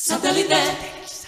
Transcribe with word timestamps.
Satellite. 0.00 1.27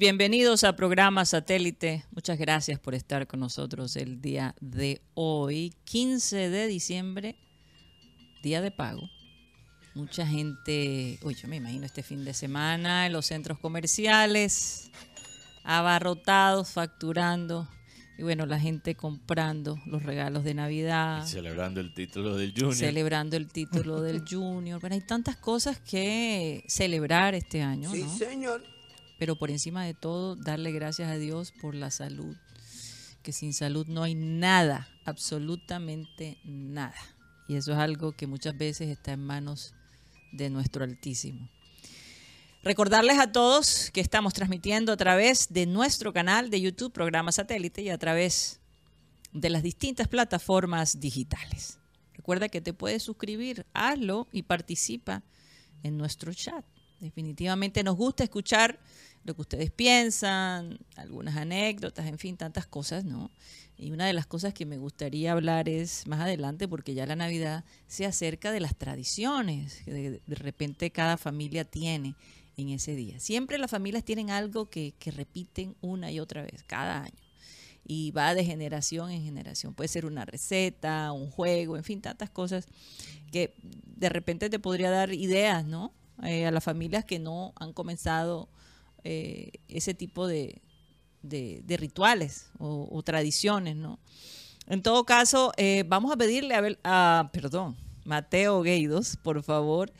Bienvenidos 0.00 0.64
a 0.64 0.74
programa 0.76 1.26
Satélite. 1.26 2.06
Muchas 2.10 2.38
gracias 2.38 2.80
por 2.80 2.94
estar 2.94 3.26
con 3.26 3.38
nosotros 3.40 3.96
el 3.96 4.22
día 4.22 4.54
de 4.58 5.02
hoy, 5.12 5.74
15 5.84 6.48
de 6.48 6.66
diciembre, 6.68 7.36
día 8.42 8.62
de 8.62 8.70
pago. 8.70 9.02
Mucha 9.94 10.26
gente, 10.26 11.18
uy, 11.22 11.34
yo 11.34 11.48
me 11.48 11.56
imagino 11.56 11.84
este 11.84 12.02
fin 12.02 12.24
de 12.24 12.32
semana 12.32 13.04
en 13.04 13.12
los 13.12 13.26
centros 13.26 13.58
comerciales, 13.58 14.90
abarrotados, 15.64 16.70
facturando, 16.70 17.68
y 18.16 18.22
bueno, 18.22 18.46
la 18.46 18.58
gente 18.58 18.94
comprando 18.94 19.78
los 19.84 20.02
regalos 20.02 20.44
de 20.44 20.54
Navidad. 20.54 21.26
Celebrando 21.26 21.78
el 21.78 21.92
título 21.92 22.38
del 22.38 22.52
Junior. 22.52 22.74
Celebrando 22.74 23.36
el 23.36 23.48
título 23.48 24.00
del 24.00 24.24
Junior. 24.30 24.80
Bueno, 24.80 24.94
hay 24.94 25.02
tantas 25.02 25.36
cosas 25.36 25.78
que 25.78 26.64
celebrar 26.68 27.34
este 27.34 27.60
año. 27.60 27.92
Sí, 27.92 28.04
¿no? 28.04 28.16
señor. 28.16 28.79
Pero 29.20 29.36
por 29.36 29.50
encima 29.50 29.84
de 29.84 29.92
todo, 29.92 30.34
darle 30.34 30.72
gracias 30.72 31.10
a 31.10 31.18
Dios 31.18 31.52
por 31.52 31.74
la 31.74 31.90
salud, 31.90 32.34
que 33.22 33.32
sin 33.32 33.52
salud 33.52 33.86
no 33.86 34.02
hay 34.02 34.14
nada, 34.14 34.88
absolutamente 35.04 36.38
nada. 36.42 36.96
Y 37.46 37.56
eso 37.56 37.72
es 37.72 37.78
algo 37.78 38.12
que 38.12 38.26
muchas 38.26 38.56
veces 38.56 38.88
está 38.88 39.12
en 39.12 39.22
manos 39.22 39.74
de 40.32 40.48
nuestro 40.48 40.84
Altísimo. 40.84 41.50
Recordarles 42.62 43.18
a 43.18 43.30
todos 43.30 43.90
que 43.90 44.00
estamos 44.00 44.32
transmitiendo 44.32 44.90
a 44.90 44.96
través 44.96 45.52
de 45.52 45.66
nuestro 45.66 46.14
canal 46.14 46.48
de 46.48 46.62
YouTube, 46.62 46.90
programa 46.90 47.30
satélite, 47.30 47.82
y 47.82 47.90
a 47.90 47.98
través 47.98 48.58
de 49.34 49.50
las 49.50 49.62
distintas 49.62 50.08
plataformas 50.08 50.98
digitales. 50.98 51.78
Recuerda 52.14 52.48
que 52.48 52.62
te 52.62 52.72
puedes 52.72 53.02
suscribir, 53.02 53.66
hazlo 53.74 54.28
y 54.32 54.44
participa 54.44 55.22
en 55.82 55.98
nuestro 55.98 56.32
chat. 56.32 56.64
Definitivamente 57.00 57.82
nos 57.82 57.96
gusta 57.96 58.24
escuchar 58.24 58.78
lo 59.24 59.34
que 59.34 59.42
ustedes 59.42 59.70
piensan, 59.70 60.78
algunas 60.96 61.36
anécdotas, 61.36 62.06
en 62.06 62.18
fin, 62.18 62.36
tantas 62.36 62.66
cosas, 62.66 63.04
¿no? 63.04 63.30
Y 63.76 63.92
una 63.92 64.06
de 64.06 64.12
las 64.12 64.26
cosas 64.26 64.52
que 64.52 64.66
me 64.66 64.76
gustaría 64.76 65.32
hablar 65.32 65.68
es 65.68 66.06
más 66.06 66.20
adelante, 66.20 66.68
porque 66.68 66.94
ya 66.94 67.06
la 67.06 67.16
Navidad 67.16 67.64
se 67.86 68.04
acerca 68.04 68.52
de 68.52 68.60
las 68.60 68.76
tradiciones 68.76 69.82
que 69.84 69.92
de, 69.92 70.20
repente 70.34 70.90
cada 70.90 71.16
familia 71.16 71.64
tiene 71.64 72.14
en 72.56 72.68
ese 72.68 72.94
día. 72.94 73.18
Siempre 73.20 73.56
las 73.56 73.70
familias 73.70 74.04
tienen 74.04 74.30
algo 74.30 74.68
que, 74.68 74.92
que 74.98 75.10
repiten 75.10 75.76
una 75.80 76.10
y 76.10 76.20
otra 76.20 76.42
vez, 76.42 76.62
cada 76.66 77.04
año. 77.04 77.22
Y 77.86 78.10
va 78.10 78.34
de 78.34 78.44
generación 78.44 79.10
en 79.10 79.24
generación. 79.24 79.72
Puede 79.72 79.88
ser 79.88 80.04
una 80.04 80.26
receta, 80.26 81.12
un 81.12 81.30
juego, 81.30 81.78
en 81.78 81.84
fin, 81.84 82.02
tantas 82.02 82.28
cosas 82.28 82.66
que 83.32 83.54
de 83.62 84.10
repente 84.10 84.50
te 84.50 84.58
podría 84.58 84.90
dar 84.90 85.12
ideas, 85.14 85.64
¿no? 85.64 85.92
Eh, 86.22 86.44
a 86.44 86.50
las 86.50 86.62
familias 86.62 87.06
que 87.06 87.18
no 87.18 87.54
han 87.56 87.72
comenzado 87.72 88.50
eh, 89.04 89.52
ese 89.68 89.94
tipo 89.94 90.26
de, 90.26 90.60
de- 91.22 91.62
de 91.64 91.76
rituales 91.76 92.50
o, 92.58 92.88
o 92.90 93.02
tradiciones, 93.02 93.76
¿no? 93.76 93.98
En 94.66 94.82
todo 94.82 95.04
caso, 95.04 95.52
eh, 95.56 95.84
vamos 95.86 96.12
a 96.12 96.16
pedirle 96.16 96.54
a, 96.54 96.60
Bel- 96.62 96.78
a- 96.84 97.30
perdón, 97.32 97.76
Mateo 98.04 98.62
Gueidos, 98.62 99.16
por 99.22 99.42
favor, 99.42 99.92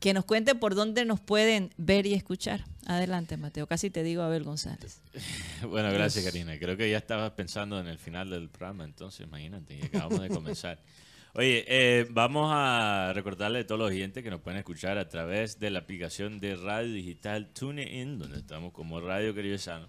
que 0.00 0.12
nos 0.14 0.24
cuente 0.24 0.54
por 0.54 0.74
dónde 0.74 1.04
nos 1.04 1.20
pueden 1.20 1.70
ver 1.76 2.06
y 2.06 2.14
escuchar. 2.14 2.64
Adelante, 2.86 3.36
Mateo. 3.36 3.66
Casi 3.66 3.90
te 3.90 4.02
digo 4.02 4.22
Abel 4.22 4.44
González. 4.44 5.00
Bueno, 5.68 5.90
gracias 5.90 6.22
Karina. 6.24 6.58
Creo 6.58 6.76
que 6.76 6.90
ya 6.90 6.98
estabas 6.98 7.32
pensando 7.32 7.80
en 7.80 7.86
el 7.86 7.98
final 7.98 8.28
del 8.30 8.48
programa, 8.50 8.84
entonces 8.84 9.26
imagínate, 9.26 9.78
y 9.78 9.82
acabamos 9.86 10.20
de 10.20 10.28
comenzar. 10.28 10.78
Oye, 11.38 11.66
eh, 11.68 12.06
vamos 12.08 12.50
a 12.50 13.12
recordarle 13.14 13.58
a 13.58 13.66
todos 13.66 13.78
los 13.78 13.90
oyentes 13.90 14.24
que 14.24 14.30
nos 14.30 14.40
pueden 14.40 14.56
escuchar 14.56 14.96
a 14.96 15.06
través 15.06 15.58
de 15.58 15.68
la 15.68 15.80
aplicación 15.80 16.40
de 16.40 16.56
radio 16.56 16.90
digital 16.90 17.52
TuneIn, 17.52 18.18
donde 18.18 18.38
estamos 18.38 18.72
como 18.72 19.02
Radio 19.02 19.34
Querido 19.34 19.58
Sano. 19.58 19.86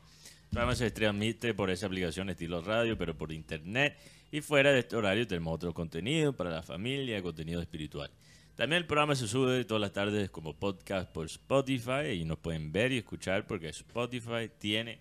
Programa 0.50 0.76
se 0.76 0.92
transmite 0.92 1.54
por 1.54 1.70
esa 1.70 1.86
aplicación 1.86 2.30
estilo 2.30 2.60
radio, 2.60 2.98
pero 2.98 3.18
por 3.18 3.32
internet. 3.32 3.98
Y 4.30 4.42
fuera 4.42 4.74
de 4.74 4.80
este 4.80 4.98
horario 4.98 5.26
tenemos 5.26 5.56
otro 5.56 5.74
contenido 5.74 6.34
para 6.34 6.50
la 6.50 6.64
familia, 6.64 7.24
contenido 7.24 7.62
espiritual. 7.62 8.12
También 8.58 8.82
el 8.82 8.86
programa 8.86 9.16
se 9.16 9.30
sube 9.30 9.64
todas 9.64 9.80
las 9.80 9.94
tardes 9.94 10.30
como 10.30 10.54
podcast 10.54 11.10
por 11.10 11.28
Spotify 11.28 12.10
y 12.14 12.26
nos 12.26 12.40
pueden 12.40 12.74
ver 12.74 12.92
y 12.92 12.98
escuchar 12.98 13.48
porque 13.48 13.70
Spotify 13.70 14.52
tiene, 14.60 15.00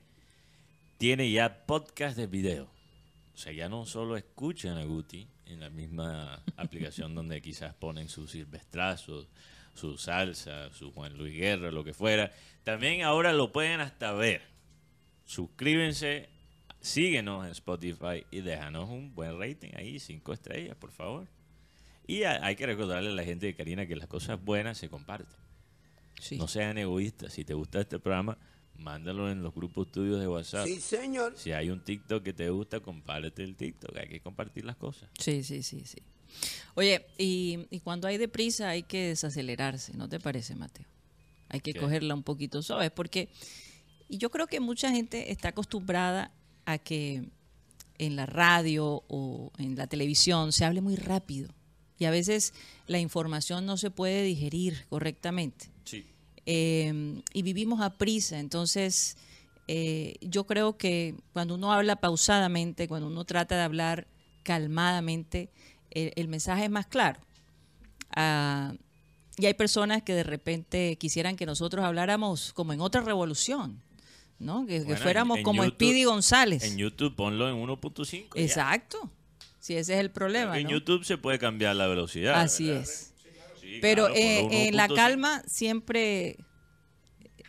tiene 0.96 1.28
ya 1.28 1.66
podcast 1.66 2.16
de 2.16 2.28
video. 2.28 2.70
O 3.34 3.36
sea, 3.36 3.52
ya 3.52 3.68
no 3.68 3.84
solo 3.84 4.16
escuchan 4.16 4.78
a 4.78 4.84
Guti 4.84 5.26
en 5.46 5.60
la 5.60 5.70
misma 5.70 6.42
aplicación 6.56 7.14
donde 7.14 7.40
quizás 7.40 7.74
ponen 7.74 8.08
sus 8.08 8.32
silvestrazos, 8.32 9.28
su 9.74 9.98
salsa, 9.98 10.72
su 10.72 10.92
Juan 10.92 11.16
Luis 11.16 11.34
Guerra, 11.36 11.70
lo 11.70 11.84
que 11.84 11.94
fuera. 11.94 12.32
También 12.64 13.02
ahora 13.02 13.32
lo 13.32 13.52
pueden 13.52 13.80
hasta 13.80 14.12
ver. 14.12 14.42
Suscríbense, 15.24 16.28
síguenos 16.80 17.44
en 17.44 17.52
Spotify 17.52 18.24
y 18.30 18.40
déjanos 18.40 18.88
un 18.88 19.14
buen 19.14 19.38
rating 19.38 19.70
ahí, 19.76 19.98
cinco 19.98 20.32
estrellas, 20.32 20.76
por 20.76 20.92
favor. 20.92 21.28
Y 22.06 22.22
hay 22.22 22.54
que 22.54 22.66
recordarle 22.66 23.10
a 23.10 23.12
la 23.12 23.24
gente 23.24 23.46
de 23.46 23.54
Karina 23.54 23.86
que 23.86 23.96
las 23.96 24.06
cosas 24.06 24.42
buenas 24.42 24.78
se 24.78 24.88
comparten. 24.88 25.36
Sí. 26.20 26.38
No 26.38 26.46
sean 26.46 26.78
egoístas. 26.78 27.32
Si 27.32 27.44
te 27.44 27.52
gusta 27.52 27.80
este 27.80 27.98
programa, 27.98 28.38
mándalo 28.78 29.30
en 29.30 29.42
los 29.42 29.54
grupos 29.54 29.90
tuyos 29.90 30.20
de 30.20 30.28
WhatsApp. 30.28 30.66
Sí, 30.66 30.80
señor. 30.80 31.34
Si 31.36 31.52
hay 31.52 31.70
un 31.70 31.82
TikTok 31.82 32.22
que 32.22 32.32
te 32.32 32.50
gusta, 32.50 32.80
compárete 32.80 33.42
el 33.42 33.56
TikTok. 33.56 33.96
Hay 33.96 34.08
que 34.08 34.20
compartir 34.20 34.64
las 34.64 34.76
cosas. 34.76 35.08
Sí, 35.18 35.42
sí, 35.42 35.62
sí, 35.62 35.82
sí. 35.84 35.98
Oye, 36.74 37.06
y, 37.18 37.66
y 37.70 37.80
cuando 37.80 38.08
hay 38.08 38.18
deprisa 38.18 38.68
hay 38.68 38.82
que 38.82 39.08
desacelerarse, 39.08 39.94
¿no 39.96 40.08
te 40.08 40.20
parece, 40.20 40.54
Mateo? 40.54 40.86
Hay 41.48 41.60
que 41.60 41.72
¿Qué? 41.72 41.80
cogerla 41.80 42.14
un 42.14 42.22
poquito 42.22 42.62
suave, 42.62 42.90
porque 42.90 43.30
y 44.08 44.18
yo 44.18 44.30
creo 44.30 44.46
que 44.46 44.60
mucha 44.60 44.90
gente 44.90 45.32
está 45.32 45.48
acostumbrada 45.48 46.32
a 46.64 46.78
que 46.78 47.28
en 47.98 48.16
la 48.16 48.26
radio 48.26 49.04
o 49.08 49.52
en 49.58 49.76
la 49.76 49.86
televisión 49.86 50.52
se 50.52 50.64
hable 50.64 50.80
muy 50.80 50.96
rápido 50.96 51.48
y 51.98 52.04
a 52.04 52.10
veces 52.10 52.52
la 52.86 52.98
información 52.98 53.64
no 53.66 53.76
se 53.76 53.90
puede 53.90 54.22
digerir 54.22 54.86
correctamente. 54.88 55.70
Eh, 56.46 57.20
y 57.32 57.42
vivimos 57.42 57.80
a 57.80 57.90
prisa. 57.90 58.38
Entonces, 58.38 59.16
eh, 59.68 60.14
yo 60.20 60.44
creo 60.46 60.76
que 60.78 61.14
cuando 61.32 61.54
uno 61.56 61.72
habla 61.72 61.96
pausadamente, 61.96 62.88
cuando 62.88 63.08
uno 63.08 63.24
trata 63.24 63.56
de 63.56 63.62
hablar 63.62 64.06
calmadamente, 64.44 65.50
el, 65.90 66.12
el 66.16 66.28
mensaje 66.28 66.64
es 66.64 66.70
más 66.70 66.86
claro. 66.86 67.20
Ah, 68.14 68.74
y 69.36 69.46
hay 69.46 69.54
personas 69.54 70.02
que 70.02 70.14
de 70.14 70.22
repente 70.22 70.96
quisieran 70.96 71.36
que 71.36 71.44
nosotros 71.46 71.84
habláramos 71.84 72.52
como 72.54 72.72
en 72.72 72.80
otra 72.80 73.02
revolución, 73.02 73.82
¿no? 74.38 74.64
Que, 74.66 74.80
Bueno, 74.80 75.00
fuéramos 75.02 75.38
en 75.38 75.44
como 75.44 75.62
YouTube- 75.64 75.74
Speedy 75.74 76.04
González. 76.04 76.62
En 76.64 76.78
YouTube 76.78 77.14
ponlo 77.14 77.48
en 77.48 77.56
1.5. 77.56 78.34
ya. 78.34 78.40
Exacto. 78.42 79.10
Si 79.60 79.74
ese 79.76 79.94
es 79.94 80.00
el 80.00 80.10
problema. 80.10 80.56
En 80.58 80.64
¿no? 80.64 80.70
YouTube 80.70 81.04
se 81.04 81.18
puede 81.18 81.38
cambiar 81.38 81.76
la 81.76 81.86
velocidad. 81.86 82.40
Así 82.40 82.68
¿verdad? 82.68 82.82
es. 82.84 83.12
Sí, 83.66 83.78
Pero 83.80 84.06
claro, 84.06 84.14
eh, 84.20 84.68
en 84.68 84.76
la 84.76 84.86
1.5. 84.88 84.94
calma 84.94 85.42
siempre 85.46 86.36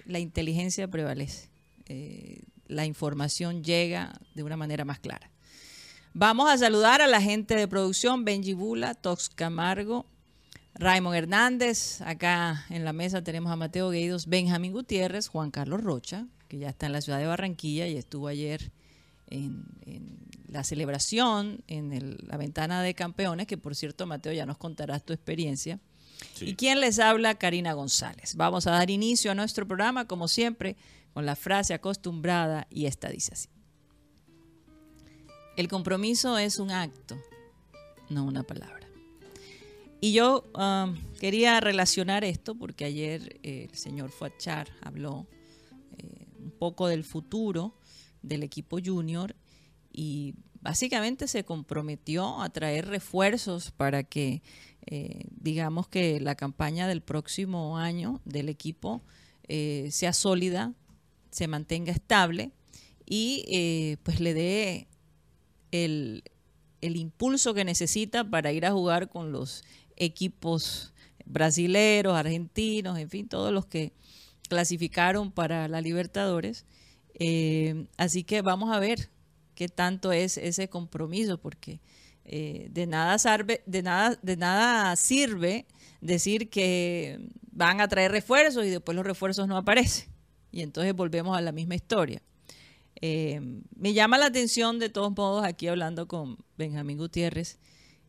la 0.05 0.19
inteligencia 0.19 0.87
prevalece. 0.87 1.49
Eh, 1.87 2.41
la 2.67 2.85
información 2.85 3.63
llega 3.63 4.19
de 4.35 4.43
una 4.43 4.57
manera 4.57 4.83
más 4.85 4.99
clara. 4.99 5.29
Vamos 6.13 6.49
a 6.49 6.57
saludar 6.57 7.01
a 7.01 7.07
la 7.07 7.21
gente 7.21 7.55
de 7.55 7.67
producción, 7.67 8.25
Benji 8.25 8.53
Bula, 8.53 8.95
Tox 8.95 9.29
Camargo, 9.29 10.05
Raymond 10.73 11.15
Hernández, 11.15 12.01
acá 12.01 12.65
en 12.69 12.83
la 12.85 12.93
mesa 12.93 13.23
tenemos 13.23 13.51
a 13.51 13.55
Mateo 13.55 13.89
Gueidos, 13.89 14.27
Benjamín 14.27 14.71
Gutiérrez, 14.73 15.27
Juan 15.27 15.51
Carlos 15.51 15.81
Rocha, 15.83 16.27
que 16.47 16.57
ya 16.57 16.69
está 16.69 16.85
en 16.87 16.93
la 16.93 17.01
ciudad 17.01 17.19
de 17.19 17.27
Barranquilla 17.27 17.87
y 17.87 17.97
estuvo 17.97 18.27
ayer 18.27 18.71
en, 19.29 19.65
en 19.85 20.17
la 20.47 20.63
celebración, 20.63 21.63
en 21.67 21.93
el- 21.93 22.17
la 22.27 22.37
ventana 22.37 22.81
de 22.81 22.93
campeones, 22.93 23.47
que 23.47 23.57
por 23.57 23.75
cierto, 23.75 24.05
Mateo, 24.07 24.33
ya 24.33 24.45
nos 24.45 24.57
contarás 24.57 25.03
tu 25.03 25.13
experiencia. 25.13 25.79
¿Y 26.41 26.55
quién 26.55 26.79
les 26.79 26.99
habla? 26.99 27.35
Karina 27.35 27.73
González. 27.73 28.35
Vamos 28.35 28.67
a 28.67 28.71
dar 28.71 28.89
inicio 28.89 29.31
a 29.31 29.35
nuestro 29.35 29.67
programa, 29.67 30.05
como 30.05 30.27
siempre, 30.27 30.75
con 31.13 31.25
la 31.25 31.35
frase 31.35 31.73
acostumbrada 31.73 32.67
y 32.69 32.85
esta 32.85 33.09
dice 33.09 33.33
así. 33.33 33.49
El 35.55 35.67
compromiso 35.67 36.37
es 36.37 36.59
un 36.59 36.71
acto, 36.71 37.17
no 38.09 38.25
una 38.25 38.43
palabra. 38.43 38.87
Y 39.99 40.13
yo 40.13 40.43
um, 40.53 40.95
quería 41.19 41.59
relacionar 41.59 42.23
esto 42.23 42.53
porque 42.53 42.85
ayer 42.85 43.39
eh, 43.41 43.67
el 43.69 43.75
señor 43.75 44.11
Fuachar 44.11 44.69
habló 44.81 45.25
eh, 45.97 46.27
un 46.39 46.51
poco 46.51 46.87
del 46.87 47.03
futuro 47.03 47.73
del 48.21 48.43
equipo 48.43 48.77
junior 48.83 49.35
y 49.91 50.35
básicamente 50.61 51.27
se 51.27 51.43
comprometió 51.43 52.41
a 52.41 52.49
traer 52.49 52.87
refuerzos 52.87 53.71
para 53.71 54.03
que, 54.03 54.43
eh, 54.89 55.25
digamos 55.31 55.89
que 55.89 56.21
la 56.21 56.35
campaña 56.35 56.87
del 56.87 57.01
próximo 57.01 57.77
año 57.77 58.21
del 58.23 58.47
equipo 58.47 59.01
eh, 59.49 59.89
sea 59.91 60.13
sólida, 60.13 60.73
se 61.29 61.49
mantenga 61.49 61.91
estable 61.91 62.51
y 63.05 63.43
eh, 63.49 63.97
pues 64.03 64.21
le 64.21 64.33
dé 64.33 64.87
el, 65.71 66.23
el 66.79 66.95
impulso 66.95 67.53
que 67.53 67.65
necesita 67.65 68.29
para 68.29 68.53
ir 68.53 68.65
a 68.65 68.71
jugar 68.71 69.09
con 69.09 69.33
los 69.33 69.65
equipos 69.97 70.93
brasileros, 71.25 72.15
argentinos, 72.15 72.97
en 72.97 73.09
fin, 73.09 73.27
todos 73.27 73.51
los 73.51 73.65
que 73.65 73.91
clasificaron 74.47 75.33
para 75.33 75.67
la 75.67 75.81
Libertadores. 75.81 76.65
Así 77.97 78.23
que 78.23 78.41
vamos 78.41 78.73
a 78.73 78.79
ver 78.79 79.09
qué 79.53 79.67
tanto 79.67 80.13
es 80.13 80.37
ese 80.37 80.69
compromiso, 80.69 81.39
porque 81.39 81.81
eh, 82.29 82.67
de, 82.71 82.87
nada 82.87 83.17
sirve, 83.17 83.63
de, 83.65 83.81
nada, 83.81 84.19
de 84.21 84.35
nada 84.35 84.93
sirve 84.97 85.65
decir 86.01 86.49
que 86.49 87.19
van 87.51 87.79
a 87.79 87.87
traer 87.87 88.11
refuerzos 88.11 88.65
y 88.65 88.69
después 88.69 88.97
los 88.97 89.05
refuerzos 89.05 89.47
no 89.47 89.55
aparecen. 89.55 90.09
Y 90.51 90.61
entonces 90.61 90.93
volvemos 90.93 91.37
a 91.37 91.41
la 91.41 91.53
misma 91.53 91.75
historia. 91.75 92.21
Eh, 92.99 93.39
me 93.75 93.93
llama 93.93 94.17
la 94.17 94.25
atención, 94.25 94.77
de 94.77 94.89
todos 94.89 95.15
modos, 95.15 95.45
aquí 95.45 95.67
hablando 95.67 96.07
con 96.07 96.37
Benjamín 96.57 96.97
Gutiérrez, 96.97 97.59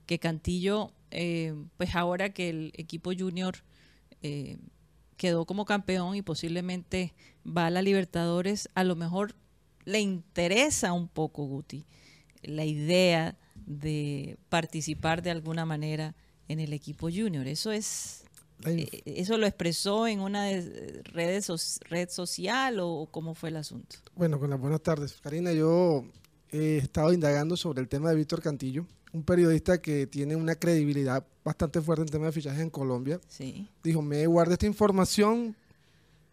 que 0.06 0.18
Cantillo, 0.18 0.92
eh, 1.12 1.54
pues 1.76 1.94
ahora 1.94 2.30
que 2.30 2.48
el 2.48 2.72
equipo 2.74 3.12
junior 3.16 3.62
quedó 5.16 5.44
como 5.46 5.64
campeón 5.64 6.16
y 6.16 6.22
posiblemente 6.22 7.14
va 7.46 7.66
a 7.66 7.70
la 7.70 7.82
Libertadores, 7.82 8.68
a 8.74 8.82
lo 8.82 8.96
mejor 8.96 9.36
le 9.84 10.00
interesa 10.00 10.92
un 10.92 11.06
poco, 11.06 11.44
Guti, 11.44 11.86
la 12.42 12.64
idea 12.64 13.38
de 13.68 14.36
participar 14.48 15.22
de 15.22 15.30
alguna 15.30 15.64
manera 15.66 16.14
en 16.48 16.58
el 16.60 16.72
equipo 16.72 17.08
junior. 17.10 17.46
Eso 17.46 17.70
es 17.70 18.24
eh, 18.64 18.88
¿Eso 19.04 19.38
lo 19.38 19.46
expresó 19.46 20.08
en 20.08 20.18
una 20.20 20.44
de- 20.44 21.02
redes 21.04 21.48
red 21.88 22.08
social 22.08 22.78
o 22.80 23.06
cómo 23.10 23.34
fue 23.34 23.50
el 23.50 23.56
asunto? 23.56 23.96
Bueno, 24.16 24.40
con 24.40 24.50
las 24.50 24.58
buenas 24.58 24.80
tardes. 24.82 25.18
Karina, 25.22 25.52
yo 25.52 26.04
he 26.50 26.78
estado 26.78 27.12
indagando 27.12 27.56
sobre 27.56 27.80
el 27.82 27.88
tema 27.88 28.10
de 28.10 28.16
Víctor 28.16 28.42
Cantillo, 28.42 28.84
un 29.12 29.22
periodista 29.22 29.80
que 29.80 30.06
tiene 30.08 30.34
una 30.34 30.54
credibilidad 30.56 31.24
bastante 31.44 31.80
fuerte 31.80 32.02
en 32.02 32.08
tema 32.08 32.26
de 32.26 32.32
fichajes 32.32 32.60
en 32.60 32.70
Colombia. 32.70 33.20
Sí. 33.28 33.68
Dijo, 33.84 34.02
me 34.02 34.26
guardé 34.26 34.54
esta 34.54 34.66
información 34.66 35.54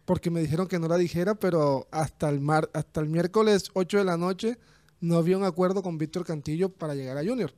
porque 0.04 0.30
me 0.30 0.40
dijeron 0.40 0.66
que 0.66 0.78
no 0.78 0.88
la 0.88 0.96
dijera, 0.96 1.34
pero 1.36 1.86
hasta 1.90 2.28
el, 2.28 2.40
mar, 2.40 2.68
hasta 2.74 3.00
el 3.00 3.08
miércoles 3.08 3.70
8 3.74 3.98
de 3.98 4.04
la 4.04 4.16
noche 4.16 4.58
no 5.00 5.16
había 5.16 5.36
un 5.36 5.44
acuerdo 5.44 5.82
con 5.82 5.98
Víctor 5.98 6.24
Cantillo 6.24 6.68
para 6.70 6.94
llegar 6.94 7.16
a 7.18 7.24
Junior. 7.24 7.52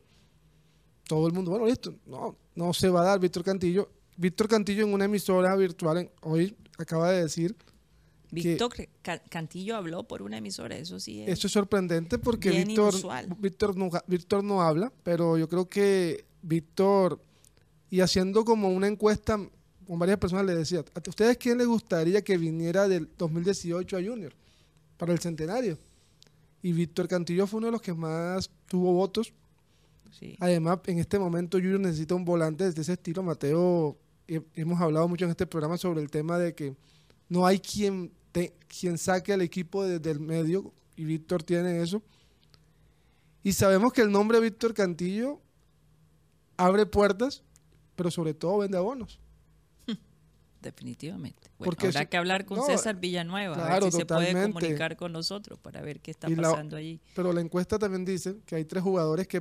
Todo 1.07 1.27
el 1.27 1.33
mundo, 1.33 1.51
bueno, 1.53 1.67
listo, 1.67 1.95
no, 2.07 2.37
no 2.55 2.75
se 2.75 2.89
va 2.91 3.01
a 3.03 3.05
dar 3.05 3.21
Víctor 3.21 3.43
Cantillo. 3.45 3.91
Víctor 4.17 4.49
Cantillo 4.49 4.85
en 4.85 4.93
una 4.93 5.07
emisora 5.07 5.55
virtual 5.57 5.99
en- 5.99 6.11
hoy 6.23 6.55
acaba 6.77 7.11
de 7.13 7.23
decir 7.23 7.57
Víctor 8.31 8.71
Ca- 9.01 9.21
Cantillo 9.31 9.75
habló 9.77 10.03
por 10.07 10.21
una 10.21 10.37
emisora, 10.39 10.77
eso 10.77 11.01
sí 11.01 11.23
es. 11.23 11.29
Eso 11.31 11.47
es 11.47 11.53
sorprendente 11.53 12.19
porque 12.19 12.51
Víctor. 12.67 12.93
Víctor, 13.39 13.77
no, 13.77 13.89
Víctor 14.07 14.45
no 14.45 14.61
habla, 14.61 14.93
pero 15.03 15.39
yo 15.39 15.49
creo 15.49 15.67
que 15.69 16.27
Víctor, 16.43 17.21
y 17.89 18.01
haciendo 18.01 18.45
como 18.45 18.69
una 18.69 18.87
encuesta 18.87 19.39
con 19.87 19.99
varias 19.99 20.19
personas, 20.19 20.45
le 20.45 20.55
decía, 20.55 20.81
¿a 20.95 21.09
ustedes 21.09 21.39
quién 21.39 21.57
les 21.57 21.67
gustaría 21.67 22.23
que 22.23 22.37
viniera 22.37 22.87
del 22.87 23.09
2018 23.17 23.97
a 23.97 24.03
Junior 24.03 24.35
para 24.99 25.13
el 25.15 25.21
centenario? 25.21 25.79
Y 26.63 26.73
Víctor 26.73 27.07
Cantillo 27.09 27.47
fue 27.47 27.59
uno 27.59 27.67
de 27.67 27.73
los 27.73 27.83
que 27.83 27.95
más 27.95 28.51
tuvo 28.67 28.93
votos. 28.93 29.33
sí. 30.19 30.37
Además, 30.41 30.81
en 30.87 30.99
este 30.99 31.19
momento 31.19 31.59
Junior 31.59 31.81
necesita 31.81 32.15
un 32.15 32.25
volante 32.25 32.71
de 32.71 32.81
ese 32.81 32.93
estilo. 32.95 33.23
Mateo, 33.23 33.97
he- 34.27 34.43
hemos 34.55 34.81
hablado 34.81 35.07
mucho 35.09 35.25
en 35.25 35.31
este 35.31 35.47
programa 35.47 35.77
sobre 35.79 36.01
el 36.01 36.11
tema 36.11 36.39
de 36.39 36.55
que 36.55 36.75
no 37.29 37.47
hay 37.47 37.61
quien, 37.61 38.11
te- 38.33 38.55
quien 38.67 38.99
saque 38.99 39.33
al 39.33 39.43
equipo 39.43 39.85
desde 39.85 40.11
el 40.11 40.19
medio, 40.21 40.73
y 40.97 41.05
Víctor 41.05 41.43
tiene 41.45 41.81
eso. 41.83 42.03
Y 43.45 43.53
sabemos 43.53 43.93
que 43.93 44.01
el 44.03 44.11
nombre 44.11 44.41
Víctor 44.41 44.75
Cantillo 44.75 45.41
abre 46.57 46.87
puertas, 46.87 47.45
pero 47.95 48.11
sobre 48.11 48.35
todo 48.35 48.59
vende 48.59 48.77
abonos. 48.79 49.21
Definitivamente. 50.61 51.51
Bueno, 51.59 51.71
Porque 51.71 51.87
habrá 51.87 52.07
que 52.07 52.17
hablar 52.17 52.45
con 52.45 52.59
no, 52.59 52.65
César 52.67 52.97
Villanueva, 52.97 53.55
a 53.55 53.67
claro, 53.67 53.85
ver 53.87 53.93
si 53.93 53.99
se 53.99 54.07
puede 54.07 54.33
comunicar 54.51 54.97
con 54.97 55.13
nosotros 55.13 55.59
para 55.61 55.81
ver 55.83 56.01
qué 56.01 56.11
está 56.11 56.29
Y 56.29 56.35
la- 56.35 56.51
pasando 56.51 56.77
allí. 56.77 57.01
Pero 57.15 57.33
la 57.33 57.41
encuesta 57.41 57.79
también 57.79 58.05
dice 58.05 58.37
que 58.45 58.57
hay 58.57 58.65
tres 58.65 58.83
jugadores 58.83 59.29
que, 59.29 59.41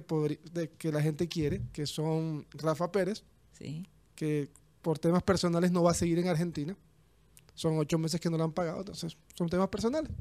de- 0.54 0.70
que 0.78 0.92
la 0.92 1.02
gente 1.02 1.28
quiere, 1.28 1.62
que 1.74 1.88
son 1.88 2.46
Rafa 2.52 2.92
Pérez, 2.92 3.24
Sí. 3.54 3.88
que 4.16 4.50
por 4.84 5.00
temas 5.00 5.24
personales 5.24 5.72
no 5.72 5.82
va 5.82 5.92
a 5.92 5.96
seguir 5.96 6.20
en 6.20 6.28
Argentina. 6.28 6.78
Son 7.56 7.76
ocho 7.80 7.98
meses 7.98 8.22
que 8.22 8.30
no 8.30 8.38
lo 8.38 8.44
han 8.44 8.52
pagado, 8.54 8.80
entonces 8.82 9.18
son 9.34 9.50
temas 9.50 9.70
personales. 9.70 10.12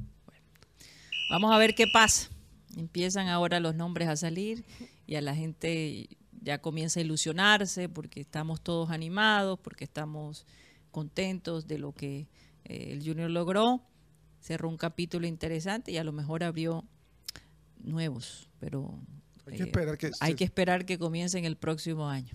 Vamos 1.30 1.52
a 1.52 1.58
ver 1.58 1.74
qué 1.74 1.86
pasa. 1.92 2.30
Empiezan 2.76 3.28
ahora 3.28 3.60
los 3.60 3.74
nombres 3.74 4.08
a 4.08 4.16
salir 4.16 4.64
y 5.06 5.16
a 5.16 5.20
la 5.20 5.34
gente 5.34 6.08
ya 6.40 6.58
comienza 6.58 7.00
a 7.00 7.02
ilusionarse 7.02 7.88
porque 7.88 8.20
estamos 8.20 8.60
todos 8.60 8.90
animados, 8.90 9.58
porque 9.58 9.84
estamos 9.84 10.46
contentos 11.00 11.66
de 11.66 11.76
lo 11.78 11.92
que 11.92 12.26
eh, 12.64 12.92
el 12.92 13.04
Junior 13.06 13.28
logró. 13.30 13.82
Cerró 14.40 14.70
un 14.70 14.78
capítulo 14.78 15.26
interesante 15.26 15.92
y 15.92 15.98
a 15.98 16.04
lo 16.04 16.12
mejor 16.12 16.42
abrió 16.42 16.84
nuevos, 17.82 18.48
pero 18.58 18.98
Hay 19.46 19.56
que 19.58 19.62
eh, 19.64 19.66
esperar 19.66 19.98
que 19.98 20.06
hay 20.20 20.30
se- 20.30 20.36
que 20.36 20.44
esperar 20.44 20.86
que 20.86 20.98
comiencen 20.98 21.44
el 21.44 21.56
próximo 21.56 22.08
año. 22.08 22.34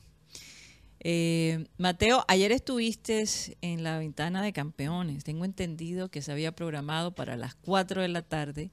Eh, 0.99 1.65
Mateo, 1.79 2.23
ayer 2.27 2.51
estuviste 2.51 3.23
en 3.61 3.81
la 3.83 3.97
ventana 3.97 4.43
de 4.43 4.53
campeones. 4.53 5.23
Tengo 5.23 5.45
entendido 5.45 6.09
que 6.11 6.21
se 6.21 6.31
había 6.31 6.51
programado 6.51 7.15
para 7.15 7.35
las 7.37 7.55
4 7.55 8.03
de 8.03 8.07
la 8.09 8.21
tarde 8.21 8.69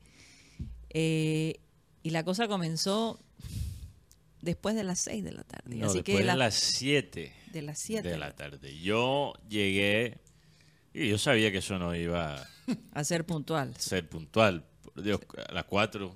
eh, 0.91 1.61
y 2.03 2.11
la 2.11 2.25
cosa 2.25 2.47
comenzó 2.47 3.19
después 4.49 4.75
de 4.75 4.85
las 4.85 4.99
6 5.01 5.23
de 5.25 5.33
la 5.33 5.45
tarde. 5.45 5.77
No, 5.77 5.87
Así 5.87 5.99
después 5.99 6.17
que 6.17 6.23
de 6.23 6.27
la- 6.27 6.37
las 6.37 6.55
7 6.55 7.33
de 7.53 7.63
las 7.63 7.79
7 7.79 8.09
de 8.09 8.19
la 8.19 8.35
tarde. 8.35 8.79
Yo 8.79 9.33
llegué 9.49 10.19
y 10.93 11.09
yo 11.09 11.19
sabía 11.19 11.51
que 11.53 11.59
eso 11.59 11.79
no 11.79 11.95
iba 11.95 12.47
a 12.93 13.05
ser 13.05 13.25
puntual. 13.25 13.73
a 13.77 13.81
ser 13.81 14.09
puntual. 14.09 14.65
Por 14.83 15.03
Dios, 15.03 15.21
a 15.49 15.53
las 15.53 15.65
4. 15.65 16.15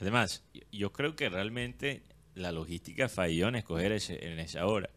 Además, 0.00 0.42
yo 0.72 0.92
creo 0.92 1.14
que 1.14 1.28
realmente 1.28 2.02
la 2.34 2.50
logística 2.50 3.08
falló 3.08 3.48
en 3.48 3.56
escoger 3.56 3.92
ese- 3.92 4.26
en 4.32 4.38
esa 4.40 4.66
hora. 4.66 4.88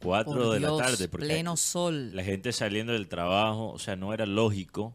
4 0.00 0.32
Por 0.34 0.52
de 0.52 0.58
Dios, 0.58 0.78
la 0.78 0.84
tarde. 0.86 1.08
Porque 1.08 1.26
pleno 1.26 1.56
sol. 1.56 2.14
la 2.14 2.22
gente 2.24 2.52
saliendo 2.52 2.92
del 2.92 3.08
trabajo, 3.08 3.70
o 3.70 3.78
sea, 3.78 3.96
no 3.96 4.12
era 4.12 4.26
lógico 4.26 4.94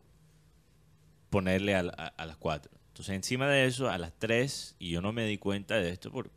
ponerle 1.30 1.76
a, 1.76 1.80
a- 1.80 2.08
a 2.08 2.26
las 2.26 2.38
4. 2.38 2.72
Entonces, 2.90 3.16
encima 3.16 3.48
de 3.48 3.66
eso, 3.66 3.90
a 3.90 3.98
las 3.98 4.14
3, 4.20 4.76
y 4.78 4.92
yo 4.92 5.02
no 5.02 5.12
me 5.14 5.26
di 5.26 5.38
cuenta 5.38 5.76
de 5.78 5.90
esto 5.90 6.12
por, 6.12 6.30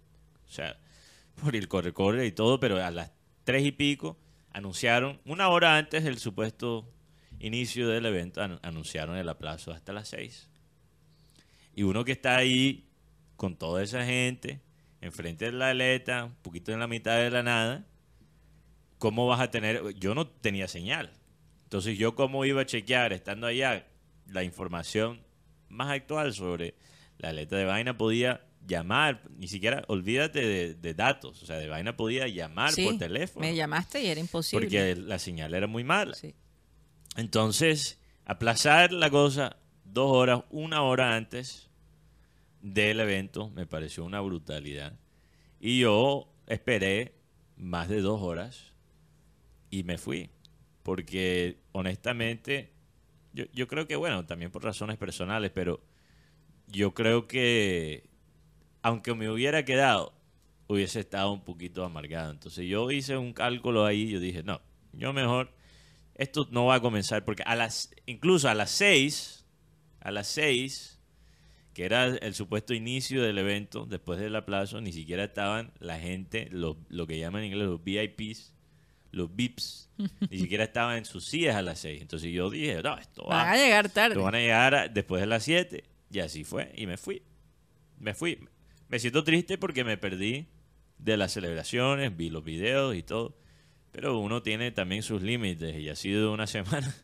o 0.49 0.51
sea, 0.53 0.79
por 1.43 1.57
el 1.57 1.69
corre-corre 1.69 2.27
y 2.27 2.33
todo, 2.33 2.61
pero 2.61 2.83
a 2.83 2.91
las 2.91 3.13
3 3.45 3.65
y 3.65 3.73
pico 3.73 4.19
anunciaron, 4.53 5.21
una 5.25 5.49
hora 5.49 5.77
antes 5.77 6.05
del 6.05 6.19
supuesto 6.19 6.89
inicio 7.41 7.89
del 7.89 8.07
evento, 8.07 8.41
an- 8.43 8.61
anunciaron 8.63 9.17
el 9.17 9.29
aplazo 9.29 9.73
hasta 9.73 9.93
las 9.93 10.09
6. 10.09 10.49
Y 11.75 11.83
uno 11.83 12.05
que 12.05 12.13
está 12.13 12.37
ahí 12.37 12.87
con 13.37 13.57
toda 13.57 13.83
esa 13.83 14.05
gente, 14.05 14.61
enfrente 15.01 15.47
de 15.47 15.53
la 15.53 15.71
aleta, 15.71 16.25
un 16.27 16.35
poquito 16.37 16.73
en 16.73 16.79
la 16.79 16.87
mitad 16.87 17.19
de 17.19 17.31
la 17.31 17.43
nada, 17.43 17.85
¿cómo 18.99 19.27
vas 19.27 19.41
a 19.41 19.51
tener? 19.51 19.95
Yo 19.99 20.15
no 20.15 20.27
tenía 20.29 20.69
señal. 20.69 21.11
Entonces, 21.65 21.99
¿yo 21.99 22.15
cómo 22.15 22.45
iba 22.45 22.63
a 22.63 22.67
chequear, 22.67 23.13
estando 23.13 23.47
allá, 23.49 23.87
la 24.29 24.45
información 24.45 25.21
más 25.69 25.91
actual 25.91 26.33
sobre 26.33 26.75
la 27.19 27.31
aleta 27.31 27.57
de 27.57 27.65
vaina? 27.65 27.99
Podía 27.99 28.43
llamar, 28.67 29.23
ni 29.37 29.49
siquiera, 29.49 29.85
olvídate 29.89 30.47
de, 30.47 30.75
de 30.75 30.95
datos, 30.95 31.43
o 31.43 31.47
sea, 31.47 31.57
de 31.57 31.69
vaina 31.69 31.97
podía 31.97 32.27
llamar 32.29 32.73
Sí, 32.73 32.85
por 32.85 32.99
teléfono. 32.99 33.47
Me 33.47 33.55
llamaste 33.55 34.03
y 34.03 34.07
era 34.07 34.21
imposible. 34.21 34.65
Porque 34.65 34.97
la 34.97 35.19
señal 35.19 35.55
era 35.55 35.67
muy 35.67 35.85
mala. 35.85 36.15
Sí. 36.15 36.35
Entonces, 37.17 38.01
aplazar 38.25 38.93
la 38.93 39.11
cosa 39.11 39.57
dos 39.85 40.11
horas, 40.11 40.43
una 40.51 40.83
hora 40.83 41.15
antes 41.17 41.71
del 42.61 43.01
evento, 43.01 43.51
me 43.51 43.67
pareció 43.67 44.05
una 44.05 44.21
brutalidad. 44.21 44.99
Y 45.61 45.81
yo 45.81 46.33
esperé 46.47 47.15
más 47.57 47.89
de 47.89 48.01
dos 48.01 48.21
horas 48.23 48.73
y 49.71 49.85
me 49.85 49.99
fui. 49.99 50.31
Porque 50.83 51.61
honestamente, 51.73 52.73
yo, 53.33 53.45
yo 53.53 53.69
creo 53.69 53.87
que, 53.87 53.97
bueno, 53.97 54.27
también 54.27 54.51
por 54.51 54.65
razones 54.65 54.97
personales, 54.99 55.51
pero 55.55 55.83
yo 56.67 56.95
creo 56.95 57.27
que, 57.27 58.09
aunque 58.85 59.15
me 59.15 59.31
hubiera 59.31 59.65
quedado, 59.65 60.13
hubiese 60.69 61.01
estado 61.01 61.33
un 61.33 61.43
poquito 61.43 61.85
amargado. 61.85 62.31
Entonces 62.31 62.67
yo 62.69 62.91
hice 62.91 63.17
un 63.17 63.33
cálculo 63.33 63.87
ahí 63.87 64.03
y 64.03 64.11
yo 64.11 64.21
dije, 64.21 64.43
no, 64.43 64.61
yo 64.93 65.13
mejor, 65.15 65.51
esto 66.15 66.47
no 66.51 66.67
va 66.67 66.77
a 66.77 66.81
comenzar, 66.81 67.25
porque 67.25 67.43
a 67.45 67.57
las, 67.57 67.91
incluso 68.07 68.49
a 68.49 68.55
las 68.55 68.71
seis, 68.71 69.47
a 70.01 70.11
las 70.11 70.27
seis, 70.29 71.01
que 71.73 71.85
era 71.87 72.05
el 72.07 72.35
supuesto 72.35 72.75
inicio 72.75 73.23
del 73.23 73.39
evento, 73.39 73.87
después 73.87 74.21
del 74.21 74.37
aplazo, 74.37 74.81
ni 74.83 74.93
siquiera 74.93 75.25
estaban 75.25 75.73
la 75.81 75.99
gente, 75.99 76.49
los, 76.53 76.77
lo 76.91 77.07
que 77.07 77.19
llaman 77.19 77.43
en 77.43 77.53
inglés 77.53 77.67
los 77.69 77.83
VIPs, 77.83 78.53
los 79.13 79.35
VIPs, 79.35 79.89
ni 80.31 80.39
siquiera 80.39 80.65
estaban 80.65 80.99
en 80.99 81.05
sus 81.07 81.25
sillas 81.25 81.57
a 81.57 81.63
las 81.63 81.79
seis. 81.79 82.03
Entonces 82.03 82.31
yo 82.33 82.51
dije, 82.51 82.83
no, 82.83 82.99
esto 82.99 83.25
va, 83.25 83.45
Van 83.45 83.49
a 83.49 83.57
llegar 83.57 83.89
tarde. 83.89 84.15
esto 84.15 84.25
van 84.25 84.35
a 84.35 84.39
llegar 84.41 84.75
a- 84.75 84.89
después 84.89 85.21
de 85.23 85.27
las 85.27 85.43
siete. 85.43 85.85
Y 86.11 86.19
así 86.21 86.45
fue, 86.45 86.71
y 86.77 86.87
me 86.87 86.99
fui. 86.99 87.23
Me 87.99 88.13
fui. 88.13 88.39
Me 88.95 89.01
siento 89.01 89.25
triste 89.25 89.59
porque 89.59 89.83
me 89.83 89.97
perdí 89.97 90.47
de 90.99 91.17
las 91.17 91.33
celebraciones, 91.33 92.17
vi 92.17 92.31
los 92.31 92.45
videos 92.45 92.95
y 92.95 93.03
todo. 93.03 93.37
Pero 93.91 94.21
uno 94.21 94.41
tiene 94.41 94.71
también 94.71 95.03
sus 95.03 95.21
límites 95.21 95.75
y 95.77 95.89
ha 95.89 95.97
sido 95.97 96.33
una 96.33 96.47
semana 96.87 96.95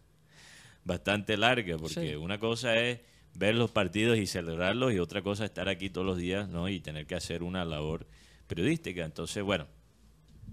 bastante 0.84 1.36
larga 1.36 1.76
porque 1.78 2.10
Sí. 2.10 2.14
una 2.14 2.38
cosa 2.38 2.76
es 2.76 3.00
ver 3.34 3.56
los 3.56 3.72
partidos 3.72 4.18
y 4.18 4.28
celebrarlos 4.28 4.92
y 4.92 5.00
otra 5.00 5.22
cosa 5.22 5.42
es 5.44 5.50
estar 5.50 5.68
aquí 5.68 5.90
todos 5.90 6.06
los 6.06 6.16
días 6.16 6.48
¿no? 6.48 6.68
y 6.68 6.78
tener 6.78 7.06
que 7.08 7.16
hacer 7.16 7.42
una 7.42 7.64
labor 7.64 8.06
periodística. 8.46 9.04
Entonces, 9.04 9.42
bueno, 9.42 9.66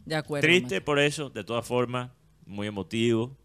De 0.05 0.15
acuerdo. 0.15 0.47
triste 0.47 0.81
por 0.81 0.97
eso, 0.97 1.29
de 1.29 1.43
todas 1.43 1.67
formas, 1.67 2.09
muy 2.47 2.65
emotivo. 2.65 3.37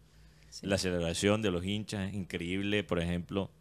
Sí. 0.49 0.65
La 0.65 0.79
celebración 0.79 1.43
de 1.43 1.51
los 1.51 1.63
hinchas 1.63 2.11
increíble, 2.11 2.83
por 2.83 2.99
ejemplo, 2.99 3.51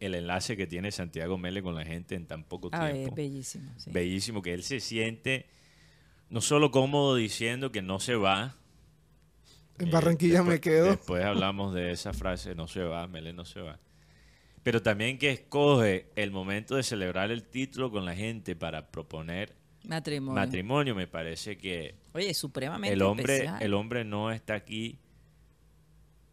el 0.00 0.14
enlace 0.14 0.56
que 0.56 0.66
tiene 0.66 0.90
Santiago 0.92 1.36
Mele 1.38 1.62
con 1.62 1.74
la 1.74 1.84
gente 1.84 2.14
en 2.14 2.26
tan 2.26 2.44
poco 2.44 2.70
Ah, 2.72 2.88
es 2.90 2.94
tiempo. 2.96 3.14
bellísimo. 3.16 3.70
sí. 3.76 3.90
Bellísimo, 3.90 4.42
que 4.42 4.52
él 4.54 4.62
se 4.62 4.80
siente 4.80 5.46
no 6.30 6.40
solo 6.40 6.70
cómodo 6.70 7.14
diciendo 7.16 7.70
que 7.70 7.82
no 7.82 8.00
se 8.00 8.14
va. 8.16 8.56
En 9.78 9.88
eh, 9.88 9.90
Barranquilla 9.90 10.42
me 10.42 10.60
quedo. 10.60 10.86
Después 10.90 11.24
hablamos 11.24 11.74
de 11.74 11.92
esa 11.92 12.12
frase, 12.12 12.54
no 12.54 12.66
se 12.66 12.82
va, 12.82 13.06
Mele 13.06 13.32
no 13.32 13.44
se 13.44 13.60
va. 13.60 13.78
Pero 14.62 14.80
también 14.82 15.18
que 15.18 15.30
escoge 15.30 16.10
el 16.16 16.30
momento 16.30 16.76
de 16.76 16.82
celebrar 16.82 17.30
el 17.30 17.44
título 17.44 17.90
con 17.90 18.04
la 18.06 18.14
gente 18.16 18.56
para 18.56 18.90
proponer 18.90 19.54
Matrimonio. 19.86 20.40
matrimonio, 20.40 20.94
me 20.94 21.06
parece 21.06 21.58
que 21.58 21.96
Oye, 22.14 22.32
supremamente 22.32 22.94
el 22.94 23.02
hombre, 23.02 23.34
especial. 23.34 23.62
el 23.62 23.74
hombre 23.74 24.04
no 24.04 24.30
está 24.32 24.54
aquí 24.54 24.98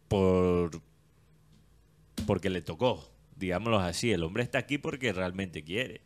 por 0.08 0.70
porque 2.26 2.48
le 2.50 2.62
tocó, 2.62 3.11
digámoslo 3.42 3.78
así. 3.78 4.10
El 4.12 4.22
hombre 4.22 4.42
está 4.42 4.58
aquí 4.58 4.78
porque 4.78 5.12
realmente 5.12 5.62
quiere. 5.62 6.00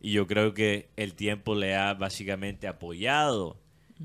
Y 0.00 0.12
yo 0.12 0.26
creo 0.26 0.54
que 0.54 0.88
el 0.96 1.14
tiempo 1.14 1.54
le 1.54 1.74
ha 1.74 1.92
básicamente 1.94 2.68
apoyado 2.68 3.60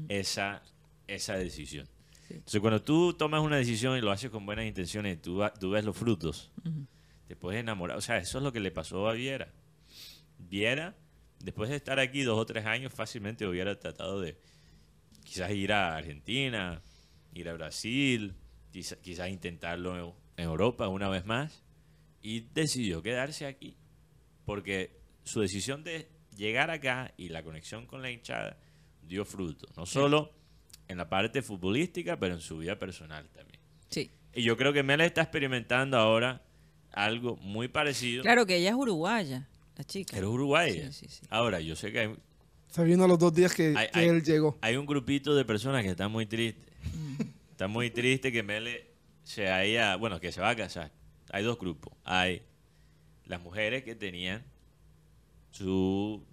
esa, 0.10 0.62
esa 1.08 1.38
decisión. 1.38 1.88
Sí. 2.28 2.34
Entonces, 2.34 2.60
cuando 2.60 2.82
tú 2.82 3.14
tomas 3.14 3.42
una 3.42 3.58
decisión 3.58 3.98
y 3.98 4.02
lo 4.02 4.12
haces 4.12 4.30
con 4.32 4.46
buenas 4.46 4.66
intenciones, 4.66 5.22
tú, 5.22 5.42
tú 5.60 5.70
ves 5.72 5.86
los 5.86 5.96
frutos, 5.96 6.52
te 7.28 7.36
puedes 7.36 7.60
enamorar. 7.62 7.98
O 7.98 8.02
sea, 8.02 8.18
eso 8.18 8.40
es 8.40 8.44
lo 8.44 8.52
que 8.52 8.60
le 8.60 8.72
pasó 8.72 9.08
a 9.08 9.14
Viera. 9.14 9.54
Viera, 10.38 10.96
después 11.40 11.70
de 11.70 11.76
estar 11.78 12.00
aquí 12.00 12.24
dos 12.24 12.38
o 12.40 12.46
tres 12.46 12.66
años, 12.66 12.92
fácilmente 12.94 13.48
hubiera 13.48 13.80
tratado 13.80 14.20
de 14.22 14.38
quizás 15.24 15.52
ir 15.52 15.72
a 15.72 15.96
Argentina, 15.96 16.82
ir 17.34 17.48
a 17.50 17.54
Brasil, 17.54 18.34
quizá- 18.72 18.98
quizás 19.02 19.30
intentarlo 19.30 19.98
en, 19.98 20.14
en 20.38 20.50
Europa 20.50 20.88
una 20.88 21.10
vez 21.10 21.26
más, 21.26 21.64
y 22.28 22.48
decidió 22.56 23.04
quedarse 23.04 23.46
aquí, 23.46 23.76
porque 24.46 24.98
su 25.24 25.42
decisión 25.42 25.84
de 25.84 26.10
llegar 26.36 26.72
acá 26.72 27.14
y 27.18 27.30
la 27.30 27.44
conexión 27.44 27.86
con 27.86 28.02
la 28.02 28.10
hinchada 28.10 28.58
dio 29.04 29.26
fruto, 29.26 29.68
no 29.78 29.86
solo 29.86 30.32
en 30.88 30.98
la 30.98 31.08
parte 31.08 31.42
futbolística, 31.44 32.18
pero 32.18 32.34
en 32.34 32.42
su 32.42 32.58
vida 32.58 32.80
personal 32.80 33.30
también. 33.30 33.60
Sí. 33.90 34.10
Y 34.34 34.42
yo 34.42 34.58
creo 34.58 34.74
que 34.74 34.82
Mela 34.82 35.06
está 35.06 35.22
experimentando 35.22 35.98
ahora 35.98 36.42
algo 36.92 37.36
muy 37.38 37.68
parecido. 37.68 38.24
Claro 38.24 38.46
que 38.48 38.58
ella 38.58 38.70
es 38.70 38.76
uruguaya, 38.76 39.48
la 39.78 39.84
chica. 39.84 40.14
Pero 40.16 40.32
Uruguay. 40.32 40.74
Sí, 40.74 40.94
sí, 40.94 41.08
sí. 41.08 41.26
Ahora, 41.30 41.60
yo 41.62 41.76
sé 41.76 41.92
que 41.92 42.00
hay, 42.00 42.16
Se 42.70 42.84
vino 42.84 43.04
a 43.04 43.08
los 43.08 43.20
dos 43.20 43.34
días 43.36 43.54
que, 43.54 43.74
Hay- 43.78 43.88
que 43.90 44.00
hay- 44.00 44.08
él 44.08 44.24
llegó. 44.24 44.58
hay 44.62 44.76
un 44.78 44.86
grupito 44.88 45.36
de 45.36 45.46
personas 45.46 45.84
que 45.84 45.92
están 45.92 46.12
muy 46.12 46.26
tristes. 46.26 46.66
Están 47.52 47.70
muy 47.72 47.90
tristes 47.92 48.32
que 48.32 48.42
Mele 48.44 48.88
se 49.24 49.48
haya, 49.50 49.96
bueno, 49.96 50.20
que 50.20 50.32
se 50.32 50.42
va 50.42 50.50
a 50.50 50.56
casar. 50.56 50.92
Hay 51.36 51.44
dos 51.44 51.60
grupos. 51.60 51.92
Hay 52.06 52.44
las 53.26 53.42
mujeres 53.42 53.84
que 53.84 53.94
tenían 53.94 54.42
su, 55.52 56.24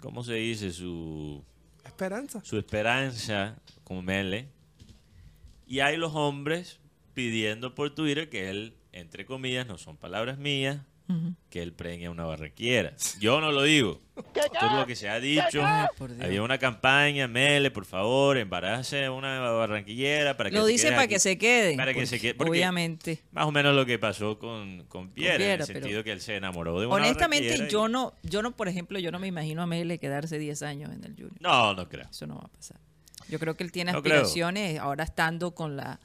¿cómo 0.00 0.22
se 0.22 0.34
dice? 0.34 0.70
Su, 0.70 1.42
Esperanza. 1.84 2.40
su 2.44 2.56
esperanza 2.56 3.58
con 3.82 4.04
Mele. 4.04 4.46
Y 5.66 5.80
hay 5.80 5.96
los 5.96 6.14
hombres 6.14 6.78
pidiendo 7.14 7.74
por 7.74 7.92
Twitter 7.96 8.30
que 8.30 8.48
él, 8.48 8.76
entre 8.92 9.26
comillas, 9.26 9.66
no 9.66 9.76
son 9.76 9.96
palabras 9.96 10.38
mías, 10.38 10.82
Que 11.48 11.62
él 11.62 11.72
preñe 11.72 12.06
a 12.06 12.10
una 12.10 12.24
barranquera. 12.26 12.92
Yo 13.18 13.40
no 13.40 13.50
lo 13.50 13.62
digo. 13.62 13.98
Esto 14.34 14.66
es 14.66 14.72
lo 14.72 14.86
que 14.86 14.94
se 14.94 15.08
ha 15.08 15.18
dicho. 15.20 15.62
Ay. 15.64 15.86
Había 16.20 16.42
una 16.42 16.58
campaña, 16.58 17.26
Mele, 17.28 17.70
por 17.70 17.86
favor, 17.86 18.36
embarace 18.36 19.06
a 19.06 19.12
una 19.12 19.40
barranquillera 19.40 20.36
para 20.36 20.50
que 20.50 20.56
Lo 20.56 20.66
dice 20.66 20.88
para 20.90 21.02
aquí. 21.02 21.14
que 21.14 21.18
se 21.20 21.38
quede. 21.38 21.76
Para 21.76 21.92
que 21.94 22.00
pues, 22.00 22.10
se 22.10 22.20
quede, 22.20 22.34
porque- 22.34 22.50
Obviamente. 22.50 23.22
Más 23.32 23.46
o 23.46 23.52
menos 23.52 23.74
lo 23.74 23.86
que 23.86 23.98
pasó 23.98 24.38
con, 24.38 24.84
con 24.88 25.10
Piera, 25.10 25.34
en 25.34 25.38
Piera, 25.40 25.54
el 25.54 25.66
sentido 25.66 26.04
que 26.04 26.12
él 26.12 26.20
se 26.20 26.36
enamoró 26.36 26.78
de 26.80 26.86
una 26.86 26.96
Honestamente, 26.96 27.56
y- 27.66 27.70
yo 27.70 27.88
no, 27.88 28.12
yo 28.22 28.42
no, 28.42 28.54
por 28.54 28.68
ejemplo, 28.68 28.98
yo 28.98 29.10
no 29.10 29.18
me 29.18 29.28
imagino 29.28 29.62
a 29.62 29.66
Mele 29.66 29.98
quedarse 29.98 30.38
10 30.38 30.62
años 30.62 30.90
en 30.92 31.04
el 31.04 31.12
Junior. 31.14 31.32
No, 31.40 31.72
no 31.74 31.88
creo. 31.88 32.06
Eso 32.10 32.26
no 32.26 32.34
va 32.36 32.44
a 32.44 32.48
pasar. 32.48 32.78
Yo 33.30 33.38
creo 33.38 33.56
que 33.56 33.64
él 33.64 33.72
tiene 33.72 33.92
No 33.92 34.02
creo. 34.02 34.16
aspiraciones, 34.16 34.78
ahora 34.78 35.04
estando 35.04 35.54
con 35.54 35.76
la 35.76 36.00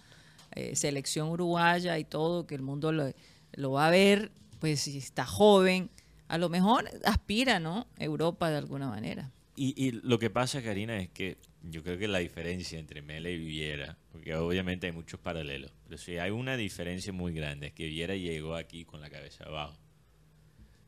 eh, 0.56 0.76
selección 0.76 1.30
uruguaya 1.30 1.98
y 1.98 2.04
todo, 2.06 2.46
que 2.46 2.54
el 2.56 2.62
mundo 2.62 2.92
lo, 2.92 3.12
lo 3.54 3.72
va 3.72 3.88
a 3.88 3.90
ver, 3.90 4.32
pues 4.64 4.80
si 4.80 4.98
está 4.98 5.26
joven, 5.26 5.90
a 6.30 6.38
lo 6.38 6.48
mejor 6.48 6.90
aspira, 7.04 7.60
¿no? 7.60 7.86
Europa 8.00 8.50
de 8.50 8.56
alguna 8.56 8.88
manera. 8.88 9.30
Y, 9.58 9.74
y 9.76 9.92
lo 9.92 10.20
que 10.20 10.30
pasa, 10.30 10.64
Karina, 10.64 10.96
es 11.00 11.10
que 11.10 11.36
yo 11.64 11.84
creo 11.84 11.98
que 11.98 12.08
la 12.08 12.20
diferencia 12.20 12.80
entre 12.80 13.02
Mele 13.02 13.34
y 13.34 13.40
Viera, 13.40 13.98
porque 14.14 14.34
obviamente 14.38 14.88
hay 14.88 14.94
muchos 14.94 15.20
paralelos, 15.20 15.74
pero 15.84 15.98
sí 15.98 16.18
hay 16.18 16.32
una 16.32 16.56
diferencia 16.56 17.12
muy 17.12 17.34
grande, 17.34 17.68
es 17.68 17.74
que 17.74 17.88
Viera 17.88 18.16
llegó 18.16 18.56
aquí 18.56 18.86
con 18.86 19.02
la 19.02 19.10
cabeza 19.10 19.44
abajo. 19.44 19.78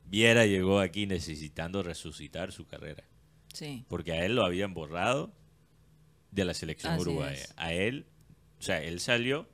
Viera 0.05 0.45
llegó 0.45 0.79
aquí 0.79 1.05
necesitando 1.05 1.83
resucitar 1.83 2.53
su 2.53 2.65
carrera, 2.67 3.03
Sí. 3.51 3.83
porque 3.89 4.13
a 4.13 4.23
él 4.25 4.35
lo 4.35 4.45
habían 4.45 4.73
borrado 4.73 5.33
de 6.31 6.45
la 6.45 6.53
selección 6.53 6.93
Así 6.93 7.01
uruguaya. 7.01 7.33
es. 7.33 7.53
A 7.57 7.73
él, 7.73 8.05
o 8.57 8.61
sea, 8.61 8.81
él 8.81 9.01
salió 9.01 9.49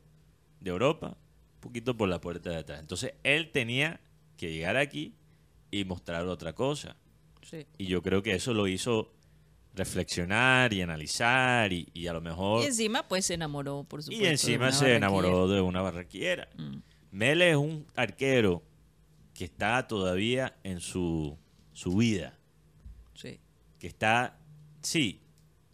de 0.59 0.69
Europa 0.69 1.17
un 1.55 1.59
poquito 1.61 1.97
por 1.97 2.07
la 2.07 2.21
puerta 2.21 2.51
de 2.51 2.57
atrás. 2.57 2.79
Entonces, 2.81 3.15
él 3.23 3.49
tenía 3.51 3.99
que 4.41 4.51
llegar 4.51 4.75
aquí 4.75 5.13
y 5.69 5.85
mostrar 5.85 6.25
otra 6.25 6.53
cosa. 6.53 6.95
sí. 7.43 7.65
Y 7.77 7.85
yo 7.85 8.01
creo 8.01 8.21
que 8.23 8.33
eso 8.33 8.53
lo 8.53 8.67
hizo 8.67 9.13
reflexionar 9.73 10.73
y 10.73 10.81
analizar 10.81 11.71
y, 11.71 11.87
y 11.93 12.07
a 12.07 12.13
lo 12.13 12.21
mejor... 12.21 12.63
Y 12.63 12.67
encima, 12.67 13.07
pues 13.07 13.25
se 13.25 13.35
enamoró, 13.35 13.83
por 13.83 13.99
Y 13.99 14.03
supuesto. 14.03 14.25
de 14.25 14.31
encima 14.31 14.71
se 14.71 14.95
enamoró 14.95 15.47
de 15.47 15.61
una 15.61 15.81
barranquillera. 15.81 16.49
Mm. 16.57 16.77
Mele 17.11 17.51
es 17.51 17.55
un 17.55 17.85
arquero 17.95 18.63
que 19.33 19.45
está 19.45 19.87
todavía 19.87 20.57
en 20.63 20.79
su, 20.81 21.37
su 21.73 21.95
vida. 21.97 22.37
Sí. 23.13 23.39
Que 23.79 23.87
está, 23.87 24.39
sí, 24.81 25.21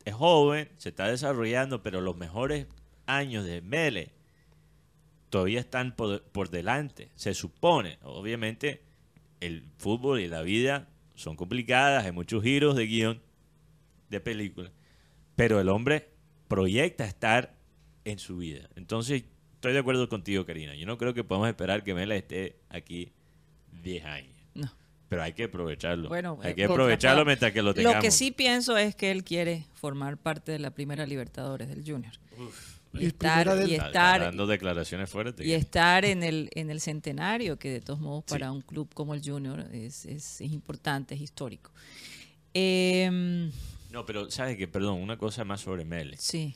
es 0.06 0.14
joven, 0.14 0.70
se 0.78 0.90
está 0.90 1.08
desarrollando, 1.08 1.82
pero 1.84 2.02
los 2.02 2.16
mejores 2.18 2.68
años 3.06 3.46
de 3.46 3.62
Mele 3.62 4.12
todavía 5.30 5.60
están 5.60 5.96
por, 5.96 6.24
por 6.24 6.50
delante. 6.50 7.10
Se 7.16 7.34
supone, 7.34 7.98
obviamente, 8.04 8.82
el 9.40 9.64
fútbol 9.78 10.20
y 10.20 10.28
la 10.28 10.42
vida 10.42 10.88
son 11.16 11.36
complicadas, 11.36 12.06
hay 12.06 12.12
muchos 12.12 12.44
giros 12.44 12.76
de 12.76 12.86
guion 12.86 13.22
de 14.10 14.20
película, 14.20 14.72
pero 15.36 15.60
el 15.60 15.70
hombre 15.70 16.10
proyecta 16.48 17.06
estar 17.06 17.56
en 18.06 18.20
su 18.20 18.38
vida. 18.38 18.70
Entonces, 18.76 19.24
estoy 19.56 19.74
de 19.74 19.80
acuerdo 19.80 20.08
contigo, 20.08 20.46
Karina. 20.46 20.76
Yo 20.76 20.86
no 20.86 20.98
creo 20.98 21.14
que 21.14 21.24
podamos 21.24 21.50
esperar 21.50 21.84
que 21.84 21.94
Mela 21.94 22.16
esté 22.16 22.58
aquí 22.70 23.12
10 23.84 24.06
años. 24.06 24.36
No. 24.54 24.72
Pero 25.10 25.24
hay 25.24 25.34
que 25.34 25.46
aprovecharlo. 25.46 26.08
Bueno, 26.10 26.40
hay 26.42 26.52
eh, 26.52 26.56
que 26.56 26.68
por- 26.68 26.76
aprovecharlo 26.80 27.26
mientras 27.26 27.52
que 27.52 27.62
lo 27.62 27.74
tengamos. 27.74 27.98
Lo 27.98 28.02
que 28.02 28.12
sí 28.12 28.32
pienso 28.32 28.78
es 28.78 28.96
que 28.96 29.12
él 29.12 29.24
quiere 29.24 29.66
formar 29.74 30.18
parte 30.18 30.52
de 30.52 30.60
la 30.60 30.72
primera 30.72 31.06
Libertadores 31.06 31.68
del 31.68 31.84
Junior. 31.84 32.14
Y 32.94 33.06
estar, 33.06 33.54
del- 33.56 33.70
y 33.72 33.78
dando 33.78 34.48
declaraciones 34.48 35.10
fuertes. 35.10 35.46
y 35.46 35.54
estar 35.54 36.04
en 36.06 36.24
el, 36.24 36.50
en 36.54 36.70
el 36.70 36.80
centenario, 36.82 37.58
que 37.60 37.70
de 37.70 37.82
todos 37.82 38.00
modos 38.00 38.24
Sí. 38.28 38.34
para 38.34 38.52
un 38.52 38.62
club 38.62 38.94
como 38.94 39.14
el 39.14 39.22
Junior 39.24 39.60
es, 39.74 40.06
es- 40.06 40.42
es 40.42 40.52
importante, 40.52 41.16
es 41.16 41.22
histórico. 41.22 41.72
Em, 42.54 43.52
No, 43.92 44.06
pero 44.06 44.30
¿sabes 44.32 44.58
qué? 44.58 44.68
Perdón, 44.68 45.00
una 45.02 45.18
cosa 45.18 45.44
más 45.46 45.62
sobre 45.62 45.86
Mele. 45.86 46.18
sí, 46.18 46.56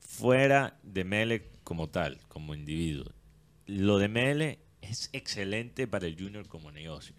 Fuera 0.00 0.78
de 0.84 1.02
Mele 1.04 1.50
como 1.64 1.88
tal, 1.88 2.20
como 2.28 2.54
individuo. 2.54 3.06
Lo 3.66 3.98
de 3.98 4.08
Mele 4.08 4.58
es 4.80 5.10
excelente 5.12 5.86
para 5.88 6.06
el 6.06 6.16
Junior 6.16 6.46
como 6.46 6.70
negocio. 6.70 7.14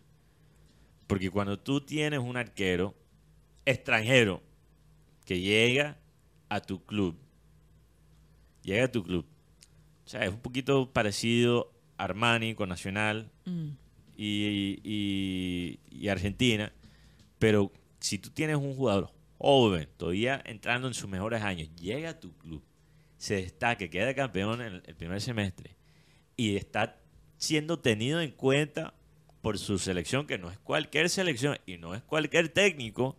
Porque 1.07 1.29
cuando 1.29 1.59
tú 1.59 1.81
tienes 1.81 2.19
un 2.19 2.38
arquero 2.38 2.95
extranjero 3.65 4.41
que 5.25 5.39
llega 5.41 5.97
a 6.50 6.62
tu 6.62 6.83
club, 6.85 7.17
llega 8.65 8.86
a 8.86 8.91
tu 8.91 9.03
club. 9.03 9.25
O 10.05 10.10
sea, 10.10 10.24
es 10.25 10.29
un 10.31 10.39
poquito 10.39 10.91
parecido 10.91 11.72
a 11.98 12.03
Armani 12.03 12.53
con 12.55 12.67
Nacional 12.69 13.31
mm, 13.45 13.67
y, 14.17 14.79
y- 14.84 15.79
y 15.89 16.07
Argentina, 16.10 16.72
pero 17.39 17.72
si 18.00 18.17
tú 18.19 18.29
tienes 18.29 18.57
un 18.57 18.75
jugador 18.75 19.12
joven, 19.38 19.88
todavía 19.98 20.41
entrando 20.45 20.88
en 20.88 20.93
sus 20.93 21.10
mejores 21.10 21.41
años, 21.41 21.69
llega 21.75 22.12
a 22.12 22.19
tu 22.19 22.34
club, 22.38 22.63
se 23.17 23.36
destaque, 23.36 23.89
queda 23.89 24.13
campeón 24.13 24.62
en 24.62 24.74
el, 24.86 24.95
primer 24.95 25.22
semestre 25.22 25.75
y 26.38 26.55
está 26.55 27.00
siendo 27.38 27.79
tenido 27.79 28.22
en 28.22 28.31
cuenta 28.31 28.93
por 29.41 29.57
su 29.60 29.77
selección, 29.79 30.25
que 30.27 30.38
no 30.38 30.50
es 30.51 30.57
cualquier 30.60 31.10
selección 31.10 31.57
y 31.65 31.77
no 31.77 31.93
es 31.95 32.01
cualquier 32.03 32.50
técnico, 32.50 33.17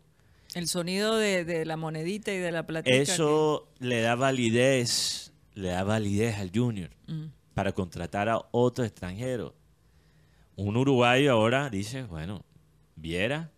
el 0.54 0.68
sonido 0.68 1.16
de, 1.16 1.44
de 1.44 1.66
la 1.66 1.76
monedita 1.76 2.32
y 2.32 2.38
de 2.38 2.50
la 2.52 2.66
platita. 2.66 2.96
eso 2.96 3.68
le 3.78 4.00
da 4.00 4.14
validez, 4.14 5.25
le 5.56 5.68
da 5.68 5.82
validez 5.82 6.36
al 6.38 6.50
junior 6.54 6.90
mm, 7.08 7.24
para 7.54 7.72
contratar 7.72 8.28
a 8.28 8.40
otro 8.52 8.84
extranjero. 8.84 9.54
Un 10.54 10.76
uruguayo 10.76 11.32
ahora 11.32 11.68
dice, 11.70 12.04
bueno, 12.04 12.44
Viera, 12.94 13.50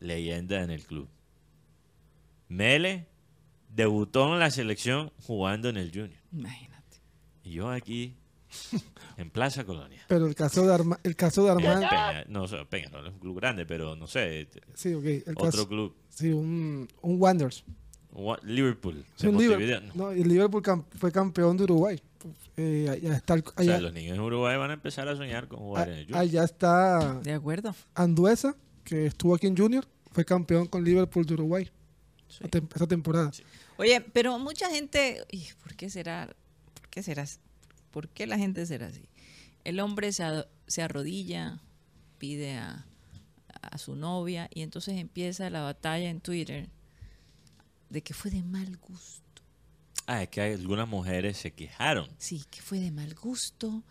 leyenda 0.00 0.62
en 0.62 0.70
el 0.70 0.82
club. 0.84 1.08
Mele 2.48 3.06
debutó 3.68 4.32
en 4.32 4.40
la 4.40 4.50
selección 4.50 5.12
jugando 5.22 5.68
en 5.68 5.76
el 5.76 5.90
Junior. 5.90 6.20
imagínate. 6.32 6.80
Y 7.44 7.52
yo 7.52 7.70
aquí, 7.70 8.16
en 9.16 9.30
Plaza 9.30 9.64
Colonia. 9.64 10.02
Pero 10.08 10.26
el 10.26 10.34
caso 10.34 10.66
de, 10.66 10.74
Arma- 10.74 10.98
el 11.04 11.14
caso 11.16 11.44
de 11.44 11.54
Peña, 11.62 12.24
no, 12.28 12.48
sé, 12.48 12.64
Peña 12.66 12.88
no 12.90 13.06
es 13.06 13.12
un 13.12 13.18
club 13.20 13.36
grande, 13.36 13.64
pero 13.66 13.94
no 13.96 14.06
sé, 14.08 14.48
sí, 14.74 14.92
ok, 14.94 15.04
el 15.04 15.22
otro 15.36 15.44
caso, 15.50 15.68
club. 15.68 15.94
sí, 16.08 16.30
un, 16.30 16.88
un 17.02 17.20
Wanderers. 17.20 17.64
Liverpool, 18.42 19.04
Sí. 19.16 19.26
Liverpool, 19.30 19.92
no, 19.94 20.10
el 20.10 20.28
Liverpool 20.28 20.62
cam- 20.62 20.84
fue 20.98 21.12
campeón 21.12 21.56
de 21.56 21.64
Uruguay. 21.64 22.00
Eh, 22.56 22.88
allá 22.90 23.16
está, 23.16 23.34
el- 23.34 23.44
O 23.56 23.62
sea, 23.62 23.80
los 23.80 23.92
niños 23.94 24.14
en 24.16 24.20
Uruguay 24.20 24.56
van 24.58 24.70
a 24.70 24.74
empezar 24.74 25.08
a 25.08 25.16
soñar 25.16 25.48
con 25.48 25.60
jugar 25.60 25.88
en 25.88 25.94
el 25.94 26.00
a- 26.02 26.04
Junior. 26.06 26.20
allá 26.20 26.44
está 26.44 27.14
De 27.20 27.32
acuerdo. 27.32 27.74
Anduesa, 27.94 28.54
que 28.84 29.06
estuvo 29.06 29.34
aquí 29.34 29.46
en 29.46 29.56
Junior, 29.56 29.86
fue 30.10 30.24
campeón 30.24 30.66
con 30.66 30.84
Liverpool 30.84 31.24
de 31.24 31.34
Uruguay 31.34 31.70
Sí. 32.28 32.38
la 32.42 32.50
tem- 32.50 32.68
esta 32.72 32.86
temporada. 32.86 33.30
Oye, 33.78 34.00
pero 34.00 34.38
mucha 34.38 34.68
gente, 34.70 35.24
¿por 35.62 35.74
qué 35.76 35.88
será? 35.88 36.28
¿Por 36.74 36.88
qué 36.90 37.02
será? 37.02 37.24
¿Por 37.92 38.08
qué 38.08 38.26
la 38.26 38.36
gente 38.36 38.66
será 38.66 38.88
así? 38.88 39.08
El 39.64 39.80
hombre 39.80 40.12
se, 40.12 40.24
se 40.66 40.82
arrodilla, 40.82 41.60
pide 42.18 42.56
a, 42.58 42.84
a 43.62 43.78
su 43.78 43.94
novia 43.96 44.48
y 44.52 44.60
entonces 44.62 44.98
empieza 44.98 45.48
la 45.50 45.62
batalla 45.62 46.10
en 46.10 46.20
Twitter 46.20 46.68
de 47.90 48.02
que 48.02 48.14
fue 48.14 48.30
de 48.30 48.42
mal 48.42 48.76
gusto. 48.78 49.42
Ah, 50.06 50.22
es 50.22 50.28
que 50.30 50.40
algunas 50.40 50.88
mujeres 50.88 51.36
se 51.36 51.52
quejaron. 51.52 52.08
Sí, 52.18 52.44
que 52.50 52.60
fue 52.62 52.80
de 52.80 52.90
mal 52.90 53.14
gusto. 53.14 53.82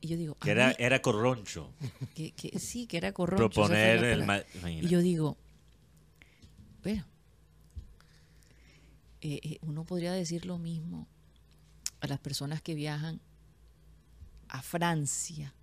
Y 0.00 0.08
yo 0.08 0.16
digo, 0.16 0.34
Que 0.34 0.50
era, 0.50 0.68
mí- 0.68 0.74
era 0.78 1.00
corroncho. 1.00 1.72
que, 2.14 2.32
que 2.32 2.58
sí, 2.58 2.86
que 2.86 2.96
era 2.96 3.12
corroncho. 3.12 3.48
proponer 3.50 4.04
el 4.04 4.20
palabra. 4.20 4.44
ma- 4.62 4.68
Y 4.68 4.88
yo 4.88 5.00
digo, 5.00 5.36
bueno, 6.82 7.06
eh, 9.20 9.38
eh, 9.42 9.58
uno 9.62 9.84
podría 9.84 10.12
decir 10.12 10.44
lo 10.46 10.58
mismo 10.58 11.06
a 12.00 12.06
las 12.08 12.18
personas 12.18 12.60
que 12.60 12.74
viajan 12.74 13.20
a 14.48 14.60
Francia, 14.62 15.54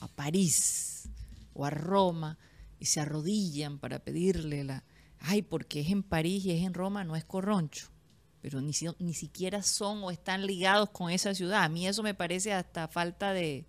a 0.00 0.08
París 0.08 1.08
o 1.54 1.66
a 1.66 1.70
Roma 1.70 2.38
y 2.80 2.86
se 2.86 3.00
arrodillan 3.00 3.78
para 3.78 3.98
pedirle 3.98 4.64
la... 4.64 4.82
Ay, 5.24 5.42
porque 5.42 5.80
es 5.80 5.90
en 5.90 6.02
París 6.02 6.44
y 6.44 6.50
es 6.52 6.62
en 6.64 6.74
Roma, 6.74 7.04
no 7.04 7.16
es 7.16 7.24
corroncho. 7.24 7.86
Pero 8.40 8.60
ni, 8.60 8.72
si- 8.72 8.88
ni 8.98 9.14
siquiera 9.14 9.62
son 9.62 10.02
o 10.02 10.10
están 10.10 10.46
ligados 10.46 10.90
con 10.90 11.10
esa 11.10 11.32
ciudad. 11.34 11.62
A 11.62 11.68
mí 11.68 11.86
eso 11.86 12.02
me 12.02 12.12
parece 12.14 12.52
hasta 12.52 12.88
falta 12.88 13.32
de, 13.32 13.66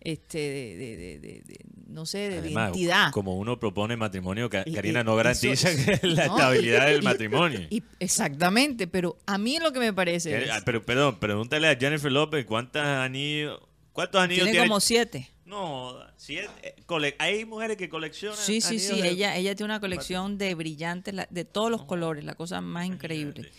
este, 0.00 0.38
de, 0.38 0.76
de- 0.76 0.96
de- 0.96 1.18
de- 1.18 1.40
de- 1.44 1.64
no 1.88 2.06
sé, 2.06 2.30
de 2.30 2.38
Además, 2.38 2.70
identidad. 2.70 3.10
como 3.12 3.36
uno 3.36 3.60
propone 3.60 3.96
matrimonio, 3.98 4.48
Karina 4.48 5.04
no 5.04 5.10
eso 5.12 5.16
garantiza 5.16 5.70
es- 5.70 5.84
que 6.00 6.06
la 6.06 6.26
¿no? 6.28 6.36
estabilidad 6.38 6.86
del 6.86 7.02
matrimonio. 7.02 7.60
y- 7.70 7.82
exactamente, 8.00 8.86
pero 8.86 9.18
a 9.26 9.36
mí 9.36 9.58
lo 9.58 9.72
que 9.72 9.80
me 9.80 9.92
parece 9.92 10.30
Que- 10.30 10.44
es, 10.44 10.50
ah, 10.50 10.62
pero 10.64 10.82
perdón, 10.82 11.18
pregúntale 11.20 11.68
a 11.68 11.76
Jennifer 11.76 12.10
López 12.10 12.46
cuántos 12.46 12.80
anillos, 12.82 13.60
cuántos 13.92 14.22
anillos 14.22 14.44
tiene 14.44 14.52
tiene. 14.52 14.68
como 14.68 14.80
siete. 14.80 15.30
No, 15.46 15.94
siete, 16.16 16.48
eh, 16.62 16.74
cole- 16.86 17.16
hay 17.18 17.44
mujeres 17.44 17.76
que 17.76 17.88
coleccionan. 17.88 18.38
Sí, 18.38 18.60
sí, 18.60 18.78
sí, 18.78 19.00
de- 19.02 19.10
ella, 19.10 19.36
ella 19.36 19.54
tiene 19.54 19.72
una 19.72 19.80
colección 19.80 20.38
de 20.38 20.54
brillantes, 20.54 21.12
la- 21.14 21.28
de 21.30 21.44
todos 21.44 21.70
los 21.70 21.84
colores, 21.84 22.24
la 22.24 22.34
cosa 22.34 22.60
más 22.60 22.86
increíble. 22.86 23.50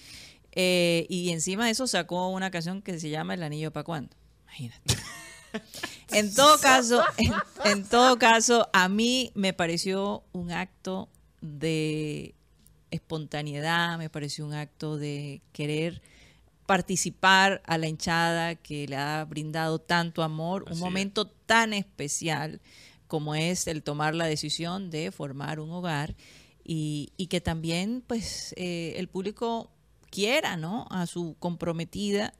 Eh, 0.53 1.05
y 1.09 1.29
encima 1.31 1.65
de 1.65 1.71
eso 1.71 1.85
sacó 1.85 2.29
una 2.29 2.49
canción 2.49 2.81
que 2.81 2.97
se 2.99 3.09
llama 3.09 3.33
El 3.35 3.43
Anillo 3.43 3.71
para 3.71 3.83
cuándo. 3.83 4.15
Imagínate. 4.45 4.95
En 6.11 6.33
todo 6.35 6.57
caso, 6.59 7.01
en, 7.17 7.33
en 7.63 7.87
todo 7.87 8.19
caso, 8.19 8.69
a 8.73 8.89
mí 8.89 9.31
me 9.35 9.53
pareció 9.53 10.23
un 10.33 10.51
acto 10.51 11.07
de 11.41 12.35
espontaneidad, 12.91 13.97
me 13.97 14.09
pareció 14.09 14.45
un 14.45 14.53
acto 14.53 14.97
de 14.97 15.41
querer 15.53 16.01
participar 16.65 17.61
a 17.65 17.77
la 17.77 17.87
hinchada 17.87 18.55
que 18.55 18.87
le 18.87 18.95
ha 18.95 19.23
brindado 19.25 19.79
tanto 19.79 20.23
amor, 20.23 20.63
Así 20.65 20.71
un 20.73 20.77
es. 20.77 20.83
momento 20.83 21.27
tan 21.27 21.73
especial 21.73 22.61
como 23.07 23.35
es 23.35 23.67
el 23.67 23.83
tomar 23.83 24.15
la 24.15 24.25
decisión 24.25 24.89
de 24.89 25.11
formar 25.11 25.59
un 25.59 25.69
hogar 25.71 26.15
y, 26.63 27.11
y 27.17 27.27
que 27.27 27.39
también 27.41 28.03
pues 28.05 28.53
eh, 28.57 28.93
el 28.97 29.07
público 29.07 29.69
quiera 30.09 30.57
¿no? 30.57 30.87
a 30.89 31.05
su 31.05 31.35
comprometida 31.39 32.33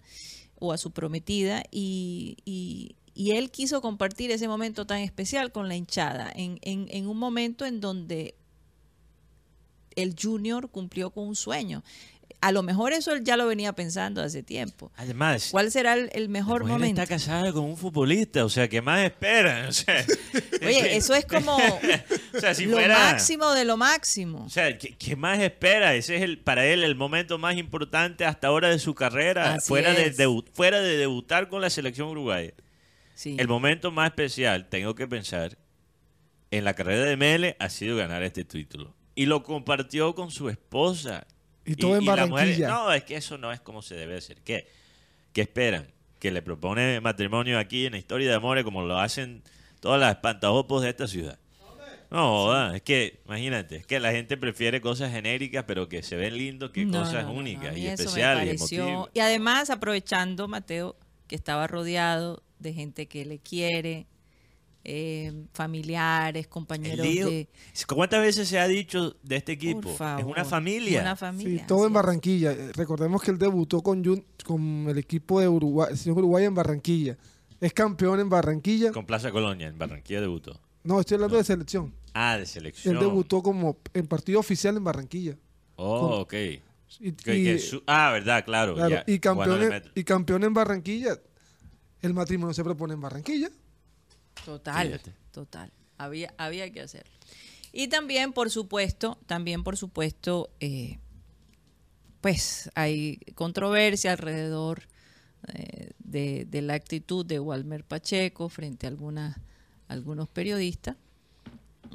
o 0.58 0.72
a 0.72 0.78
su 0.78 0.92
prometida 0.92 1.64
y, 1.72 2.38
y- 2.46 2.96
y 3.18 3.32
él 3.32 3.50
quiso 3.50 3.80
compartir 3.82 4.32
ese 4.32 4.48
momento 4.50 4.86
tan 4.86 5.00
especial 5.00 5.52
con 5.54 5.70
la 5.70 5.76
hinchada 5.78 6.30
en, 6.36 6.58
en- 6.64 6.88
en 6.90 7.08
un 7.08 7.18
momento 7.18 7.66
en 7.66 7.80
donde 7.80 8.36
el 9.96 10.16
junior 10.22 10.70
cumplió 10.70 11.12
con 11.12 11.26
un 11.28 11.36
sueño. 11.36 11.84
A 12.42 12.52
lo 12.52 12.62
mejor 12.64 12.94
eso 12.94 13.12
él 13.14 13.24
ya 13.24 13.38
lo 13.38 13.48
venía 13.48 13.74
pensando 13.74 14.22
hace 14.22 14.44
tiempo. 14.44 14.92
Además, 14.98 15.50
¿Cuál 15.52 15.72
será 15.72 15.94
el, 15.94 16.10
el 16.14 16.30
mejor 16.30 16.64
la 16.64 16.68
momento? 16.74 17.02
está 17.02 17.14
casada 17.16 17.52
con 17.52 17.64
un 17.64 17.76
futbolista, 17.78 18.46
o 18.46 18.50
sea, 18.50 18.68
¿qué 18.68 18.82
más 18.82 19.04
esperan? 19.04 19.66
O 19.70 19.72
sea, 19.72 20.06
Oye, 20.62 20.96
eso 20.96 21.16
es 21.16 21.26
como 21.26 21.56
o 22.36 22.40
sea, 22.40 22.54
si 22.54 22.66
lo 22.66 22.74
fuera, 22.78 22.98
máximo 22.98 23.52
de 23.54 23.66
lo 23.66 23.78
máximo. 23.78 24.46
O 24.46 24.50
sea, 24.50 24.78
¿qué, 24.78 24.96
qué 24.98 25.16
más 25.16 25.40
espera? 25.40 25.96
Ese 25.96 26.18
es 26.18 26.22
el 26.22 26.38
para 26.40 26.66
él 26.68 26.84
el 26.84 26.96
momento 26.96 27.38
más 27.38 27.56
importante 27.58 28.26
hasta 28.26 28.48
ahora 28.48 28.70
de 28.70 28.78
su 28.80 28.94
carrera, 28.94 29.56
Así 29.56 29.68
fuera 29.68 29.94
de, 29.94 30.14
debu- 30.16 30.46
fuera 30.54 30.82
de 30.82 30.98
debutar 30.98 31.48
con 31.50 31.62
la 31.62 31.70
selección 31.70 32.08
uruguaya. 32.10 32.54
Sí. 33.16 33.38
El 33.40 33.48
momento 33.48 33.92
más 33.92 34.08
especial, 34.10 34.68
tengo 34.70 34.94
que 34.94 35.08
pensar, 35.08 35.58
en 36.52 36.64
la 36.64 36.74
carrera 36.74 37.06
de 37.06 37.18
Mele 37.18 37.56
ha 37.60 37.70
sido 37.70 37.96
ganar 37.98 38.22
este 38.24 38.44
título. 38.44 38.94
Y 39.16 39.26
lo 39.26 39.44
compartió 39.44 40.14
con 40.14 40.30
su 40.32 40.50
esposa. 40.50 41.26
Y 41.66 41.76
todo 41.76 41.98
en 41.98 42.04
mujer- 42.04 42.28
Barranquilla. 42.30 42.68
no, 42.68 42.92
es 42.92 43.04
que 43.04 43.16
eso 43.16 43.38
no 43.38 43.52
es 43.52 43.60
como 43.60 43.82
se 43.82 43.96
debe 43.96 44.18
hacer. 44.18 44.38
¿Qué? 44.44 44.68
¿Qué 45.34 45.42
esperan? 45.42 45.88
Que 46.20 46.32
le 46.32 46.42
propone 46.42 47.02
matrimonio 47.02 47.60
aquí 47.60 47.86
en 47.86 47.94
la 47.94 47.98
historia 47.98 48.30
de 48.30 48.36
amores 48.36 48.64
como 48.64 48.84
lo 48.84 48.98
hacen 49.00 49.42
todas 49.80 50.00
las 50.00 50.12
espantajopos 50.16 50.84
de 50.84 50.90
esta 50.90 51.08
ciudad. 51.08 51.38
No, 52.12 52.30
joda, 52.46 52.76
es 52.76 52.84
que, 52.84 53.20
imagínate, 53.26 53.78
es 53.78 53.86
que 53.86 54.00
la 54.00 54.12
gente 54.12 54.38
prefiere 54.38 54.80
cosas 54.80 55.12
genéricas, 55.12 55.66
pero 55.68 55.90
que 55.90 56.04
se 56.04 56.16
ven 56.16 56.38
lindos 56.38 56.70
que 56.70 56.86
No, 56.86 57.00
cosas 57.00 57.24
no, 57.26 57.34
no, 57.34 57.40
únicas 57.40 57.76
y 57.76 57.88
eso 57.88 58.04
me 58.04 58.10
especiales. 58.10 58.72
Y 59.14 59.20
además, 59.20 59.70
aprovechando, 59.72 60.48
Mateo, 60.48 60.96
que 61.28 61.36
estaba 61.36 61.66
rodeado 61.68 62.44
de 62.60 62.74
gente 62.74 63.08
que 63.08 63.26
le 63.26 63.40
quiere, 63.40 64.06
eh, 64.86 65.46
familiares, 65.54 66.48
compañeros 66.48 67.06
lío- 67.06 67.28
de... 67.30 67.50
¿Cuántas 67.88 68.22
veces 68.22 68.48
se 68.48 68.60
ha 68.60 68.68
dicho 68.68 69.16
de 69.24 69.36
este 69.36 69.54
equipo? 69.54 69.82
Por 69.82 69.96
favor, 69.96 70.20
es 70.22 70.26
una 70.28 70.46
familia. 70.46 71.02
Una 71.02 71.16
Sí, 71.16 71.20
familia. 71.20 71.68
todo 71.68 71.88
en. 71.88 71.94
Barranquilla. 71.94 72.52
Eh, 72.54 72.72
Recordemos 72.74 73.22
que 73.22 73.32
él 73.32 73.38
debutó 73.40 73.82
con, 73.82 74.04
Jun- 74.04 74.24
con 74.46 74.86
el 74.90 74.98
equipo 74.98 75.40
de 75.42 75.48
Uruguay, 75.50 75.90
el 75.92 75.98
señor 75.98 76.20
Uruguay 76.20 76.46
en 76.46 76.54
Barranquilla. 76.56 77.18
Es 77.60 77.74
campeón 77.74 78.20
en 78.20 78.30
Barranquilla. 78.30 78.92
Con 78.92 79.06
Plaza 79.06 79.32
Colonia, 79.32 79.68
en 79.68 79.78
Barranquilla 79.78 80.22
debutó. 80.22 80.60
No, 80.84 81.00
estoy 81.00 81.16
hablando 81.16 81.38
de 81.38 81.44
selección. 81.44 81.94
Ah, 82.14 82.38
de 82.38 82.46
selección. 82.46 82.94
Él 82.96 83.02
debutó 83.02 83.42
como 83.42 83.78
en 83.94 84.08
partido 84.08 84.40
oficial 84.40 84.78
en 84.78 84.84
Barranquilla. 84.84 85.36
Oh, 85.78 86.20
ok. 86.20 86.34
Y, 87.00 87.12
Que- 87.14 87.38
y- 87.38 87.44
que 87.46 87.60
su- 87.60 87.82
ah, 87.88 88.12
verdad, 88.12 88.46
claro. 88.46 88.76
claro, 88.76 88.90
ya, 88.90 89.04
y 89.08 89.20
campeón, 89.20 89.64
en 89.64 89.84
y 89.96 90.04
campeón 90.04 90.44
en 90.44 90.54
Barranquilla. 90.54 91.18
El 92.02 92.14
matrimonio 92.14 92.54
se 92.54 92.64
propone 92.64 92.94
en 92.94 93.02
Barranquilla. 93.02 93.50
Total, 94.44 94.88
Fíjate. 94.88 95.14
total. 95.32 95.72
Había, 95.98 96.34
había 96.38 96.72
que 96.72 96.82
hacerlo. 96.82 97.14
Y 97.72 97.88
también, 97.88 98.34
por 98.34 98.50
supuesto, 98.50 99.18
también, 99.28 99.64
por 99.64 99.78
supuesto, 99.78 100.50
eh, 100.60 100.98
pues 102.22 102.70
hay 102.76 103.20
controversia 103.36 104.12
alrededor 104.12 104.84
eh, 105.54 105.92
de, 106.00 106.46
de 106.46 106.62
la 106.62 106.74
actitud 106.74 107.26
de 107.26 107.40
Walmer 107.40 107.84
Pacheco 107.84 108.50
frente 108.50 108.88
a 108.88 108.90
algunas, 108.90 109.38
algunos 109.88 110.28
periodistas. 110.28 110.96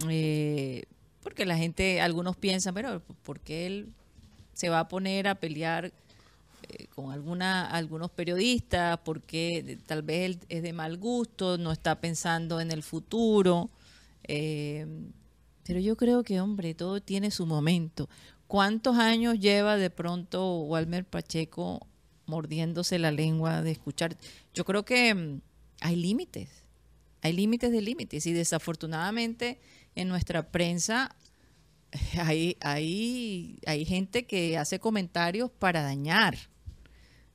Eh, 0.09 0.85
porque 1.23 1.45
la 1.45 1.57
gente, 1.57 2.01
algunos 2.01 2.37
piensan, 2.37 2.75
pero 2.75 3.03
¿por 3.23 3.41
qué 3.41 3.67
él 3.67 3.93
se 4.55 4.69
va 4.69 4.81
a 4.81 4.89
poner 4.89 5.29
a 5.29 5.35
pelear 5.35 5.93
con 6.95 7.13
alguna, 7.13 7.67
algunos 7.67 8.11
periodistas? 8.11 8.99
Porque 9.05 9.79
tal 9.87 10.03
vez 10.03 10.27
él 10.27 10.39
es 10.49 10.63
de 10.63 10.73
mal 10.73 10.97
gusto, 10.97 11.59
no 11.59 11.73
está 11.73 12.01
pensando 12.01 12.61
en 12.61 12.71
el 12.71 12.83
futuro. 12.83 13.71
Eh, 14.25 14.87
pero 15.65 15.81
yo 15.81 15.97
creo 15.97 16.23
que, 16.25 16.41
hombre, 16.41 16.75
todo 16.75 17.01
tiene 17.01 17.31
su 17.31 17.47
momento. 17.47 18.09
¿Cuántos 18.47 18.97
años 18.97 19.39
lleva 19.39 19.77
de 19.77 19.91
pronto 19.91 20.63
Walmer 20.63 21.05
Pacheco 21.05 21.87
mordiéndose 22.27 22.99
la 22.99 23.13
lengua 23.13 23.63
de 23.63 23.71
escuchar? 23.71 24.17
Yo 24.53 24.65
creo 24.65 24.85
que 24.85 25.15
mm, 25.15 25.41
hay 25.81 25.95
límites, 25.95 26.49
hay 27.23 27.33
límites 27.33 27.71
de 27.71 27.81
límites 27.81 28.27
y 28.27 28.33
desafortunadamente 28.33 29.61
en 29.95 30.09
nuestra 30.09 30.51
prensa 30.51 31.15
hay, 32.19 32.57
hay, 32.61 33.61
hay 33.67 33.85
gente 33.85 34.27
que 34.27 34.59
hace 34.59 34.81
comentarios 34.81 35.51
para 35.51 35.83
dañar, 35.83 36.37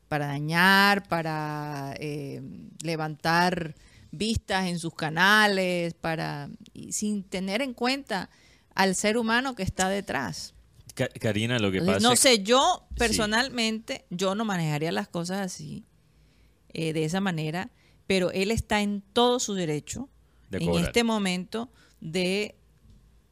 para 0.07 0.27
dañar, 0.27 1.07
para 1.07 1.93
eh, 1.99 2.41
levantar 2.83 3.75
vistas 4.11 4.67
en 4.67 4.79
sus 4.79 4.93
canales, 4.93 5.93
para 5.93 6.49
y 6.73 6.93
sin 6.93 7.23
tener 7.23 7.61
en 7.61 7.73
cuenta 7.73 8.29
al 8.73 8.95
ser 8.95 9.17
humano 9.17 9.55
que 9.55 9.63
está 9.63 9.89
detrás. 9.89 10.53
Karina, 11.19 11.59
lo 11.59 11.71
que 11.71 11.81
pasa 11.81 11.99
no 11.99 12.15
sé, 12.15 12.43
yo 12.43 12.85
Sí. 12.89 12.95
personalmente, 12.97 14.05
yo 14.09 14.33
no 14.35 14.45
manejaría 14.45 14.91
las 14.93 15.09
cosas 15.09 15.39
así, 15.39 15.83
eh, 16.73 16.93
de 16.93 17.03
esa 17.03 17.19
manera, 17.19 17.71
pero 18.07 18.31
él 18.31 18.51
está 18.51 18.81
en 18.81 19.01
todo 19.01 19.39
su 19.39 19.53
derecho 19.55 20.09
De 20.49 20.59
en 20.59 20.75
este 20.75 21.03
momento 21.03 21.69
de 21.99 22.55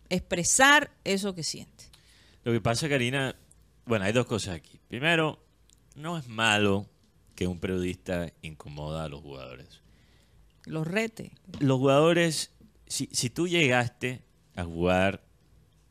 expresar 0.10 0.92
eso 1.04 1.34
que 1.36 1.44
siente. 1.44 1.86
Lo 2.44 2.52
que 2.52 2.60
pasa, 2.60 2.90
Karina, 2.90 3.36
bueno, 3.86 4.06
hay 4.06 4.12
dos 4.14 4.26
cosas 4.26 4.56
aquí. 4.56 4.80
Primero, 4.90 5.43
no 5.96 6.18
es 6.18 6.28
malo 6.28 6.90
que 7.36 7.48
un 7.48 7.60
periodista 7.60 8.32
incomoda 8.42 9.04
a 9.04 9.10
los 9.10 9.22
jugadores. 9.22 9.82
Los 10.66 10.88
rete. 10.88 11.32
Los 11.60 11.80
jugadores, 11.80 12.52
si, 12.88 13.10
si 13.12 13.30
tú 13.30 13.48
llegaste 13.48 14.24
a 14.56 14.64
jugar 14.64 15.24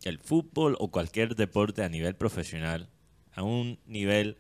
el 0.02 0.18
fútbol 0.18 0.76
o 0.78 0.90
cualquier 0.90 1.36
deporte 1.36 1.82
a 1.82 1.88
nivel 1.88 2.14
profesional, 2.14 2.88
a 3.34 3.42
un 3.42 3.78
nivel 3.86 4.38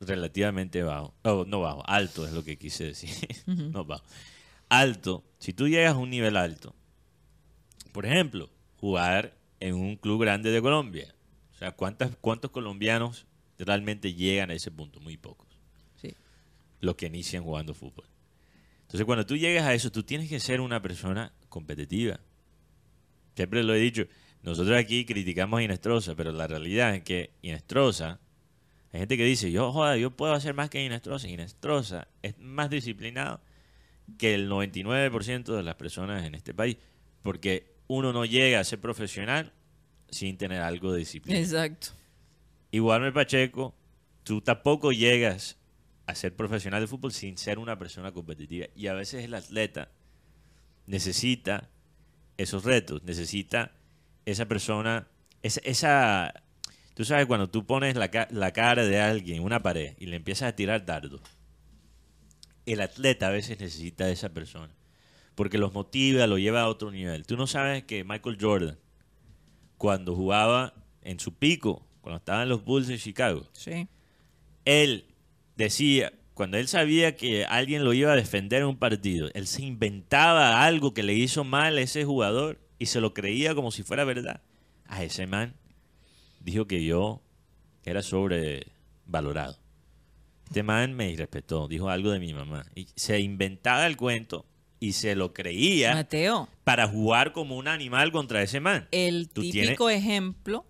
relativamente 0.00 0.82
bajo, 0.82 1.14
oh, 1.22 1.44
no 1.46 1.60
bajo, 1.60 1.82
alto 1.86 2.26
es 2.26 2.32
lo 2.32 2.44
que 2.44 2.58
quise 2.58 2.84
decir, 2.84 3.10
no 3.46 3.84
bajo, 3.84 4.04
alto, 4.68 5.24
si 5.38 5.52
tú 5.52 5.68
llegas 5.68 5.94
a 5.94 5.98
un 5.98 6.10
nivel 6.10 6.36
alto, 6.36 6.74
por 7.92 8.06
ejemplo, 8.06 8.50
jugar 8.80 9.36
en 9.60 9.74
un 9.74 9.96
club 9.96 10.20
grande 10.20 10.50
de 10.50 10.60
Colombia, 10.60 11.14
o 11.54 11.56
sea, 11.56 11.72
¿cuántas, 11.72 12.16
¿cuántos 12.20 12.50
colombianos 12.50 13.26
realmente 13.64 14.14
llegan 14.14 14.50
a 14.50 14.54
ese 14.54 14.70
punto? 14.70 15.00
Muy 15.00 15.16
pocos 15.16 15.48
Sí. 16.00 16.14
los 16.80 16.94
que 16.96 17.06
inician 17.06 17.42
jugando 17.44 17.74
fútbol. 17.74 18.06
Entonces, 18.82 19.04
cuando 19.06 19.24
tú 19.26 19.36
llegas 19.36 19.64
a 19.64 19.74
eso, 19.74 19.90
tú 19.90 20.02
tienes 20.02 20.28
que 20.28 20.38
ser 20.40 20.60
una 20.60 20.80
persona 20.82 21.32
competitiva. 21.48 22.20
Siempre 23.34 23.62
lo 23.64 23.74
he 23.74 23.78
dicho, 23.78 24.06
nosotros 24.42 24.76
aquí 24.78 25.04
criticamos 25.04 25.58
a 25.58 25.62
Inestrosa, 25.62 26.14
pero 26.14 26.30
la 26.32 26.46
realidad 26.46 26.94
es 26.94 27.02
que 27.02 27.30
Inestrosa, 27.42 28.20
hay 28.92 29.00
gente 29.00 29.16
que 29.16 29.24
dice, 29.24 29.50
yo 29.50 29.72
joda, 29.72 29.96
yo 29.96 30.10
puedo 30.12 30.32
hacer 30.34 30.54
más 30.54 30.70
que 30.70 30.84
Inestrosa. 30.84 31.28
Inestrosa 31.28 32.06
es 32.22 32.38
más 32.38 32.70
disciplinado 32.70 33.40
que 34.18 34.34
el 34.34 34.48
99% 34.48 35.56
de 35.56 35.62
las 35.62 35.74
personas 35.76 36.24
en 36.24 36.34
este 36.34 36.54
país, 36.54 36.76
porque 37.22 37.72
uno 37.88 38.12
no 38.12 38.24
llega 38.24 38.60
a 38.60 38.64
ser 38.64 38.80
profesional 38.80 39.52
sin 40.10 40.36
tener 40.36 40.60
algo 40.60 40.92
de 40.92 40.98
disciplina. 41.00 41.40
Exacto. 41.40 41.88
Igual 42.74 43.12
Pacheco, 43.12 43.72
tú 44.24 44.40
tampoco 44.40 44.90
llegas 44.90 45.58
a 46.06 46.16
ser 46.16 46.34
profesional 46.34 46.80
de 46.80 46.88
fútbol 46.88 47.12
sin 47.12 47.38
ser 47.38 47.60
una 47.60 47.78
persona 47.78 48.10
competitiva. 48.10 48.66
Y 48.74 48.88
a 48.88 48.94
veces 48.94 49.22
el 49.24 49.34
atleta 49.34 49.92
necesita 50.88 51.70
esos 52.36 52.64
retos, 52.64 53.04
necesita 53.04 53.70
esa 54.26 54.46
persona, 54.46 55.06
esa... 55.40 56.42
tú 56.94 57.04
sabes, 57.04 57.26
cuando 57.26 57.48
tú 57.48 57.64
pones 57.64 57.94
la, 57.94 58.10
ca- 58.10 58.26
la 58.32 58.52
cara 58.52 58.84
de 58.84 59.00
alguien 59.00 59.36
en 59.36 59.44
una 59.44 59.62
pared 59.62 59.94
y 60.00 60.06
le 60.06 60.16
empiezas 60.16 60.48
a 60.48 60.56
tirar 60.56 60.84
dardos, 60.84 61.20
el 62.66 62.80
atleta 62.80 63.28
a 63.28 63.30
veces 63.30 63.60
necesita 63.60 64.10
esa 64.10 64.30
persona. 64.30 64.74
Porque 65.36 65.58
los 65.58 65.72
motiva, 65.74 66.26
lo 66.26 66.38
lleva 66.38 66.62
a 66.62 66.68
otro 66.68 66.90
nivel. 66.90 67.24
Tú 67.24 67.36
no 67.36 67.46
sabes 67.46 67.84
que 67.84 68.02
Michael 68.02 68.36
Jordan, 68.40 68.78
cuando 69.78 70.16
jugaba 70.16 70.74
en 71.02 71.20
su 71.20 71.34
pico, 71.34 71.86
cuando 72.04 72.18
estaba 72.18 72.42
en 72.42 72.50
los 72.50 72.62
Bulls 72.64 72.86
de 72.86 72.98
Chicago, 72.98 73.48
Sí. 73.52 73.88
él 74.66 75.06
decía, 75.56 76.12
cuando 76.34 76.58
él 76.58 76.68
sabía 76.68 77.16
que 77.16 77.44
alguien 77.46 77.82
lo 77.82 77.94
iba 77.94 78.12
a 78.12 78.16
defender 78.16 78.60
en 78.62 78.68
un 78.68 78.76
partido, 78.76 79.30
él 79.34 79.46
se 79.46 79.62
inventaba 79.62 80.64
algo 80.64 80.92
que 80.92 81.02
le 81.02 81.14
hizo 81.14 81.44
mal 81.44 81.78
a 81.78 81.80
ese 81.80 82.04
jugador 82.04 82.60
y 82.78 82.86
se 82.86 83.00
lo 83.00 83.14
creía 83.14 83.54
como 83.54 83.70
si 83.70 83.82
fuera 83.82 84.04
verdad. 84.04 84.42
A 84.86 85.02
ese 85.02 85.26
man 85.26 85.54
dijo 86.40 86.66
que 86.66 86.84
yo 86.84 87.22
era 87.84 88.02
sobrevalorado. 88.02 89.56
Este 90.46 90.62
man 90.62 90.92
me 90.94 91.10
irrespetó, 91.10 91.68
dijo 91.68 91.88
algo 91.88 92.10
de 92.10 92.20
mi 92.20 92.34
mamá. 92.34 92.66
Y 92.74 92.86
se 92.96 93.18
inventaba 93.20 93.86
el 93.86 93.96
cuento 93.96 94.44
y 94.78 94.92
se 94.92 95.14
lo 95.16 95.32
creía 95.32 95.94
Mateo, 95.94 96.48
para 96.64 96.86
jugar 96.86 97.32
como 97.32 97.56
un 97.56 97.66
animal 97.68 98.12
contra 98.12 98.42
ese 98.42 98.60
man. 98.60 98.86
el 98.90 99.30
Tú 99.30 99.40
tienes- 99.40 99.70
típico 99.70 99.88
ejemplo 99.88 100.66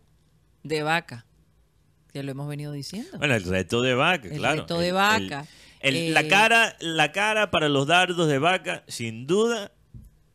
de 0.64 0.82
vaca, 0.82 1.24
que 2.12 2.22
lo 2.24 2.32
hemos 2.32 2.48
venido 2.48 2.72
diciendo. 2.72 3.16
Bueno, 3.18 3.34
el 3.36 3.44
reto 3.44 3.80
de 3.82 3.94
vaca, 3.94 4.26
El 4.28 4.38
claro. 4.38 4.62
reto 4.62 4.78
de 4.80 4.88
El- 4.88 4.94
vaca. 4.94 5.46
el- 5.80 5.96
el- 5.96 6.02
Eh, 6.08 6.10
la, 6.10 6.26
cara, 6.26 6.76
la 6.80 7.12
cara 7.12 7.50
para 7.50 7.68
los 7.68 7.86
dardos 7.86 8.26
de 8.28 8.38
vaca, 8.38 8.82
sin 8.88 9.26
duda, 9.26 9.70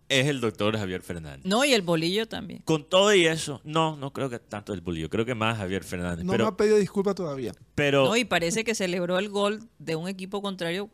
es 0.07 0.25
el 0.27 0.39
doctor 0.41 0.75
Javier 0.77 1.01
Fernández. 1.03 1.45
no, 1.45 1.63
y 1.65 1.73
el 1.73 1.81
bolillo 1.83 2.27
también. 2.27 2.61
Con 2.63 2.87
todo 2.89 3.13
y 3.13 3.25
eso, 3.27 3.61
no, 3.63 3.95
no 3.95 4.11
creo 4.11 4.29
que 4.29 4.39
tanto 4.39 4.73
el 4.73 4.81
bolillo, 4.81 5.09
creo 5.09 5.23
que 5.25 5.35
más 5.35 5.57
Javier 5.57 5.83
Fernández. 5.83 6.25
No 6.25 6.31
me 6.31 6.37
pero, 6.37 6.47
ha 6.47 6.57
pedido 6.57 6.77
disculpas 6.77 7.13
todavía. 7.15 7.51
pero 7.75 8.05
No, 8.05 8.15
y 8.15 8.25
parece 8.25 8.63
que 8.63 8.73
celebró 8.75 9.19
el 9.19 9.29
gol 9.29 9.59
de 9.77 9.95
un 9.95 10.07
equipo 10.07 10.41
contrario 10.41 10.89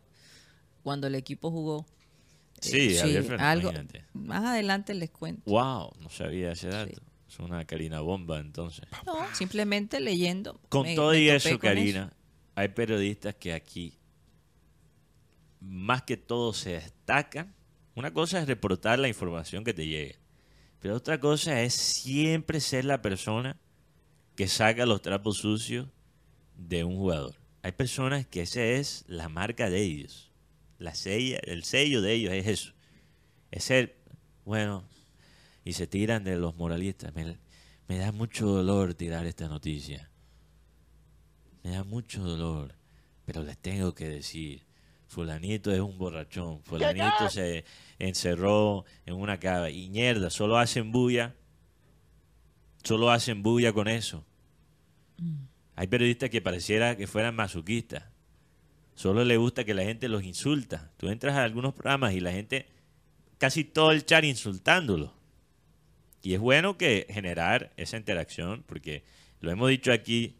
cuando 0.83 1.07
el 1.07 1.15
equipo 1.15 1.49
jugó. 1.51 1.85
sí, 2.61 2.95
Eh, 2.95 2.99
Javier 2.99 3.23
Fernández, 3.23 3.45
algo. 3.47 3.69
imagínate. 3.71 4.05
Más 4.13 4.43
adelante 4.45 4.93
les 4.93 5.09
cuento. 5.11 5.41
Wow, 5.49 5.91
no 6.01 6.09
sabía 6.09 6.51
ese 6.53 6.67
dato. 6.69 7.01
Es 7.27 7.39
una 7.39 7.65
Karina 7.65 8.01
bomba, 8.01 8.39
entonces. 8.39 8.85
No, 9.05 9.15
simplemente 9.33 9.99
leyendo. 9.99 10.59
Con 10.69 10.83
me- 10.83 10.95
todo 10.95 11.11
me 11.11 11.19
y 11.21 11.29
eso, 11.29 11.57
Karina, 11.59 12.13
hay 12.53 12.69
periodistas 12.69 13.35
que 13.35 13.53
aquí, 13.53 13.97
más 15.59 16.03
que 16.03 16.17
todo, 16.17 16.53
se 16.53 16.71
destacan. 16.71 17.53
Una 17.95 18.13
cosa 18.13 18.39
es 18.39 18.47
reportar 18.47 18.99
la 18.99 19.07
información 19.07 19.63
que 19.63 19.73
te 19.73 19.87
llegue, 19.87 20.17
pero 20.79 20.95
otra 20.95 21.19
cosa 21.19 21.61
es 21.61 21.73
siempre 21.73 22.59
ser 22.59 22.85
la 22.85 23.01
persona 23.01 23.57
que 24.35 24.47
saca 24.47 24.85
los 24.85 25.01
trapos 25.01 25.37
sucios 25.37 25.87
de 26.57 26.83
un 26.83 26.97
jugador. 26.97 27.35
Hay 27.63 27.71
personas 27.71 28.27
que 28.27 28.41
esa 28.41 28.61
es 28.63 29.05
la 29.07 29.29
marca 29.29 29.69
de 29.69 29.81
ellos. 29.81 30.31
La 30.77 30.93
sella, 30.93 31.39
el 31.43 31.63
sello 31.63 32.01
de 32.01 32.13
ellos 32.13 32.33
es 32.33 32.47
eso. 32.47 32.73
Es 33.49 33.63
ser, 33.63 33.97
bueno, 34.43 34.83
y 35.65 35.73
se 35.73 35.87
tiran 35.87 36.23
de 36.23 36.37
los 36.37 36.55
moralistas. 36.55 37.13
Me, 37.13 37.37
me 37.89 37.97
da 37.97 38.13
mucho 38.13 38.45
dolor 38.47 38.93
tirar 38.93 39.25
esta 39.25 39.49
noticia. 39.49 40.09
Me 41.63 41.71
da 41.71 41.83
mucho 41.83 42.23
dolor, 42.23 42.75
pero 43.25 43.43
les 43.43 43.57
tengo 43.57 43.93
que 43.95 44.07
decir, 44.07 44.63
fulanito 45.07 45.71
es 45.73 45.79
un 45.79 45.97
borrachón, 45.97 46.61
fulanito 46.63 47.27
se 47.29 47.65
encerró 47.97 48.85
en 49.07 49.15
una 49.15 49.39
cava 49.39 49.71
y 49.71 49.89
mierda, 49.89 50.29
solo 50.29 50.57
hacen 50.57 50.91
bulla, 50.91 51.35
solo 52.83 53.09
hacen 53.09 53.41
bulla 53.41 53.73
con 53.73 53.87
eso. 53.87 54.23
Hay 55.75 55.87
periodistas 55.87 56.29
que 56.29 56.41
pareciera 56.41 56.95
que 56.95 57.07
fueran 57.07 57.35
masoquistas. 57.35 58.03
Solo 58.93 59.25
les 59.25 59.37
gusta 59.37 59.65
que 59.65 59.73
la 59.73 59.83
gente 59.83 60.07
los 60.07 60.23
insulta. 60.23 60.91
Tú 60.97 61.09
entras 61.09 61.35
a 61.35 61.43
algunos 61.43 61.73
programas 61.73 62.13
y 62.13 62.21
la 62.21 62.31
gente, 62.31 62.67
casi 63.39 63.63
todo 63.63 63.91
el 63.91 64.05
chat 64.05 64.23
insultándolo. 64.23 65.13
Y 66.25 66.33
es 66.33 66.39
bueno 66.39 66.75
que 66.75 67.05
generar 67.07 67.71
esa 67.77 67.97
interacción, 67.97 68.63
porque 68.65 69.03
lo 69.41 69.51
hemos 69.51 69.69
dicho 69.69 69.93
aquí 69.93 70.35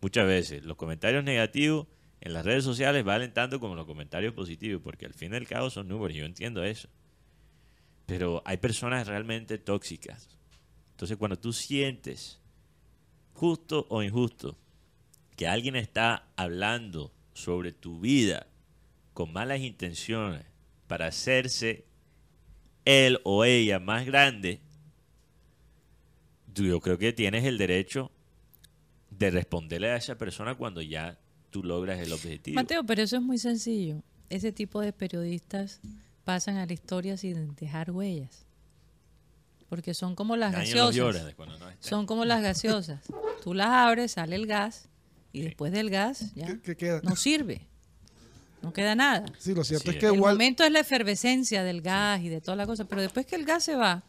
muchas 0.00 0.26
veces, 0.26 0.64
los 0.64 0.78
comentarios 0.78 1.22
negativos 1.22 1.86
en 2.22 2.32
las 2.32 2.46
redes 2.46 2.64
sociales 2.64 3.04
valen 3.04 3.34
tanto 3.34 3.60
como 3.60 3.74
los 3.74 3.84
comentarios 3.84 4.32
positivos, 4.32 4.80
porque 4.82 5.04
al 5.04 5.12
fin 5.12 5.34
y 5.34 5.36
al 5.36 5.46
cabo 5.46 5.68
son 5.68 5.86
números, 5.86 6.16
yo 6.16 6.24
entiendo 6.24 6.64
eso. 6.64 6.88
Pero 8.06 8.42
hay 8.46 8.56
personas 8.56 9.06
realmente 9.06 9.58
tóxicas. 9.58 10.30
Entonces 10.92 11.18
cuando 11.18 11.38
tú 11.38 11.52
sientes, 11.52 12.40
justo 13.34 13.86
o 13.90 14.02
injusto, 14.02 14.56
que 15.36 15.46
alguien 15.46 15.76
está 15.76 16.26
hablando 16.36 17.12
sobre 17.34 17.72
tu 17.72 18.00
vida 18.00 18.46
con 19.12 19.34
malas 19.34 19.60
intenciones 19.60 20.46
para 20.86 21.08
hacerse 21.08 21.84
él 22.86 23.20
o 23.24 23.44
ella 23.44 23.78
más 23.78 24.06
grande, 24.06 24.62
yo 26.64 26.80
creo 26.80 26.98
que 26.98 27.12
tienes 27.12 27.44
el 27.44 27.58
derecho 27.58 28.10
de 29.10 29.30
responderle 29.30 29.90
a 29.90 29.96
esa 29.96 30.16
persona 30.16 30.54
cuando 30.54 30.82
ya 30.82 31.18
tú 31.50 31.62
logras 31.64 31.98
el 32.00 32.12
objetivo. 32.12 32.54
Mateo, 32.54 32.84
pero 32.84 33.02
eso 33.02 33.16
es 33.16 33.22
muy 33.22 33.38
sencillo. 33.38 34.02
Ese 34.30 34.52
tipo 34.52 34.80
de 34.80 34.92
periodistas 34.92 35.80
pasan 36.24 36.56
a 36.56 36.66
la 36.66 36.72
historia 36.72 37.16
sin 37.16 37.54
dejar 37.56 37.90
huellas. 37.90 38.44
Porque 39.68 39.92
son 39.94 40.14
como 40.14 40.36
las 40.36 40.52
gaseosas. 40.52 40.94
lloras 40.94 41.24
de 41.26 41.34
cuando 41.34 41.58
no 41.58 41.68
está. 41.68 41.86
Son 41.88 42.06
como 42.06 42.24
las 42.24 42.42
gaseosas. 42.42 43.00
Tú 43.42 43.54
las 43.54 43.68
abres, 43.68 44.12
sale 44.12 44.36
el 44.36 44.46
gas 44.46 44.88
y 45.32 45.38
Sí. 45.40 45.44
después 45.44 45.72
del 45.72 45.90
gas 45.90 46.34
ya 46.34 46.46
¿Qué, 46.46 46.60
qué 46.60 46.76
queda? 46.76 47.00
no 47.02 47.16
sirve. 47.16 47.62
No 48.62 48.72
queda 48.72 48.94
nada. 48.94 49.26
Sí, 49.38 49.54
lo 49.54 49.62
cierto 49.64 49.90
Sí, 49.90 49.96
es 49.96 50.00
que 50.00 50.08
el 50.08 50.14
igual 50.16 50.34
momento 50.34 50.64
es 50.64 50.72
la 50.72 50.80
efervescencia 50.80 51.62
del 51.62 51.80
gas 51.80 52.20
y 52.22 52.28
de 52.28 52.40
toda 52.40 52.56
la 52.56 52.66
cosa, 52.66 52.84
pero 52.86 53.02
después 53.02 53.24
que 53.26 53.36
el 53.36 53.44
gas 53.44 53.62
se 53.64 53.76
va, 53.76 54.02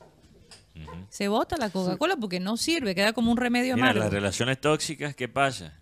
Se 1.09 1.27
bota 1.27 1.57
la 1.57 1.69
Coca-Cola 1.69 2.15
porque 2.17 2.39
no 2.39 2.57
sirve, 2.57 2.93
queda 2.95 3.13
como 3.13 3.31
un 3.31 3.37
remedio 3.37 3.75
Mira, 3.75 3.87
amargo. 3.87 4.03
las 4.03 4.13
relaciones 4.13 4.59
tóxicas, 4.61 5.15
¿qué 5.15 5.27
pasa? 5.27 5.79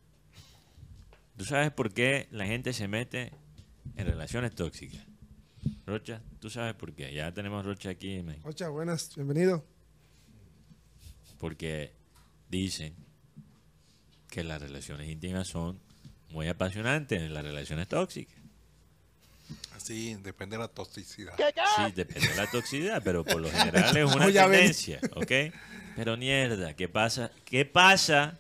¿Tú 1.36 1.46
sabes 1.46 1.72
por 1.72 1.94
qué 1.94 2.28
la 2.32 2.46
gente 2.46 2.74
se 2.74 2.88
mete 2.88 3.32
en 3.96 4.06
relaciones 4.08 4.56
tóxicas? 4.56 5.02
Rocha, 5.86 6.22
¿tú 6.40 6.50
sabes 6.50 6.74
por 6.76 6.94
qué? 6.94 7.14
Ya 7.14 7.32
tenemos 7.34 7.66
Rocha 7.66 7.90
aquí, 7.90 8.22
man. 8.24 8.38
Ocha, 8.44 8.70
buenas, 8.70 9.16
bienvenido. 9.16 9.64
porque 11.38 11.94
dicen 12.50 12.96
que 14.30 14.44
las 14.44 14.62
relaciones 14.62 15.10
íntimas 15.10 15.48
son 15.48 15.80
muy 16.32 16.48
apasionantes 16.48 17.22
en 17.22 17.34
las 17.34 17.44
relaciones 17.44 17.88
tóxicas. 17.88 18.37
Sí, 19.78 20.16
depende 20.22 20.58
de 20.58 20.64
la 20.64 20.68
toxicidad. 20.68 21.34
Sí, 21.38 21.92
depende 21.96 22.28
de 22.30 22.36
la 22.36 22.48
toxicidad, 22.50 23.02
pero 23.04 23.24
por 23.24 23.40
lo 23.42 23.50
general 23.52 23.96
es 23.96 24.16
una 24.16 24.26
tendencia, 24.32 25.00
¿ok? 25.16 25.32
Pero 25.96 26.18
mierda, 26.18 26.76
¿qué 26.76 26.90
pasa? 26.90 27.32
¿Qué 27.46 27.66
pasa 27.66 28.38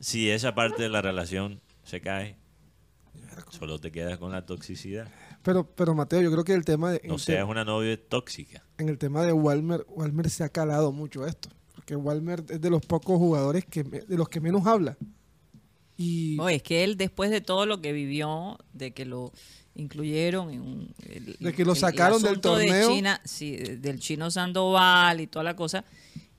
si 0.00 0.30
esa 0.30 0.54
parte 0.54 0.82
de 0.82 0.88
la 0.88 1.02
relación 1.02 1.60
se 1.84 2.00
cae? 2.00 2.36
Solo 3.50 3.78
te 3.78 3.90
quedas 3.90 4.18
con 4.18 4.32
la 4.32 4.46
toxicidad. 4.46 5.08
Pero, 5.42 5.66
pero 5.66 5.94
Mateo, 5.94 6.20
yo 6.20 6.30
creo 6.30 6.44
que 6.44 6.52
el 6.54 6.64
tema 6.64 6.92
de, 6.92 7.00
No 7.04 7.18
seas 7.18 7.46
una 7.48 7.64
novia 7.64 7.98
tóxica. 8.08 8.62
en 8.78 8.88
el 8.88 8.98
tema 8.98 9.22
de 9.24 9.32
Walmer, 9.32 9.84
Walmer 9.88 10.30
se 10.30 10.44
ha 10.44 10.48
calado 10.48 10.92
mucho 10.92 11.26
esto. 11.26 11.48
Porque 11.74 11.96
Walmer 11.96 12.44
es 12.48 12.60
de 12.60 12.70
los 12.70 12.84
pocos 12.86 13.18
jugadores 13.18 13.64
que 13.64 13.82
me- 13.84 14.00
de 14.00 14.16
los 14.16 14.28
que 14.28 14.40
menos 14.40 14.66
habla. 14.66 14.96
Y 15.96 16.36
No, 16.38 16.48
es 16.48 16.62
que 16.62 16.84
él 16.84 16.96
después 16.96 17.30
de 17.30 17.40
todo 17.40 17.66
lo 17.66 17.80
que 17.80 17.92
vivió, 17.92 18.58
de 18.72 18.92
que 18.92 19.04
lo 19.04 19.32
incluyeron 19.74 20.50
en 20.50 20.60
un, 20.60 20.94
el- 21.08 21.36
De 21.38 21.52
que 21.52 21.64
lo 21.64 21.72
el- 21.72 21.76
el 21.76 21.80
sacaron 21.80 22.22
del 22.22 22.34
de 22.34 22.40
torneo. 22.40 22.90
China, 22.92 23.20
sí, 23.24 23.56
del 23.56 23.98
chino 24.00 24.30
Sandoval 24.30 25.20
y 25.20 25.26
toda 25.26 25.44
la 25.44 25.56
cosa, 25.56 25.84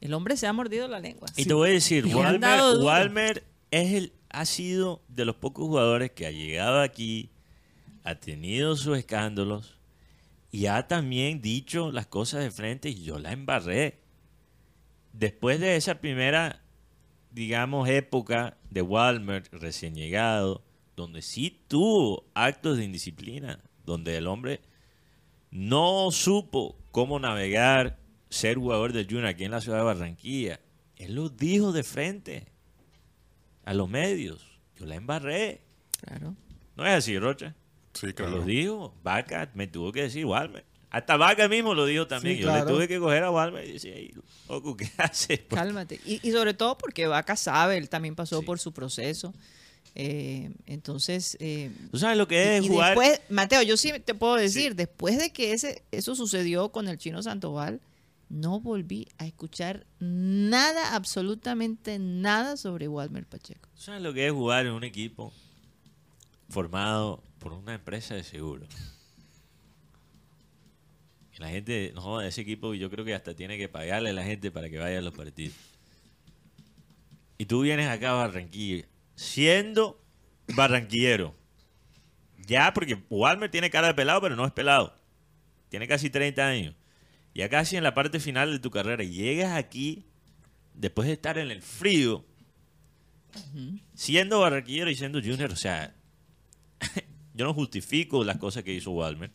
el 0.01 0.13
hombre 0.13 0.37
se 0.37 0.47
ha 0.47 0.53
mordido 0.53 0.87
la 0.87 0.99
lengua. 0.99 1.27
Y 1.35 1.45
te 1.45 1.53
voy 1.53 1.69
a 1.69 1.73
decir, 1.73 2.05
Walmer. 2.07 2.59
Walmer 2.81 3.43
es 3.71 3.93
el, 3.93 4.13
ha 4.29 4.45
sido 4.45 5.01
de 5.07 5.25
los 5.25 5.35
pocos 5.35 5.65
jugadores 5.65 6.11
que 6.11 6.27
ha 6.27 6.31
llegado 6.31 6.81
aquí, 6.81 7.29
ha 8.03 8.15
tenido 8.15 8.75
sus 8.75 8.97
escándalos 8.97 9.77
y 10.51 10.65
ha 10.67 10.87
también 10.87 11.41
dicho 11.41 11.91
las 11.91 12.05
cosas 12.05 12.43
de 12.43 12.51
frente 12.51 12.89
y 12.89 13.03
yo 13.03 13.17
la 13.17 13.31
embarré. 13.31 13.97
Después 15.13 15.59
de 15.59 15.75
esa 15.75 15.95
primera, 16.01 16.61
digamos, 17.31 17.87
época 17.89 18.57
de 18.69 18.81
Walmer 18.81 19.43
recién 19.51 19.95
llegado, 19.95 20.63
donde 20.95 21.21
sí 21.21 21.63
tuvo 21.67 22.25
actos 22.33 22.77
de 22.77 22.85
indisciplina, 22.85 23.59
donde 23.85 24.17
el 24.17 24.27
hombre 24.27 24.61
no 25.51 26.09
supo 26.11 26.77
cómo 26.91 27.19
navegar, 27.19 27.99
ser 28.29 28.57
jugador 28.57 28.93
de 28.93 29.05
Junior 29.05 29.27
aquí 29.27 29.43
en 29.45 29.51
la 29.51 29.61
ciudad 29.61 29.77
de 29.79 29.83
Barranquilla. 29.83 30.59
Él 30.95 31.15
lo 31.15 31.29
dijo 31.29 31.71
de 31.71 31.83
frente 31.83 32.47
a 33.65 33.73
los 33.73 33.89
medios. 33.89 34.45
Yo 34.77 34.85
la 34.85 34.95
embarré. 34.95 35.61
Claro. 36.01 36.35
¿No 36.75 36.85
es 36.85 36.93
así, 36.93 37.17
Rocha? 37.19 37.55
Sí, 37.93 38.13
claro. 38.13 38.37
lo 38.37 38.43
dijo. 38.45 38.95
Vaca 39.03 39.51
me 39.53 39.67
tuvo 39.67 39.91
que 39.91 40.03
decir 40.03 40.25
Walmer. 40.25 40.65
Hasta 40.89 41.17
Vaca 41.17 41.47
mismo 41.47 41.73
lo 41.73 41.85
dijo 41.85 42.07
también. 42.07 42.37
Sí, 42.37 42.41
Yo 42.43 42.49
claro. 42.49 42.65
le 42.65 42.71
tuve 42.71 42.87
que 42.87 42.99
coger 42.99 43.23
a 43.23 43.31
Walmer 43.31 43.67
y 43.67 43.73
decir, 43.73 43.93
"Ey, 43.93 44.13
loco, 44.49 44.75
¿qué 44.77 44.89
haces? 44.97 45.41
Cálmate. 45.49 45.99
Y, 46.05 46.19
y 46.27 46.31
sobre 46.31 46.53
todo 46.53 46.77
porque 46.77 47.07
Vaca 47.07 47.35
sabe, 47.35 47.77
él 47.77 47.89
también 47.89 48.15
pasó 48.15 48.39
Sí. 48.39 48.45
por 48.45 48.59
su 48.59 48.73
proceso. 48.73 49.33
Eh, 49.95 50.51
entonces, 50.65 51.37
eh, 51.39 51.71
¿Tú 51.91 51.99
sabes 51.99 52.17
lo 52.17 52.27
que 52.27 52.57
es 52.57 52.65
y 52.65 52.67
jugar? 52.67 52.97
después, 52.97 53.21
Mateo, 53.29 53.61
yo 53.61 53.77
sí 53.77 53.91
te 54.03 54.15
puedo 54.15 54.35
decir, 54.35 54.71
Sí. 54.71 54.75
después 54.75 55.17
de 55.19 55.31
que 55.31 55.53
ese, 55.53 55.83
eso 55.91 56.15
sucedió 56.15 56.71
con 56.71 56.87
el 56.87 56.97
chino 56.97 57.21
Sandoval, 57.21 57.79
no 58.29 58.59
volví 58.59 59.07
a 59.19 59.27
escuchar 59.27 59.85
nada, 59.99 60.95
absolutamente 60.95 61.99
nada 61.99 62.57
sobre 62.57 62.87
Walmer 62.87 63.25
Pacheco. 63.27 63.69
¿Tú 63.75 63.81
sabes 63.81 64.01
lo 64.01 64.13
que 64.13 64.25
es 64.25 64.31
jugar 64.33 64.65
en 64.65 64.71
un 64.71 64.83
equipo 64.83 65.31
formado 66.49 67.23
por 67.37 67.53
una 67.53 67.75
empresa 67.75 68.15
de 68.15 68.23
seguro? 68.23 68.65
La 71.37 71.49
gente, 71.49 71.91
no 71.95 72.21
ese 72.21 72.41
equipo 72.41 72.73
yo 72.73 72.89
creo 72.89 73.03
que 73.03 73.13
hasta 73.13 73.35
tiene 73.35 73.57
que 73.57 73.67
pagarle 73.67 74.11
a 74.11 74.13
la 74.13 74.23
gente 74.23 74.49
para 74.51 74.69
que 74.69 74.77
vaya 74.77 74.99
a 74.99 75.01
los 75.01 75.13
partidos. 75.13 75.55
Y 77.37 77.45
tú 77.45 77.61
vienes 77.61 77.89
acá 77.89 78.11
a 78.11 78.13
Barranquilla, 78.13 78.85
siendo 79.15 80.01
barranquillero. 80.55 81.35
Ya, 82.45 82.73
porque 82.73 83.01
Walmer 83.09 83.49
tiene 83.49 83.69
cara 83.69 83.87
de 83.87 83.93
pelado, 83.93 84.21
pero 84.21 84.35
no 84.35 84.45
es 84.45 84.51
pelado. 84.51 84.95
Tiene 85.69 85.87
casi 85.87 86.09
30 86.09 86.45
años. 86.45 86.75
Ya 87.33 87.49
casi 87.49 87.77
en 87.77 87.83
la 87.83 87.93
parte 87.93 88.19
final 88.19 88.51
de 88.51 88.59
tu 88.59 88.69
carrera. 88.69 89.03
Llegas 89.03 89.57
aquí, 89.57 90.05
después 90.73 91.07
de 91.07 91.13
estar 91.13 91.37
en 91.37 91.51
el 91.51 91.61
frío, 91.61 92.25
siendo 93.93 94.39
barranquillero 94.39 94.89
y 94.89 94.95
siendo 94.95 95.19
junior, 95.19 95.51
o 95.51 95.55
sea, 95.55 95.95
yo 97.33 97.45
no 97.45 97.53
justifico 97.53 98.23
las 98.23 98.37
cosas 98.37 98.63
que 98.63 98.73
hizo 98.73 98.91
Walmer, 98.91 99.31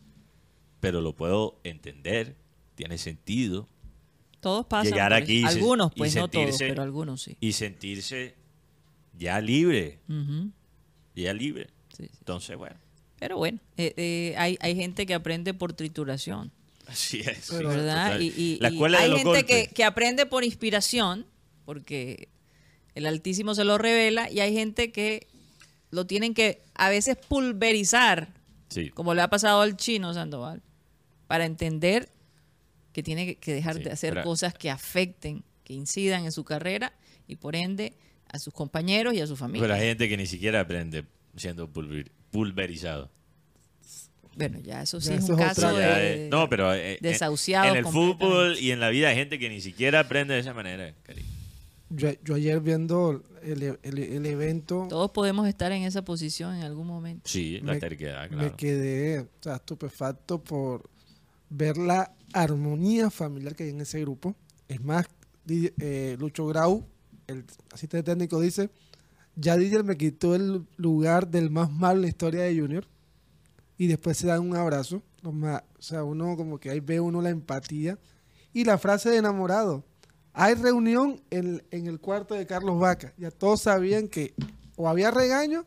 pero 0.81 1.01
lo 1.01 1.17
puedo 1.17 1.61
entender, 1.65 2.37
tiene 2.75 2.99
sentido. 2.99 3.69
Todos 4.41 4.67
pasan 4.67 4.93
Llegar 4.93 5.11
por 5.11 5.23
aquí 5.23 5.45
Algunos, 5.45 5.91
y 5.97 5.99
pues 5.99 6.15
no 6.15 6.29
todos, 6.29 6.57
pero 6.59 6.83
algunos 6.83 7.23
sí. 7.23 7.37
Y 7.41 7.53
sentirse 7.53 8.37
ya 9.19 9.41
libre, 9.41 9.99
ya 11.15 11.33
libre. 11.35 11.69
Sí, 11.97 12.05
sí. 12.05 12.11
Entonces, 12.21 12.57
bueno, 12.57 12.77
Pero 13.19 13.37
bueno, 13.37 13.59
eh, 13.77 13.93
eh, 13.97 14.35
hay, 14.39 14.57
hay 14.61 14.77
gente 14.77 15.05
que 15.07 15.15
aprende 15.15 15.53
por 15.55 15.73
trituración, 15.73 16.53
así 16.87 17.21
es. 17.21 17.51
¿verdad? 17.59 18.21
Y, 18.21 18.29
y- 18.37 18.59
la 18.61 18.71
y 18.71 18.75
escuela 18.75 18.99
de 19.01 19.05
hay 19.05 19.17
gente 19.19 19.45
que, 19.45 19.67
que 19.69 19.85
aprende 19.85 20.27
por 20.27 20.45
inspiración, 20.45 21.27
porque 21.65 22.29
el 22.95 23.07
Altísimo 23.07 23.55
se 23.55 23.65
lo 23.65 23.77
revela, 23.79 24.31
y 24.31 24.41
hay 24.41 24.55
gente 24.55 24.93
que 24.93 25.27
lo 25.91 26.07
tienen 26.07 26.35
que 26.35 26.63
a 26.75 26.89
veces 26.89 27.17
pulverizar, 27.29 28.29
Sí. 28.69 28.91
como 28.91 29.15
le 29.15 29.23
ha 29.23 29.29
pasado 29.31 29.63
al 29.63 29.77
chino 29.79 30.13
Sandoval, 30.15 30.63
para 31.27 31.47
entender 31.47 32.11
que 32.93 33.03
tiene 33.03 33.37
que- 33.37 33.55
dejar 33.55 33.77
Sí, 33.77 33.83
de 33.85 33.91
hacer 33.93 34.23
cosas 34.23 34.53
que 34.55 34.69
afecten, 34.71 35.43
que 35.65 35.73
incidan 35.75 36.25
en 36.27 36.33
su 36.33 36.45
carrera 36.45 36.93
y 37.27 37.37
por 37.37 37.57
ende 37.57 37.95
a 38.29 38.39
sus 38.39 38.53
compañeros 38.53 39.15
y 39.15 39.21
a 39.21 39.27
su 39.27 39.37
familia. 39.37 39.63
Pero 39.63 39.75
hay 39.75 39.81
gente 39.89 40.09
que 40.09 40.17
ni 40.17 40.27
siquiera 40.27 40.61
aprende 40.61 41.05
siendo 41.37 41.69
pulver- 41.73 42.11
pulverizado. 42.31 43.11
Bueno, 44.37 44.61
ya 44.61 44.83
eso 44.83 45.01
sí 45.01 45.09
Ya 45.09 45.15
es 45.17 45.25
eso 45.25 45.35
un 45.35 45.41
es 45.41 45.47
caso 45.49 45.77
de, 45.77 46.27
eh, 46.27 46.29
no, 46.31 46.49
pero 46.49 46.73
eh, 46.73 46.93
eh, 46.95 46.99
desahuciados 47.01 47.73
en 47.73 47.79
el 47.79 47.85
fútbol 47.87 48.57
y 48.59 48.71
en 48.71 48.79
la 48.79 48.89
vida 48.91 49.09
hay 49.09 49.17
gente 49.17 49.39
que 49.39 49.49
ni 49.49 49.61
siquiera 49.61 50.01
aprende 50.01 50.35
de 50.35 50.41
esa 50.41 50.55
manera. 50.55 50.95
cariño. 51.03 51.27
yo, 51.91 52.11
yo 52.23 52.35
ayer 52.37 52.61
viendo 52.61 53.25
el, 53.43 53.63
el- 53.83 53.99
el 53.99 54.27
evento 54.27 54.87
Todos 54.89 55.11
podemos 55.11 55.49
estar 55.49 55.73
en 55.73 55.83
esa 55.83 56.03
posición 56.05 56.55
en 56.55 56.63
algún 56.63 56.87
momento. 56.87 57.29
Sí, 57.29 57.59
la 57.65 57.73
Me- 57.73 57.81
terquedad, 57.81 58.23
me 58.31 58.37
claro. 58.37 58.57
quedé 58.57 59.21
o 59.21 59.29
sea, 59.41 59.57
estupefacto 59.57 60.41
por 60.45 60.89
ver 61.51 61.77
la 61.77 62.13
armonía 62.33 63.11
familiar 63.11 63.57
que 63.57 63.65
hay 63.65 63.71
en 63.71 63.81
ese 63.81 64.01
grupo. 64.03 64.37
Es 64.69 64.81
más, 64.83 65.07
eh, 65.49 66.17
Lucho 66.21 66.47
Grau, 66.47 66.87
el 67.29 67.45
asistente 67.73 68.11
técnico, 68.11 68.41
dice, 68.41 68.71
ya 69.37 69.57
Didier 69.57 69.85
me 69.85 69.97
quitó 69.97 70.35
el 70.35 70.67
lugar 70.77 71.29
del 71.29 71.51
más 71.51 71.71
malo 71.71 71.97
en 71.97 72.03
la 72.03 72.09
historia 72.09 72.43
de 72.43 72.59
Junior. 72.59 72.87
Y 73.77 73.87
después 73.87 74.17
se 74.19 74.27
dan 74.27 74.41
un 74.41 74.57
abrazo. 74.57 75.03
O 75.23 75.61
sea, 75.79 76.03
uno 76.03 76.37
como 76.37 76.59
que 76.59 76.71
ahí 76.71 76.81
ve 76.81 76.99
uno 76.99 77.23
la 77.23 77.31
empatía. 77.31 77.97
Y 78.53 78.65
la 78.65 78.77
frase 78.79 79.11
de 79.11 79.19
enamorado. 79.19 79.85
hay 80.33 80.55
reunión 80.55 81.21
en, 81.31 81.63
en 81.71 81.87
el 81.87 82.01
cuarto 82.01 82.35
de 82.35 82.47
Carlos 82.47 82.81
Vaca. 82.81 83.13
Ya 83.17 83.31
todos 83.31 83.63
sabían 83.63 84.09
que 84.09 84.35
o 84.77 84.89
había 84.89 85.11
regaño 85.11 85.65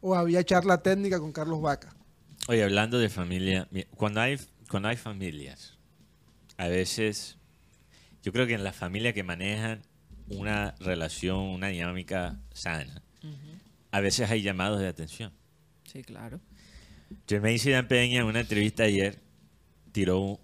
o 0.00 0.14
había 0.14 0.44
charla 0.44 0.82
técnica 0.82 1.18
con 1.18 1.32
Carlos 1.32 1.60
Vaca. 1.60 1.94
Oye, 2.48 2.62
hablando 2.62 2.98
de 2.98 3.08
familia, 3.08 3.66
mi- 3.70 3.84
cuando 3.84 4.20
hay, 4.20 4.38
cuando 4.70 4.88
hay 4.90 4.96
familias, 4.96 5.78
a 6.58 6.68
veces, 6.68 7.38
yo 8.22 8.32
creo 8.32 8.46
que 8.46 8.52
en 8.54 8.64
las 8.64 8.76
familias 8.76 9.14
que 9.14 9.22
manejan 9.22 9.82
una 10.28 10.74
relación, 10.80 11.36
una 11.38 11.68
dinámica 11.68 12.38
sana, 12.52 13.02
a 13.90 14.00
veces 14.00 14.30
hay 14.30 14.42
llamados 14.42 14.80
de 14.80 14.88
atención. 14.88 15.32
Sí, 15.84 16.02
claro. 16.02 16.40
Jermaine 17.28 17.58
Zidane 17.58 17.86
Peña 17.88 18.20
en 18.20 18.26
una 18.26 18.40
entrevista 18.40 18.82
ayer 18.84 19.20
tiró 19.92 20.20
un- 20.20 20.38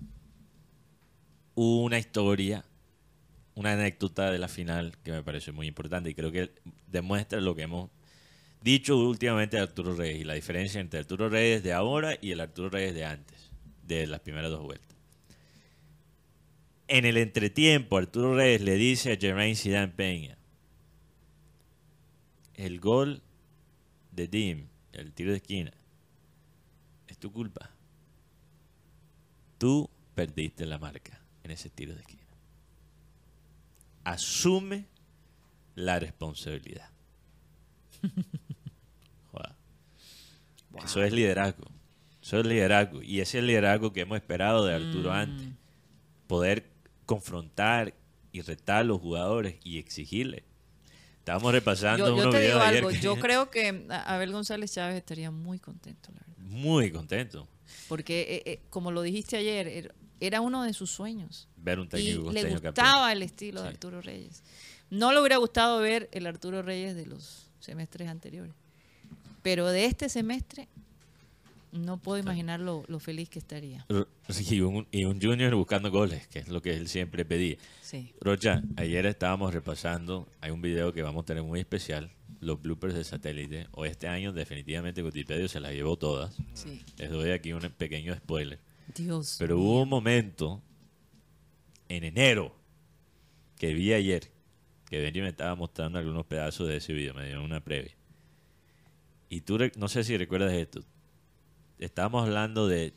una 1.54 1.98
historia, 1.98 2.64
una 3.54 3.72
anécdota 3.72 4.30
de 4.30 4.38
la 4.38 4.48
final 4.48 4.96
que 5.02 5.12
me 5.12 5.22
parece 5.22 5.52
muy 5.52 5.66
importante 5.66 6.10
y 6.10 6.14
creo 6.14 6.30
que 6.32 6.52
demuestra 6.86 7.40
lo 7.40 7.54
que 7.54 7.62
hemos 7.62 7.90
dicho 8.62 8.96
últimamente 8.96 9.56
de 9.56 9.62
Arturo 9.62 9.94
Reyes 9.94 10.20
y 10.20 10.24
la 10.24 10.34
diferencia 10.34 10.80
entre 10.80 11.00
Arturo 11.00 11.28
Reyes 11.28 11.62
de 11.62 11.72
ahora 11.72 12.16
y 12.20 12.30
el 12.30 12.40
Arturo 12.40 12.70
Reyes 12.70 12.94
de 12.94 13.04
antes, 13.04 13.50
de 13.82 14.06
las 14.06 14.20
primeras 14.20 14.50
dos 14.50 14.62
vueltas. 14.62 14.89
En 16.92 17.04
el 17.04 17.18
entretiempo, 17.18 17.98
Arturo 17.98 18.34
Reyes 18.34 18.62
le 18.62 18.74
dice 18.74 19.12
a 19.12 19.16
Jermaine 19.16 19.54
Zidane 19.54 19.92
Peña, 19.92 20.36
el 22.54 22.80
gol 22.80 23.22
de 24.10 24.26
Dim, 24.26 24.66
el 24.90 25.12
tiro 25.12 25.30
de 25.30 25.36
esquina, 25.36 25.72
es 27.06 27.16
tu 27.16 27.30
culpa. 27.30 27.70
Tú 29.56 29.88
perdiste 30.16 30.66
la 30.66 30.78
marca 30.78 31.20
en 31.44 31.52
ese 31.52 31.70
tiro 31.70 31.94
de 31.94 32.00
esquina. 32.00 32.26
Asume 34.02 34.86
la 35.76 36.00
responsabilidad. 36.00 36.90
Joder. 39.30 39.54
Eso 40.84 41.04
es 41.04 41.12
liderazgo. 41.12 41.70
Eso 42.20 42.40
es 42.40 42.46
liderazgo. 42.46 43.00
Y 43.00 43.20
ese 43.20 43.38
es 43.38 43.42
el 43.42 43.46
liderazgo 43.46 43.92
que 43.92 44.00
hemos 44.00 44.16
esperado 44.16 44.64
de 44.64 44.74
Arturo 44.74 45.12
antes. 45.12 45.50
Poder 46.26 46.79
confrontar 47.14 47.92
y 48.30 48.40
retar 48.42 48.76
a 48.82 48.84
los 48.84 49.00
jugadores 49.00 49.56
y 49.64 49.78
exigirle. 49.78 50.44
Estábamos 51.18 51.50
repasando 51.52 52.06
Yo, 52.06 52.16
yo 52.16 52.30
te 52.30 52.38
digo 52.40 52.40
videos 52.40 52.62
ayer 52.62 52.76
algo, 52.78 52.88
que- 52.90 53.00
yo 53.00 53.16
creo 53.20 53.50
que 53.50 53.84
Abel 54.06 54.30
González 54.30 54.72
Chávez 54.72 54.96
estaría 54.96 55.32
muy 55.32 55.58
contento, 55.58 56.12
la 56.12 56.20
verdad. 56.20 56.44
muy 56.44 56.92
contento 56.92 57.48
Porque, 57.88 58.20
eh, 58.36 58.42
eh, 58.52 58.60
como 58.70 58.92
lo 58.92 59.02
dijiste 59.02 59.36
ayer, 59.36 59.66
er- 59.66 59.92
era 60.20 60.40
uno 60.40 60.62
de 60.62 60.72
sus 60.72 60.90
sueños. 60.92 61.48
ver 61.56 61.80
un 61.80 61.86
Y 61.86 61.88
técnico 61.88 62.18
le 62.32 62.42
costeño 62.42 62.60
gustaba 62.60 62.72
campeón. 62.92 63.10
el 63.16 63.22
estilo 63.22 63.62
de. 63.62 63.68
Arturo 63.70 64.00
Reyes. 64.00 64.42
No 64.90 65.12
le 65.12 65.18
hubiera 65.20 65.36
gustado 65.38 65.80
ver 65.80 66.08
el 66.12 66.26
Arturo 66.28 66.62
Reyes 66.62 66.94
de 66.94 67.06
los 67.06 67.50
semestres 67.58 68.08
anteriores. 68.08 68.54
Pero 69.42 69.66
de 69.68 69.86
este 69.86 70.08
semestre, 70.08 70.68
no 71.72 71.98
puedo 71.98 72.18
imaginar 72.18 72.60
lo, 72.60 72.84
lo 72.88 72.98
feliz 72.98 73.28
que 73.28 73.38
estaría. 73.38 73.86
Y 74.50 74.60
un, 74.60 74.86
y 74.90 75.04
un 75.04 75.20
junior 75.20 75.54
buscando 75.54 75.90
goles, 75.90 76.26
que 76.28 76.40
es 76.40 76.48
lo 76.48 76.60
que 76.62 76.74
él 76.74 76.88
siempre 76.88 77.24
pedía. 77.24 77.56
Sí. 77.82 78.12
Rocha, 78.20 78.62
ayer 78.76 79.06
estábamos 79.06 79.54
repasando, 79.54 80.28
hay 80.40 80.50
un 80.50 80.60
video 80.60 80.92
que 80.92 81.02
vamos 81.02 81.22
a 81.22 81.26
tener 81.26 81.42
muy 81.42 81.60
especial, 81.60 82.10
los 82.40 82.60
bloopers 82.60 82.94
de 82.94 83.04
satélite. 83.04 83.68
O 83.72 83.84
este 83.84 84.08
año 84.08 84.32
definitivamente 84.32 85.02
Wikipedia 85.02 85.48
se 85.48 85.60
las 85.60 85.72
llevó 85.72 85.96
todas. 85.96 86.36
Sí. 86.54 86.82
Les 86.96 87.10
doy 87.10 87.30
aquí 87.30 87.52
un 87.52 87.60
pequeño 87.60 88.14
spoiler. 88.16 88.58
Dios. 88.94 89.36
Pero 89.38 89.58
hubo 89.58 89.82
un 89.82 89.88
momento 89.88 90.62
en 91.88 92.04
enero 92.04 92.54
que 93.58 93.74
vi 93.74 93.92
ayer 93.92 94.30
que 94.88 95.00
Benji 95.00 95.20
me 95.20 95.28
estaba 95.28 95.54
mostrando 95.54 95.98
algunos 95.98 96.26
pedazos 96.26 96.66
de 96.66 96.78
ese 96.78 96.92
video, 96.92 97.14
me 97.14 97.28
dio 97.28 97.42
una 97.44 97.62
previa. 97.62 97.92
Y 99.28 99.42
tú, 99.42 99.56
no 99.76 99.86
sé 99.86 100.02
si 100.02 100.16
recuerdas 100.16 100.52
esto, 100.52 100.80
estábamos 101.86 102.24
hablando 102.24 102.68
de, 102.68 102.92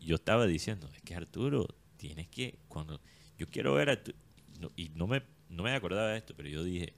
yo 0.00 0.16
estaba 0.16 0.46
diciendo, 0.46 0.88
es 0.94 1.02
que 1.02 1.14
Arturo, 1.14 1.66
tienes 1.96 2.28
que, 2.28 2.58
cuando, 2.68 3.00
yo 3.38 3.46
quiero 3.48 3.74
ver 3.74 3.88
a 3.88 3.92
Arturo, 3.92 4.16
no- 4.60 4.72
y 4.76 4.90
no 4.90 5.06
me, 5.06 5.22
no 5.48 5.62
me 5.62 5.72
acordaba 5.74 6.08
de 6.08 6.18
esto, 6.18 6.34
pero 6.36 6.48
yo 6.48 6.62
dije, 6.64 6.92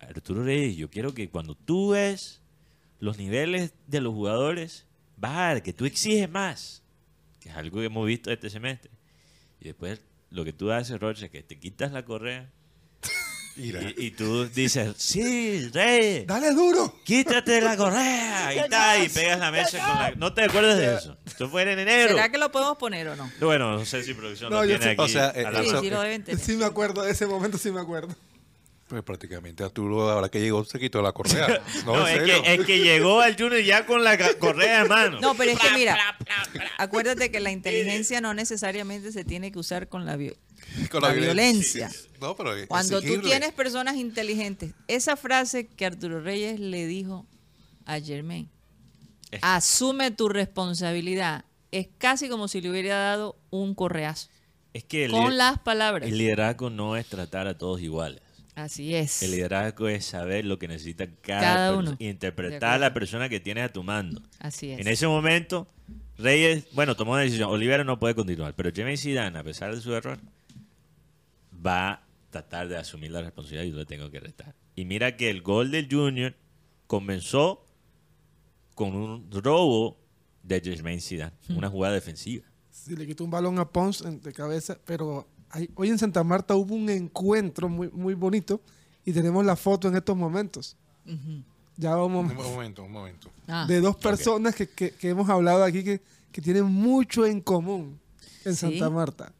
Arturo 0.00 0.44
Reyes, 0.44 0.76
yo 0.76 0.90
quiero 0.90 1.12
que 1.14 1.28
cuando 1.28 1.54
tú 1.54 1.90
ves 1.90 2.40
los 3.00 3.18
niveles 3.18 3.72
de 3.86 4.00
los 4.00 4.12
jugadores, 4.14 4.86
bajar, 5.16 5.62
que 5.62 5.72
tú 5.72 5.84
exiges 5.84 6.30
más, 6.30 6.82
que 7.40 7.48
es 7.48 7.56
algo 7.56 7.78
que 7.80 7.86
hemos 7.86 8.06
visto 8.06 8.30
este 8.30 8.50
semestre. 8.50 8.90
Y 9.60 9.64
después 9.64 10.00
lo 10.30 10.44
que 10.44 10.52
tú 10.52 10.70
haces, 10.70 10.98
Rocha, 11.00 11.26
es 11.26 11.30
que 11.30 11.42
te 11.42 11.58
quitas 11.58 11.92
la 11.92 12.04
correa. 12.04 12.50
Y, 13.58 14.06
y 14.06 14.10
tú 14.12 14.46
dices, 14.48 14.94
sí, 14.96 15.68
Reyes, 15.72 16.26
¡Dale 16.26 16.52
duro! 16.52 16.94
quítate 17.04 17.60
la 17.60 17.76
correa 17.76 18.54
y 18.66 18.68
tal, 18.70 19.04
y 19.04 19.08
pegas 19.08 19.38
la 19.38 19.50
mesa 19.50 19.78
con 19.78 19.98
la... 19.98 20.10
¿No 20.16 20.32
te 20.32 20.44
acuerdas 20.44 20.78
de 20.78 20.94
eso? 20.96 21.16
Eso 21.26 21.48
fue 21.48 21.62
en 21.62 21.78
enero. 21.80 22.10
¿Será 22.10 22.30
que 22.30 22.38
lo 22.38 22.50
podemos 22.52 22.78
poner 22.78 23.08
o 23.08 23.16
no? 23.16 23.30
Bueno, 23.40 23.72
no 23.78 23.84
sé 23.84 24.02
si 24.04 24.14
producción 24.14 24.50
No, 24.50 24.62
lo 24.62 24.66
tiene 24.68 24.90
aquí. 24.92 25.00
o 25.02 25.08
sea, 25.08 25.30
eh, 25.30 25.42
la 25.42 25.60
Sí, 25.62 25.66
mano. 25.68 25.80
sí 25.80 25.90
lo 25.90 26.00
deben 26.00 26.24
tener. 26.24 26.40
Sí 26.40 26.56
me 26.56 26.64
acuerdo, 26.64 27.02
de 27.02 27.10
ese 27.12 27.26
momento 27.26 27.58
sí 27.58 27.70
me 27.70 27.80
acuerdo. 27.80 28.14
Pues 28.88 29.02
prácticamente 29.02 29.62
Arturo, 29.62 30.08
ahora 30.08 30.30
que 30.30 30.40
llegó, 30.40 30.64
se 30.64 30.78
quitó 30.78 31.02
la 31.02 31.12
correa. 31.12 31.60
No, 31.84 32.06
es 32.08 32.22
que, 32.22 32.54
es 32.54 32.64
que 32.64 32.78
llegó 32.78 33.20
al 33.20 33.36
Junior 33.36 33.60
ya 33.60 33.84
con 33.84 34.02
la 34.02 34.16
correa 34.38 34.80
en 34.82 34.88
mano. 34.88 35.20
No, 35.20 35.34
pero 35.34 35.50
es 35.50 35.58
que 35.58 35.70
mira, 35.74 35.98
acuérdate 36.78 37.30
que 37.30 37.40
la 37.40 37.50
inteligencia 37.52 38.20
no 38.20 38.32
necesariamente 38.34 39.12
se 39.12 39.24
tiene 39.24 39.52
que 39.52 39.58
usar 39.58 39.88
con 39.88 40.06
la, 40.06 40.16
vi- 40.16 40.32
Con 40.90 41.02
la 41.02 41.12
violencia. 41.12 41.90
No, 42.20 42.34
pero 42.34 42.52
es 42.56 42.66
Cuando 42.66 43.00
tú 43.00 43.20
tienes 43.20 43.52
personas 43.52 43.94
inteligentes, 43.94 44.72
esa 44.88 45.16
frase 45.16 45.68
que 45.68 45.86
Arturo 45.86 46.20
Reyes 46.20 46.58
le 46.58 46.84
dijo 46.88 47.24
a 47.86 48.00
Germain, 48.00 48.48
Es- 49.30 49.38
asume 49.40 50.10
tu 50.10 50.28
responsabilidad, 50.28 51.44
es 51.70 51.86
casi 51.96 52.28
como 52.28 52.48
si 52.48 52.60
le 52.60 52.70
hubiera 52.70 52.96
dado 52.98 53.36
un 53.50 53.72
correazo 53.76 54.30
Es 54.72 54.82
que 54.82 55.04
el, 55.04 55.12
con 55.12 55.36
las 55.38 55.60
palabras. 55.60 56.08
el 56.10 56.18
liderazgo 56.18 56.70
no 56.70 56.96
es 56.96 57.06
tratar 57.06 57.46
a 57.46 57.56
todos 57.56 57.80
iguales. 57.80 58.20
Así 58.56 58.96
es. 58.96 59.22
El 59.22 59.30
liderazgo 59.30 59.86
es 59.88 60.04
saber 60.04 60.44
lo 60.44 60.58
que 60.58 60.66
necesita 60.66 61.06
cada, 61.22 61.40
Cada 61.40 61.76
uno. 61.76 61.94
y 62.00 62.08
interpretar 62.08 62.72
a 62.72 62.78
la 62.78 62.92
persona 62.92 63.28
que 63.28 63.38
tienes 63.38 63.62
a 63.66 63.68
tu 63.72 63.84
mando. 63.84 64.20
Así 64.40 64.72
es. 64.72 64.80
En 64.80 64.88
ese 64.88 65.06
momento, 65.06 65.68
Reyes, 66.16 66.64
bueno, 66.72 66.96
tomó 66.96 67.12
una 67.12 67.20
decisión. 67.22 67.48
Olivera 67.48 67.84
no 67.84 68.00
puede 68.00 68.16
continuar, 68.16 68.54
pero 68.56 68.72
Jeremy 68.74 68.96
Zidane, 68.96 69.38
a 69.38 69.44
pesar 69.44 69.72
de 69.72 69.80
su 69.80 69.94
error, 69.94 70.18
va 71.64 71.90
a 71.92 72.02
tratar 72.30 72.68
de 72.68 72.76
asumir 72.76 73.10
la 73.10 73.22
responsabilidad 73.22 73.64
y 73.64 73.70
yo 73.70 73.76
le 73.78 73.86
tengo 73.86 74.10
que 74.10 74.20
restar. 74.20 74.54
Y 74.74 74.84
mira 74.84 75.16
que 75.16 75.30
el 75.30 75.42
gol 75.42 75.70
del 75.70 75.88
Junior 75.90 76.34
comenzó 76.86 77.64
con 78.74 78.94
un 78.94 79.30
robo 79.30 79.98
de 80.42 80.60
Jermaine 80.60 81.00
Zidane, 81.00 81.32
una 81.50 81.68
jugada 81.68 81.94
defensiva. 81.94 82.44
Sí, 82.70 82.94
le 82.96 83.06
quitó 83.06 83.24
un 83.24 83.30
balón 83.30 83.58
a 83.58 83.68
Pons 83.68 84.02
en- 84.02 84.20
de 84.20 84.32
cabeza, 84.32 84.78
pero 84.84 85.26
hay- 85.50 85.68
hoy 85.74 85.88
en 85.88 85.98
Santa 85.98 86.22
Marta 86.22 86.54
hubo 86.54 86.74
un 86.74 86.88
encuentro 86.88 87.68
muy, 87.68 87.88
muy 87.90 88.14
bonito 88.14 88.60
y 89.04 89.12
tenemos 89.12 89.44
la 89.44 89.56
foto 89.56 89.88
en 89.88 89.96
estos 89.96 90.16
momentos. 90.16 90.76
Ya 91.76 91.94
vamos 91.94 92.30
Un 92.30 92.36
momento, 92.36 92.84
un 92.84 92.92
momento. 92.92 93.30
Ah, 93.46 93.64
de 93.66 93.80
dos 93.80 93.96
personas 93.96 94.54
que, 94.54 94.68
que- 94.68 94.90
que 94.92 95.08
hemos 95.08 95.28
hablado 95.28 95.64
aquí 95.64 95.82
que, 95.82 96.00
que 96.30 96.40
tienen 96.42 96.64
mucho 96.66 97.24
en 97.26 97.40
común 97.40 97.98
en 98.44 98.54
Sí. 98.54 98.60
Santa 98.78 98.90
Marta. 98.90 99.32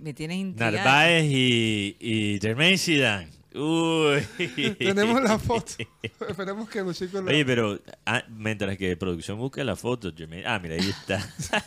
me 0.00 0.34
intrigada. 0.34 0.70
Narváez 0.72 1.24
y, 1.30 1.96
y 2.00 2.38
Jermaine 2.40 2.78
Zidane. 2.78 3.28
Uy. 3.54 4.20
Tenemos 4.78 5.22
la 5.22 5.38
foto. 5.38 5.72
Esperemos 6.28 6.68
que 6.68 6.82
los 6.82 6.98
chicos 6.98 7.22
Oye, 7.26 7.44
pero 7.44 7.80
ah, 8.04 8.22
mientras 8.28 8.76
que 8.76 8.96
producción 8.96 9.38
busca 9.38 9.64
la 9.64 9.76
foto, 9.76 10.12
Jermaine- 10.12 10.44
ah, 10.46 10.58
mira, 10.58 10.74
ahí 10.74 10.88
está. 10.88 11.26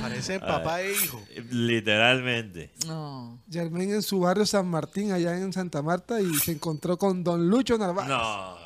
Parecen 0.00 0.40
papá 0.40 0.82
e 0.82 0.92
hijo. 0.92 1.22
Literalmente. 1.50 2.70
No. 2.86 3.38
Germain 3.50 3.90
en 3.90 4.02
su 4.02 4.20
barrio 4.20 4.46
San 4.46 4.66
Martín, 4.68 5.10
allá 5.12 5.36
en 5.36 5.52
Santa 5.52 5.82
Marta, 5.82 6.20
y 6.20 6.32
se 6.34 6.52
encontró 6.52 6.96
con 6.96 7.24
Don 7.24 7.48
Lucho 7.48 7.76
Narváez. 7.76 8.08
No, 8.08 8.56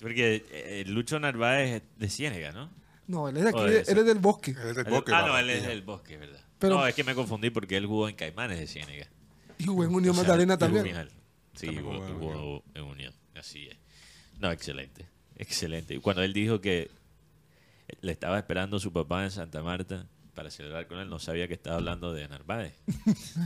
porque 0.00 0.44
eh, 0.50 0.84
Lucho 0.86 1.18
Narváez 1.18 1.76
es 1.76 1.82
de 1.98 2.08
Ciénega, 2.08 2.52
¿no? 2.52 2.70
No, 3.08 3.28
él 3.28 3.36
es 3.36 3.42
de 3.44 3.48
aquí, 3.50 3.60
él 3.60 3.98
es 3.98 4.06
del 4.06 4.18
bosque. 4.18 4.50
Él 4.52 4.68
es 4.70 4.76
del 4.76 4.86
Él- 4.86 4.92
bosque, 4.92 5.12
ah, 5.14 5.24
no, 5.26 5.38
él 5.38 5.50
es 5.50 5.66
del 5.66 5.82
bosque, 5.82 6.16
¿verdad? 6.16 6.40
Pero- 6.58 6.76
no, 6.76 6.86
es 6.86 6.94
que 6.94 7.04
me 7.04 7.14
confundí 7.14 7.50
porque 7.50 7.76
él 7.76 7.86
jugó 7.86 8.08
en 8.08 8.16
Caimanes 8.16 8.58
de 8.58 8.66
Ciénega. 8.66 9.06
Y 9.58 9.64
jugó 9.64 9.84
en 9.84 9.94
Unión 9.94 10.12
O 10.12 10.14
sea, 10.14 10.22
Magdalena 10.24 10.58
también. 10.58 10.86
Sí, 11.54 11.66
También 11.66 11.84
jugó, 11.84 11.94
jugó 12.00 12.08
en 12.08 12.38
jugó 12.38 12.64
en 12.74 12.82
Unión. 12.84 13.14
Así 13.34 13.66
es. 13.68 13.76
No, 14.38 14.50
excelente. 14.50 15.06
Excelente. 15.36 15.94
Y 15.94 16.00
Cuando 16.00 16.22
él 16.22 16.32
dijo 16.32 16.60
que 16.60 16.90
le 18.00 18.12
estaba 18.12 18.38
esperando 18.38 18.78
su 18.80 18.92
papá 18.92 19.24
en 19.24 19.30
Santa 19.30 19.62
Marta 19.62 20.06
para 20.34 20.50
celebrar 20.50 20.86
con 20.86 20.98
él, 20.98 21.08
no 21.08 21.18
sabía 21.18 21.48
que 21.48 21.54
estaba 21.54 21.76
hablando 21.76 22.12
de 22.12 22.28
Narváez. 22.28 22.74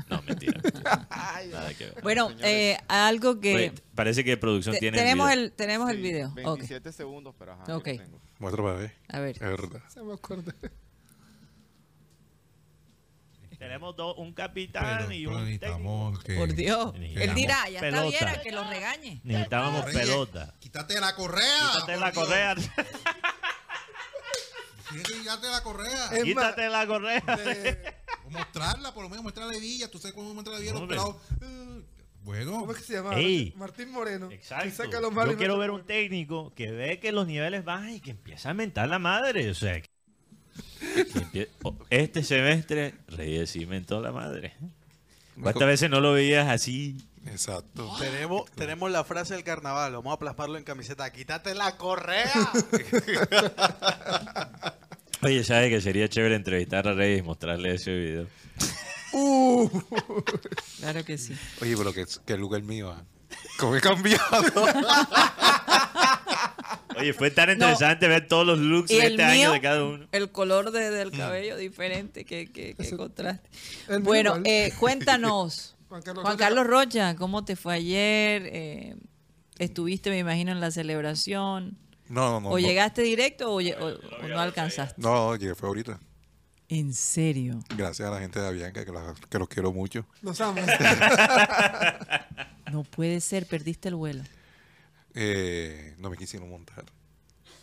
No, 0.09 0.21
mentira. 0.23 0.61
mentira. 0.63 1.09
Nada 1.53 1.75
que 1.75 1.85
ver. 1.85 2.03
Bueno, 2.03 2.31
eh, 2.43 2.77
algo 2.89 3.39
que... 3.39 3.55
Oye, 3.55 3.73
parece 3.95 4.25
que 4.25 4.37
producción 4.37 4.77
tiene 4.79 4.99
tenemos, 4.99 5.29
video. 5.31 5.45
el, 5.45 5.53
tenemos 5.53 5.89
el 5.91 5.99
video. 5.99 6.29
Ok. 6.31 6.37
27 6.37 6.91
segundos, 6.93 7.35
pero 7.39 7.53
ajá. 7.53 7.77
Ok. 7.77 7.87
aquí 7.89 7.99
lo 7.99 8.05
tengo. 8.05 8.21
Muestra 8.41 8.63
para 8.65 8.77
ver. 8.77 8.93
A 9.09 9.21
ver. 9.21 9.37
Es 9.37 9.41
verdad. 9.41 9.83
Se 9.89 10.03
me 10.03 10.15
acordé. 10.15 10.53
Tenemos 13.61 13.95
dos, 13.95 14.15
un 14.17 14.33
capitán 14.33 15.01
Pero, 15.07 15.13
y 15.13 15.27
un 15.27 15.59
que... 16.25 16.35
Por 16.35 16.55
Dios. 16.55 16.95
Él 16.97 17.35
dirá, 17.35 17.69
ya 17.69 17.79
está 17.79 17.81
pelota. 18.03 18.09
bien, 18.27 18.41
que 18.43 18.53
lo 18.53 18.65
regañe. 18.65 19.21
Necesitábamos 19.23 19.85
Oye, 19.85 19.93
pelota. 19.99 20.55
Quítate 20.59 20.99
la 20.99 21.15
correa. 21.15 21.71
Quítate 21.75 21.97
la 21.99 22.11
Dios. 22.11 22.25
correa. 22.27 22.55
Quítate 24.91 25.49
la 25.51 25.63
correa. 25.63 26.05
Es 26.07 26.11
más, 26.11 26.25
Quítate 26.25 26.69
la 26.71 26.87
correa. 26.87 27.21
de- 27.21 27.95
O 28.27 28.31
mostrarla, 28.31 28.95
por 28.95 29.03
lo 29.05 29.11
menos 29.11 29.25
mostrarle 29.25 29.61
Villa. 29.61 29.91
Tú 29.91 29.99
sabes 29.99 30.15
cómo 30.15 30.33
mostrarle 30.33 30.63
Villa 30.63 30.73
a 30.73 30.79
los 30.81 30.89
pelados. 30.89 31.17
Eh, 31.43 31.83
Bueno, 32.23 32.53
¿Cómo 32.61 32.73
es 32.73 32.79
que 32.79 32.85
se 32.85 32.93
llama? 32.95 33.15
Ey. 33.17 33.53
Martín 33.57 33.91
Moreno. 33.93 34.31
Exacto. 34.31 34.85
Yo 34.91 35.37
quiero 35.37 35.59
ver 35.59 35.71
un 35.71 35.85
técnico 35.85 36.55
que 36.55 36.71
ve 36.73 36.99
que 36.99 37.13
los 37.13 37.27
niveles 37.27 37.65
bajan 37.65 37.91
y 37.91 38.01
que 38.01 38.11
empieza 38.11 38.51
a 38.51 38.55
mentar 38.55 38.89
la 38.89 38.99
madre. 38.99 39.51
O 39.51 39.55
sea, 39.55 39.81
que- 39.81 39.89
Este 41.91 42.25
semestre, 42.25 42.95
Reyes 43.09 43.51
sí 43.51 43.67
mentó 43.67 44.01
la 44.01 44.13
madre. 44.13 44.55
¿Cuántas 45.41 45.67
veces 45.67 45.91
no 45.91 46.01
lo 46.01 46.13
veías 46.13 46.49
así? 46.49 46.97
exacto. 47.27 47.91
Tenemos, 47.99 48.51
tenemos 48.53 48.91
la 48.91 49.05
frase 49.05 49.35
del 49.35 49.45
carnaval, 49.45 49.93
vamos 49.93 50.15
a 50.15 50.19
plasmarlo 50.19 50.57
en 50.59 50.65
camiseta. 50.65 51.11
¡Quítate 51.13 51.55
la 51.55 51.77
correa! 51.77 52.33
Oye, 55.23 55.45
¿sabes 55.45 55.69
que 55.69 55.83
sería 55.83 56.09
chévere 56.09 56.35
entrevistar 56.35 56.89
a 56.89 56.95
Reyes 56.95 57.21
y 57.21 57.23
mostrarle 57.23 57.75
ese 57.75 57.93
video? 57.93 58.27
Claro 60.79 61.05
que 61.05 61.19
sí. 61.19 61.37
Oye, 61.61 61.77
pero 61.77 61.93
que, 61.93 62.07
que 62.25 62.33
el 62.33 62.41
lugar 62.41 62.63
mío. 62.63 62.91
ah. 62.91 63.05
¿Cómo 63.59 63.77
he 63.77 63.81
cambiado? 63.81 64.25
Oye, 66.99 67.13
fue 67.13 67.31
tan 67.31 67.51
interesante 67.51 68.09
ver 68.09 68.27
todos 68.29 68.47
los 68.47 68.59
looks 68.59 68.91
Y 68.91 68.97
de 68.97 69.07
este 69.09 69.23
año 69.23 69.53
de 69.53 69.61
cada 69.61 69.85
uno. 69.85 70.07
el 70.13 70.31
color 70.31 70.71
de- 70.73 70.91
del 70.91 71.11
cabello 71.13 71.57
diferente, 71.57 72.25
que, 72.25 72.47
que, 72.51 72.75
que 72.75 72.97
contraste. 72.97 73.49
el 73.89 74.01
Bueno, 74.01 74.37
eh, 74.45 74.73
cuéntanos, 74.79 75.77
Juan 75.89 76.03
Carlos 76.03 76.23
Juan 76.23 76.35
Rocha. 76.35 76.45
Carlos 76.45 76.67
Rocha, 76.67 77.17
¿cómo 77.17 77.45
te 77.45 77.57
fue 77.57 77.75
ayer? 77.75 78.43
Eh, 78.53 78.97
estuviste, 79.59 80.11
me 80.11 80.19
imagino, 80.19 80.53
en 80.53 80.61
la 80.61 80.71
celebración. 80.71 81.77
No, 82.09 82.29
no, 82.33 82.41
no. 82.41 82.49
¿O 82.49 82.53
no. 82.53 82.59
llegaste 82.59 83.03
directo 83.03 83.53
o, 83.55 83.61
lle- 83.61 83.77
o- 83.81 84.25
o 84.25 84.29
no 84.29 84.41
alcanzaste? 84.41 85.01
No, 85.01 85.37
llegué 85.37 85.55
fue 85.55 85.69
ahorita. 85.69 86.01
¿En 86.69 86.93
serio? 86.95 87.61
Gracias 87.77 88.07
a 88.09 88.13
la 88.13 88.21
gente 88.21 88.41
de 88.41 88.47
Avianca, 88.47 88.85
que, 88.85 88.93
la- 88.93 89.15
que 89.29 89.39
los 89.39 89.49
quiero 89.49 89.73
mucho. 89.73 90.07
Los 90.23 90.41
amo. 90.41 90.61
No 92.73 92.85
puede 92.85 93.21
ser, 93.21 93.47
perdiste 93.47 93.89
el 93.89 93.97
vuelo. 93.97 94.23
Eh, 95.15 95.95
no 95.99 96.11
me 96.11 96.17
quisieron 96.17 96.49
montar. 96.49 96.85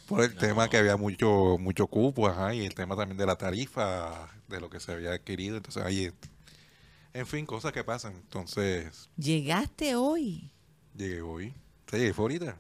Por 0.07 0.23
el 0.23 0.35
tema 0.35 0.69
que 0.69 0.77
había 0.77 0.95
mucho 0.95 1.57
mucho 1.59 1.87
cupo, 1.87 2.27
ajá, 2.27 2.53
y 2.53 2.65
el 2.65 2.73
tema 2.73 2.95
también 2.95 3.17
de 3.17 3.25
la 3.25 3.35
tarifa, 3.37 4.29
de 4.47 4.61
lo 4.61 4.69
que 4.69 4.79
se 4.79 4.91
había 4.93 5.11
adquirido. 5.11 5.57
Entonces, 5.57 5.83
ahí, 5.83 6.11
en 7.13 7.27
fin, 7.27 7.45
cosas 7.45 7.73
que 7.73 7.83
pasan. 7.83 8.13
Entonces, 8.13 9.09
Llegaste 9.17 9.95
hoy. 9.95 10.51
llegué 10.95 11.21
hoy. 11.21 11.53
O 11.87 11.89
sea, 11.89 11.99
llegué 11.99 12.13
fue 12.13 12.23
ahorita. 12.23 12.57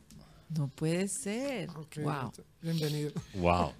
No 0.49 0.67
puede 0.69 1.07
ser. 1.07 1.69
Wow. 1.69 2.31
Bienvenido. 2.61 3.11
Wow. 3.35 3.73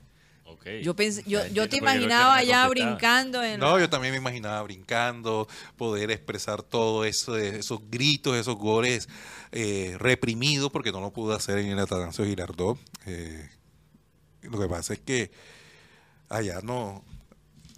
Yo 0.83 0.95
pensé, 0.95 1.23
yo, 1.25 1.45
yo 1.47 1.69
te 1.69 1.77
imaginaba 1.77 2.35
allá 2.35 2.67
brincando 2.67 3.43
en 3.43 3.59
No, 3.59 3.79
yo 3.79 3.89
también 3.89 4.11
me 4.13 4.17
imaginaba 4.17 4.61
brincando, 4.63 5.47
poder 5.77 6.11
expresar 6.11 6.61
todo 6.63 7.05
eso, 7.05 7.37
esos 7.37 7.79
gritos, 7.89 8.35
esos 8.35 8.55
goles 8.57 9.07
eh, 9.51 9.95
reprimidos, 9.99 10.71
porque 10.71 10.91
no 10.91 10.99
lo 11.01 11.11
pude 11.11 11.35
hacer 11.35 11.57
en 11.59 11.67
el 11.67 11.79
Atanasio 11.79 12.25
Girardot. 12.25 12.77
Eh, 13.05 13.49
lo 14.41 14.59
que 14.59 14.67
pasa 14.67 14.93
es 14.93 14.99
que 14.99 15.31
allá 16.29 16.59
no, 16.61 17.03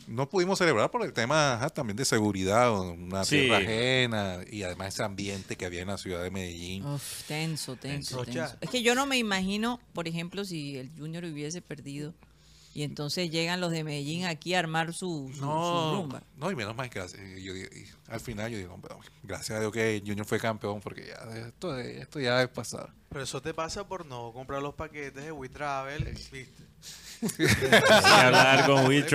no 0.08 0.28
pudimos 0.30 0.58
celebrar 0.58 0.90
por 0.90 1.04
el 1.06 1.14
tema 1.14 1.54
ajá, 1.54 1.70
también 1.70 1.98
de 1.98 2.06
seguridad, 2.06 2.74
una 2.74 3.24
Sí. 3.24 3.38
tierra 3.42 3.58
ajena 3.58 4.40
y 4.50 4.64
además 4.64 4.96
ese 4.96 5.04
ambiente 5.04 5.56
que 5.56 5.66
había 5.66 5.82
en 5.82 5.88
la 5.90 5.98
ciudad 5.98 6.24
de 6.24 6.32
Medellín. 6.32 6.86
Uf, 6.86 7.24
tenso, 7.28 7.76
tenso, 7.76 8.24
tenso. 8.26 8.56
Es 8.62 8.70
que 8.70 8.82
yo 8.82 8.96
no 8.96 9.06
me 9.06 9.18
imagino, 9.18 9.80
por 9.94 10.08
ejemplo, 10.08 10.44
si 10.46 10.78
el 10.78 10.92
Junior 10.98 11.24
hubiese 11.26 11.62
perdido 11.62 12.14
y 12.74 12.84
entonces 12.84 13.30
llegan 13.32 13.60
los 13.62 13.72
de 13.72 13.84
Medellín 13.84 14.26
aquí 14.26 14.54
a 14.54 14.60
armar 14.60 14.94
su, 14.94 15.30
su, 15.34 15.40
su 15.40 15.46
No, 15.46 15.96
rumba. 15.96 16.24
no, 16.38 16.52
y 16.52 16.56
menos 16.56 16.76
mal 16.76 16.90
que 16.90 17.00
gracias- 17.00 17.22
yo 17.42 17.54
digo- 17.54 17.70
y 17.76 17.86
al 18.12 18.20
final 18.20 18.52
yo 18.52 18.58
digo, 18.58 18.78
"Pero 18.82 19.00
gracias 19.24 19.58
a 19.58 19.60
Dios 19.62 19.72
que 19.74 20.02
Junior 20.06 20.26
fue 20.26 20.40
campeón, 20.40 20.80
porque 20.82 21.08
ya 21.08 21.38
esto, 21.48 21.78
esto 21.80 22.20
ya 22.20 22.42
es 22.44 22.50
pasado. 22.50 22.90
Pero 23.10 23.24
eso 23.24 23.42
te 23.42 23.54
pasa 23.54 23.88
por 23.88 24.06
no 24.06 24.32
comprar 24.34 24.62
los 24.62 24.76
paquetes 24.76 25.24
de 25.24 25.32
WeTravel, 25.32 26.04
¿viste? 26.32 26.64
Hablar 28.04 28.66
con 28.66 28.86
We 28.88 29.06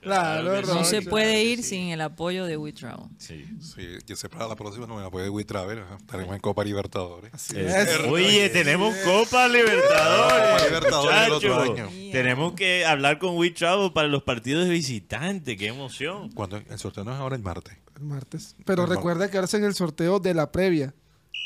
Claro, 0.00 0.60
que. 0.60 0.66
No 0.66 0.84
se 0.84 1.02
puede 1.02 1.44
ir 1.44 1.58
sí. 1.62 1.70
sin 1.70 1.88
el 1.90 2.00
apoyo 2.00 2.44
de 2.46 2.56
We 2.56 2.72
Travel. 2.72 3.06
Sí. 3.18 3.44
Sí, 3.60 3.86
yo 4.06 4.16
sé 4.16 4.28
para 4.28 4.48
la 4.48 4.56
próxima 4.56 4.86
no 4.86 4.96
me 4.96 5.02
la 5.02 5.10
puede 5.10 5.28
WeTravel, 5.30 5.82
estaremos 5.98 6.34
en 6.34 6.40
Copa 6.40 6.64
Libertadores. 6.64 7.32
Eh, 7.54 8.06
Oye, 8.08 8.48
tenemos 8.50 8.94
Copa 9.04 9.46
Libertadores. 9.48 10.50
Copa 10.50 10.64
Libertadores 10.66 11.26
el 11.26 11.32
otro 11.32 11.54
muchacho. 11.64 11.72
año. 11.88 12.12
Tenemos 12.12 12.52
que 12.54 12.84
hablar 12.86 13.18
con 13.18 13.36
We 13.36 13.50
Travel 13.50 13.92
para 13.92 14.08
los 14.08 14.22
partidos 14.22 14.64
de 14.64 14.70
visitante. 14.70 15.56
Qué 15.56 15.68
emoción. 15.68 16.30
Cuando 16.32 16.56
el 16.56 16.78
sorteo 16.78 17.04
no 17.04 17.12
es 17.12 17.18
ahora 17.18 17.36
el 17.36 17.42
martes. 17.42 17.76
El 17.96 18.02
martes. 18.04 18.56
Pero 18.64 18.84
El 18.84 18.90
recuerda 18.90 19.30
que 19.30 19.36
ahora 19.36 19.44
hacen 19.44 19.64
el 19.64 19.74
sorteo 19.74 20.18
de 20.20 20.34
la 20.34 20.50
previa. 20.50 20.94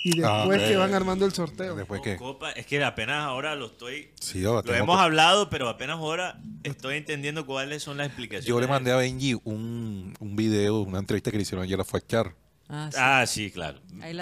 Y 0.07 0.23
Ah, 0.23 0.39
después 0.39 0.63
que 0.63 0.77
ok. 0.77 0.81
van 0.83 0.95
armando 0.95 1.25
el 1.25 1.33
sorteo. 1.33 1.75
Después 1.77 2.01
que 2.03 2.17
Copa, 2.17 2.51
es 2.53 2.67
que 2.67 2.83
apenas 2.85 3.23
ahora 3.25 3.55
lo 3.55 3.67
estoy. 3.67 4.11
sí, 4.21 4.41
yo, 4.41 4.61
Lo 4.63 4.75
hemos 4.75 4.97
que- 4.99 5.03
hablado, 5.03 5.49
pero 5.49 5.69
apenas 5.69 5.97
ahora 5.97 6.39
estoy 6.63 6.97
entendiendo 6.99 7.47
cuáles 7.47 7.83
son 7.83 7.97
las 7.97 8.09
explicaciones. 8.09 8.47
yo 8.47 8.61
le 8.61 8.67
mandé 8.67 8.93
a 8.93 8.97
Benji 8.97 9.35
un, 9.45 10.15
un 10.21 10.37
video, 10.37 10.81
una 10.83 10.99
entrevista 10.99 11.31
que 11.31 11.39
le 11.39 11.43
hicieron 11.43 11.65
ayer 11.65 11.81
a 11.81 11.85
Fachar. 11.85 12.35
Ah, 12.69 12.89
sí. 12.93 12.99
Ah, 13.01 13.25
sí, 13.27 13.51
claro. 13.51 13.79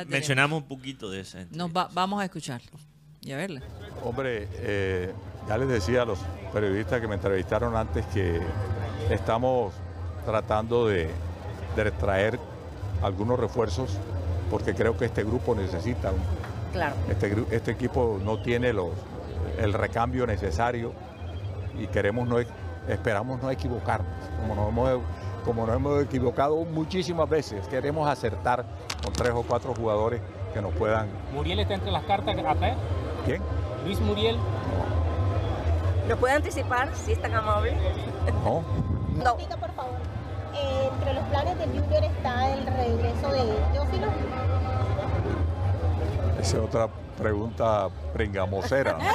Mencionamos 0.07 0.63
un 0.63 0.69
poquito 0.69 1.11
de 1.11 1.21
esa. 1.21 1.47
Nos 1.51 1.71
va- 1.71 1.89
vamos 1.93 2.21
a 2.21 2.25
escucharlo 2.25 2.71
y 3.21 3.33
a 3.33 3.37
verla. 3.37 3.63
Hombre, 4.05 4.49
eh, 4.55 5.13
ya 5.49 5.59
les 5.59 5.69
decía 5.69 6.03
a 6.03 6.05
los 6.05 6.19
periodistas 6.53 7.01
que 7.01 7.09
me 7.09 7.15
entrevistaron 7.17 7.75
antes 7.77 8.05
que 8.07 8.41
estamos 9.11 9.73
tratando 10.25 10.87
de, 10.87 11.09
de 11.77 11.91
traer 11.93 12.39
algunos 13.03 13.39
refuerzos 13.39 13.91
porque 14.53 14.75
creo 14.75 14.97
que 14.97 15.07
este 15.07 15.25
grupo 15.25 15.55
necesita, 15.57 16.13
un- 16.13 16.21
Claro. 16.73 16.95
este, 17.09 17.35
este 17.51 17.71
equipo 17.73 18.21
no 18.23 18.41
tiene 18.43 18.73
los, 18.73 18.91
el 19.59 19.73
recambio 19.73 20.27
necesario 20.27 20.93
y 21.79 21.87
queremos 21.87 22.29
no, 22.29 22.37
esperamos 22.87 23.43
no 23.43 23.51
equivocarnos, 23.51 24.07
como 24.41 24.55
nos, 24.55 24.69
hemos, 24.69 25.01
como 25.45 25.67
nos 25.67 25.75
hemos 25.77 26.03
equivocado 26.05 26.57
muchísimas 26.67 27.29
veces, 27.29 27.67
queremos 27.69 28.09
acertar 28.09 28.65
con 29.03 29.13
tres 29.15 29.33
o 29.35 29.43
cuatro 29.43 29.75
jugadores 29.75 30.21
que 30.53 30.61
nos 30.61 30.73
puedan... 30.75 31.09
Muriel 31.35 31.61
está 31.61 31.73
entre 31.75 31.91
las 31.91 32.05
cartas 32.05 32.37
a 32.37 32.55
traer. 32.55 32.75
¿Quién? 33.25 33.41
Luis 33.87 33.99
Muriel. 34.01 34.37
¿Lo 36.09 36.17
puede 36.19 36.35
anticipar 36.35 36.91
si 36.95 37.13
es 37.13 37.23
tan 37.23 37.33
amable? 37.35 37.75
No, 38.45 38.63
No. 39.17 39.35
Diga, 39.37 39.57
por 39.57 39.73
favor, 39.73 39.95
eh, 40.55 40.89
entre 40.93 41.15
los 41.15 41.25
planes 41.25 41.59
del 41.59 41.71
Junior 41.71 42.05
está 42.05 42.53
el 42.53 42.67
regreso 42.67 43.33
de 43.33 43.55
Teófilo. 43.73 44.07
Esa 46.41 46.57
es 46.57 46.63
otra 46.63 46.89
pregunta 47.19 47.89
pringamosera. 48.13 48.99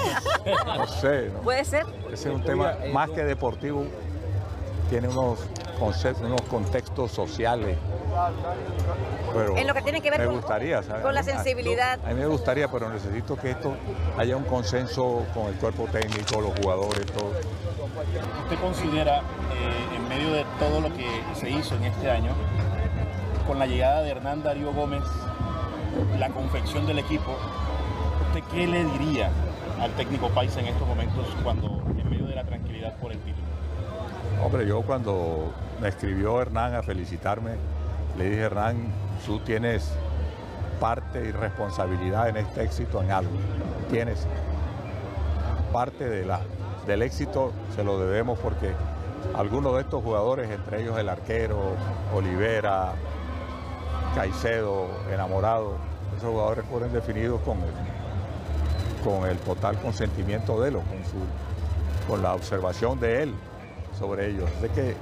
No 0.77 0.87
sé, 0.87 1.29
¿no? 1.33 1.39
¿Puede 1.41 1.65
ser? 1.65 1.85
ese 2.13 2.29
es 2.29 2.35
un 2.35 2.41
tema 2.41 2.73
más 2.93 3.09
que 3.09 3.23
deportivo, 3.25 3.83
tiene 4.89 5.09
unos 5.09 5.39
conceptos, 5.77 6.23
unos 6.25 6.41
contextos 6.43 7.11
sociales. 7.11 7.77
Pero 9.33 9.57
En 9.57 9.67
lo 9.67 9.73
que 9.73 9.81
tiene 9.81 9.99
que 10.01 10.09
ver 10.09 10.21
me 10.21 10.25
con- 10.27 10.35
gustaría, 10.37 10.81
¿sabes? 10.83 11.01
con 11.03 11.13
la 11.13 11.19
A- 11.19 11.23
sensibilidad. 11.23 11.99
A 12.05 12.09
mí 12.09 12.15
me 12.15 12.27
gustaría, 12.27 12.69
pero 12.71 12.89
necesito 12.89 13.35
que 13.35 13.51
esto 13.51 13.73
haya 14.17 14.37
un 14.37 14.45
consenso 14.45 15.25
con 15.33 15.47
el 15.47 15.55
cuerpo 15.55 15.85
técnico, 15.91 16.39
los 16.39 16.57
jugadores, 16.61 17.05
todo. 17.07 17.31
¿Usted 17.97 18.59
considera, 18.61 19.19
eh, 19.19 19.95
en 19.95 20.07
medio 20.07 20.31
de 20.31 20.45
todo 20.59 20.81
lo 20.81 20.93
que 20.95 21.07
se 21.33 21.49
hizo 21.49 21.75
en 21.75 21.85
este 21.85 22.11
año, 22.11 22.31
con 23.47 23.57
la 23.57 23.65
llegada 23.65 24.03
de 24.03 24.11
Hernán 24.11 24.43
Darío 24.43 24.71
Gómez, 24.71 25.01
la 26.19 26.29
confección 26.29 26.85
del 26.85 26.99
equipo, 26.99 27.35
¿usted 28.27 28.43
qué 28.51 28.67
le 28.67 28.83
diría 28.83 29.31
al 29.81 29.91
técnico 29.93 30.29
Paisa 30.29 30.59
en 30.59 30.67
estos 30.67 30.87
momentos 30.87 31.25
cuando 31.43 31.81
en 31.97 32.07
medio 32.09 32.27
de 32.27 32.35
la 32.35 32.43
tranquilidad 32.43 32.95
por 32.97 33.11
el 33.11 33.17
título? 33.19 33.47
Hombre, 34.43 34.67
yo 34.67 34.83
cuando 34.83 35.51
me 35.81 35.87
escribió 35.87 36.39
Hernán 36.39 36.75
a 36.75 36.83
felicitarme, 36.83 37.53
le 38.15 38.29
dije, 38.29 38.41
Hernán, 38.41 38.93
tú 39.25 39.39
tienes 39.39 39.91
parte 40.79 41.25
y 41.25 41.31
responsabilidad 41.31 42.29
en 42.29 42.37
este 42.37 42.63
éxito 42.63 43.01
en 43.01 43.11
algo. 43.11 43.31
Tienes 43.89 44.27
parte 45.73 46.07
de 46.07 46.25
la, 46.25 46.41
del 46.87 47.01
éxito, 47.03 47.51
se 47.75 47.83
lo 47.83 47.99
debemos 47.99 48.39
porque 48.39 48.71
algunos 49.35 49.75
de 49.75 49.81
estos 49.81 50.03
jugadores, 50.03 50.49
entre 50.49 50.81
ellos 50.81 50.97
el 50.97 51.09
arquero, 51.09 51.59
Olivera, 52.15 52.93
Caicedo, 54.15 54.87
Enamorado, 55.13 55.75
esos 56.17 56.31
jugadores 56.31 56.65
fueron 56.65 56.91
definidos 56.93 57.41
con 57.41 57.57
el, 57.57 59.03
con 59.03 59.29
el 59.29 59.37
total 59.39 59.77
consentimiento 59.79 60.59
de 60.61 60.69
él, 60.69 60.75
o 60.77 60.81
con, 60.81 61.03
su, 61.03 62.07
con 62.07 62.23
la 62.23 62.33
observación 62.33 62.99
de 62.99 63.23
él 63.23 63.33
sobre 63.97 64.29
ellos. 64.31 64.49
De 64.61 64.69
que 64.69 64.95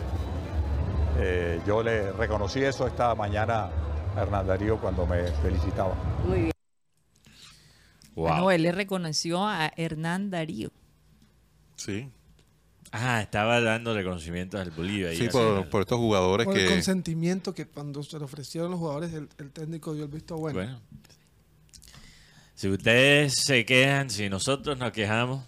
Eh, 1.17 1.61
yo 1.65 1.81
le 1.81 2.11
reconocí 2.11 2.61
eso 2.61 2.85
esta 2.85 3.15
mañana 3.15 3.69
a 4.17 4.21
Hernán 4.21 4.47
Darío 4.47 4.77
cuando 4.77 5.05
me 5.05 5.23
felicitaba. 5.41 5.93
Muy 6.25 6.39
bien. 6.39 6.51
Wow. 8.15 8.37
No, 8.37 8.51
él 8.51 8.63
le 8.63 8.73
reconoció 8.73 9.47
a 9.47 9.71
Hernán 9.77 10.29
Darío. 10.29 10.71
Sí. 11.75 12.09
Ah, 12.91 13.21
estaba 13.21 13.59
dando 13.59 13.93
reconocimiento 13.93 14.57
al 14.57 14.71
Bolivia. 14.71 15.09
ahí 15.09 15.17
Sí, 15.17 15.27
por, 15.29 15.81
estos 15.81 15.97
jugadores 15.97 16.45
Por 16.45 16.57
el 16.57 16.65
que... 16.65 16.73
consentimiento 16.73 17.53
que 17.53 17.65
cuando 17.65 18.03
se 18.03 18.17
le 18.17 18.23
ofrecieron 18.23 18.71
los 18.71 18.79
jugadores, 18.79 19.13
el, 19.13 19.27
el 19.37 19.51
técnico 19.51 19.93
dio 19.93 20.05
el 20.05 20.09
visto 20.11 20.37
bueno. 20.37 20.59
Bueno. 20.59 20.81
Si 22.53 22.69
ustedes 22.69 23.33
se 23.35 23.65
quejan, 23.65 24.09
si 24.09 24.29
nosotros 24.29 24.77
nos 24.77 24.93
quejamos 24.93 25.43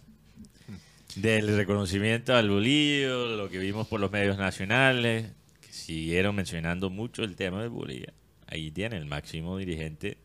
del 1.15 1.55
reconocimiento 1.55 2.35
al 2.35 2.49
Bolivia, 2.49 3.07
lo 3.07 3.49
que 3.49 3.59
vimos 3.59 3.87
por 3.87 4.01
los 4.01 4.11
medios 4.11 4.37
nacionales, 4.37 5.31
que 5.61 5.71
siguieron 5.71 6.35
mencionando 6.35 6.89
mucho 6.89 7.23
el 7.23 7.37
tema 7.37 7.61
del 7.61 7.69
Bolivia, 7.69 8.13
ahí 8.47 8.71
tiene 8.71 8.97
el 8.97 9.05
máximo 9.05 9.57
dirigente, 9.57 10.17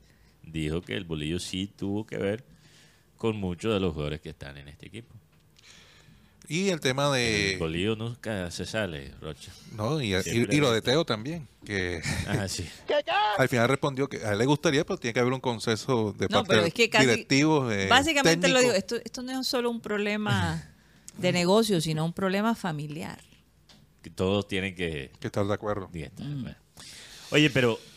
dijo 0.42 0.82
que 0.82 0.94
el 0.94 1.05
Bolivia 1.05 1.38
sí 1.38 1.68
tuvo 1.68 2.05
que 2.05 2.18
ver 2.18 2.44
con 3.16 3.36
muchos 3.36 3.72
de 3.72 3.78
los 3.78 3.92
jugadores 3.92 4.20
que 4.20 4.30
están 4.30 4.59
en 4.59 4.66
este 4.66 4.88
equipo. 4.88 5.14
Y 6.53 6.68
el 6.68 6.80
tema 6.80 7.11
de... 7.11 7.53
El 7.55 7.59
Bolivia 7.59 7.94
nunca 7.96 8.50
se 8.50 8.66
sale, 8.66 9.14
Rocha. 9.22 9.50
No, 9.74 10.03
y, 10.03 10.12
y- 10.14 10.57
lo 10.59 10.70
de 10.70 10.82
Teo 10.82 11.03
también, 11.07 11.48
que 11.64 12.03
Ah, 12.26 12.46
sí. 12.46 12.68
al 13.38 13.48
final 13.48 13.70
respondió 13.70 14.07
que 14.07 14.18
a 14.18 14.32
él 14.32 14.38
le 14.38 14.44
gustaría, 14.44 14.84
pero 14.84 14.98
tiene 14.98 15.14
que 15.14 15.20
haber 15.20 15.32
un 15.32 15.40
consenso 15.40 16.12
de 16.12 16.26
No, 16.28 16.44
parte 16.44 16.66
es 16.66 16.74
que 16.74 16.90
casi- 16.90 17.07
directivos. 17.07 17.72
eh, 17.72 17.86
Básicamente 17.88 18.48
lo 18.48 18.61
digo, 18.61 18.72
esto, 18.72 18.96
esto 19.03 19.22
no 19.22 19.40
es 19.40 19.46
solo 19.46 19.70
un 19.70 19.80
problema 19.80 20.62
de 21.16 21.32
negocio, 21.32 21.80
sino 21.80 22.05
un 22.05 22.12
problema 22.12 22.55
familiar. 22.55 23.18
Que 24.03 24.11
todos 24.11 24.46
tienen 24.46 24.74
que... 24.74 25.11
Que 25.20 25.28
estar 25.28 25.46
de 25.46 25.55
acuerdo. 25.55 25.88
bueno. 25.90 26.55
Oye, 27.30 27.48
pero 27.48 27.78
¿qué- 27.78 27.91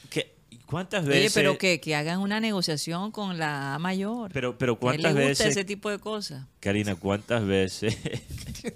¿cuántas 0.66 1.04
Mm. 1.04 1.10
Oye, 1.10 1.20
veces... 1.20 1.34
pero 1.34 1.58
que, 1.58 1.80
que 1.80 1.96
hagan 1.96 2.20
una 2.20 2.40
negociación 2.40 3.12
con 3.12 3.38
la 3.38 3.76
A 3.76 3.80
mayor. 3.80 4.32
Pero, 4.34 4.58
pero 4.58 4.76
Que 4.76 4.80
¿cuántas 4.82 5.14
le 5.14 5.28
gusta 5.30 5.44
veces... 5.46 5.58
ese 5.58 5.66
tipo 5.66 5.90
de 5.90 6.00
cosas. 6.00 6.46
Karina, 6.60 6.96
¿cuántas 6.96 7.46
veces... 7.46 7.98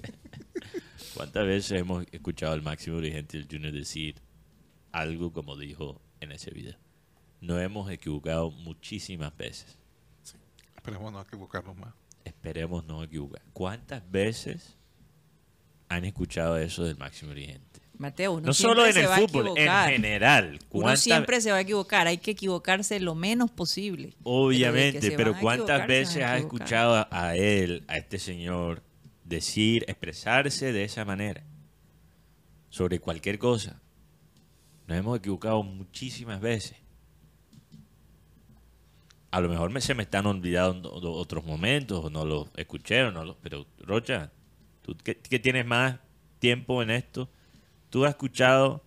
¿Cuántas 1.14 1.46
veces 1.46 1.80
hemos 1.80 2.06
escuchado 2.12 2.54
al 2.54 2.62
máximo 2.62 3.02
dirigente 3.02 3.38
del 3.38 3.48
Junior 3.50 3.74
decir 3.74 4.16
algo 4.92 5.34
como 5.34 5.58
dijo 5.58 6.02
en 6.22 6.32
ese 6.32 6.52
video? 6.52 6.78
Nos 7.42 7.62
hemos 7.62 7.92
equivocado 7.92 8.52
muchísimas 8.52 9.36
veces. 9.36 9.78
Esperemos 10.76 11.12
no 11.12 11.22
equivocarnos 11.22 11.76
más. 11.78 11.94
Esperemos 12.24 12.86
no 12.86 13.04
equivocar. 13.04 13.42
¿Cuántas 13.54 14.10
veces 14.10 14.78
han 15.90 16.06
escuchado 16.06 16.58
eso 16.58 16.84
del 16.86 16.98
máximo 16.98 17.34
dirigente? 17.34 17.82
Mateo, 18.00 18.32
uno 18.32 18.48
No 18.48 18.54
solo 18.54 18.88
en 18.88 18.96
el 18.96 19.08
fútbol, 19.08 19.58
en 19.58 19.70
general. 19.92 20.58
Uno 20.70 20.84
¿Cuántas- 20.84 21.02
siempre 21.02 21.42
se 21.42 21.52
va 21.52 21.58
a 21.58 21.62
equivocar, 21.62 22.08
hay 22.08 22.18
que 22.18 22.32
equivocarse 22.32 22.98
lo 23.02 23.14
menos 23.14 23.52
posible. 23.52 24.14
Obviamente, 24.24 25.12
pero 25.12 25.38
¿cuántas 25.38 25.86
veces 25.86 26.24
has 26.24 26.40
escuchado 26.40 27.06
a, 27.12 27.36
él, 27.36 27.84
a 27.90 27.98
este 27.98 28.18
señor, 28.18 28.84
decir, 29.26 29.84
expresarse 29.90 30.72
de 30.72 30.86
esa 30.86 31.04
manera 31.04 31.44
sobre 32.70 33.00
cualquier 33.02 33.38
cosa? 33.38 33.82
Nos 34.88 34.98
hemos 34.98 35.18
equivocado 35.18 35.62
muchísimas 35.62 36.40
veces. 36.40 36.78
A 39.30 39.42
lo 39.42 39.50
mejor 39.50 39.72
me, 39.72 39.82
se 39.82 39.94
me 39.94 40.04
están 40.04 40.26
olvidando 40.26 40.90
otros 40.94 41.44
momentos, 41.44 42.06
o 42.06 42.10
no 42.10 42.24
los 42.24 42.48
escuché, 42.56 43.04
o 43.04 43.12
no 43.12 43.26
los, 43.26 43.36
pero 43.42 43.68
Rocha, 43.80 44.32
tú 44.84 44.96
que 45.04 45.40
tienes 45.40 45.66
más 45.66 45.98
tiempo 46.40 46.82
en 46.82 46.92
esto, 46.92 47.30
tú 47.90 48.06
has 48.06 48.12
escuchado 48.12 48.84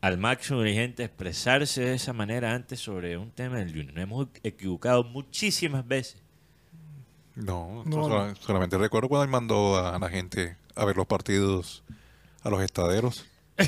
al 0.00 0.16
máximo 0.18 0.62
dirigente 0.62 1.02
expresarse 1.04 1.82
de 1.82 1.94
esa 1.94 2.12
manera 2.12 2.54
antes 2.54 2.78
sobre 2.80 3.16
un 3.16 3.30
tema 3.30 3.56
del 3.58 3.70
Junior. 3.70 3.94
Nos 3.94 4.02
hemos 4.02 4.28
equivocado 4.42 5.02
muchísimas 5.04 5.86
veces. 5.86 6.16
No, 7.34 7.82
No, 7.86 8.04
sola- 8.04 8.34
solamente 8.40 8.78
recuerdo 8.78 9.08
cuando 9.08 9.24
él 9.24 9.30
mandó 9.30 9.76
a 9.84 9.98
la 9.98 10.08
gente 10.08 10.56
a 10.74 10.84
ver 10.84 10.96
los 10.96 11.06
partidos 11.06 11.82
a 12.42 12.50
los 12.50 12.62
estaderos. 12.62 13.24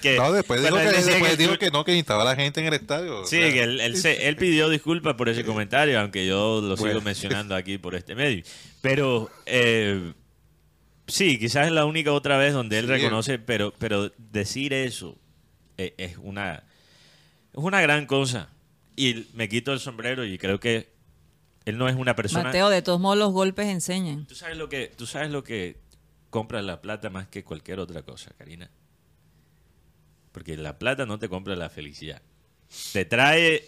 Que 0.00 0.16
No, 0.16 0.32
después 0.32 0.60
dijo, 0.62 0.76
que, 0.76 0.82
después 0.84 1.30
que- 1.30 1.36
dijo 1.36 1.58
que 1.58 1.70
no, 1.70 1.84
que 1.84 1.92
necesitaba 1.92 2.24
la 2.24 2.34
gente 2.34 2.60
en 2.60 2.66
el 2.66 2.74
estadio. 2.74 3.20
o 3.20 3.26
Sí, 3.26 3.36
sea, 3.40 3.52
que 3.52 3.62
él, 3.62 3.80
él 3.80 3.96
se- 3.96 4.28
él 4.28 4.36
pidió 4.36 4.68
disculpas 4.68 5.14
por 5.14 5.28
ese 5.28 5.44
comentario, 5.44 6.00
aunque 6.00 6.26
yo 6.26 6.60
lo 6.60 6.76
sigo 6.76 7.00
mencionando 7.00 7.54
aquí 7.54 7.78
por 7.78 7.94
este 7.94 8.14
medio. 8.16 8.42
Pero 8.80 9.30
eh, 9.44 10.12
sí, 11.06 11.38
quizás 11.38 11.66
es 11.66 11.72
la 11.72 11.84
única 11.84 12.12
otra 12.12 12.36
vez 12.36 12.52
donde 12.52 12.78
él 12.78 12.86
Sí. 12.86 12.90
reconoce, 12.92 13.38
pero, 13.38 13.72
pero 13.78 14.10
decir 14.18 14.72
eso 14.72 15.16
eh, 15.78 15.94
es 15.98 16.16
una 16.18 16.64
es 17.52 17.62
una 17.62 17.80
gran 17.80 18.06
cosa. 18.06 18.48
Y 18.96 19.26
me 19.34 19.48
quito 19.48 19.72
el 19.72 19.80
sombrero 19.80 20.24
y 20.24 20.38
creo 20.38 20.58
que 20.60 20.88
él 21.64 21.76
no 21.78 21.88
es 21.88 21.96
una 21.96 22.14
persona. 22.16 22.44
Mateo, 22.44 22.68
de 22.70 22.80
todos 22.82 23.00
modos 23.00 23.18
los 23.18 23.32
golpes 23.32 23.66
enseñan. 23.66 24.26
Tú 24.26 24.34
sabes 24.34 24.56
lo 24.56 24.68
que, 24.68 24.86
tú 24.96 25.06
sabes 25.06 25.30
lo 25.30 25.42
que 25.44 25.76
compra 26.30 26.62
la 26.62 26.80
plata 26.80 27.10
más 27.10 27.28
que 27.28 27.44
cualquier 27.44 27.78
otra 27.80 28.02
cosa, 28.02 28.30
Karina. 28.38 28.70
Porque 30.32 30.56
la 30.56 30.78
plata 30.78 31.06
no 31.06 31.18
te 31.18 31.28
compra 31.28 31.56
la 31.56 31.68
felicidad. 31.70 32.20
Te 32.92 33.04
trae 33.04 33.64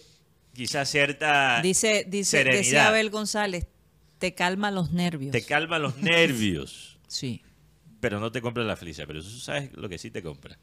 quizás 0.54 0.90
cierta 0.90 1.60
Dice, 1.62 2.04
dice, 2.08 2.38
serenidad. 2.38 2.58
decía 2.62 2.88
Abel 2.88 3.10
González, 3.10 3.66
te 4.18 4.34
calma 4.34 4.70
los 4.70 4.90
nervios. 4.92 5.32
te 5.32 5.42
calma 5.42 5.78
los 5.78 5.96
nervios, 5.98 6.97
Sí. 7.08 7.42
pero 8.00 8.20
no 8.20 8.30
te 8.30 8.40
compra 8.40 8.62
la 8.62 8.76
felicidad. 8.76 9.06
Pero 9.06 9.18
eso 9.20 9.30
sabes 9.40 9.72
lo 9.74 9.88
que 9.88 9.98
sí 9.98 10.10
te 10.10 10.22
compra. 10.22 10.58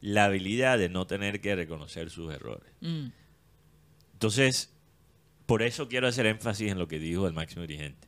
La 0.00 0.26
habilidad 0.26 0.78
de 0.78 0.88
no 0.88 1.06
tener 1.06 1.40
que 1.40 1.56
reconocer 1.56 2.10
sus 2.10 2.32
errores. 2.32 2.72
Mm. 2.80 3.08
Entonces, 4.12 4.72
por 5.46 5.62
eso 5.62 5.88
quiero 5.88 6.06
hacer 6.06 6.26
énfasis 6.26 6.70
en 6.70 6.78
lo 6.78 6.86
que 6.86 6.98
dijo 6.98 7.26
el 7.26 7.32
máximo 7.32 7.62
dirigente. 7.62 8.06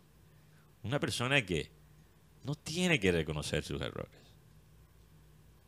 Una 0.82 1.00
persona 1.00 1.44
que 1.44 1.70
no 2.44 2.54
tiene 2.54 3.00
que 3.00 3.10
reconocer 3.10 3.64
sus 3.64 3.80
errores. 3.82 4.20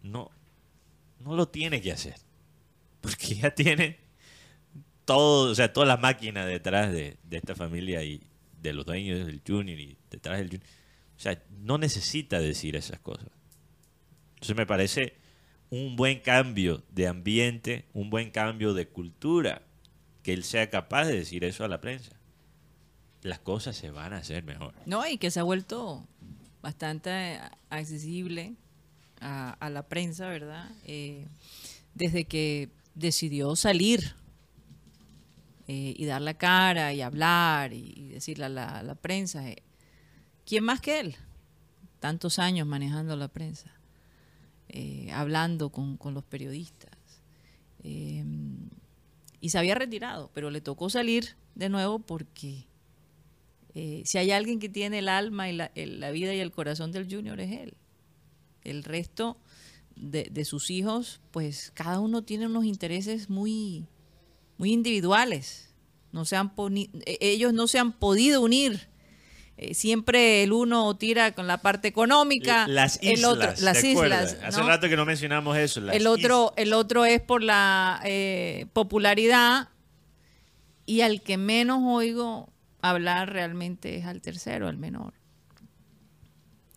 No, 0.02 0.30
no 1.18 1.34
lo 1.34 1.48
tiene 1.48 1.80
que 1.82 1.92
hacer. 1.92 2.14
Porque 3.00 3.34
ya 3.34 3.50
tiene 3.54 3.98
todo, 5.04 5.50
o 5.50 5.54
sea, 5.54 5.72
toda 5.72 5.86
la 5.86 5.96
máquina 5.96 6.46
detrás 6.46 6.92
de, 6.92 7.16
de 7.24 7.36
esta 7.36 7.54
familia 7.54 8.04
y 8.04 8.22
de 8.60 8.72
los 8.72 8.84
dueños 8.84 9.26
del 9.26 9.40
Junior 9.46 9.78
y 9.78 9.96
detrás 10.10 10.38
del 10.38 10.48
Junior. 10.48 10.68
O 11.18 11.20
sea, 11.20 11.42
no 11.50 11.78
necesita 11.78 12.38
decir 12.38 12.76
esas 12.76 13.00
cosas. 13.00 13.28
Entonces 14.34 14.56
me 14.56 14.66
parece 14.66 15.16
un 15.68 15.96
buen 15.96 16.20
cambio 16.20 16.84
de 16.90 17.08
ambiente, 17.08 17.86
un 17.92 18.08
buen 18.08 18.30
cambio 18.30 18.72
de 18.72 18.86
cultura, 18.86 19.62
que 20.22 20.32
él 20.32 20.44
sea 20.44 20.70
capaz 20.70 21.06
de 21.06 21.16
decir 21.16 21.42
eso 21.42 21.64
a 21.64 21.68
la 21.68 21.80
prensa. 21.80 22.12
Las 23.22 23.40
cosas 23.40 23.76
se 23.76 23.90
van 23.90 24.12
a 24.12 24.18
hacer 24.18 24.44
mejor. 24.44 24.74
No, 24.86 25.04
y 25.08 25.18
que 25.18 25.32
se 25.32 25.40
ha 25.40 25.42
vuelto 25.42 26.06
bastante 26.62 27.40
accesible 27.68 28.54
a, 29.20 29.70
la 29.70 29.88
prensa, 29.88 30.28
¿verdad? 30.28 30.70
Eh, 30.84 31.26
desde 31.94 32.26
que 32.26 32.68
decidió 32.94 33.56
salir 33.56 34.14
eh, 35.66 35.94
y 35.96 36.04
dar 36.04 36.22
la 36.22 36.34
cara 36.34 36.92
y 36.92 37.02
hablar 37.02 37.72
y, 37.72 38.10
decirle 38.10 38.44
a 38.44 38.48
la, 38.48 38.78
a 38.78 38.82
la 38.84 38.94
prensa, 38.94 39.48
eh, 39.48 39.64
¿quién 40.48 40.64
más 40.64 40.80
que 40.80 40.98
él? 40.98 41.16
Tantos 42.00 42.38
años 42.38 42.66
manejando 42.66 43.14
la 43.16 43.28
prensa, 43.28 43.70
eh, 44.68 45.10
hablando 45.12 45.70
con, 45.70 45.98
con 45.98 46.14
los 46.14 46.24
periodistas. 46.24 46.90
Eh, 47.84 48.24
y 49.40 49.50
se 49.50 49.58
había 49.58 49.74
retirado, 49.74 50.30
pero 50.32 50.50
le 50.50 50.62
tocó 50.62 50.88
salir 50.88 51.36
de 51.54 51.68
nuevo 51.68 51.98
porque 51.98 52.66
eh, 53.74 54.02
si 54.06 54.18
hay 54.18 54.30
alguien 54.30 54.58
que 54.58 54.68
tiene 54.68 55.00
el 55.00 55.08
alma 55.08 55.50
y 55.50 55.52
la, 55.52 55.70
la 55.74 56.10
vida 56.10 56.34
y 56.34 56.40
el 56.40 56.50
corazón 56.50 56.92
del 56.92 57.12
junior 57.12 57.38
es 57.40 57.52
él. 57.52 57.74
El 58.64 58.84
resto 58.84 59.36
de, 59.96 60.28
de 60.30 60.44
sus 60.44 60.70
hijos, 60.70 61.20
pues 61.30 61.72
cada 61.74 62.00
uno 62.00 62.22
tiene 62.22 62.46
unos 62.46 62.64
intereses 62.64 63.28
muy, 63.28 63.86
muy 64.56 64.72
individuales. 64.72 65.74
No 66.10 66.24
se 66.24 66.36
han 66.36 66.52
eh, 66.56 67.18
ellos 67.20 67.52
no 67.52 67.66
se 67.66 67.78
han 67.78 67.92
podido 67.92 68.40
unir. 68.40 68.88
Eh, 69.60 69.74
siempre 69.74 70.44
el 70.44 70.52
uno 70.52 70.96
tira 70.96 71.32
con 71.32 71.48
la 71.48 71.58
parte 71.58 71.88
económica, 71.88 72.68
Las 72.68 73.00
el 73.02 73.14
islas, 73.14 73.32
otro, 73.32 73.54
¿te 73.54 73.62
las 73.62 73.82
islas. 73.82 74.36
Hace 74.40 74.62
rato 74.62 74.88
que 74.88 74.96
no 74.96 75.04
mencionamos 75.04 75.56
eso. 75.58 75.80
las 75.80 75.96
el 75.96 76.06
otro, 76.06 76.54
el 76.56 76.72
otro 76.72 77.04
es 77.04 77.20
por 77.20 77.42
la 77.42 78.00
eh, 78.04 78.66
popularidad 78.72 79.68
y 80.86 81.00
al 81.00 81.22
que 81.22 81.38
menos 81.38 81.80
oigo 81.84 82.52
hablar 82.82 83.32
realmente 83.32 83.96
es 83.96 84.06
al 84.06 84.22
tercero, 84.22 84.68
al 84.68 84.76
menor. 84.76 85.12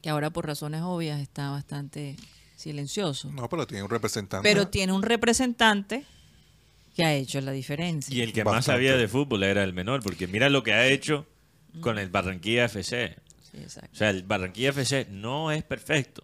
Que 0.01 0.09
ahora 0.09 0.31
por 0.31 0.47
razones 0.47 0.81
obvias 0.81 1.21
está 1.21 1.51
bastante 1.51 2.15
silencioso. 2.55 3.29
No, 3.31 3.47
pero 3.47 3.67
tiene 3.67 3.83
un 3.83 3.91
representante. 3.91 4.49
Pero 4.49 4.69
tiene 4.69 4.91
un 4.91 5.03
representante 5.03 6.03
que 6.95 7.05
ha 7.05 7.13
hecho 7.13 7.39
la 7.41 7.51
diferencia. 7.51 8.15
Y 8.15 8.21
el 8.21 8.33
que 8.33 8.43
más 8.43 8.65
sabía 8.65 8.97
de 8.97 9.07
fútbol 9.07 9.43
era 9.43 9.63
el 9.63 9.73
menor, 9.73 10.01
porque 10.01 10.25
mira 10.25 10.49
lo 10.49 10.63
que 10.63 10.73
ha 10.73 10.87
hecho 10.87 11.27
con 11.79 11.97
el 11.97 12.09
Barranquilla 12.09 12.65
FC. 12.65 13.15
Sí, 13.51 13.57
exacto. 13.57 13.89
O 13.93 13.95
sea, 13.95 14.09
el 14.09 14.23
Barranquilla 14.23 14.69
FC 14.69 15.07
no 15.09 15.51
es 15.51 15.63
perfecto, 15.63 16.23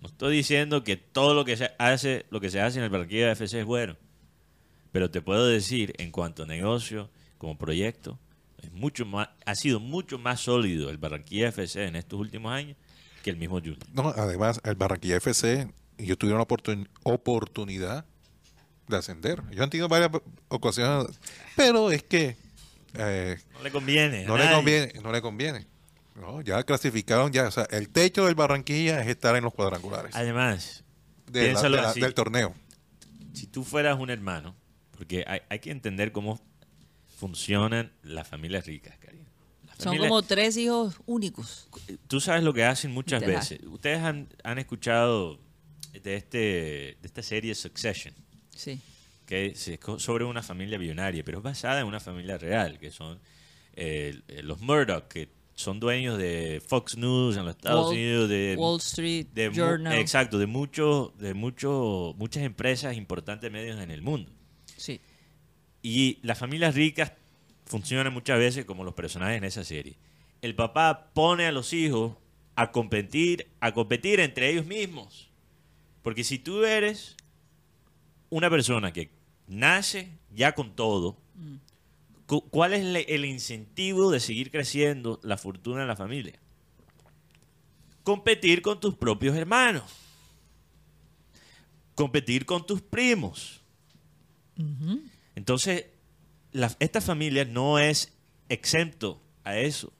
No 0.00 0.08
estoy 0.08 0.36
diciendo 0.36 0.84
que 0.84 0.96
todo 0.96 1.34
lo 1.34 1.44
que 1.44 1.56
se 1.56 1.70
hace, 1.78 2.26
lo 2.30 2.40
que 2.40 2.50
se 2.50 2.60
hace 2.60 2.78
en 2.78 2.84
el 2.84 2.90
Barranquilla 2.90 3.32
FC 3.32 3.60
es 3.60 3.66
bueno. 3.66 3.96
Pero 4.92 5.10
te 5.10 5.20
puedo 5.20 5.46
decir, 5.46 5.92
en 5.98 6.10
cuanto 6.12 6.44
a 6.44 6.46
negocio, 6.46 7.10
como 7.36 7.58
proyecto, 7.58 8.18
es 8.62 8.72
mucho 8.72 9.04
más, 9.06 9.28
ha 9.44 9.54
sido 9.54 9.80
mucho 9.80 10.18
más 10.18 10.40
sólido 10.40 10.88
el 10.90 10.98
Barranquilla 10.98 11.48
FC 11.48 11.84
en 11.86 11.96
estos 11.96 12.18
últimos 12.18 12.52
años 12.52 12.76
que 13.22 13.30
el 13.30 13.36
mismo 13.36 13.58
Junior. 13.58 13.78
No, 13.92 14.08
además, 14.08 14.60
el 14.64 14.76
Barranquilla 14.76 15.16
FC, 15.16 15.68
yo 15.98 16.16
tuve 16.16 16.32
una 16.32 16.44
oportun- 16.46 16.88
oportunidad 17.02 18.04
de 18.88 18.96
ascender. 18.96 19.42
Yo 19.50 19.62
han 19.62 19.70
tenido 19.70 19.88
varias 19.88 20.10
ocasiones, 20.48 21.18
pero 21.56 21.90
es 21.90 22.02
que 22.04 22.36
eh, 22.94 23.36
No 23.54 23.62
le 23.62 23.70
conviene. 23.70 24.24
no 24.24 24.36
le 24.36 24.50
conviene, 24.50 24.92
no 25.02 25.12
le 25.12 25.20
conviene. 25.22 25.66
No, 26.14 26.40
ya 26.40 26.62
clasificaron 26.64 27.32
ya, 27.32 27.46
o 27.46 27.50
sea, 27.50 27.64
el 27.70 27.88
techo 27.90 28.26
del 28.26 28.34
Barranquilla 28.34 29.00
es 29.00 29.06
estar 29.08 29.36
en 29.36 29.44
los 29.44 29.54
cuadrangulares 29.54 30.14
Además, 30.16 30.82
de 31.30 31.40
la- 31.40 31.46
piénsalo 31.46 31.76
de 31.76 31.82
la- 31.82 31.90
así. 31.90 32.00
del 32.00 32.14
torneo. 32.14 32.54
si 33.34 33.46
tú 33.46 33.62
fueras 33.62 33.98
un 34.00 34.10
hermano, 34.10 34.56
porque 34.96 35.24
hay, 35.28 35.40
hay 35.48 35.60
que 35.60 35.70
entender 35.70 36.10
cómo 36.10 36.40
funcionan 37.18 37.92
las 38.02 38.26
familias 38.28 38.66
ricas, 38.66 38.96
Karina. 38.98 39.30
Son 39.76 39.84
familias- 39.92 40.08
como 40.08 40.22
tres 40.22 40.56
hijos 40.56 40.96
únicos. 41.06 41.68
Tú 42.08 42.20
sabes 42.20 42.42
lo 42.42 42.52
que 42.52 42.64
hacen 42.64 42.90
muchas 42.90 43.20
Literal. 43.20 43.40
veces. 43.40 43.60
Ustedes 43.66 43.98
han, 44.00 44.28
han 44.42 44.58
escuchado 44.58 45.38
de, 46.02 46.16
este, 46.16 46.36
de 46.38 46.98
esta 47.02 47.22
serie 47.22 47.54
Succession, 47.54 48.12
Sí. 48.54 48.80
Que 49.28 49.46
es 49.48 49.70
sobre 49.98 50.24
una 50.24 50.42
familia 50.42 50.78
billonaria, 50.78 51.22
pero 51.22 51.38
es 51.38 51.44
basada 51.44 51.80
en 51.80 51.86
una 51.86 52.00
familia 52.00 52.38
real, 52.38 52.78
que 52.78 52.90
son 52.90 53.20
eh, 53.74 54.18
eh, 54.28 54.42
los 54.42 54.58
Murdoch, 54.62 55.06
que 55.06 55.28
son 55.54 55.78
dueños 55.80 56.16
de 56.16 56.62
Fox 56.66 56.96
News 56.96 57.36
en 57.36 57.44
los 57.44 57.54
Estados 57.56 57.88
Wall- 57.88 57.94
Unidos, 57.94 58.28
de 58.30 58.54
Wall 58.58 58.78
Street 58.78 59.26
de 59.34 59.50
Journal. 59.52 59.98
exacto, 59.98 60.38
de 60.38 60.46
muchos, 60.46 61.16
de 61.18 61.34
muchos, 61.34 62.16
muchas 62.16 62.42
empresas 62.42 62.96
importantes 62.96 63.52
medios 63.52 63.78
en 63.82 63.90
el 63.90 64.00
mundo. 64.00 64.32
Sí. 64.76 64.98
Y 65.82 66.18
las 66.22 66.38
familias 66.38 66.74
ricas 66.74 67.12
funcionan 67.66 68.14
muchas 68.14 68.38
veces 68.38 68.64
como 68.64 68.82
los 68.82 68.94
personajes 68.94 69.36
en 69.36 69.44
esa 69.44 69.62
serie. 69.62 69.98
El 70.40 70.54
papá 70.54 71.10
pone 71.12 71.44
a 71.44 71.52
los 71.52 71.74
hijos 71.74 72.16
a 72.56 72.72
competir, 72.72 73.48
a 73.60 73.74
competir 73.74 74.20
entre 74.20 74.48
ellos 74.50 74.64
mismos. 74.64 75.28
Porque 76.02 76.24
si 76.24 76.38
tú 76.38 76.64
eres 76.64 77.14
una 78.30 78.48
persona 78.48 78.92
que 78.92 79.10
nace 79.48 80.10
ya 80.34 80.54
con 80.54 80.76
todo, 80.76 81.16
cu- 82.26 82.48
¿cuál 82.50 82.74
es 82.74 82.84
el 83.08 83.24
incentivo 83.24 84.10
de 84.10 84.20
seguir 84.20 84.50
creciendo 84.50 85.18
la 85.22 85.36
fortuna 85.36 85.80
de 85.80 85.86
la 85.86 85.96
familia? 85.96 86.38
Competir 88.04 88.62
con 88.62 88.78
tus 88.80 88.94
propios 88.94 89.36
hermanos. 89.36 89.84
Competir 91.94 92.46
con 92.46 92.64
tus 92.64 92.80
primos. 92.80 93.60
Entonces, 95.34 95.86
la- 96.52 96.74
esta 96.80 97.00
familia 97.00 97.44
no 97.44 97.78
es 97.78 98.12
exento 98.48 99.20
a 99.44 99.56
eso. 99.58 99.92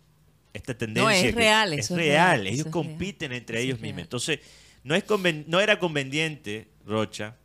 Esta 0.52 0.76
tendencia. 0.76 1.10
es 1.28 1.34
real, 1.34 1.72
Es 1.72 1.84
eso 1.86 1.94
es 1.94 1.98
real. 2.00 2.46
Ellos 2.46 2.60
eso 2.60 2.70
compiten 2.70 3.32
entre 3.32 3.58
Eso 3.58 3.64
ellos 3.64 3.80
mismos. 3.80 4.02
Entonces, 4.02 4.40
no, 4.84 4.94
es 4.94 5.04
no 5.46 5.60
era 5.60 5.78
conveniente, 5.78 6.68
Rocha, 6.86 7.36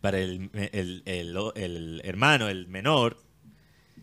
para 0.00 0.18
el, 0.18 0.50
el- 0.72 1.02
el- 1.04 1.36
el 1.56 2.00
hermano, 2.04 2.48
el 2.48 2.66
menor, 2.68 3.18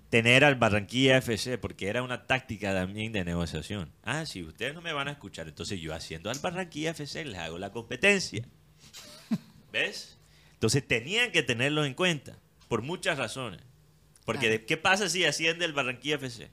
tener 0.10 0.44
al 0.46 0.56
Barranquilla 0.56 1.18
FC, 1.18 1.58
porque 1.58 1.88
era 1.88 2.02
una 2.04 2.26
táctica 2.28 2.74
también 2.74 3.12
de 3.12 3.26
negociación. 3.26 3.92
Ah, 4.04 4.26
si 4.26 4.44
ustedes 4.44 4.74
no 4.74 4.82
me 4.82 4.94
van 4.94 5.08
a 5.08 5.12
escuchar, 5.12 5.48
entonces 5.48 5.80
yo 5.82 5.94
haciendo 5.94 6.30
al 6.30 6.40
Barranquilla 6.40 6.92
FC 6.92 7.26
les 7.26 7.38
hago 7.40 7.58
la 7.58 7.72
competencia. 7.72 8.46
¿Ves? 9.74 10.18
Entonces 10.54 10.88
tenían 10.88 11.32
que 11.32 11.44
tenerlo 11.44 11.84
en 11.86 11.94
cuenta, 11.94 12.38
por 12.68 12.82
muchas 12.82 13.18
razones. 13.18 13.62
Porque 14.26 14.48
Claro. 14.50 14.64
¿qué 14.68 14.78
pasa 14.78 15.10
si 15.10 15.24
asciende 15.26 15.66
el 15.66 15.74
Barranquilla 15.74 16.16
FC? 16.16 16.50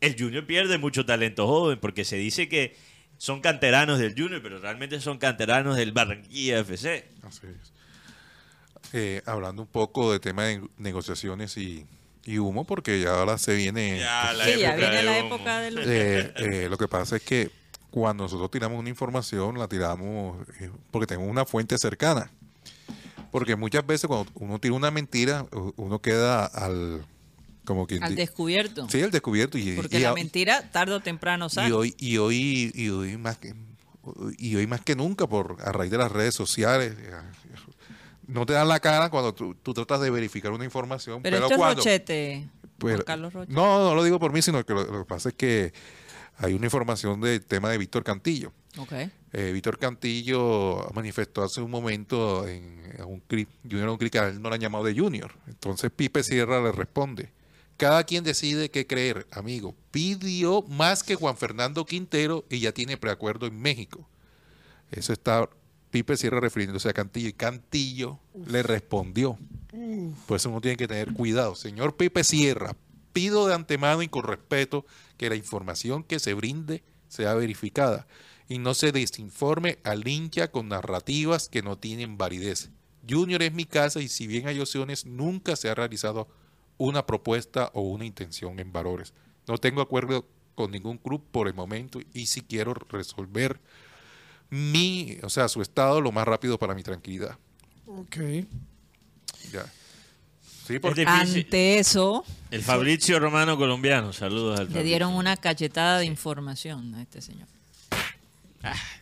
El 0.00 0.16
Junior 0.18 0.46
pierde 0.46 0.78
mucho 0.78 1.04
talento 1.04 1.46
joven, 1.46 1.78
porque 1.78 2.04
se 2.04 2.16
dice 2.16 2.48
que 2.48 2.76
son 3.18 3.40
canteranos 3.42 3.98
del 3.98 4.14
Junior, 4.16 4.40
pero 4.42 4.58
realmente 4.58 4.98
son 5.00 5.18
canteranos 5.18 5.76
del 5.76 5.92
Barranquilla 5.92 6.60
FC. 6.60 7.08
Así 7.22 7.46
es. 7.46 7.72
Eh, 8.92 9.22
hablando 9.26 9.62
un 9.62 9.68
poco 9.68 10.12
de 10.12 10.18
tema 10.20 10.44
de 10.44 10.62
negociaciones 10.78 11.56
y, 11.56 11.86
y 12.24 12.38
humo, 12.38 12.64
porque 12.64 13.00
ya 13.00 13.18
ahora 13.18 13.38
se 13.38 13.54
viene... 13.54 14.00
Ya, 14.00 14.32
la 14.32 14.44
Sí, 14.44 14.58
ya 14.58 14.70
época 14.74 14.76
viene 14.76 14.96
de 14.96 15.02
la 15.02 15.24
humo. 15.24 15.34
época. 15.36 15.68
Eh, 15.68 16.32
eh, 16.36 16.66
lo 16.68 16.76
que 16.76 16.88
pasa 16.88 17.16
es 17.16 17.22
que 17.22 17.50
cuando 17.90 18.24
nosotros 18.24 18.50
tiramos 18.50 18.78
una 18.78 18.88
información, 18.88 19.58
la 19.58 19.68
tiramos 19.68 20.38
eh, 20.60 20.70
porque 20.90 21.06
tenemos 21.06 21.28
una 21.30 21.44
fuente 21.44 21.76
cercana. 21.78 22.30
Porque 23.30 23.54
muchas 23.54 23.86
veces 23.86 24.08
cuando 24.08 24.30
uno 24.34 24.58
tira 24.58 24.74
una 24.74 24.90
mentira, 24.90 25.46
uno 25.76 26.00
queda 26.00 26.46
al... 26.46 27.04
Como 27.64 27.86
quien 27.86 28.02
Al 28.02 28.16
descubierto. 28.16 28.88
Sí, 28.88 29.00
al 29.02 29.12
descubierto. 29.12 29.56
Y, 29.56 29.76
Porque 29.76 29.98
y 29.98 30.00
la 30.00 30.12
mentira 30.14 30.68
tarde 30.72 30.94
o 30.94 31.00
temprano 31.00 31.46
y 31.46 31.50
sale. 31.50 31.72
hoy, 31.72 31.94
y 31.98 32.16
hoy, 32.16 32.72
y 32.74 32.88
hoy 32.88 33.16
más 33.16 33.36
que 33.38 33.54
y 34.38 34.56
hoy 34.56 34.66
más 34.66 34.80
que 34.80 34.96
nunca 34.96 35.28
por 35.28 35.58
a 35.60 35.70
raíz 35.70 35.90
de 35.90 35.98
las 35.98 36.10
redes 36.10 36.34
sociales 36.34 36.94
no 38.30 38.46
te 38.46 38.52
dan 38.52 38.68
la 38.68 38.80
cara 38.80 39.10
cuando 39.10 39.34
tú, 39.34 39.54
tú 39.54 39.74
tratas 39.74 40.00
de 40.00 40.10
verificar 40.10 40.52
una 40.52 40.64
información 40.64 41.22
pero 41.22 41.36
pero, 41.36 41.46
esto 41.48 41.66
es 41.68 41.76
Rochete, 41.76 42.48
pero- 42.78 42.94
Juan 42.96 43.04
Carlos 43.04 43.32
Rochete. 43.32 43.52
no 43.54 43.84
no 43.88 43.94
lo 43.94 44.02
digo 44.04 44.18
por 44.18 44.32
mí 44.32 44.40
sino 44.42 44.64
que 44.64 44.72
lo, 44.72 44.84
lo 44.84 44.98
que 45.00 45.04
pasa 45.08 45.28
es 45.30 45.34
que 45.34 45.72
hay 46.38 46.54
una 46.54 46.66
información 46.66 47.20
del 47.20 47.44
tema 47.44 47.70
de 47.70 47.78
Víctor 47.78 48.02
Cantillo 48.02 48.52
Ok. 48.78 48.92
eh, 49.32 49.50
Víctor 49.52 49.78
Cantillo 49.78 50.88
manifestó 50.94 51.42
hace 51.42 51.60
un 51.60 51.70
momento 51.70 52.46
en, 52.48 52.80
en 52.96 53.04
un 53.04 53.20
clip, 53.20 53.48
Junior 53.64 53.82
en 53.84 53.88
un 53.90 53.98
clip 53.98 54.12
que 54.12 54.18
a 54.20 54.28
él 54.28 54.40
no 54.40 54.48
le 54.48 54.54
han 54.54 54.60
llamado 54.60 54.84
de 54.84 54.94
Junior. 54.98 55.32
Entonces 55.48 55.90
Pipe 55.90 56.22
Sierra 56.22 56.62
le 56.62 56.70
responde, 56.72 57.32
cada 57.76 58.04
quien 58.04 58.22
decide 58.24 58.70
qué 58.70 58.86
creer, 58.86 59.26
amigo. 59.32 59.74
Pidió 59.90 60.62
más 60.62 61.02
que 61.02 61.16
Juan 61.16 61.36
Fernando 61.36 61.84
Quintero 61.84 62.44
y 62.48 62.60
ya 62.60 62.72
tiene 62.72 62.96
preacuerdo 62.96 63.46
en 63.46 63.60
México. 63.60 64.08
Eso 64.92 65.12
está 65.12 65.48
Pipe 65.90 66.16
Sierra 66.16 66.40
refiriéndose 66.40 66.88
a 66.88 66.92
Cantillo 66.92 67.28
y 67.28 67.32
Cantillo 67.32 68.20
le 68.46 68.62
respondió. 68.62 69.38
Por 70.26 70.36
eso 70.36 70.50
uno 70.50 70.60
tiene 70.60 70.76
que 70.76 70.88
tener 70.88 71.12
cuidado. 71.12 71.54
Señor 71.54 71.96
Pipe 71.96 72.22
Sierra, 72.24 72.76
pido 73.12 73.46
de 73.46 73.54
antemano 73.54 74.02
y 74.02 74.08
con 74.08 74.24
respeto 74.24 74.86
que 75.16 75.28
la 75.28 75.36
información 75.36 76.04
que 76.04 76.18
se 76.18 76.34
brinde 76.34 76.82
sea 77.08 77.34
verificada 77.34 78.06
y 78.48 78.58
no 78.58 78.74
se 78.74 78.92
desinforme 78.92 79.78
al 79.84 80.06
hincha 80.06 80.50
con 80.50 80.68
narrativas 80.68 81.48
que 81.48 81.62
no 81.62 81.78
tienen 81.78 82.18
validez. 82.18 82.70
Junior 83.08 83.42
es 83.42 83.52
mi 83.52 83.64
casa 83.64 84.00
y 84.00 84.08
si 84.08 84.26
bien 84.26 84.46
hay 84.46 84.60
opciones, 84.60 85.06
nunca 85.06 85.56
se 85.56 85.68
ha 85.68 85.74
realizado 85.74 86.28
una 86.78 87.06
propuesta 87.06 87.70
o 87.74 87.82
una 87.82 88.04
intención 88.04 88.58
en 88.60 88.72
valores. 88.72 89.12
No 89.46 89.58
tengo 89.58 89.80
acuerdo 89.80 90.26
con 90.54 90.70
ningún 90.70 90.98
club 90.98 91.24
por 91.30 91.48
el 91.48 91.54
momento 91.54 92.00
y 92.12 92.26
si 92.26 92.42
quiero 92.42 92.74
resolver 92.74 93.60
mi, 94.50 95.18
o 95.22 95.30
sea, 95.30 95.48
su 95.48 95.62
estado 95.62 96.00
lo 96.00 96.12
más 96.12 96.26
rápido 96.26 96.58
para 96.58 96.74
mi 96.74 96.82
tranquilidad. 96.82 97.36
Ok. 97.86 98.16
Ya. 99.52 99.64
Sí, 100.66 100.78
porque. 100.78 101.04
Ante 101.06 101.78
eso, 101.78 102.24
El 102.50 102.62
Fabricio 102.62 103.18
Romano 103.18 103.56
colombiano, 103.56 104.12
saludos 104.12 104.58
al 104.58 104.66
le 104.66 104.70
Fabricio. 104.72 104.82
dieron 104.86 105.14
una 105.14 105.36
cachetada 105.36 105.98
de 105.98 106.04
información 106.06 106.94
a 106.94 107.02
este 107.02 107.20
señor. 107.22 107.48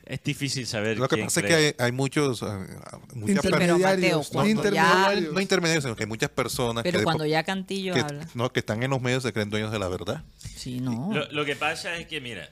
Es 0.07 0.23
difícil 0.23 0.67
saber 0.69 0.97
lo 0.99 1.09
que 1.09 1.17
quién 1.17 1.27
pasa 1.27 1.41
es 1.41 1.47
que 1.47 1.55
hay, 1.55 1.75
hay 1.79 1.93
muchos, 1.93 2.41
muchas 3.13 3.45
Mateo, 3.45 3.77
intermediarios. 3.77 4.31
ya, 4.31 5.21
no 5.33 5.41
intermediarios, 5.41 5.83
sino 5.85 5.97
que 5.97 6.05
hay 6.05 6.09
muchas 6.09 6.31
personas 6.31 6.85
pero 6.85 7.01
que, 7.01 7.05
cuando 7.05 7.27
ya 7.27 7.43
Cantillo 7.43 7.93
que- 7.93 8.01
habla, 8.01 8.27
no, 8.35 8.51
que 8.53 8.61
están 8.61 8.83
en 8.85 8.91
los 8.91 9.03
medios 9.03 9.25
se 9.25 9.33
creen 9.33 9.51
dueños 9.51 9.73
de 9.73 9.81
la 9.81 9.89
verdad. 9.89 10.23
sí, 10.39 10.79
no. 10.81 11.11
Lo, 11.13 11.31
lo 11.33 11.45
que 11.45 11.57
pasa 11.57 11.97
es 11.97 12.07
que, 12.07 12.21
mira, 12.21 12.49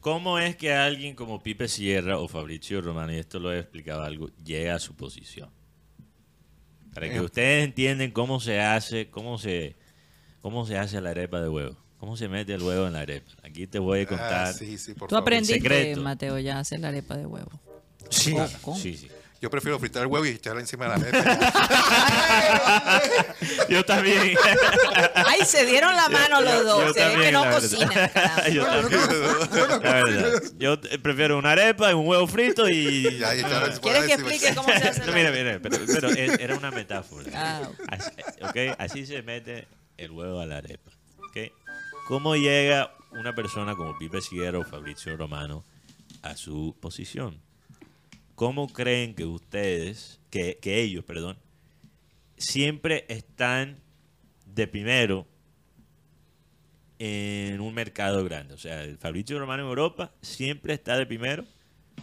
¿cómo 0.00 0.38
es 0.38 0.56
que 0.56 0.72
alguien 0.72 1.14
como 1.14 1.42
Pipe 1.42 1.68
Sierra 1.68 2.18
o 2.18 2.28
Fabricio 2.28 2.80
Romano, 2.80 3.12
y 3.12 3.16
esto 3.16 3.38
lo 3.38 3.52
he 3.52 3.58
explicado 3.58 4.02
algo, 4.02 4.30
llega 4.44 4.74
a 4.74 4.78
su 4.78 4.94
posición? 4.94 5.50
Para 6.94 7.08
que 7.08 7.16
Eh. 7.16 7.20
ustedes 7.20 7.64
entiendan 7.64 8.10
cómo 8.10 8.40
se 8.40 8.60
hace, 8.60 9.08
cómo 9.10 9.38
se, 9.38 9.76
cómo 10.42 10.66
se 10.66 10.76
hace 10.76 11.00
la 11.00 11.10
arepa 11.10 11.40
de 11.40 11.48
huevo. 11.48 11.76
¿Cómo 11.98 12.16
se 12.16 12.28
mete 12.28 12.54
el 12.54 12.62
huevo 12.62 12.86
en 12.86 12.94
la 12.94 13.00
arepa? 13.00 13.30
Aquí 13.42 13.66
te 13.66 13.78
voy 13.78 14.00
a 14.00 14.06
contar. 14.06 14.46
Ah, 14.48 14.52
sí, 14.54 14.78
sí, 14.78 14.94
por 14.94 15.08
Tú 15.08 15.14
favor. 15.16 15.28
aprendiste, 15.28 15.60
secreto. 15.60 16.00
Mateo, 16.00 16.38
ya 16.38 16.58
hacer 16.58 16.80
la 16.80 16.88
arepa 16.88 17.16
de 17.16 17.26
huevo. 17.26 17.50
Sí, 18.08 18.34
sí, 18.76 18.96
sí. 18.96 19.08
Yo 19.40 19.48
prefiero 19.48 19.78
fritar 19.78 20.02
el 20.02 20.08
huevo 20.08 20.26
y 20.26 20.30
echarle 20.30 20.60
encima 20.60 20.84
de 20.86 20.90
la 20.90 20.98
letra. 20.98 21.38
Yo 23.70 23.84
también. 23.84 24.34
Ay, 25.14 25.40
se 25.46 25.64
dieron 25.64 25.96
la 25.96 26.08
mano 26.10 26.40
los 26.42 26.64
dos. 26.64 26.86
Yo 26.88 26.92
Se 26.92 27.00
ve 27.00 27.06
que 27.06 27.10
también, 27.12 27.32
no 27.32 27.50
cocinan. 27.50 28.10
Yo 28.52 28.66
también. 29.78 30.92
Eh, 30.92 30.98
prefiero 31.02 31.38
una 31.38 31.52
arepa 31.52 31.90
y 31.90 31.94
un 31.94 32.06
huevo 32.06 32.26
frito 32.26 32.68
y... 32.68 33.18
Ya, 33.18 33.34
y 33.34 33.38
echarle 33.40 33.66
encima 33.68 33.80
¿Quieres 33.80 34.04
que 34.04 34.12
explique 34.12 34.54
cómo 34.54 34.68
se 34.68 34.88
hace? 34.88 35.00
No, 35.06 35.12
mira, 35.12 35.30
mira, 35.30 35.58
pero, 35.62 35.78
pero 35.86 36.08
es- 36.10 36.38
era 36.38 36.54
una 36.56 36.70
metáfora. 36.70 37.30
Ah, 37.34 37.62
Así, 37.88 38.10
ok, 38.42 38.76
así 38.78 39.06
se 39.06 39.22
mete 39.22 39.66
el 39.96 40.10
huevo 40.10 40.40
a 40.40 40.46
la 40.46 40.58
arepa. 40.58 40.90
ok. 41.18 41.36
¿Cómo 42.08 42.34
llega 42.36 42.92
una 43.12 43.34
persona 43.34 43.74
como 43.74 43.96
Pipe 43.98 44.20
Siguero 44.20 44.60
o 44.60 44.64
Fabricio 44.64 45.16
Romano 45.16 45.64
a 46.22 46.36
su 46.36 46.76
posición. 46.80 47.40
¿Cómo 48.40 48.68
creen 48.68 49.14
que 49.14 49.26
ustedes, 49.26 50.18
que, 50.30 50.56
que 50.62 50.80
ellos, 50.80 51.04
perdón, 51.04 51.36
siempre 52.38 53.04
están 53.10 53.82
de 54.46 54.66
primero 54.66 55.28
en 56.98 57.60
un 57.60 57.74
mercado 57.74 58.24
grande? 58.24 58.54
O 58.54 58.56
sea, 58.56 58.82
el 58.82 58.96
Fabrizio 58.96 59.38
Romano 59.38 59.64
en 59.64 59.68
Europa 59.68 60.14
siempre 60.22 60.72
está 60.72 60.96
de 60.96 61.04
primero 61.04 61.44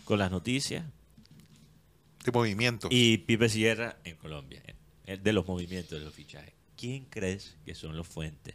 con 0.03 0.19
las 0.19 0.29
noticias. 0.29 0.85
De 2.23 2.31
movimiento. 2.31 2.87
Y 2.91 3.17
Pipe 3.17 3.49
Sierra 3.49 3.97
en 4.03 4.15
Colombia, 4.17 4.61
de 5.07 5.33
los 5.33 5.47
movimientos 5.47 5.97
de 5.97 6.05
los 6.05 6.13
fichajes. 6.13 6.53
¿Quién 6.75 7.05
crees 7.05 7.57
que 7.65 7.73
son 7.73 7.97
los 7.97 8.07
fuentes 8.07 8.53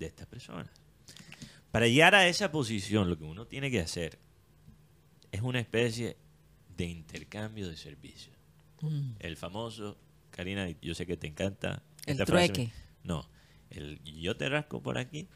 de 0.00 0.06
estas 0.06 0.26
personas? 0.26 0.68
Para 1.70 1.86
llegar 1.86 2.16
a 2.16 2.26
esa 2.26 2.50
posición, 2.50 3.08
lo 3.08 3.16
que 3.16 3.22
uno 3.22 3.46
tiene 3.46 3.70
que 3.70 3.78
hacer 3.78 4.18
es 5.30 5.42
una 5.42 5.60
especie 5.60 6.16
de 6.82 6.90
intercambio 6.90 7.68
de 7.68 7.76
servicios. 7.76 8.36
Mm. 8.80 9.12
El 9.20 9.36
famoso, 9.36 9.96
Karina, 10.30 10.68
yo 10.80 10.94
sé 10.94 11.06
que 11.06 11.16
te 11.16 11.26
encanta. 11.26 11.82
El 12.06 12.12
esta 12.12 12.26
frase. 12.26 12.52
trueque. 12.52 12.72
No, 13.04 13.28
el 13.70 14.00
yo 14.04 14.36
te 14.36 14.48
rasco 14.48 14.82
por 14.82 14.98
aquí 14.98 15.28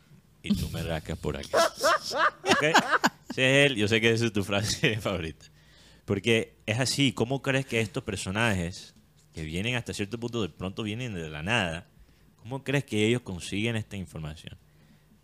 y 0.43 0.55
tú 0.55 0.69
me 0.71 0.83
rascas 0.83 1.19
por 1.19 1.37
aquí. 1.37 1.51
¿Ok? 2.45 2.63
Ese 3.31 3.65
es 3.65 3.71
él, 3.71 3.77
yo 3.77 3.89
sé 3.89 4.01
que 4.01 4.11
esa 4.11 4.27
es 4.27 4.33
tu 4.33 4.45
frase 4.45 4.97
favorita. 5.01 5.47
Porque 6.05 6.57
es 6.67 6.79
así, 6.79 7.13
¿cómo 7.13 7.43
crees 7.43 7.67
que 7.67 7.81
estos 7.81 8.03
personajes 8.05 8.95
que 9.33 9.43
vienen 9.43 9.75
hasta 9.75 9.93
cierto 9.93 10.19
punto, 10.19 10.43
de 10.43 10.49
pronto 10.49 10.83
vienen 10.83 11.15
de 11.15 11.29
la 11.29 11.43
nada, 11.43 11.89
¿cómo 12.37 12.65
crees 12.65 12.85
que 12.85 13.07
ellos 13.07 13.23
consiguen 13.23 13.77
esta 13.77 13.97
información? 13.97 14.57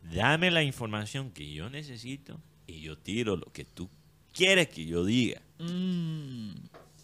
Dame 0.03 0.51
la 0.51 0.63
información 0.63 1.31
que 1.31 1.53
yo 1.53 1.71
necesito 1.71 2.41
y 2.67 2.81
yo 2.81 2.99
tiro 2.99 3.37
lo 3.37 3.47
que 3.53 3.65
tú 3.65 3.89
quieres 4.33 4.69
que 4.69 4.85
yo 4.87 5.05
diga. 5.05 5.41
Mm. 5.59 6.53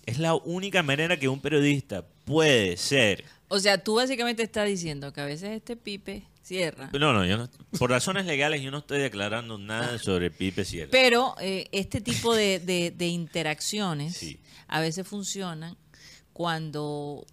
Es 0.07 0.19
la 0.19 0.35
única 0.35 0.83
manera 0.83 1.19
que 1.19 1.29
un 1.29 1.41
periodista 1.41 2.05
puede 2.25 2.77
ser. 2.77 3.25
O 3.49 3.59
sea, 3.61 3.83
tú 3.83 3.95
básicamente 3.97 4.43
estás 4.43 4.67
diciendo 4.67 5.13
que 5.13 5.21
a 5.21 5.25
veces 5.27 5.51
este 5.51 5.77
Pipe 5.77 6.25
cierra. 6.43 6.91
No, 6.99 7.13
no, 7.13 7.25
yo 7.27 7.37
no, 7.37 7.49
por 7.79 7.91
razones 7.91 8.25
legales 8.27 8.63
yo 8.63 8.71
no 8.71 8.79
estoy 8.79 9.01
declarando 9.01 9.59
nada 9.59 9.99
sobre 9.99 10.31
Pipe 10.31 10.65
Sierra. 10.65 10.89
Pero 10.91 11.35
eh, 11.41 11.69
este 11.73 12.01
tipo 12.01 12.35
de, 12.35 12.59
de- 12.59 12.91
de 12.91 13.07
interacciones 13.07 14.17
Sí. 14.17 14.41
a 14.67 14.81
veces 14.81 15.07
funcionan 15.07 15.77
cuando 16.33 17.27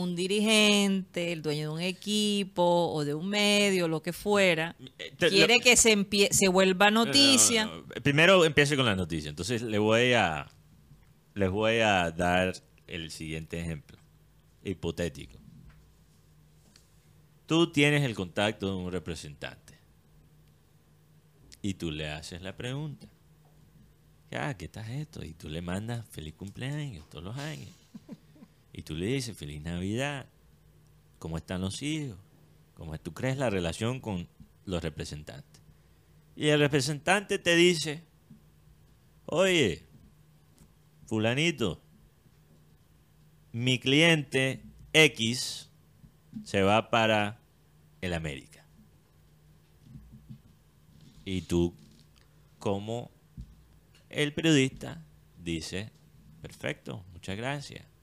un 0.00 0.14
dirigente, 0.14 1.32
el 1.32 1.42
dueño 1.42 1.68
de 1.70 1.74
un 1.74 1.80
equipo 1.80 2.62
o 2.92 3.04
de 3.04 3.14
un 3.14 3.28
medio, 3.28 3.88
lo 3.88 4.02
que 4.02 4.12
fuera, 4.12 4.76
Eh, 4.98 5.12
te- 5.18 5.28
quiere 5.30 5.54
lo- 5.56 5.60
que 5.60 5.76
se, 5.76 5.96
empie- 5.96 6.30
se 6.30 6.48
vuelva 6.48 6.90
noticia. 6.90 7.64
No, 7.66 7.76
no, 7.76 7.80
no. 7.82 8.02
Primero 8.02 8.44
empiece 8.44 8.76
con 8.76 8.86
la 8.86 8.94
noticia. 8.96 9.28
Entonces 9.30 9.62
le 9.62 9.78
voy 9.78 10.12
a 10.12 10.46
les 11.34 11.50
voy 11.50 11.78
a 11.80 12.10
dar 12.10 12.54
el 12.86 13.10
siguiente 13.10 13.60
ejemplo 13.60 13.98
hipotético. 14.64 15.38
Tú 17.46 17.70
tienes 17.70 18.02
el 18.02 18.14
contacto 18.14 18.66
de 18.68 18.74
un 18.84 18.90
representante 18.90 19.74
y 21.62 21.74
tú 21.74 21.90
le 21.90 22.08
haces 22.10 22.42
la 22.42 22.56
pregunta. 22.56 23.06
¿qué 24.58 24.68
tal 24.68 24.90
esto? 24.90 25.24
Y 25.24 25.32
tú 25.32 25.48
le 25.48 25.62
mandas 25.62 26.04
feliz 26.10 26.34
cumpleaños 26.34 27.08
todos 27.08 27.24
los 27.24 27.36
años. 27.38 27.70
Y 28.76 28.82
tú 28.82 28.94
le 28.94 29.06
dices 29.06 29.34
feliz 29.34 29.62
Navidad. 29.62 30.26
¿Cómo 31.18 31.38
están 31.38 31.62
los 31.62 31.80
hijos? 31.80 32.18
¿Cómo 32.74 32.96
tú 33.00 33.14
crees 33.14 33.38
la 33.38 33.48
relación 33.48 34.00
con 34.00 34.28
los 34.66 34.82
representantes? 34.82 35.62
Y 36.36 36.48
el 36.48 36.60
representante 36.60 37.38
te 37.38 37.56
dice, 37.56 38.02
oye, 39.24 39.86
fulanito, 41.06 41.80
mi 43.52 43.78
cliente 43.78 44.62
X 44.92 45.70
se 46.44 46.60
va 46.60 46.90
para 46.90 47.40
el 48.02 48.12
América. 48.12 48.62
Y 51.24 51.40
tú, 51.40 51.74
como 52.58 53.10
el 54.10 54.34
periodista, 54.34 55.02
dice, 55.42 55.90
perfecto, 56.42 57.02
muchas 57.14 57.38
gracias. 57.38 57.95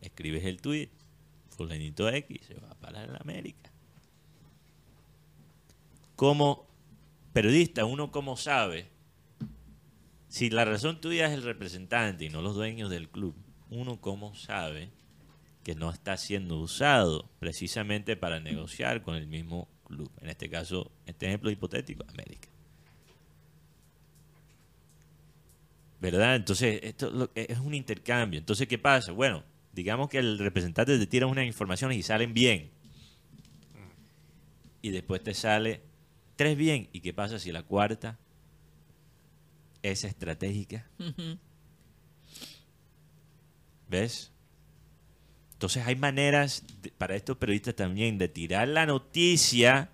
Escribes 0.00 0.44
el 0.44 0.60
tweet, 0.60 0.90
fulanito 1.48 2.08
X 2.08 2.40
se 2.46 2.54
va 2.54 2.74
para 2.80 3.04
el 3.04 3.16
América. 3.16 3.70
Como 6.16 6.66
periodista, 7.32 7.84
uno 7.84 8.10
como 8.10 8.36
sabe, 8.36 8.88
si 10.28 10.50
la 10.50 10.64
razón 10.64 11.00
tuya 11.00 11.26
es 11.26 11.32
el 11.32 11.42
representante 11.42 12.24
y 12.24 12.30
no 12.30 12.42
los 12.42 12.54
dueños 12.54 12.90
del 12.90 13.08
club, 13.08 13.34
uno 13.70 14.00
como 14.00 14.34
sabe 14.34 14.90
que 15.64 15.74
no 15.74 15.90
está 15.90 16.16
siendo 16.16 16.58
usado 16.58 17.28
precisamente 17.38 18.16
para 18.16 18.40
negociar 18.40 19.02
con 19.02 19.16
el 19.16 19.26
mismo 19.26 19.68
club. 19.84 20.10
En 20.20 20.30
este 20.30 20.48
caso, 20.48 20.90
este 21.06 21.26
ejemplo 21.26 21.50
hipotético, 21.50 22.04
América. 22.08 22.48
¿Verdad? 26.00 26.36
Entonces, 26.36 26.80
esto 26.82 27.30
es 27.34 27.58
un 27.58 27.74
intercambio. 27.74 28.38
Entonces, 28.38 28.66
¿qué 28.66 28.78
pasa? 28.78 29.12
Bueno, 29.12 29.42
digamos 29.72 30.08
que 30.08 30.18
el 30.18 30.38
representante 30.38 30.98
te 30.98 31.06
tira 31.06 31.26
unas 31.26 31.46
informaciones 31.46 31.96
y 31.98 32.02
salen 32.02 32.34
bien. 32.34 32.70
Y 34.82 34.90
después 34.90 35.22
te 35.22 35.34
sale 35.34 35.82
tres 36.36 36.56
bien. 36.56 36.88
¿Y 36.92 37.00
qué 37.00 37.12
pasa 37.12 37.38
si 37.38 37.52
la 37.52 37.62
cuarta 37.62 38.18
es 39.82 40.04
estratégica? 40.04 40.86
¿Ves? 43.88 44.30
Entonces 45.52 45.86
hay 45.86 45.96
maneras 45.96 46.64
de- 46.80 46.90
para 46.92 47.14
estos 47.16 47.36
periodistas 47.36 47.74
también 47.74 48.16
de 48.18 48.28
tirar 48.28 48.68
la 48.68 48.86
noticia 48.86 49.90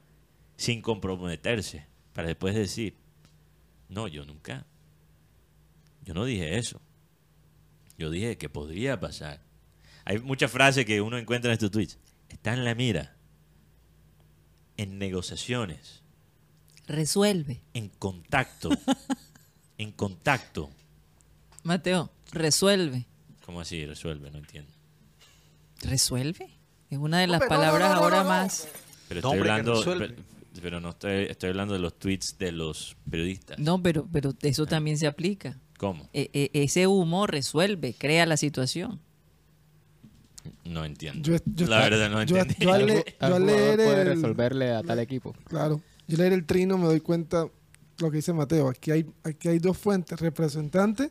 sin 0.57 0.81
comprometerse. 0.83 1.87
Para 2.12 2.29
después 2.29 2.55
decir, 2.55 2.95
no, 3.89 4.07
yo 4.09 4.24
nunca. 4.24 4.64
Yo 6.05 6.14
no 6.14 6.24
dije 6.24 6.57
eso. 6.57 6.81
Yo 7.99 8.11
dije 8.11 8.39
que 8.39 8.49
podría 8.49 9.01
pasar. 9.01 9.43
Hay 10.07 10.20
muchas 10.20 10.50
frases 10.50 10.86
que 10.86 11.00
uno 11.00 11.18
encuentra 11.18 11.50
en 11.50 11.54
estos 11.54 11.70
tweets. 11.70 11.98
Está 12.28 12.54
en 12.54 12.64
la 12.64 12.74
mira. 12.74 13.16
En 14.76 14.98
negociaciones. 14.98 16.02
Resuelve. 16.86 17.61
En 17.74 17.88
contacto. 17.88 18.70
en 19.78 19.90
contacto. 19.92 20.70
Mateo, 21.64 22.12
resuelve. 22.32 23.07
¿Cómo 23.44 23.61
así 23.61 23.84
resuelve? 23.84 24.30
No 24.30 24.38
entiendo. 24.38 24.70
¿Resuelve? 25.82 26.50
Es 26.88 26.98
una 26.98 27.18
de 27.18 27.26
las 27.26 27.40
no, 27.40 27.48
palabras 27.48 27.90
no, 27.90 27.96
no, 27.96 28.02
ahora 28.02 28.22
no. 28.22 28.28
más. 28.28 28.68
Pero 29.09 29.20
No, 29.20 29.28
estoy 29.28 29.38
hombre, 29.38 29.50
hablando, 29.50 29.84
pero, 29.84 30.14
pero 30.62 30.80
no 30.80 30.90
estoy, 30.90 31.24
estoy 31.24 31.50
hablando 31.50 31.74
de 31.74 31.80
los 31.80 31.98
tweets 31.98 32.38
de 32.38 32.52
los 32.52 32.96
periodistas. 33.11 33.59
No, 33.59 33.82
pero, 33.82 34.09
pero 34.12 34.34
eso 34.42 34.66
también 34.66 34.98
se 34.98 35.09
aplica. 35.09 35.59
¿Cómo? 35.78 36.09
E- 36.12 36.30
e- 36.32 36.50
ese 36.62 36.86
humo 36.86 37.26
resuelve, 37.26 37.94
crea 37.94 38.24
la 38.26 38.36
situación. 38.36 39.00
No 40.64 40.84
entiendo. 40.84 41.22
Yo- 41.30 41.38
yo 41.44 41.66
la 41.66 41.78
verdad 41.80 42.11
no 42.11 42.22
yo- 42.24 42.36
entendí. 42.36 42.64
yo 42.64 42.72
al 42.72 42.86
le- 42.86 42.94
yo 42.94 43.03
al 43.20 43.32
jugador 43.32 43.47
leer 43.47 43.76
puede 43.76 44.03
el- 44.03 44.09
resolverle 44.09 44.70
a 44.72 44.82
tal 44.82 44.99
equipo. 44.99 45.34
Claro. 45.44 45.80
Yo 46.09 46.16
leer 46.18 46.32
el 46.32 46.44
trino 46.47 46.78
me 46.78 46.84
doy 46.86 47.01
cuenta 47.01 47.49
lo 47.99 48.11
que 48.11 48.16
dice 48.16 48.32
Mateo. 48.32 48.68
Aquí 48.68 48.90
hay, 48.90 49.07
aquí 49.24 49.49
hay 49.49 49.59
dos 49.59 49.76
fuentes, 49.78 50.20
representante 50.20 51.11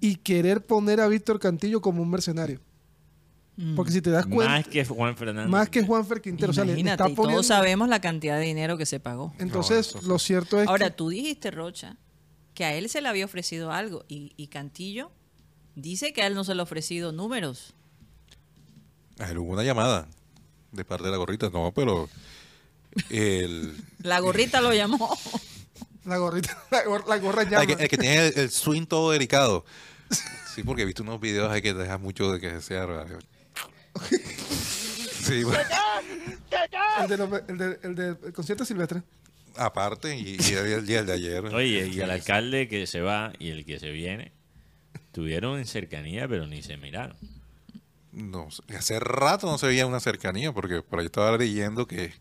y 0.00 0.16
querer 0.16 0.64
poner 0.64 1.00
a 1.00 1.08
Víctor 1.08 1.38
Cantillo 1.38 1.80
como 1.80 2.02
un 2.02 2.10
mercenario. 2.10 2.60
Mm. 3.56 3.76
Porque 3.76 3.92
si 3.92 4.00
te 4.02 4.10
das 4.10 4.26
cuenta, 4.26 4.52
Más 4.56 4.66
que 4.66 4.84
Juan 4.84 5.16
Fernando. 5.16 5.48
más 5.48 5.68
que 5.68 5.82
Juanfer 5.82 6.20
Quintero, 6.20 6.50
o 6.50 6.54
sea, 6.54 6.64
le- 6.64 6.74
le 6.74 6.80
Imagínate, 6.80 7.02
está 7.04 7.12
y 7.12 7.14
poniendo... 7.14 7.34
todos 7.36 7.46
sabemos 7.46 7.88
la 7.88 8.00
cantidad 8.00 8.36
de 8.38 8.44
dinero 8.46 8.76
que 8.76 8.84
se 8.86 8.98
pagó. 8.98 9.32
Entonces, 9.38 10.02
lo 10.02 10.18
cierto 10.18 10.60
es 10.60 10.66
Ahora, 10.66 10.90
que... 10.90 10.96
tú 10.96 11.08
dijiste, 11.10 11.52
Rocha, 11.52 11.96
que 12.54 12.64
a 12.64 12.74
él 12.74 12.88
se 12.88 13.00
le 13.00 13.08
había 13.08 13.24
ofrecido 13.24 13.70
algo 13.70 14.04
y, 14.08 14.32
y 14.36 14.48
Cantillo 14.48 15.12
dice 15.76 16.12
que 16.12 16.22
a 16.22 16.26
él 16.26 16.34
no 16.34 16.42
se 16.42 16.54
le 16.56 16.60
ha 16.60 16.64
ofrecido 16.64 17.12
números. 17.12 17.74
A 19.18 19.30
él 19.30 19.38
hubo 19.38 19.52
una 19.52 19.62
llamada 19.62 20.06
de 20.72 20.84
parte 20.84 21.04
de 21.04 21.10
la 21.12 21.16
gorrita, 21.16 21.50
no, 21.50 21.72
pero 21.74 22.08
el, 23.10 23.76
La 24.02 24.20
gorrita 24.20 24.60
lo 24.60 24.72
llamó. 24.72 25.16
La 26.04 26.18
gorrita, 26.18 26.62
la, 26.70 26.84
gor- 26.84 27.06
la 27.08 27.16
gorra 27.16 27.42
el 27.44 27.48
llama. 27.50 27.66
que, 27.66 27.72
el 27.72 27.88
que 27.88 27.96
tiene 27.96 28.26
el, 28.26 28.38
el 28.38 28.50
swing 28.50 28.86
todo 28.86 29.10
delicado. 29.12 29.64
Sí, 30.54 30.62
porque 30.62 30.82
he 30.82 30.84
visto 30.84 31.02
unos 31.02 31.18
videos 31.20 31.50
ahí 31.50 31.60
que 31.62 31.74
deja 31.74 31.98
mucho 31.98 32.30
de 32.30 32.38
que 32.40 32.60
sea. 32.60 32.86
Sí, 35.22 35.42
bueno, 35.42 35.58
El, 37.02 37.08
de 37.08 37.16
los- 37.16 37.42
el 37.48 37.58
de- 37.58 37.78
el 37.82 37.94
del 37.96 38.32
concierto 38.32 38.64
silvestre. 38.64 39.02
aparte, 39.56 40.16
y, 40.16 40.36
y 40.38 40.52
el, 40.52 40.88
y 40.88 40.94
el 40.94 41.06
de 41.06 41.12
ayer. 41.12 41.44
Oye, 41.46 41.88
y 41.88 41.98
el 42.00 42.10
alcalde 42.10 42.68
que 42.68 42.86
se 42.86 43.00
va 43.00 43.32
y 43.40 43.48
el 43.50 43.64
que 43.64 43.80
se 43.80 43.90
viene 43.90 44.30
estuvieron 44.94 45.58
en 45.58 45.66
cercanía, 45.66 46.28
pero 46.28 46.46
ni 46.46 46.62
se 46.62 46.76
miraron. 46.76 47.16
No, 48.14 48.50
sé, 48.50 48.62
hace 48.76 49.00
rato 49.00 49.46
no 49.50 49.58
se 49.58 49.66
veía 49.66 49.86
una 49.86 50.00
cercanía, 50.00 50.52
porque 50.52 50.82
por 50.82 51.00
ahí 51.00 51.06
estaba 51.06 51.36
leyendo 51.36 51.86
que, 51.86 52.12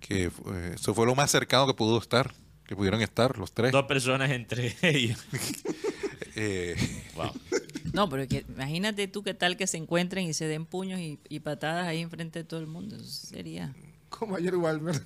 que 0.00 0.24
eh, 0.24 0.72
eso 0.74 0.94
fue 0.94 1.06
lo 1.06 1.14
más 1.14 1.30
cercano 1.30 1.66
que 1.66 1.74
pudo 1.74 1.98
estar. 1.98 2.34
que 2.66 2.74
pudieron 2.74 3.02
estar, 3.02 3.36
los 3.38 3.52
tres. 3.52 3.70
Dos 3.72 3.84
personas 3.84 4.30
entre 4.30 4.74
ellos. 4.82 5.18
Eh, 6.36 6.74
Wow. 7.14 7.30
No, 7.92 8.08
pero 8.08 8.26
que, 8.26 8.44
imagínate 8.48 9.06
tú 9.06 9.22
qué 9.22 9.34
tal 9.34 9.56
que 9.56 9.68
se 9.68 9.76
encuentren 9.76 10.26
y 10.26 10.34
se 10.34 10.48
den 10.48 10.66
puños 10.66 10.98
y, 10.98 11.20
y 11.28 11.38
patadas 11.38 11.86
ahí 11.86 12.00
enfrente 12.00 12.40
de 12.40 12.44
todo 12.44 12.58
el 12.58 12.66
mundo. 12.66 12.96
Eso 12.96 13.04
sería. 13.28 13.72
Como 14.08 14.34
ayer 14.34 14.56
Walmer. 14.56 15.00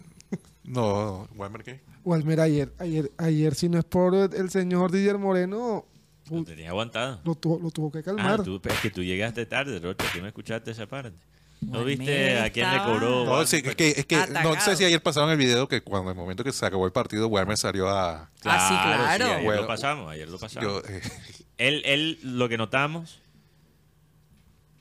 no, 0.64 1.28
Walmer, 1.36 1.64
¿qué? 1.64 1.80
Walmer 2.02 2.40
ayer, 2.40 2.72
ayer, 2.78 3.12
ayer, 3.18 3.54
si 3.54 3.68
no 3.68 3.78
es 3.78 3.84
por 3.84 4.14
el 4.14 4.48
señor 4.50 4.90
Didier 4.90 5.18
Moreno, 5.18 5.84
Lo 6.30 6.44
tenía 6.44 6.68
aguantado. 6.70 7.20
lo 7.24 7.34
tuvo, 7.34 7.58
lo 7.58 7.70
tuvo 7.70 7.90
que 7.92 8.02
calmar. 8.02 8.40
Ah, 8.40 8.44
tú, 8.44 8.60
es 8.64 8.80
que 8.80 8.90
tú 8.90 9.02
llegaste 9.02 9.46
tarde, 9.46 9.78
Rocha. 9.80 10.04
Tú 10.12 10.20
no 10.20 10.26
escuchaste 10.26 10.70
esa 10.70 10.86
parte. 10.86 11.12
¿No 11.60 11.84
viste 11.84 12.38
a 12.38 12.50
quién 12.50 12.70
le 12.70 12.78
cobró? 12.84 13.24
No, 13.24 13.44
sí, 13.44 13.56
es 13.64 13.74
que, 13.74 13.88
es 13.88 14.06
que 14.06 14.16
no 14.44 14.60
sé 14.60 14.76
si 14.76 14.84
ayer 14.84 15.02
pasaron 15.02 15.30
el 15.30 15.36
video 15.36 15.66
que 15.66 15.80
cuando 15.82 16.10
el 16.10 16.16
momento 16.16 16.44
que 16.44 16.52
se 16.52 16.64
acabó 16.64 16.86
el 16.86 16.92
partido, 16.92 17.26
Walmer 17.26 17.56
salió 17.56 17.88
a... 17.88 18.30
Ah, 18.44 18.68
sí, 18.68 18.74
claro. 18.74 19.04
ayer 19.34 19.44
Bueno, 19.44 19.62
lo 19.62 19.66
pasamos, 19.66 20.08
ayer 20.10 20.28
lo 20.28 20.38
pasamos. 20.38 20.82
yo, 20.84 20.88
eh, 20.88 21.00
Él, 21.58 21.82
él, 21.84 22.20
lo 22.22 22.48
que 22.48 22.56
notamos, 22.56 23.20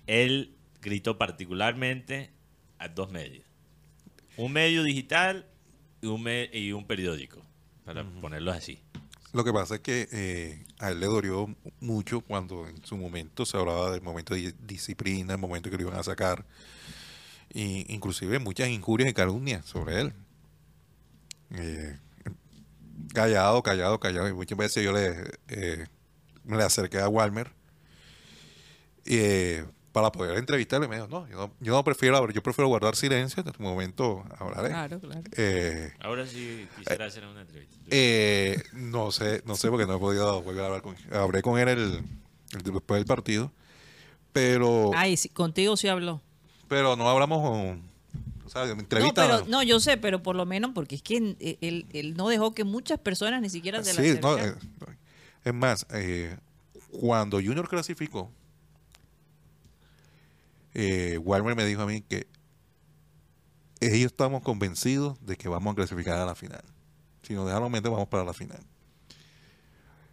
él 0.05 0.55
gritó 0.81 1.17
particularmente 1.17 2.29
a 2.77 2.87
dos 2.89 3.11
medios. 3.11 3.43
Un 4.37 4.51
medio 4.53 4.83
digital 4.83 5.47
y 6.01 6.05
un, 6.07 6.21
me- 6.21 6.49
y 6.53 6.71
un 6.73 6.85
periódico, 6.85 7.41
para 7.85 8.03
ponerlo 8.21 8.51
así. 8.51 8.79
Lo 9.37 9.43
que 9.43 9.53
pasa 9.53 9.75
es 9.75 9.81
que 9.81 10.09
eh, 10.11 10.65
a 10.79 10.89
él 10.89 10.99
le 10.99 11.05
dolió 11.05 11.55
mucho 11.79 12.21
cuando 12.21 12.67
en 12.67 12.83
su 12.83 12.97
momento 12.97 13.45
se 13.45 13.55
hablaba 13.55 13.91
del 13.91 14.01
momento 14.01 14.33
de 14.33 14.51
disciplina, 14.65 15.35
el 15.35 15.39
momento 15.39 15.69
que 15.69 15.77
lo 15.77 15.83
iban 15.83 15.99
a 15.99 16.01
sacar, 16.01 16.43
y 17.53 17.85
inclusive 17.93 18.39
muchas 18.39 18.69
injurias 18.69 19.07
y 19.11 19.13
calumnias 19.13 19.63
sobre 19.63 20.01
él. 20.01 20.13
Eh, 21.51 21.99
callado, 23.13 23.61
callado, 23.61 23.99
callado. 23.99 24.27
Y 24.27 24.33
muchas 24.33 24.57
veces 24.57 24.83
yo 24.83 24.91
le, 24.91 25.29
eh, 25.49 25.85
me 26.43 26.57
le 26.57 26.63
acerqué 26.63 26.97
a 26.97 27.07
Walmer 27.07 27.51
eh, 29.05 29.65
para 29.97 30.11
poder 30.11 30.37
entrevistarle. 30.37 30.87
Me 30.87 30.95
dijo, 30.97 31.07
no, 31.07 31.27
yo 31.27 31.35
no, 31.37 31.51
yo 31.59 31.73
no 31.73 31.83
prefiero 31.83 32.17
hablar, 32.17 32.33
yo 32.33 32.43
prefiero 32.43 32.67
guardar 32.67 32.95
silencio. 32.95 33.41
En 33.41 33.47
este 33.49 33.63
momento 33.63 34.23
hablaré. 34.37 34.69
Claro, 34.69 34.99
claro. 34.99 35.21
Eh, 35.35 35.91
Ahora 35.99 36.25
sí 36.27 36.67
quisiera 36.77 37.05
hacer 37.05 37.25
una 37.25 37.41
entrevista. 37.41 37.75
eh, 37.89 38.61
no 38.73 39.11
sé, 39.11 39.41
no 39.45 39.55
sé 39.55 39.69
porque 39.69 39.85
no 39.85 39.95
he 39.95 39.99
podido 39.99 40.41
volver 40.41 40.63
a 40.63 40.65
hablar 40.67 40.81
con 40.81 40.95
él. 40.95 41.13
Hablé 41.15 41.41
con 41.41 41.59
él 41.59 41.67
el, 41.69 41.79
el- 42.53 42.63
después 42.63 42.99
del 42.99 43.05
partido, 43.05 43.51
pero 44.33 44.91
Ay, 44.95 45.17
sí, 45.17 45.29
contigo 45.29 45.75
sí 45.77 45.87
habló. 45.87 46.21
pero 46.67 46.95
no 46.95 47.09
hablamos 47.09 47.41
con, 47.41 47.81
o 48.45 48.49
sea, 48.49 48.65
de 48.65 48.75
No, 48.75 49.13
pero, 49.13 49.45
no, 49.47 49.63
yo 49.63 49.79
sé, 49.79 49.97
pero 49.97 50.21
por 50.21 50.35
lo 50.35 50.45
menos 50.45 50.71
porque 50.73 50.95
es 50.95 51.01
que 51.01 51.17
él, 51.17 51.37
él- 51.61 51.85
él 51.93 52.15
no 52.15 52.29
dejó 52.29 52.53
que 52.53 52.63
muchas 52.63 52.99
personas 52.99 53.41
ni 53.41 53.49
siquiera 53.49 53.83
se 53.83 53.93
la 53.93 54.01
Sí, 54.01 54.19
no, 54.21 54.29
acercaran. 54.33 54.59
eh, 54.59 54.95
es 55.45 55.53
más, 55.53 55.85
eh, 55.91 56.37
cuando 56.91 57.37
Junior 57.37 57.67
clasificó, 57.69 58.31
eh, 60.73 61.17
Walmer 61.23 61.55
me 61.55 61.65
dijo 61.65 61.81
a 61.81 61.85
mí 61.87 62.01
que 62.01 62.27
ellos 63.79 64.11
estamos 64.11 64.41
convencidos 64.41 65.23
de 65.25 65.35
que 65.37 65.47
vamos 65.49 65.71
a 65.73 65.75
clasificar 65.75 66.17
a 66.19 66.25
la 66.25 66.35
final. 66.35 66.63
Si 67.23 67.33
nos 67.33 67.45
dejan 67.45 67.61
los 67.61 67.69
meter, 67.71 67.91
vamos 67.91 68.07
para 68.07 68.23
la 68.23 68.33
final. 68.33 68.59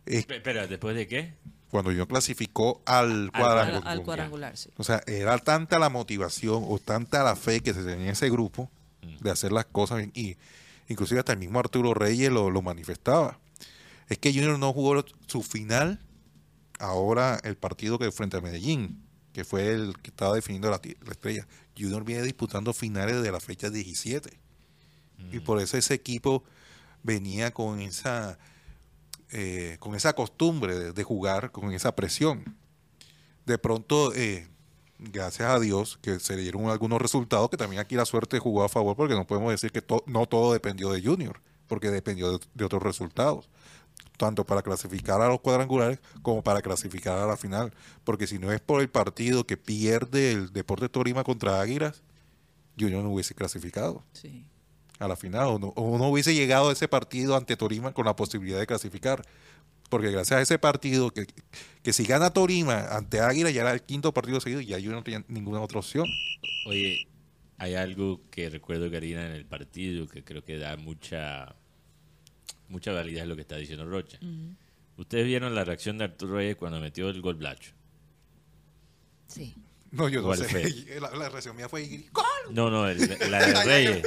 Es 0.06 0.26
Pe- 0.26 0.36
Espera, 0.36 0.66
¿después 0.66 0.94
de 0.96 1.06
qué? 1.06 1.34
cuando 1.70 1.90
Junior 1.90 2.06
clasificó 2.06 2.82
al 2.86 3.30
Al, 3.32 3.32
cuadrangular. 3.32 3.82
al 3.88 4.02
cuadrangular, 4.04 4.56
sí. 4.56 4.70
O 4.76 4.84
sea, 4.84 5.02
era 5.08 5.38
tanta 5.38 5.78
la 5.80 5.88
motivación 5.88 6.62
o 6.68 6.78
tanta 6.78 7.24
la 7.24 7.34
fe 7.34 7.60
que 7.62 7.74
se 7.74 7.80
tenía 7.82 8.04
en 8.04 8.10
ese 8.10 8.30
grupo 8.30 8.70
de 9.20 9.30
hacer 9.32 9.50
las 9.50 9.64
cosas 9.64 9.98
bien. 9.98 10.12
Y 10.14 10.36
inclusive 10.88 11.18
hasta 11.18 11.32
el 11.32 11.38
mismo 11.40 11.58
Arturo 11.58 11.92
Reyes 11.92 12.30
lo, 12.30 12.48
lo 12.50 12.62
manifestaba. 12.62 13.40
Es 14.08 14.18
que 14.18 14.32
Junior 14.32 14.56
no 14.58 14.72
jugó 14.72 15.04
su 15.26 15.42
final 15.42 15.98
ahora 16.78 17.40
el 17.42 17.56
partido 17.56 17.98
que 17.98 18.12
frente 18.12 18.36
a 18.36 18.40
Medellín, 18.40 19.03
que 19.34 19.44
fue 19.44 19.70
el 19.72 19.94
que 20.00 20.08
estaba 20.08 20.34
definiendo 20.34 20.70
la, 20.70 20.80
la 21.04 21.12
estrella. 21.12 21.46
Junior 21.78 22.02
viene 22.04 22.22
disputando 22.22 22.72
finales 22.72 23.22
de 23.22 23.30
la 23.30 23.40
fecha 23.40 23.68
17. 23.68 24.38
Y 25.32 25.40
por 25.40 25.60
eso 25.60 25.76
ese 25.76 25.92
equipo 25.94 26.42
venía 27.02 27.50
con 27.52 27.80
esa 27.80 28.38
eh, 29.30 29.76
con 29.80 29.94
esa 29.94 30.12
costumbre 30.14 30.78
de, 30.78 30.92
de 30.92 31.02
jugar 31.02 31.50
con 31.50 31.72
esa 31.72 31.94
presión. 31.96 32.56
De 33.46 33.58
pronto, 33.58 34.12
eh, 34.14 34.48
gracias 34.98 35.50
a 35.50 35.58
Dios, 35.58 35.98
que 36.00 36.20
se 36.20 36.36
le 36.36 36.42
dieron 36.42 36.66
algunos 36.68 37.00
resultados, 37.02 37.50
que 37.50 37.56
también 37.56 37.80
aquí 37.80 37.94
la 37.96 38.06
suerte 38.06 38.38
jugó 38.38 38.62
a 38.64 38.68
favor, 38.68 38.96
porque 38.96 39.14
no 39.14 39.26
podemos 39.26 39.50
decir 39.50 39.72
que 39.72 39.82
to- 39.82 40.04
no 40.06 40.26
todo 40.26 40.52
dependió 40.52 40.90
de 40.92 41.02
Junior, 41.02 41.40
porque 41.66 41.90
dependió 41.90 42.38
de, 42.38 42.46
de 42.54 42.64
otros 42.64 42.82
resultados, 42.82 43.48
tanto 44.16 44.44
para 44.44 44.62
clasificar 44.62 45.20
a 45.20 45.28
los 45.28 45.40
cuadrangulares 45.40 46.00
como 46.22 46.42
para 46.42 46.62
clasificar 46.62 47.18
a 47.18 47.26
la 47.26 47.36
final, 47.36 47.72
porque 48.04 48.26
si 48.26 48.38
no 48.38 48.52
es 48.52 48.60
por 48.60 48.80
el 48.80 48.88
partido 48.88 49.46
que 49.46 49.56
pierde 49.56 50.32
el 50.32 50.52
Deporte 50.52 50.88
Torima 50.88 51.24
contra 51.24 51.60
Águilas, 51.60 52.02
Junior 52.78 53.02
no 53.02 53.10
hubiese 53.10 53.34
clasificado 53.34 54.04
sí. 54.12 54.44
a 54.98 55.08
la 55.08 55.16
final 55.16 55.46
o 55.46 55.58
no, 55.58 55.68
o 55.68 55.98
no 55.98 56.08
hubiese 56.08 56.34
llegado 56.34 56.68
a 56.68 56.72
ese 56.72 56.88
partido 56.88 57.36
ante 57.36 57.56
Torima 57.56 57.92
con 57.92 58.06
la 58.06 58.16
posibilidad 58.16 58.58
de 58.58 58.66
clasificar. 58.66 59.22
Porque 59.90 60.10
gracias 60.10 60.38
a 60.38 60.42
ese 60.42 60.58
partido, 60.58 61.10
que, 61.10 61.26
que 61.82 61.92
si 61.92 62.04
gana 62.04 62.30
Torima 62.30 62.88
ante 62.96 63.20
Águila, 63.20 63.50
ya 63.50 63.60
era 63.60 63.72
el 63.72 63.82
quinto 63.82 64.12
partido 64.14 64.40
seguido 64.40 64.60
y 64.60 64.66
ya 64.66 64.78
yo 64.78 64.90
no 64.90 65.04
tenía 65.04 65.22
ninguna 65.28 65.60
otra 65.60 65.78
opción. 65.78 66.06
Oye, 66.66 67.06
hay 67.58 67.74
algo 67.74 68.20
que 68.30 68.48
recuerdo, 68.48 68.90
Karina, 68.90 69.26
en 69.26 69.32
el 69.32 69.44
partido 69.44 70.08
que 70.08 70.24
creo 70.24 70.42
que 70.42 70.58
da 70.58 70.76
mucha 70.76 71.54
mucha 72.74 72.92
validez 72.92 73.22
a 73.22 73.26
lo 73.26 73.34
que 73.36 73.42
está 73.42 73.56
diciendo 73.56 73.84
Rocha. 73.86 74.18
Ustedes 74.98 75.24
vieron 75.26 75.54
la 75.54 75.64
reacción 75.64 75.96
de 75.96 76.04
Arturo 76.04 76.34
Reyes 76.34 76.56
cuando 76.56 76.80
metió 76.80 77.08
el 77.08 77.20
gol 77.22 77.36
Blacho. 77.36 77.72
Sí. 79.28 79.54
No, 79.92 80.08
yo 80.08 80.20
no 80.22 80.26
¿Cuál 80.26 80.38
sé. 80.40 80.48
fue? 80.48 80.64
La, 81.00 81.10
la 81.12 81.28
reacción 81.28 81.54
mía 81.56 81.68
fue... 81.68 81.88
No, 82.50 82.68
no, 82.68 82.88
el- 82.88 83.30
la 83.30 83.46
de 83.46 83.64
Reyes. 83.64 84.02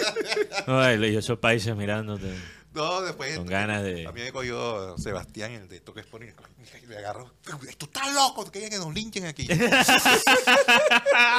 No, 0.67 0.85
el- 0.85 1.03
esos 1.05 1.39
países 1.39 1.73
mirándote. 1.77 2.33
No, 2.73 3.01
después... 3.01 3.37
Con 3.37 3.47
ganas 3.47 3.83
de- 3.83 4.05
A 4.05 4.11
mí 4.11 4.19
me 4.21 4.31
cogió 4.33 4.97
Sebastián, 4.97 5.51
el 5.53 5.67
de 5.69 5.79
Toque 5.79 6.01
Sport, 6.01 6.25
y 6.83 6.87
me 6.87 6.97
agarró. 6.97 7.33
Tú 7.77 7.85
estás 7.85 8.13
loco, 8.13 8.43
tú 8.45 8.51
querías 8.51 8.69
que 8.71 8.77
nos 8.77 8.93
linchen 8.93 9.25
aquí. 9.25 9.43
y 9.49 9.57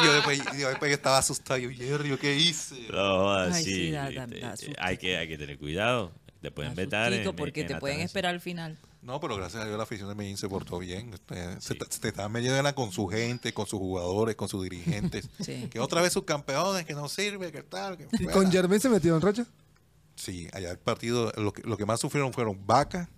yo 0.05 0.13
después, 0.15 0.41
yo 0.59 0.69
después 0.71 0.93
estaba 0.93 1.19
asustado. 1.19 1.59
Yo, 1.59 1.71
Jerry, 1.71 2.09
¿yo 2.09 2.19
¿qué 2.19 2.35
hice? 2.37 2.89
No, 2.91 3.35
Ay, 3.35 3.51
así. 3.51 3.65
sí, 3.65 3.91
da- 3.91 4.11
da- 4.11 4.55
este, 4.55 4.75
hay, 4.79 4.97
que, 4.97 5.17
hay 5.19 5.29
que 5.29 5.37
tener 5.39 5.59
cuidado. 5.59 6.11
Te 6.41 6.51
pueden 6.51 6.75
vetar. 6.75 7.09
Sustico, 7.11 7.31
en- 7.31 7.37
porque 7.37 7.61
en 7.63 7.67
te 7.67 7.77
pueden 7.77 8.01
esperar 8.01 8.35
al 8.35 8.41
final. 8.41 8.79
No, 9.03 9.21
pero 9.21 9.37
gracias 9.37 9.63
a 9.63 9.67
Dios 9.67 9.77
la 9.77 9.83
afición 9.85 10.09
de 10.09 10.15
Medellín 10.15 10.37
se 10.37 10.49
portó 10.49 10.79
bien. 10.79 11.13
Usted- 11.15 11.59
Se, 11.61 11.75
se 11.89 12.01
te 12.01 12.09
está 12.09 12.29
metiendo 12.29 12.75
con 12.75 12.93
su 12.93 13.07
gente, 13.09 13.53
con 13.53 13.67
sus 13.67 13.79
jugadores, 13.79 14.37
con 14.37 14.49
sus 14.49 14.63
dirigentes. 14.63 15.29
Sí. 15.41 15.69
Que 15.71 15.81
otra 15.81 16.01
vez 16.03 16.13
sus 16.13 16.25
campeones, 16.25 16.85
que 16.85 16.95
no 16.95 17.09
sirve, 17.09 17.51
que 17.53 17.63
tal. 17.63 17.97
Que 17.97 18.07
¿Y 18.19 18.27
con 18.27 18.51
Germain 18.51 18.81
se 18.81 18.89
metió 18.89 19.15
en 19.17 19.21
Rocha? 19.23 19.47
Sí, 20.17 20.49
allá 20.53 20.71
el 20.73 20.79
partido, 20.79 21.33
lo 21.37 21.53
que, 21.53 21.63
lo 21.63 21.77
que 21.77 21.87
más 21.87 22.01
sufrieron 22.01 22.33
fueron 22.33 22.67
Vaca, 22.67 23.09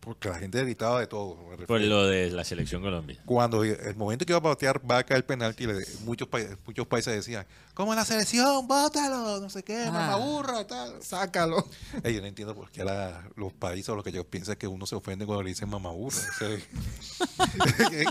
porque 0.00 0.28
la 0.30 0.38
gente 0.38 0.62
gritaba 0.64 0.98
de 1.00 1.06
todo. 1.06 1.36
Por 1.66 1.80
lo 1.82 2.06
de 2.06 2.30
la 2.30 2.42
selección 2.42 2.80
Colombia. 2.82 3.20
Cuando 3.26 3.62
el 3.64 3.94
momento 3.96 4.24
que 4.24 4.32
iba 4.32 4.38
a 4.38 4.42
patear 4.42 4.80
Vaca 4.82 5.14
el 5.14 5.24
penalti, 5.24 5.66
le- 5.66 5.84
muchos, 6.04 6.26
pa- 6.26 6.38
muchos 6.66 6.86
países 6.86 7.14
decían, 7.14 7.46
como 7.74 7.94
la 7.94 8.04
selección, 8.06 8.66
bótalo, 8.66 9.40
no 9.40 9.50
sé 9.50 9.62
qué, 9.62 9.84
Ah. 9.86 9.90
mamaburra, 9.92 10.66
tal. 10.66 11.02
Sácalo. 11.02 11.68
Ey, 12.02 12.14
yo 12.14 12.20
no 12.22 12.26
entiendo 12.28 12.54
por 12.54 12.70
qué 12.70 12.82
la- 12.84 13.28
los 13.36 13.52
países 13.52 13.90
o 13.90 13.96
lo 13.96 14.02
que 14.02 14.08
ellos 14.10 14.24
piensan 14.24 14.56
que 14.56 14.66
uno 14.66 14.86
se 14.86 14.94
ofende 14.94 15.26
cuando 15.26 15.42
le 15.42 15.50
dicen 15.50 15.68
mamaburra. 15.68 16.16
O 16.16 16.38
sea, 16.38 16.48
eh, 17.92 18.04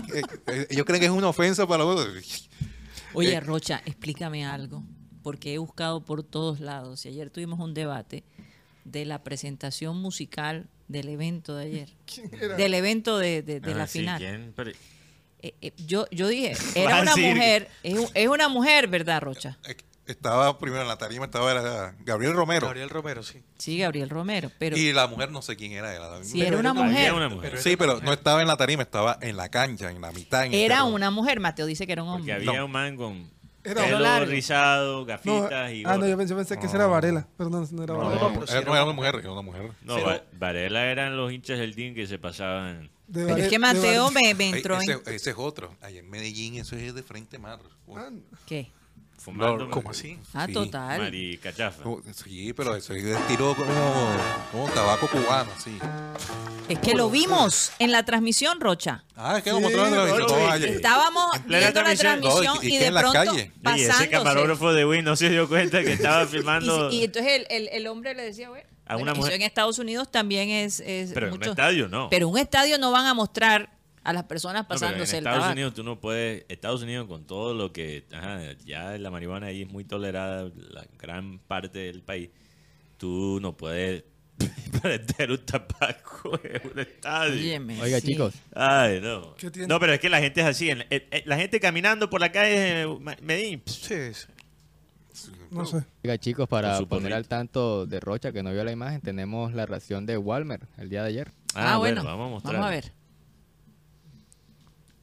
eh, 0.46 0.66
ellos 0.70 0.86
creen 0.86 1.00
que 1.00 1.06
es 1.06 1.12
una 1.12 1.28
ofensa 1.28 1.66
para 1.66 1.84
uno. 1.84 2.00
Oye, 3.14 3.34
Eh, 3.34 3.40
Rocha, 3.40 3.82
explícame 3.84 4.46
algo, 4.46 4.84
porque 5.24 5.54
he 5.54 5.58
buscado 5.58 6.04
por 6.04 6.22
todos 6.22 6.60
lados. 6.60 7.04
Y 7.04 7.08
ayer 7.08 7.30
tuvimos 7.30 7.58
un 7.58 7.74
debate 7.74 8.22
de 8.84 9.04
la 9.04 9.24
presentación 9.24 10.00
musical 10.00 10.68
del 10.90 11.08
evento 11.08 11.56
de 11.56 11.64
ayer. 11.66 11.88
era? 12.40 12.56
Del 12.56 12.74
evento 12.74 13.18
de, 13.18 13.42
de- 13.42 13.60
de 13.60 13.72
Ah, 13.72 13.76
la 13.76 13.86
sí, 13.86 14.00
final. 14.00 14.18
¿quién? 14.18 14.52
Pero- 14.56 14.70
Eh, 15.42 15.54
eh, 15.62 15.72
yo, 15.86 16.06
yo 16.10 16.28
dije, 16.28 16.52
era 16.74 16.98
a 16.98 17.02
una 17.02 17.12
decir- 17.14 17.34
mujer, 17.34 17.68
es, 17.82 17.98
es 18.14 18.28
una 18.28 18.48
mujer, 18.48 18.88
¿verdad, 18.88 19.22
Rocha? 19.22 19.58
Eh, 19.66 19.76
Estaba 20.06 20.58
primero 20.58 20.82
en 20.82 20.88
la 20.88 20.98
tarima, 20.98 21.26
estaba 21.26 21.52
era 21.52 21.94
Gabriel 22.00 22.32
Romero. 22.34 22.66
Gabriel 22.66 22.88
Romero, 22.90 23.22
sí. 23.22 23.40
Sí, 23.58 23.78
Gabriel 23.78 24.10
Romero, 24.10 24.50
pero 24.58 24.76
y 24.76 24.92
la 24.92 25.06
mujer 25.06 25.30
no 25.30 25.40
sé 25.40 25.54
quién 25.54 25.70
era. 25.70 25.94
era 25.94 26.24
si 26.24 26.42
era 26.42 26.58
una 26.58 26.74
mujer, 26.74 27.10
Había 27.10 27.14
una 27.14 27.28
mujer. 27.28 27.56
Sí, 27.58 27.76
pero 27.76 28.00
no 28.00 28.12
estaba 28.12 28.42
en 28.42 28.48
la 28.48 28.56
tarima, 28.56 28.82
estaba 28.82 29.18
en 29.20 29.36
la 29.36 29.48
cancha, 29.50 29.88
en 29.88 30.00
la 30.00 30.10
mitad. 30.10 30.46
en 30.46 30.52
era 30.54 30.82
una 30.82 31.12
mujer, 31.12 31.38
Mateo 31.38 31.64
dice 31.66 31.86
que 31.86 31.92
era 31.92 32.02
un 32.02 32.10
Porque 32.10 32.32
hombre. 32.32 32.48
había 32.48 32.58
No. 32.58 32.66
un 32.66 32.72
man 32.72 32.96
con 32.96 33.30
Era 33.62 33.84
pelo 33.84 33.98
largo. 33.98 34.30
rizado, 34.30 35.00
No, 35.00 35.04
gafitas 35.04 35.72
y 35.72 35.82
ah, 35.84 35.96
no, 35.98 36.06
yo 36.08 36.16
pensé, 36.16 36.34
pensé 36.34 36.58
que 36.58 36.66
esa 36.66 36.76
era 36.76 36.86
Varela. 36.86 37.26
Pero 37.36 37.50
no, 37.50 37.60
no 37.70 37.82
era 37.82 37.92
No, 37.94 37.98
Varela. 38.00 38.20
no, 38.32 38.46
sí 38.46 38.52
era, 38.52 38.60
no 38.62 38.74
era 38.74 38.84
una 38.84 38.92
mujer, 38.94 39.14
era 39.16 39.32
una 39.32 39.42
mujer. 39.42 39.70
No, 39.82 40.02
Va- 40.02 40.22
Varela 40.32 40.86
eran 40.86 41.16
los 41.16 41.30
hinchas 41.32 41.58
del 41.58 41.74
team 41.74 41.94
que 41.94 42.06
se 42.06 42.18
pasaban. 42.18 42.90
De 43.06 43.24
Pero 43.24 43.36
es 43.36 43.44
que 43.44 43.50
de 43.50 43.58
Mateo 43.58 44.10
Vare- 44.10 44.14
me, 44.28 44.34
me 44.34 44.44
Ey, 44.50 44.52
entró 44.54 44.78
ese, 44.80 44.92
en... 44.92 45.00
ese 45.06 45.30
es 45.30 45.36
otro. 45.36 45.74
Allá 45.82 45.98
en 45.98 46.08
Medellín, 46.08 46.54
eso 46.56 46.76
es 46.76 46.94
de 46.94 47.02
frente 47.02 47.38
mar. 47.38 47.58
Ah, 47.96 48.08
¿Qué? 48.46 48.70
Fumando. 49.32 49.64
No, 49.66 49.70
¿Cómo 49.70 49.90
así? 49.90 50.18
Ah, 50.34 50.46
Sí. 50.46 50.52
total. 50.52 51.00
Maricachafa. 51.00 51.82
Sí, 52.14 52.52
pero 52.52 52.74
eso 52.76 52.92
es 52.94 53.04
de 53.04 53.12
estilo 53.12 53.54
como, 53.54 53.72
como 54.52 54.68
tabaco 54.70 55.06
cubano, 55.08 55.50
sí. 55.62 55.78
Es 56.68 56.78
que 56.78 56.94
lo 56.94 57.10
vimos 57.10 57.72
en 57.78 57.90
la 57.92 58.04
transmisión, 58.04 58.60
Rocha. 58.60 59.04
Ah, 59.16 59.38
es 59.38 59.42
que 59.42 59.50
lo 59.50 59.60
mostraron 59.60 59.88
en 59.92 59.96
la 60.46 60.52
ayer. 60.52 60.70
Estábamos 60.70 61.24
viendo 61.46 61.66
la 61.66 61.72
transmisión. 61.72 62.20
transmisión 62.20 62.54
No, 62.56 62.62
y- 62.62 62.78
de 62.78 62.90
pronto 62.92 63.12
calle. 63.12 63.52
Y 63.76 63.80
ese 63.82 64.08
camarógrafo 64.08 64.72
de 64.72 64.86
Win 64.86 65.04
no 65.04 65.16
se 65.16 65.30
dio 65.30 65.48
cuenta 65.48 65.82
que 65.82 65.92
estaba 65.92 66.26
filmando. 66.28 66.90
Y, 66.90 66.96
y 67.00 67.04
entonces 67.04 67.32
el, 67.32 67.46
el- 67.50 67.68
el 67.72 67.86
hombre 67.88 68.14
le 68.14 68.22
decía, 68.22 68.48
bueno, 68.50 68.68
A 68.86 68.96
una 68.96 69.12
eso 69.12 69.20
mujer. 69.20 69.34
en 69.34 69.42
Estados 69.42 69.78
Unidos 69.80 70.10
también 70.10 70.48
es, 70.48 70.80
es 70.80 71.10
pero 71.12 71.26
en 71.28 71.34
un 71.34 71.42
estadio 71.42 71.88
no. 71.88 72.08
Pero 72.08 72.26
en 72.28 72.32
un 72.32 72.38
estadio 72.38 72.78
no 72.78 72.92
van 72.92 73.06
a 73.06 73.14
mostrar 73.14 73.70
a 74.02 74.12
las 74.12 74.24
personas 74.24 74.62
No, 74.62 74.68
pasándose 74.68 75.16
en 75.16 75.24
el 75.24 75.26
Estados 75.26 75.38
tabaco. 75.40 75.52
Unidos 75.52 75.74
tú 75.74 75.82
no 75.84 76.00
puedes, 76.00 76.44
Estados 76.48 76.82
Unidos 76.82 77.06
con 77.06 77.24
todo 77.26 77.54
lo 77.54 77.72
que, 77.72 78.04
ajá, 78.12 78.40
ya 78.64 78.96
la 78.98 79.10
marihuana 79.10 79.46
ahí 79.48 79.62
es 79.62 79.68
muy 79.68 79.84
tolerada, 79.84 80.50
la 80.70 80.86
gran 80.98 81.38
parte 81.38 81.80
del 81.80 82.02
país, 82.02 82.30
tú 82.96 83.38
no 83.42 83.56
puedes 83.56 84.04
prender 84.82 85.30
un 85.32 85.38
tabaco 85.44 86.38
en 86.44 86.70
un 86.72 86.78
estadio. 86.78 87.34
Óyeme, 87.34 87.80
Oiga, 87.82 88.00
sí. 88.00 88.06
chicos, 88.08 88.34
Ay, 88.54 89.00
no. 89.02 89.34
¿Qué 89.36 89.50
tiene? 89.50 89.68
No, 89.68 89.78
pero 89.78 89.92
es 89.92 90.00
que 90.00 90.08
la 90.08 90.20
gente 90.20 90.40
es 90.40 90.46
así. 90.46 90.70
en- 90.70 90.80
en- 90.88 91.04
en- 91.10 91.22
la 91.26 91.36
gente 91.36 91.60
caminando 91.60 92.08
por 92.08 92.20
la 92.20 92.32
calle 92.32 92.58
de 92.58 92.86
Ma- 93.00 93.16
Medellín. 93.22 93.60
pss, 93.60 93.74
Sí, 93.82 94.14
sí. 94.14 95.32
No 95.50 95.66
sé. 95.66 95.84
oiga, 96.04 96.16
chicos, 96.16 96.48
para 96.48 96.70
Con 96.70 96.78
su 96.78 96.88
poner 96.88 97.12
al 97.12 97.28
tanto 97.28 97.84
de 97.84 98.00
Rocha, 98.00 98.32
que 98.32 98.42
no 98.42 98.52
vio 98.52 98.64
la 98.64 98.72
imagen, 98.72 99.02
tenemos 99.02 99.52
la 99.52 99.66
ración 99.66 100.06
de 100.06 100.16
Walmer 100.16 100.60
el 100.78 100.88
día 100.88 101.02
de 101.02 101.08
ayer. 101.08 101.32
Ah, 101.54 101.76
bueno, 101.76 102.02
vamos 102.04 102.28
a 102.28 102.30
mostrar. 102.30 102.54
vamos 102.54 102.68
a 102.68 102.70
ver. 102.70 102.92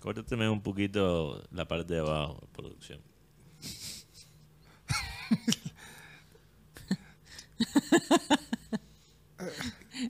Córtateme 0.08 0.48
un 0.48 0.62
poquito 0.62 1.44
la 1.52 1.68
parte 1.68 1.96
de 1.96 2.00
abajo, 2.00 2.40
producción. 2.54 3.02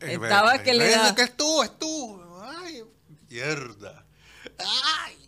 Estaba 0.01 0.61
que 0.63 0.73
le 0.73 0.89
da- 0.89 1.15
que 1.15 1.23
es 1.23 1.37
tú, 1.37 1.63
es 1.63 1.77
tú. 1.79 2.21
Ay, 2.43 2.83
mierda. 3.29 4.05
Ay. 4.59 5.26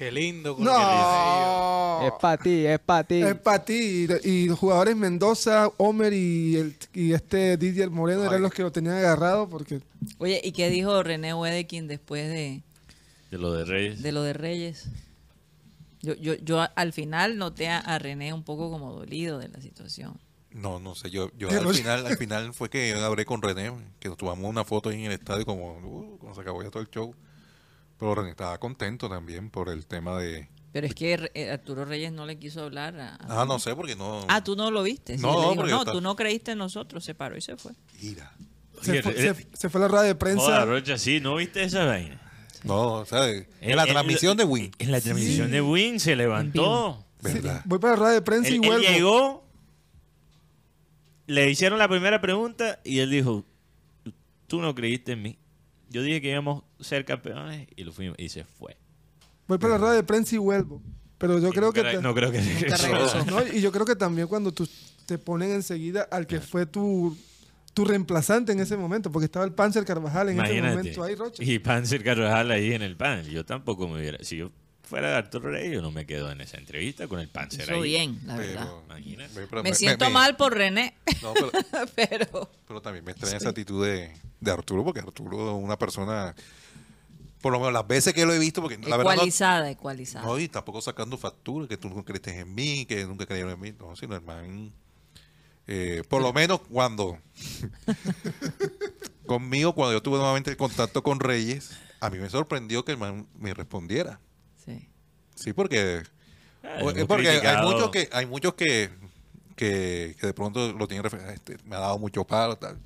Qué 0.00 0.10
lindo. 0.10 0.56
con 0.56 0.64
No. 0.64 2.06
Es 2.06 2.12
para 2.22 2.38
ti, 2.38 2.64
es 2.64 2.78
para 2.78 3.04
ti. 3.04 3.16
Es 3.16 3.34
para 3.34 3.62
ti. 3.62 4.08
Y, 4.24 4.30
y 4.30 4.46
los 4.46 4.58
jugadores 4.58 4.96
Mendoza, 4.96 5.70
Homer 5.76 6.14
y, 6.14 6.56
el, 6.56 6.74
y 6.94 7.12
este 7.12 7.58
Didier 7.58 7.90
Moreno 7.90 8.24
eran 8.24 8.40
los 8.40 8.50
que 8.50 8.62
lo 8.62 8.72
tenían 8.72 8.96
agarrado 8.96 9.46
porque 9.50 9.82
Oye, 10.16 10.40
¿y 10.42 10.52
qué 10.52 10.70
dijo 10.70 11.02
René 11.02 11.34
Wedekin 11.34 11.86
después 11.86 12.30
de, 12.30 12.62
De 13.30 13.36
lo 13.36 13.52
de 13.52 13.66
Reyes. 13.66 14.00
de 14.00 14.12
lo 14.12 14.22
de 14.22 14.32
Reyes? 14.32 14.86
Yo, 16.00 16.14
yo, 16.14 16.32
yo 16.36 16.66
al 16.74 16.94
final 16.94 17.36
noté 17.36 17.68
a, 17.68 17.98
René 17.98 18.32
un 18.32 18.42
poco 18.42 18.70
como 18.70 18.94
dolido 18.94 19.38
de 19.38 19.48
la 19.48 19.60
situación. 19.60 20.18
No, 20.50 20.80
no 20.80 20.94
sé, 20.94 21.10
yo, 21.10 21.30
yo 21.36 21.50
al 21.50 21.74
final, 21.74 22.06
al 22.06 22.16
final 22.16 22.54
fue 22.54 22.70
que 22.70 22.94
hablé 22.94 23.26
con 23.26 23.42
René, 23.42 23.70
que 23.98 24.08
nos 24.08 24.16
tomamos 24.16 24.48
una 24.48 24.64
foto 24.64 24.88
ahí 24.88 25.04
en 25.04 25.10
el 25.10 25.12
estadio 25.12 25.44
como, 25.44 25.76
uh, 25.76 26.18
como 26.18 26.34
se 26.34 26.40
acabó 26.40 26.62
ya 26.62 26.70
todo 26.70 26.82
el 26.82 26.88
show. 26.88 27.14
Pero 28.00 28.14
René 28.16 28.30
estaba 28.30 28.58
contento 28.58 29.08
también 29.08 29.50
por 29.50 29.68
el 29.68 29.86
tema 29.86 30.18
de... 30.18 30.48
Pero 30.72 30.86
es 30.86 30.94
que 30.94 31.30
eh, 31.34 31.50
Arturo 31.50 31.84
Reyes 31.84 32.12
no 32.12 32.24
le 32.26 32.38
quiso 32.38 32.62
hablar 32.64 32.98
a... 32.98 33.16
Ah, 33.28 33.44
no 33.46 33.58
sé, 33.58 33.76
porque 33.76 33.94
no... 33.94 34.24
Ah, 34.28 34.42
tú 34.42 34.56
no 34.56 34.70
lo 34.70 34.82
viste. 34.82 35.16
Sí, 35.18 35.22
No, 35.22 35.54
no, 35.54 35.66
está- 35.80 35.92
tú 35.92 36.00
no 36.00 36.16
creíste 36.16 36.52
en 36.52 36.58
nosotros, 36.58 37.04
se 37.04 37.14
paró 37.14 37.36
y 37.36 37.40
se 37.42 37.56
fue. 37.56 37.72
Mira. 38.00 38.32
se, 38.80 38.92
Oye, 38.92 39.02
fue, 39.02 39.12
eh, 39.12 39.34
se- 39.34 39.48
se 39.52 39.68
fue 39.68 39.80
a 39.80 39.82
la 39.82 39.88
rueda 39.88 40.04
de 40.04 40.14
prensa. 40.14 40.64
Rocha, 40.64 40.96
sí, 40.96 41.20
¿no 41.20 41.36
viste 41.36 41.62
esa 41.62 41.84
vaina? 41.84 42.20
No, 42.62 42.94
o 42.94 43.04
sea, 43.06 43.28
en 43.28 43.76
la 43.76 43.84
transmisión 43.86 44.36
de 44.36 44.44
Win. 44.44 44.70
En 44.78 44.92
la 44.92 45.00
transmisión 45.00 45.50
de 45.50 45.60
Win 45.60 45.98
se 46.00 46.14
levantó. 46.16 47.04
Sí, 47.24 47.32
¿Verdad? 47.34 47.62
voy 47.66 47.78
para 47.78 47.94
la 47.94 47.98
rueda 47.98 48.12
de 48.14 48.22
prensa 48.22 48.48
Él, 48.48 48.54
y 48.54 48.56
él 48.58 48.66
vuelvo. 48.66 48.88
llegó, 48.88 49.44
le 51.26 51.50
hicieron 51.50 51.78
la 51.78 51.88
primera 51.88 52.20
pregunta 52.20 52.80
y 52.84 53.00
él 53.00 53.10
dijo, 53.10 53.44
tú 54.46 54.60
no 54.60 54.74
creíste 54.74 55.12
en 55.12 55.22
mí. 55.22 55.38
Yo 55.90 56.02
dije 56.02 56.20
que 56.20 56.30
íbamos 56.30 56.62
a 56.80 56.84
ser 56.84 57.04
campeones 57.04 57.68
y 57.76 57.84
lo 57.84 57.92
fuimos 57.92 58.16
y 58.18 58.28
se 58.28 58.44
fue. 58.44 58.76
Voy 59.46 59.58
para 59.58 59.72
la 59.74 59.78
rueda 59.78 59.94
de 59.94 60.02
prensa 60.04 60.34
y 60.36 60.38
vuelvo. 60.38 60.80
Pero 61.18 61.38
yo 61.38 61.48
Y 61.48 61.52
creo 61.52 61.72
que... 61.72 61.82
re- 61.82 61.96
te- 61.96 62.00
no 62.02 62.14
creo 62.14 62.30
que 62.30 62.40
regresó. 62.40 62.86
regresó. 62.86 63.24
No, 63.26 63.46
y 63.46 63.60
yo 63.60 63.70
creo 63.72 63.84
que 63.84 63.96
también 63.96 64.26
cuando 64.28 64.52
tú 64.52 64.66
te 65.06 65.18
ponen 65.18 65.50
enseguida 65.50 66.02
al 66.10 66.26
que 66.26 66.40
fue 66.40 66.64
tu, 66.64 67.16
tu 67.74 67.84
reemplazante 67.84 68.52
en 68.52 68.60
ese 68.60 68.76
momento, 68.76 69.10
porque 69.12 69.26
estaba 69.26 69.44
el 69.44 69.52
Panzer 69.52 69.84
Carvajal 69.84 70.28
en 70.30 70.40
ese 70.40 70.54
Imagínate. 70.56 70.76
momento 70.76 71.02
ahí, 71.02 71.14
Rocha. 71.16 71.42
Y 71.44 71.58
Panzer 71.58 72.02
Carvajal 72.04 72.50
ahí 72.52 72.72
en 72.72 72.82
el 72.82 72.96
panel. 72.96 73.28
Yo 73.28 73.44
tampoco 73.44 73.86
me 73.88 73.98
hubiera. 74.00 74.22
Si 74.24 74.36
yo 74.38 74.50
fuera 74.84 75.10
de 75.10 75.16
Arturo 75.16 75.50
Reyes, 75.50 75.72
yo 75.74 75.82
no 75.82 75.90
me 75.90 76.06
quedo 76.06 76.30
en 76.30 76.40
esa 76.40 76.56
entrevista 76.56 77.06
con 77.06 77.20
el 77.20 77.28
Panzer 77.28 77.62
Hizo 77.64 77.74
ahí. 77.74 77.82
bien, 77.82 78.18
la 78.24 78.36
verdad. 78.36 78.54
Pero, 78.62 78.82
Imagínate. 78.86 79.34
ve, 79.40 79.46
pero 79.50 79.62
Me 79.64 79.74
siento 79.74 80.08
mal 80.10 80.36
por 80.36 80.54
René, 80.56 80.94
No, 81.22 81.34
pero, 81.34 81.50
pero... 81.96 82.50
pero 82.66 82.80
también 82.80 83.04
me 83.04 83.10
extraña 83.12 83.36
esa 83.36 83.50
actitud 83.50 83.84
de, 83.84 84.10
de 84.40 84.50
Arturo, 84.50 84.84
porque 84.84 85.00
Arturo 85.00 85.56
es 85.58 85.64
una 85.64 85.78
persona, 85.78 86.34
por 87.40 87.52
lo 87.52 87.58
menos 87.58 87.72
las 87.72 87.86
veces 87.86 88.12
que 88.14 88.24
lo 88.26 88.32
he 88.32 88.38
visto, 88.38 88.62
porque 88.62 88.78
la 88.78 88.96
verdad 88.96 89.04
no, 89.04 89.12
Ecualizada, 89.12 89.70
ecualizada. 89.70 90.26
no, 90.26 90.38
y 90.38 90.48
tampoco 90.48 90.80
sacando 90.80 91.18
factura, 91.18 91.68
que 91.68 91.76
tú 91.76 91.88
nunca 91.88 92.04
creíste 92.04 92.38
en 92.38 92.54
mí, 92.54 92.86
que 92.86 93.04
nunca 93.04 93.26
creyeron 93.26 93.52
en 93.52 93.60
mí, 93.60 93.72
no, 93.78 93.94
sino 93.96 94.14
hermano, 94.14 94.70
eh, 95.66 96.02
por 96.08 96.22
lo 96.22 96.32
menos 96.32 96.60
cuando, 96.70 97.18
conmigo, 99.26 99.74
cuando 99.74 99.92
yo 99.92 100.02
tuve 100.02 100.18
nuevamente 100.18 100.50
el 100.50 100.56
contacto 100.56 101.02
con 101.02 101.20
Reyes, 101.20 101.70
a 102.00 102.10
mí 102.10 102.18
me 102.18 102.30
sorprendió 102.30 102.84
que 102.84 102.92
el 102.92 102.98
man 102.98 103.26
me 103.38 103.54
respondiera. 103.54 104.20
Sí. 104.64 104.88
Sí, 105.34 105.52
porque, 105.52 106.02
Ah, 106.62 106.78
porque 107.08 107.28
hay 107.30 107.62
muchos 107.64 107.90
que 107.90 108.08
hay 108.12 108.26
muchos 108.26 108.52
que, 108.52 108.90
que, 109.56 110.14
que 110.20 110.26
de 110.26 110.34
pronto 110.34 110.72
lo 110.74 110.86
tienen 110.86 111.10
este, 111.30 111.56
me 111.64 111.74
ha 111.76 111.78
dado 111.78 111.98
mucho 111.98 112.26
palo 112.26 112.58
tal 112.58 112.78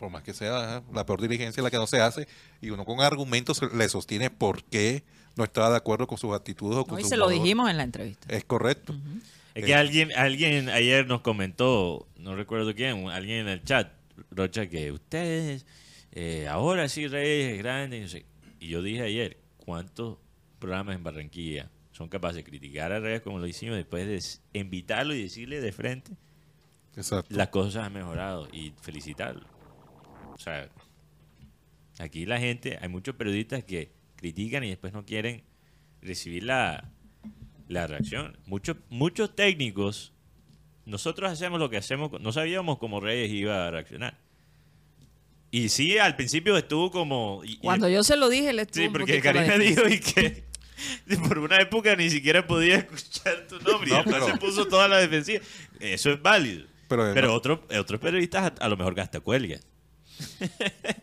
por 0.00 0.10
más 0.10 0.22
que 0.22 0.32
sea 0.32 0.82
la 0.94 1.04
peor 1.04 1.20
diligencia 1.20 1.60
es 1.60 1.62
la 1.62 1.70
que 1.70 1.76
no 1.76 1.86
se 1.86 2.00
hace 2.00 2.26
y 2.62 2.70
uno 2.70 2.86
con 2.86 3.02
argumentos 3.02 3.60
le 3.74 3.88
sostiene 3.90 4.30
por 4.30 4.64
qué 4.64 5.04
no 5.36 5.44
estaba 5.44 5.68
de 5.68 5.76
acuerdo 5.76 6.06
con 6.06 6.16
sus 6.16 6.34
actitudes 6.34 6.78
o 6.78 6.86
con 6.86 6.96
Hoy 6.96 7.02
su 7.02 7.10
se 7.10 7.18
lo 7.18 7.28
dijimos 7.28 7.68
en 7.68 7.76
la 7.76 7.82
entrevista. 7.82 8.26
es 8.34 8.42
correcto 8.44 8.94
Es 9.54 9.62
que 9.62 9.74
alguien, 9.74 10.10
alguien 10.16 10.70
ayer 10.70 11.06
nos 11.06 11.20
comentó, 11.20 12.08
no 12.16 12.34
recuerdo 12.34 12.74
quién, 12.74 13.10
alguien 13.10 13.40
en 13.40 13.48
el 13.48 13.62
chat, 13.62 13.92
Rocha, 14.30 14.68
que 14.68 14.90
ustedes, 14.90 15.66
eh, 16.12 16.48
ahora 16.48 16.88
sí 16.88 17.06
Reyes 17.06 17.52
es 17.52 17.58
grande. 17.58 17.98
y 17.98 18.00
no 18.00 18.08
sé. 18.08 18.24
Y 18.58 18.68
yo 18.68 18.80
dije 18.80 19.02
ayer, 19.02 19.36
¿cuántos 19.58 20.16
programas 20.58 20.96
en 20.96 21.04
Barranquilla 21.04 21.68
son 21.92 22.08
capaces 22.08 22.36
de 22.36 22.44
criticar 22.44 22.90
a 22.92 23.00
Reyes 23.00 23.20
como 23.20 23.38
lo 23.38 23.46
hicimos 23.46 23.76
después 23.76 24.06
de 24.06 24.58
invitarlo 24.58 25.14
y 25.14 25.22
decirle 25.24 25.60
de 25.60 25.72
frente 25.72 26.12
exacto 26.96 27.36
las 27.36 27.48
cosas 27.48 27.84
han 27.84 27.92
mejorado 27.92 28.48
y 28.50 28.72
felicitarlo? 28.80 29.59
O 30.40 30.42
sea, 30.42 30.68
aquí 31.98 32.24
la 32.26 32.38
gente, 32.38 32.78
hay 32.80 32.88
muchos 32.88 33.14
periodistas 33.14 33.62
que 33.64 33.90
critican 34.16 34.64
y 34.64 34.70
después 34.70 34.92
no 34.92 35.04
quieren 35.04 35.42
recibir 36.00 36.44
la, 36.44 36.90
la 37.68 37.86
reacción. 37.86 38.36
Muchos, 38.46 38.76
muchos 38.88 39.34
técnicos, 39.36 40.12
nosotros 40.86 41.30
hacemos 41.30 41.60
lo 41.60 41.68
que 41.68 41.76
hacemos, 41.76 42.10
no 42.20 42.32
sabíamos 42.32 42.78
cómo 42.78 43.00
Reyes 43.00 43.30
iba 43.30 43.66
a 43.66 43.70
reaccionar. 43.70 44.18
Y 45.50 45.68
sí, 45.68 45.98
al 45.98 46.16
principio 46.16 46.56
estuvo 46.56 46.90
como... 46.90 47.42
y- 47.44 47.52
y- 47.54 47.56
Cuando 47.58 47.88
yo 47.88 48.02
se 48.04 48.16
lo 48.16 48.28
dije, 48.28 48.50
él 48.50 48.60
estuvo 48.60 48.80
Sí, 48.82 48.86
un 48.86 48.92
porque 48.92 49.20
Karina 49.20 49.58
dijo 49.58 49.82
y 49.88 49.98
que 49.98 50.44
por 51.28 51.38
una 51.38 51.56
época 51.56 51.96
ni 51.96 52.08
siquiera 52.08 52.46
podía 52.46 52.76
escuchar 52.76 53.46
tu 53.48 53.56
nombre 53.58 53.90
No, 53.90 53.94
y 53.94 53.96
después 54.04 54.14
pero- 54.14 54.26
se 54.28 54.36
puso 54.38 54.66
toda 54.68 54.86
la 54.88 54.98
defensiva. 54.98 55.42
Eso 55.80 56.12
es 56.12 56.22
válido. 56.22 56.66
Pero, 56.88 57.12
Pero 57.14 57.28
no- 57.28 57.34
otros 57.34 57.60
otros 57.78 58.00
periodistas 58.00 58.52
a, 58.60 58.64
a 58.64 58.68
lo 58.68 58.76
mejor 58.76 58.98
hasta 59.00 59.20
cuelgan. 59.20 59.60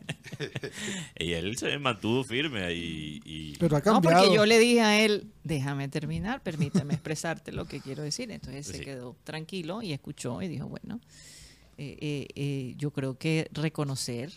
y 1.19 1.33
él 1.33 1.57
se 1.57 1.77
mantuvo 1.79 2.23
firme 2.23 2.63
ahí. 2.63 3.21
Y, 3.25 3.57
Pero 3.57 3.77
ha 3.77 3.79
No, 3.79 3.83
cambiado. 3.85 4.21
porque 4.23 4.35
yo 4.35 4.45
le 4.45 4.59
dije 4.59 4.81
a 4.81 5.01
él, 5.03 5.27
déjame 5.43 5.87
terminar, 5.87 6.41
permíteme 6.43 6.93
expresarte 6.93 7.51
lo 7.51 7.65
que 7.65 7.81
quiero 7.81 8.03
decir. 8.03 8.31
Entonces 8.31 8.67
se 8.67 8.79
quedó 8.81 9.15
tranquilo 9.23 9.81
y 9.81 9.93
escuchó 9.93 10.41
y 10.41 10.47
dijo, 10.47 10.67
bueno, 10.67 10.99
eh, 11.77 11.97
eh, 11.99 12.27
eh, 12.35 12.73
yo 12.77 12.91
creo 12.91 13.17
que 13.17 13.47
reconocer, 13.51 14.31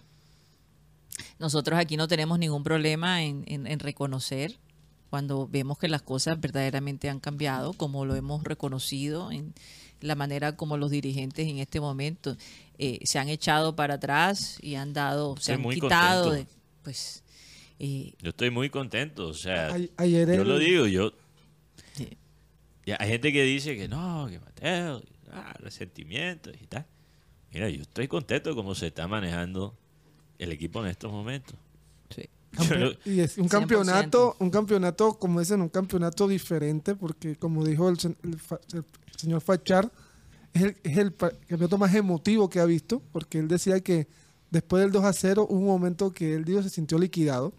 nosotros 1.38 1.78
aquí 1.78 1.96
no 1.96 2.08
tenemos 2.08 2.38
ningún 2.38 2.62
problema 2.64 3.22
en, 3.22 3.44
en- 3.46 3.66
en 3.66 3.78
reconocer 3.78 4.56
cuando 5.10 5.48
vemos 5.48 5.76
que 5.78 5.88
las 5.88 6.02
cosas 6.02 6.40
verdaderamente 6.40 7.10
han 7.10 7.18
cambiado, 7.18 7.72
como 7.72 8.04
lo 8.04 8.14
hemos 8.14 8.44
reconocido 8.44 9.32
en 9.32 9.52
la 10.00 10.14
manera 10.14 10.56
como 10.56 10.76
los 10.76 10.90
dirigentes 10.90 11.46
en 11.48 11.58
este 11.58 11.80
momento 11.80 12.36
eh, 12.78 12.98
se 13.04 13.18
han 13.18 13.28
echado 13.28 13.76
para 13.76 13.94
atrás 13.94 14.58
y 14.62 14.74
han 14.76 14.92
dado, 14.92 15.36
se 15.38 15.52
han 15.54 15.60
muy 15.60 15.74
quitado, 15.74 16.32
de, 16.32 16.46
pues... 16.82 17.22
eh, 17.78 18.12
yo 18.22 18.30
estoy 18.30 18.50
muy 18.50 18.70
contento. 18.70 19.28
O 19.28 19.34
sea, 19.34 19.76
ayer 19.96 20.26
yo 20.28 20.42
el- 20.42 20.48
lo 20.48 20.58
digo, 20.58 20.86
yo... 20.86 21.12
Sí. 21.94 22.08
Ya, 22.86 22.96
hay 22.98 23.08
gente 23.10 23.32
que 23.32 23.42
dice 23.44 23.76
que 23.76 23.88
no, 23.88 24.26
que 24.30 24.38
Mateo, 24.40 25.02
ah, 25.32 25.52
resentimientos 25.58 26.54
y 26.60 26.66
tal. 26.66 26.86
Mira, 27.52 27.68
yo 27.68 27.82
estoy 27.82 28.08
contento 28.08 28.50
de 28.50 28.56
cómo 28.56 28.74
se 28.74 28.86
está 28.88 29.06
manejando 29.08 29.76
el 30.38 30.52
equipo 30.52 30.82
en 30.82 30.90
estos 30.90 31.10
momentos. 31.12 31.56
sí. 32.14 32.22
Y 33.04 33.20
es 33.20 33.38
un 33.38 33.48
100%. 33.48 33.48
campeonato, 33.48 34.36
un 34.38 34.50
campeonato, 34.50 35.14
como 35.14 35.40
dicen, 35.40 35.60
un 35.60 35.68
campeonato 35.68 36.26
diferente, 36.28 36.94
porque 36.94 37.36
como 37.36 37.64
dijo 37.64 37.88
el, 37.88 37.98
señor 39.16 39.40
Fachar, 39.40 39.90
es 40.52 40.62
el, 40.62 40.76
es 40.82 40.98
el 40.98 41.14
campeonato 41.14 41.78
más 41.78 41.94
emotivo 41.94 42.50
que 42.50 42.60
ha 42.60 42.64
visto, 42.64 43.02
porque 43.12 43.38
él 43.38 43.48
decía 43.48 43.80
que 43.80 44.08
después 44.50 44.82
del 44.82 44.92
2 44.92 45.04
a 45.04 45.12
0 45.12 45.46
hubo 45.48 45.58
un 45.58 45.66
momento 45.66 46.12
que 46.12 46.34
él 46.34 46.44
dijo 46.44 46.62
se 46.62 46.70
sintió 46.70 46.98
liquidado. 46.98 47.52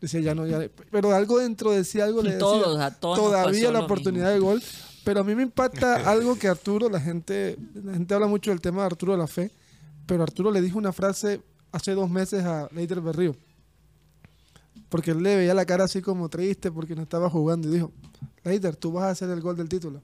Decía 0.00 0.20
ya 0.20 0.34
no, 0.34 0.46
ya. 0.46 0.66
Pero 0.90 1.14
algo 1.14 1.38
dentro 1.38 1.72
decía 1.72 2.04
algo 2.04 2.22
le 2.22 2.30
decía. 2.30 2.38
Todos, 2.40 2.80
a 2.80 2.90
todos 2.98 3.18
nos 3.18 3.26
todavía 3.26 3.70
la 3.70 3.80
oportunidad 3.80 4.32
de 4.32 4.38
gol. 4.38 4.62
Pero 5.04 5.20
a 5.20 5.24
mí 5.24 5.34
me 5.34 5.42
impacta 5.42 5.96
algo 6.10 6.36
que 6.36 6.48
Arturo, 6.48 6.88
la 6.88 7.00
gente, 7.00 7.58
la 7.74 7.92
gente 7.92 8.14
habla 8.14 8.26
mucho 8.26 8.50
del 8.50 8.60
tema 8.60 8.80
de 8.82 8.86
Arturo 8.86 9.12
de 9.12 9.18
la 9.18 9.26
fe, 9.26 9.50
pero 10.06 10.22
Arturo 10.22 10.50
le 10.50 10.60
dijo 10.60 10.78
una 10.78 10.92
frase 10.92 11.42
hace 11.72 11.92
dos 11.92 12.10
meses 12.10 12.44
a 12.44 12.68
Leiter 12.72 13.00
Berrío. 13.00 13.36
Porque 14.90 15.12
él 15.12 15.22
le 15.22 15.36
veía 15.36 15.54
la 15.54 15.64
cara 15.64 15.84
así 15.84 16.02
como 16.02 16.28
triste 16.28 16.70
porque 16.70 16.94
no 16.94 17.02
estaba 17.02 17.30
jugando 17.30 17.68
y 17.68 17.72
dijo, 17.72 17.92
Leiter, 18.44 18.76
tú 18.76 18.92
vas 18.92 19.04
a 19.04 19.10
hacer 19.10 19.30
el 19.30 19.40
gol 19.40 19.56
del 19.56 19.68
título. 19.68 20.02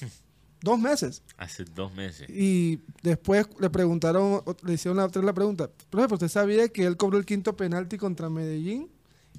dos 0.60 0.78
meses. 0.78 1.22
Hace 1.38 1.64
dos 1.64 1.94
meses. 1.94 2.28
Y 2.28 2.80
después 3.02 3.46
le 3.60 3.70
preguntaron, 3.70 4.42
le 4.64 4.74
hicieron 4.74 4.96
la, 4.96 5.08
la 5.22 5.32
pregunta, 5.32 5.70
profe, 5.88 6.14
¿usted 6.14 6.28
sabía 6.28 6.68
que 6.68 6.84
él 6.84 6.96
cobró 6.96 7.18
el 7.18 7.24
quinto 7.24 7.56
penalti 7.56 7.96
contra 7.96 8.28
Medellín? 8.28 8.90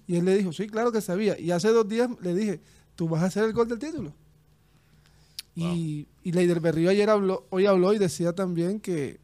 Y 0.07 0.15
él 0.15 0.25
le 0.25 0.37
dijo, 0.37 0.53
sí, 0.53 0.67
claro 0.67 0.91
que 0.91 1.01
sabía. 1.01 1.37
Y 1.37 1.51
hace 1.51 1.67
dos 1.69 1.87
días 1.87 2.09
le 2.21 2.33
dije, 2.33 2.61
tú 2.95 3.09
vas 3.09 3.23
a 3.23 3.25
hacer 3.25 3.43
el 3.43 3.53
gol 3.53 3.67
del 3.67 3.79
título. 3.79 4.13
Y, 5.53 6.07
y 6.23 6.31
Leider 6.31 6.59
Berrío 6.59 6.89
ayer 6.89 7.09
habló, 7.09 7.45
hoy 7.49 7.65
habló 7.65 7.93
y 7.93 7.97
decía 7.97 8.33
también 8.33 8.79
que 8.79 9.19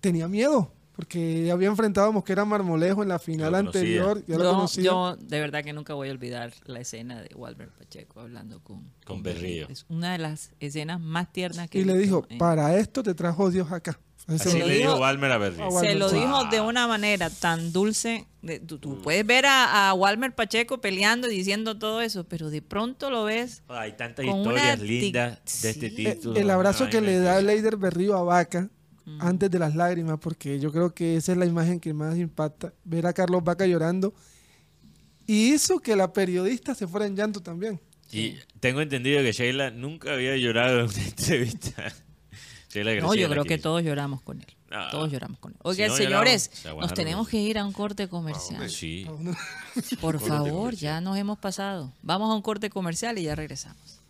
tenía 0.00 0.28
miedo, 0.28 0.72
porque 0.94 1.50
había 1.50 1.68
enfrentado 1.68 2.08
a 2.08 2.10
Mosquera 2.12 2.44
Marmolejo 2.44 3.02
en 3.02 3.08
la 3.08 3.18
final 3.18 3.54
anterior. 3.54 4.22
Ya 4.26 4.36
lo 4.36 4.66
Yo, 4.66 4.82
yo 4.82 5.16
de 5.16 5.40
verdad 5.40 5.64
que 5.64 5.72
nunca 5.72 5.94
voy 5.94 6.08
a 6.08 6.12
olvidar 6.12 6.52
la 6.66 6.80
escena 6.80 7.20
de 7.22 7.34
Walter 7.34 7.70
Pacheco 7.70 8.20
hablando 8.20 8.60
con, 8.62 8.92
Con 9.04 9.22
Berrío. 9.22 9.66
Es 9.68 9.86
una 9.88 10.12
de 10.12 10.18
las 10.18 10.52
escenas 10.60 11.00
más 11.00 11.32
tiernas 11.32 11.68
que 11.70 11.78
y 11.80 11.84
le 11.84 11.96
dijo, 11.96 12.26
en- 12.28 12.38
para 12.38 12.76
esto 12.76 13.02
te 13.02 13.14
trajo 13.14 13.50
Dios 13.50 13.72
acá. 13.72 13.98
Así 14.28 14.50
Se 14.50 14.58
lo 14.60 14.66
le 14.68 14.74
dijo 14.74 14.90
dijo- 14.90 15.00
Walmer 15.00 15.32
a 15.32 15.38
Berrío. 15.38 15.70
Se 15.80 15.94
lo 15.96 16.08
dijo 16.08 16.44
de 16.44 16.60
una 16.60 16.86
manera 16.86 17.28
tan 17.30 17.72
dulce. 17.72 18.26
de- 18.42 18.60
tú, 18.60 18.78
tú 18.78 19.00
puedes 19.02 19.24
ver 19.26 19.46
a, 19.46 19.88
a 19.88 19.94
Walmer 19.94 20.34
Pacheco 20.34 20.80
peleando 20.80 21.28
y 21.30 21.36
diciendo 21.36 21.78
todo 21.78 22.00
eso, 22.02 22.24
pero 22.24 22.50
de 22.50 22.60
pronto 22.62 23.10
lo 23.10 23.24
ves. 23.24 23.62
Hay 23.68 23.92
tantas 23.96 24.24
con 24.26 24.38
historias 24.38 24.76
una 24.78 24.84
lindas 24.84 25.62
de 25.62 25.70
este 25.70 25.90
título. 25.90 26.38
el 26.38 26.50
abrazo 26.50 26.88
que 26.88 27.00
le 27.00 27.18
da 27.18 27.40
Leider 27.40 27.76
Berrío 27.76 28.16
a 28.16 28.22
Vaca 28.22 28.68
antes 29.18 29.50
de 29.50 29.58
las 29.58 29.74
lágrimas, 29.74 30.18
porque 30.20 30.58
yo 30.60 30.72
creo 30.72 30.94
que 30.94 31.16
esa 31.16 31.32
es 31.32 31.38
la 31.38 31.46
imagen 31.46 31.80
que 31.80 31.92
más 31.94 32.16
impacta, 32.16 32.72
ver 32.84 33.06
a 33.06 33.12
Carlos 33.12 33.42
Vaca 33.44 33.66
llorando. 33.66 34.14
Y 35.26 35.52
hizo 35.52 35.78
que 35.78 35.96
la 35.96 36.12
periodista 36.12 36.74
se 36.74 36.86
fuera 36.86 37.06
en 37.06 37.16
llanto 37.16 37.40
también. 37.40 37.80
Y 38.10 38.36
tengo 38.60 38.80
entendido 38.80 39.22
que 39.22 39.32
Sheila 39.32 39.70
nunca 39.70 40.12
había 40.12 40.36
llorado 40.36 40.80
en 40.80 40.84
una 40.86 41.04
entrevista. 41.06 41.92
Sheila 42.70 42.94
No, 42.96 43.14
yo 43.14 43.28
creo 43.28 43.44
que 43.44 43.58
todos 43.58 43.82
lloramos 43.82 44.22
con 44.22 44.40
él. 44.40 44.46
Ah. 44.70 44.88
Todos 44.90 45.10
lloramos 45.10 45.38
con 45.38 45.52
él. 45.52 45.58
Si 45.62 45.68
Oigan, 45.68 45.88
no 45.88 45.96
señores, 45.96 46.50
lloramos, 46.64 46.84
se 46.84 46.88
nos 46.88 46.94
tenemos 46.94 47.28
que 47.28 47.38
ir 47.38 47.58
a 47.58 47.64
un 47.64 47.72
corte 47.72 48.08
comercial. 48.08 48.68
Sí. 48.70 49.06
Por 50.00 50.18
favor, 50.20 50.50
comercial. 50.50 50.94
ya 50.94 51.00
nos 51.00 51.16
hemos 51.18 51.38
pasado. 51.38 51.92
Vamos 52.02 52.30
a 52.30 52.34
un 52.34 52.42
corte 52.42 52.70
comercial 52.70 53.18
y 53.18 53.24
ya 53.24 53.34
regresamos. 53.34 54.01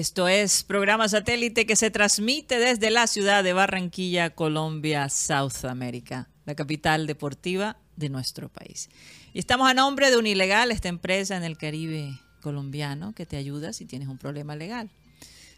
Esto 0.00 0.28
es 0.28 0.64
programa 0.64 1.10
satélite 1.10 1.66
que 1.66 1.76
se 1.76 1.90
transmite 1.90 2.58
desde 2.58 2.90
la 2.90 3.06
ciudad 3.06 3.44
de 3.44 3.52
Barranquilla, 3.52 4.30
Colombia, 4.30 5.10
South 5.10 5.66
America, 5.68 6.30
la 6.46 6.54
capital 6.54 7.06
deportiva 7.06 7.76
de 7.96 8.08
nuestro 8.08 8.48
país. 8.48 8.88
Y 9.34 9.40
estamos 9.40 9.70
a 9.70 9.74
nombre 9.74 10.10
de 10.10 10.16
Unilegal, 10.16 10.70
esta 10.70 10.88
empresa 10.88 11.36
en 11.36 11.44
el 11.44 11.58
Caribe 11.58 12.18
colombiano 12.40 13.12
que 13.14 13.26
te 13.26 13.36
ayuda 13.36 13.74
si 13.74 13.84
tienes 13.84 14.08
un 14.08 14.16
problema 14.16 14.56
legal. 14.56 14.88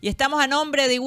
Y 0.00 0.08
estamos 0.08 0.42
a 0.42 0.46
nombre 0.46 0.88
de 0.88 0.98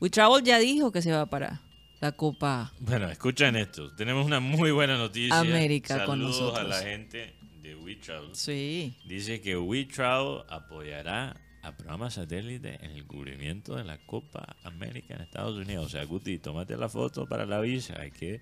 WeTravel. 0.00 0.30
WeTravel 0.32 0.44
ya 0.44 0.58
dijo 0.58 0.92
que 0.92 1.02
se 1.02 1.12
va 1.12 1.26
para 1.26 1.60
la 2.00 2.12
Copa. 2.12 2.72
Bueno, 2.80 3.08
escuchen 3.10 3.56
esto. 3.56 3.94
Tenemos 3.94 4.26
una 4.26 4.40
muy 4.40 4.70
buena 4.70 4.96
noticia. 4.96 5.38
América 5.38 6.04
con 6.04 6.18
Saludos 6.20 6.40
nosotros. 6.40 6.58
a 6.58 6.68
la 6.68 6.78
gente 6.82 7.34
de 7.62 7.74
WeTravel. 7.76 8.34
Sí. 8.34 8.94
Dice 9.06 9.40
que 9.40 9.56
WeTravel 9.56 10.42
apoyará 10.48 11.36
a 11.62 11.76
programa 11.76 12.08
satélite 12.10 12.78
en 12.84 12.92
el 12.92 13.04
cubrimiento 13.06 13.74
de 13.76 13.84
la 13.84 13.98
Copa 13.98 14.56
América 14.62 15.14
en 15.14 15.22
Estados 15.22 15.56
Unidos. 15.56 15.86
O 15.86 15.88
sea, 15.88 16.04
Guti, 16.04 16.38
tómate 16.38 16.76
la 16.76 16.88
foto 16.88 17.26
para 17.26 17.44
la 17.46 17.60
visa. 17.60 18.00
Hay 18.00 18.12
que 18.12 18.40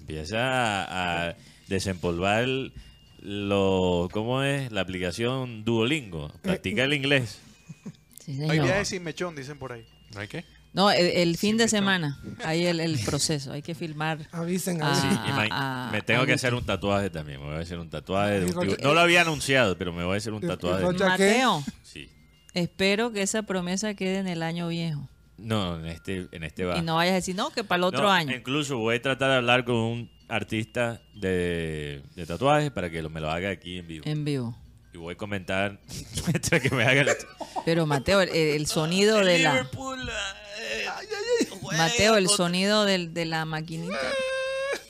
empieza 0.00 0.82
a, 0.84 1.28
a 1.28 1.36
desempolvar 1.68 2.46
lo, 3.20 4.08
¿cómo 4.12 4.42
es? 4.42 4.72
La 4.72 4.80
aplicación 4.80 5.64
Duolingo. 5.64 6.32
Practica 6.42 6.82
el 6.84 6.92
inglés. 6.94 7.38
Sí, 8.18 8.42
Hay 8.48 8.58
viajes 8.58 8.88
sin 8.88 9.04
mechón, 9.04 9.36
dicen 9.36 9.58
por 9.58 9.72
ahí. 9.72 9.86
¿Hay 10.16 10.26
qué? 10.28 10.44
No, 10.74 10.90
el, 10.90 11.06
el 11.06 11.36
fin 11.36 11.58
de 11.58 11.68
semana. 11.68 12.18
Ahí 12.44 12.64
el, 12.66 12.80
el 12.80 12.98
proceso. 13.00 13.52
Hay 13.52 13.60
que 13.62 13.74
filmar. 13.74 14.26
Avisen, 14.32 14.82
a- 14.82 14.94
Sí, 14.94 15.06
a- 15.50 15.90
me 15.92 16.00
tengo 16.00 16.22
a 16.22 16.26
que 16.26 16.32
hacer 16.32 16.54
un 16.54 16.64
tatuaje 16.64 17.10
también. 17.10 17.40
Me 17.40 17.46
voy 17.46 17.56
a 17.56 17.60
hacer 17.60 17.78
un 17.78 17.90
tatuaje 17.90 18.40
de 18.40 18.46
un. 18.46 18.76
No 18.82 18.94
lo 18.94 19.00
había 19.00 19.20
anunciado, 19.20 19.76
pero 19.76 19.92
me 19.92 20.02
voy 20.04 20.14
a 20.14 20.18
hacer 20.18 20.32
un 20.32 20.42
y 20.42 20.46
tatuaje. 20.46 20.84
¿qué? 20.96 21.04
Mateo, 21.04 21.62
Sí. 21.82 22.08
espero 22.54 23.12
que 23.12 23.20
esa 23.22 23.42
promesa 23.42 23.94
quede 23.94 24.18
en 24.18 24.28
el 24.28 24.42
año 24.42 24.68
viejo. 24.68 25.08
No, 25.36 25.78
en 25.78 25.86
este, 25.86 26.28
en 26.32 26.44
este 26.44 26.64
va. 26.64 26.78
Y 26.78 26.82
no 26.82 26.96
vayas 26.96 27.12
a 27.12 27.16
decir, 27.16 27.34
no, 27.34 27.50
que 27.50 27.64
para 27.64 27.78
el 27.78 27.84
otro 27.84 28.04
No, 28.04 28.10
año. 28.10 28.34
Incluso 28.34 28.78
voy 28.78 28.96
a 28.96 29.02
tratar 29.02 29.30
de 29.30 29.36
hablar 29.36 29.64
con 29.64 29.74
un 29.76 30.10
artista 30.28 31.02
de, 31.14 32.02
de 32.14 32.26
tatuajes 32.26 32.70
para 32.70 32.88
que 32.90 33.02
lo- 33.02 33.10
me 33.10 33.20
lo 33.20 33.30
haga 33.30 33.50
aquí 33.50 33.78
en 33.78 33.86
vivo. 33.88 34.04
En 34.06 34.24
vivo. 34.24 34.56
Y 34.94 34.98
voy 34.98 35.14
a 35.14 35.16
comentar 35.16 35.80
mientras 36.26 36.60
que 36.62 36.70
me 36.70 36.84
haga 36.84 37.00
el 37.02 37.08
Pero 37.64 37.86
Mateo, 37.86 38.20
el, 38.20 38.28
el 38.30 38.66
sonido 38.66 39.18
de 39.24 39.38
la... 39.40 39.52
Liverpool, 39.54 40.00
eh, 40.00 40.02
juega 40.02 40.41
Mateo, 41.76 42.16
el 42.16 42.28
sonido 42.28 42.84
de 42.84 43.24
la 43.24 43.44
maquinita. 43.44 43.98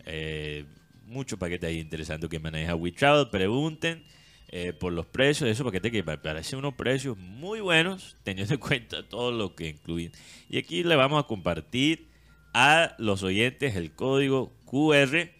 eh, 0.07 0.65
muchos 1.07 1.39
paquetes 1.39 1.73
interesantes 1.77 2.29
que 2.31 2.39
maneja 2.39 2.75
WeTravel. 2.75 3.29
Pregunten 3.31 4.05
eh, 4.49 4.73
por 4.73 4.93
los 4.93 5.07
precios 5.07 5.47
de 5.47 5.53
esos 5.53 5.65
paquetes 5.65 5.93
que 5.93 6.03
pa- 6.03 6.21
parecen 6.23 6.59
unos 6.59 6.75
precios 6.75 7.17
muy 7.17 7.61
buenos, 7.61 8.17
teniendo 8.25 8.55
en 8.55 8.61
cuenta 8.61 9.09
todo 9.09 9.33
lo 9.33 9.55
que 9.55 9.69
incluyen. 9.69 10.13
Y 10.49 10.59
aquí 10.59 10.83
le 10.83 10.97
vamos 10.97 11.23
a 11.23 11.27
compartir 11.27 12.09
a 12.53 12.95
los 12.99 13.23
oyentes 13.23 13.77
el 13.77 13.93
código 13.93 14.53
QR 14.65 15.31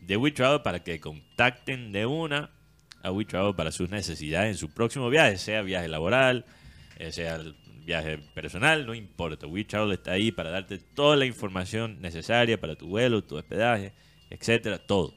de 0.00 0.16
WeTravel 0.16 0.62
para 0.62 0.82
que 0.82 0.98
contacten 1.00 1.92
de 1.92 2.06
una 2.06 2.50
a 3.02 3.12
WeTravel 3.12 3.54
para 3.54 3.70
sus 3.72 3.88
necesidades 3.90 4.50
en 4.50 4.56
su 4.58 4.74
próximo 4.74 5.08
viaje, 5.10 5.38
sea 5.38 5.62
viaje 5.62 5.88
laboral, 5.88 6.44
eh, 6.98 7.12
sea 7.12 7.40
viaje 7.84 8.18
personal, 8.34 8.86
no 8.86 8.94
importa. 8.94 9.46
WeTravel 9.46 9.92
está 9.92 10.12
ahí 10.12 10.30
para 10.32 10.50
darte 10.50 10.78
toda 10.78 11.16
la 11.16 11.26
información 11.26 12.00
necesaria 12.00 12.60
para 12.60 12.76
tu 12.76 12.86
vuelo, 12.88 13.22
tu 13.24 13.36
hospedaje, 13.36 13.92
etcétera, 14.30 14.78
todo. 14.78 15.14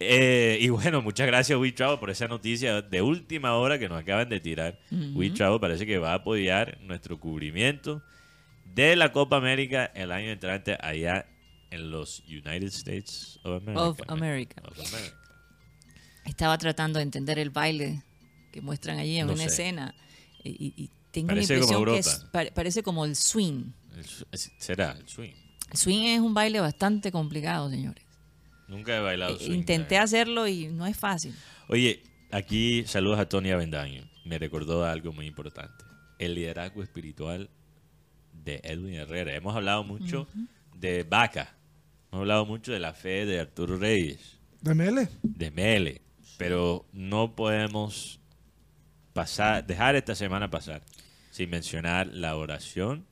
Eh, 0.00 0.58
y 0.60 0.68
bueno, 0.68 1.00
muchas 1.02 1.26
gracias 1.26 1.58
WeTravel 1.58 1.98
por 1.98 2.10
esa 2.10 2.26
noticia 2.28 2.82
de 2.82 3.00
última 3.02 3.54
hora 3.54 3.78
que 3.78 3.88
nos 3.88 4.00
acaban 4.00 4.28
de 4.28 4.40
tirar. 4.40 4.78
Ujú. 4.90 5.18
WeTravel 5.18 5.60
parece 5.60 5.86
que 5.86 5.98
va 5.98 6.12
a 6.12 6.14
apoyar 6.16 6.78
nuestro 6.82 7.18
cubrimiento 7.18 8.02
de 8.74 8.96
la 8.96 9.12
Copa 9.12 9.36
América 9.36 9.90
el 9.94 10.10
año 10.12 10.30
entrante 10.30 10.76
allá 10.80 11.26
en 11.70 11.90
los 11.90 12.22
United 12.28 12.64
States 12.64 13.38
of 13.44 13.62
America. 13.62 13.82
Of 13.82 14.00
America. 14.08 14.62
Of 14.66 14.78
America. 14.94 15.16
Estaba 16.24 16.56
tratando 16.58 16.98
de 16.98 17.02
entender 17.04 17.38
el 17.38 17.50
baile 17.50 18.02
que 18.52 18.60
muestran 18.60 18.98
allí 18.98 19.18
en 19.18 19.26
No 19.26 19.32
una 19.34 19.42
sé. 19.44 19.48
escena 19.48 19.94
y, 20.42 20.50
y- 20.50 20.74
y 20.84 20.90
tengo 21.14 21.28
Parece 21.28 21.54
la 21.54 21.60
como 21.60 21.78
impresión 21.78 21.84
que 21.84 21.90
Europa. 21.90 22.10
es- 22.24 22.30
pare- 22.32 22.52
parece 22.52 22.82
como 22.82 23.04
el 23.04 23.16
swing. 23.16 23.72
El 23.96 24.04
será 24.58 24.92
el 24.92 25.08
swing. 25.08 25.32
El 25.70 25.78
swing 25.78 26.02
es 26.04 26.20
un 26.20 26.34
baile 26.34 26.60
bastante 26.60 27.10
complicado, 27.12 27.70
señores. 27.70 28.04
Nunca 28.68 28.96
he 28.96 29.00
bailado 29.00 29.36
Eh, 29.36 29.38
swing. 29.38 29.54
Intenté 29.58 29.98
hacerlo 29.98 30.46
y 30.48 30.66
no 30.68 30.86
es 30.86 30.96
fácil. 30.96 31.34
Oye, 31.68 32.02
aquí 32.32 32.84
saludos 32.86 33.18
a 33.18 33.28
Tony 33.28 33.50
Avendaño. 33.50 34.08
Me 34.24 34.38
recordó 34.38 34.84
algo 34.84 35.12
muy 35.12 35.26
importante. 35.26 35.84
El 36.18 36.34
liderazgo 36.34 36.82
espiritual 36.82 37.48
de 38.32 38.60
Edwin 38.64 38.94
Herrera. 38.94 39.34
Hemos 39.34 39.54
hablado 39.54 39.84
mucho 39.84 40.26
de 40.76 41.02
Vaca. 41.04 41.54
Hemos 42.10 42.22
hablado 42.22 42.46
mucho 42.46 42.72
de 42.72 42.80
la 42.80 42.92
fe 42.94 43.26
de 43.26 43.40
Arturo 43.40 43.76
Reyes, 43.76 44.38
¿De 44.60 44.74
Mele? 44.74 45.08
de 45.22 45.50
Mele. 45.50 46.00
Pero 46.38 46.84
no 46.92 47.34
podemos 47.36 48.18
pasar, 49.12 49.66
dejar 49.66 49.94
esta 49.96 50.14
semana 50.14 50.50
pasar 50.50 50.82
sin 51.34 51.50
mencionar 51.50 52.06
la 52.06 52.36
oración 52.36 53.04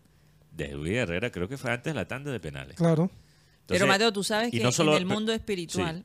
de 0.52 0.66
Edwin 0.66 0.94
Herrera. 0.94 1.32
Creo 1.32 1.48
que 1.48 1.58
fue 1.58 1.72
antes 1.72 1.92
de 1.92 1.94
la 1.98 2.06
tanda 2.06 2.30
de 2.30 2.38
penales. 2.38 2.76
Claro. 2.76 3.10
Pero 3.66 3.84
Mateo, 3.88 4.12
tú 4.12 4.22
sabes 4.22 4.52
que 4.52 4.60
no 4.60 4.70
solo- 4.70 4.92
en 4.92 4.98
el 4.98 5.06
mundo 5.06 5.32
sí. 5.32 5.36
espiritual 5.38 6.04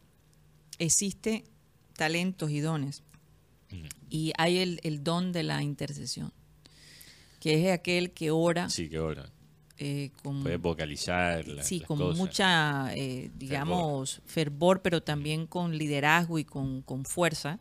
existe 0.80 1.44
talentos 1.96 2.50
y 2.50 2.60
dones. 2.60 3.04
Y 4.10 4.32
hay 4.38 4.58
el, 4.58 4.80
el 4.84 5.04
don 5.04 5.32
de 5.32 5.44
la 5.44 5.62
intercesión, 5.62 6.32
que 7.40 7.68
es 7.68 7.72
aquel 7.74 8.12
que 8.12 8.32
ora 8.32 8.68
Sí, 8.70 8.90
que 8.90 8.98
ora. 9.00 9.30
eh, 9.78 10.10
con, 10.24 10.42
Puedes 10.42 10.60
vocalizar 10.62 11.46
la- 11.48 11.62
sí, 11.64 11.80
las 11.80 11.88
con 11.88 12.00
cosas. 12.00 12.18
mucha, 12.18 12.96
eh, 12.96 13.30
digamos, 13.36 14.22
fervor. 14.26 14.82
pero 14.82 15.04
también 15.04 15.46
con 15.46 15.78
liderazgo 15.78 16.40
y 16.40 16.46
con, 16.46 16.82
con 16.82 17.06
fuerza, 17.06 17.60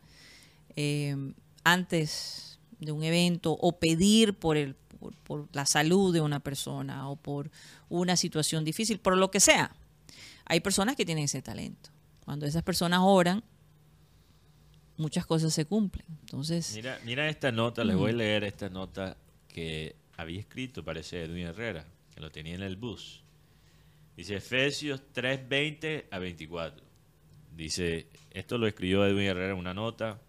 eh, 0.75 1.15
antes 1.65 2.56
de 2.79 2.91
un 2.91 3.03
evento 3.03 3.57
o 3.59 3.79
pedir 3.79 4.33
por, 4.33 4.57
el, 4.57 4.75
por, 4.75 5.15
por 5.17 5.47
la 5.53 5.65
salud 5.65 6.13
de 6.13 6.21
una 6.21 6.39
persona 6.39 7.09
o 7.09 7.15
por 7.15 7.49
una 7.89 8.15
situación 8.17 8.63
difícil, 8.63 8.99
por 8.99 9.17
lo 9.17 9.31
que 9.31 9.39
sea. 9.39 9.75
Hay 10.45 10.59
personas 10.59 10.95
que 10.95 11.05
tienen 11.05 11.25
ese 11.25 11.41
talento. 11.41 11.89
Cuando 12.23 12.45
esas 12.45 12.63
personas 12.63 13.01
oran, 13.03 13.43
muchas 14.97 15.25
cosas 15.25 15.53
se 15.53 15.65
cumplen. 15.65 16.05
Entonces, 16.21 16.73
Mira, 16.75 16.99
mira 17.05 17.29
esta 17.29 17.51
nota, 17.51 17.83
les 17.83 17.95
voy 17.95 18.11
a 18.11 18.15
leer 18.15 18.43
esta 18.43 18.69
nota 18.69 19.17
que 19.47 19.95
había 20.17 20.39
escrito, 20.39 20.83
parece 20.83 21.23
Edwin 21.23 21.47
Herrera, 21.47 21.85
que 22.13 22.19
lo 22.19 22.29
tenía 22.31 22.55
en 22.55 22.63
el 22.63 22.75
bus. 22.75 23.23
Dice 24.15 24.35
Efesios 24.35 25.01
3:20 25.13 26.05
a 26.09 26.19
24. 26.19 26.83
Dice, 27.55 28.07
esto 28.31 28.57
lo 28.57 28.67
escribió 28.67 29.05
Edwin 29.05 29.25
Herrera 29.25 29.53
en 29.53 29.59
una 29.59 29.73
nota. 29.73 30.19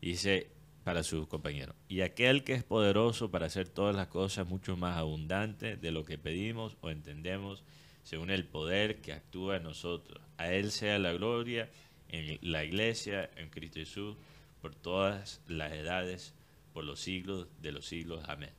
Dice 0.00 0.50
para 0.88 1.02
sus 1.02 1.26
compañeros, 1.26 1.76
y 1.86 2.00
aquel 2.00 2.44
que 2.44 2.54
es 2.54 2.64
poderoso 2.64 3.30
para 3.30 3.44
hacer 3.44 3.68
todas 3.68 3.94
las 3.94 4.06
cosas 4.06 4.48
mucho 4.48 4.74
más 4.78 4.96
abundantes 4.96 5.78
de 5.82 5.92
lo 5.92 6.06
que 6.06 6.16
pedimos 6.16 6.78
o 6.80 6.88
entendemos, 6.88 7.62
según 8.04 8.30
el 8.30 8.46
poder 8.46 9.02
que 9.02 9.12
actúa 9.12 9.58
en 9.58 9.64
nosotros. 9.64 10.22
A 10.38 10.50
Él 10.50 10.70
sea 10.70 10.98
la 10.98 11.12
gloria 11.12 11.68
en 12.08 12.38
la 12.40 12.64
iglesia, 12.64 13.28
en 13.36 13.50
Cristo 13.50 13.80
Jesús, 13.80 14.16
por 14.62 14.74
todas 14.74 15.42
las 15.46 15.72
edades, 15.72 16.32
por 16.72 16.84
los 16.84 17.00
siglos 17.00 17.48
de 17.60 17.72
los 17.72 17.84
siglos. 17.84 18.24
Amén. 18.26 18.52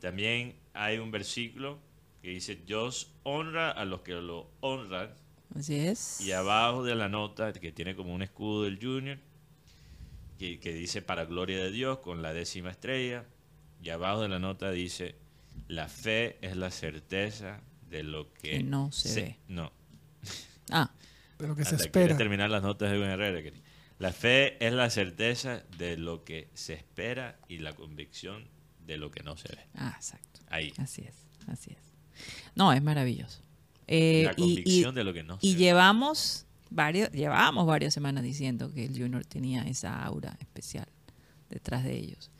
También 0.00 0.54
hay 0.72 0.96
un 0.96 1.10
versículo 1.10 1.78
que 2.22 2.30
dice, 2.30 2.56
Dios 2.56 3.10
honra 3.24 3.72
a 3.72 3.84
los 3.84 4.00
que 4.00 4.14
lo 4.14 4.48
honran. 4.60 5.10
así 5.54 5.74
es. 5.74 6.22
Y 6.22 6.32
abajo 6.32 6.82
de 6.82 6.94
la 6.94 7.10
nota, 7.10 7.52
que 7.52 7.72
tiene 7.72 7.94
como 7.94 8.14
un 8.14 8.22
escudo 8.22 8.62
del 8.62 8.78
Junior, 8.82 9.18
que, 10.38 10.58
que 10.60 10.72
dice 10.72 11.02
para 11.02 11.24
gloria 11.24 11.58
de 11.58 11.70
Dios 11.70 11.98
con 11.98 12.22
la 12.22 12.32
décima 12.32 12.70
estrella. 12.70 13.24
Y 13.82 13.90
abajo 13.90 14.22
de 14.22 14.28
la 14.28 14.38
nota 14.38 14.70
dice, 14.70 15.14
la 15.68 15.88
fe 15.88 16.38
es 16.42 16.56
la 16.56 16.70
certeza 16.70 17.60
de 17.90 18.02
lo 18.02 18.32
que, 18.34 18.50
Que 18.50 18.62
no 18.62 18.90
se 18.92 19.20
ve. 19.20 19.36
No. 19.48 19.72
Ah. 20.70 20.90
De 21.38 21.46
lo 21.48 21.56
que 21.56 21.64
se 21.64 21.76
espera. 21.76 22.16
terminar 22.16 22.50
las 22.50 22.62
notas 22.62 22.90
de 22.90 22.98
Herrera. 23.02 23.40
La 23.98 24.12
fe 24.12 24.64
es 24.64 24.72
la 24.72 24.90
certeza 24.90 25.62
de 25.78 25.96
lo 25.96 26.22
que 26.24 26.48
se 26.54 26.74
espera 26.74 27.38
y 27.48 27.58
la 27.58 27.72
convicción 27.74 28.46
de 28.86 28.96
lo 28.98 29.10
que 29.10 29.22
no 29.22 29.36
se 29.36 29.48
ve. 29.48 29.66
Ah, 29.74 29.94
exacto. 29.96 30.40
Ahí. 30.48 30.72
Así 30.76 31.02
es, 31.02 31.14
así 31.46 31.70
es. 31.70 31.82
No, 32.54 32.72
es 32.72 32.82
maravilloso. 32.82 33.40
Eh, 33.86 34.24
La 34.26 34.32
y- 34.32 34.34
convicción 34.36 34.94
y, 34.94 34.96
de 34.96 35.04
lo 35.04 35.12
que 35.14 35.22
no 35.22 35.38
Y 35.40 35.52
se 35.52 35.54
ve. 35.56 35.60
llevamos 35.62 36.46
varios, 36.70 37.10
llevamos 37.10 37.66
varias 37.66 37.94
semanas 37.94 38.24
diciendo 38.24 38.72
que 38.72 38.84
el 38.86 38.98
Junior 38.98 39.24
tenía 39.24 39.62
esa 39.62 40.02
aura 40.04 40.36
especial 40.40 40.88
detrás 41.50 41.84
de 41.84 41.96
ellos. 41.96 42.30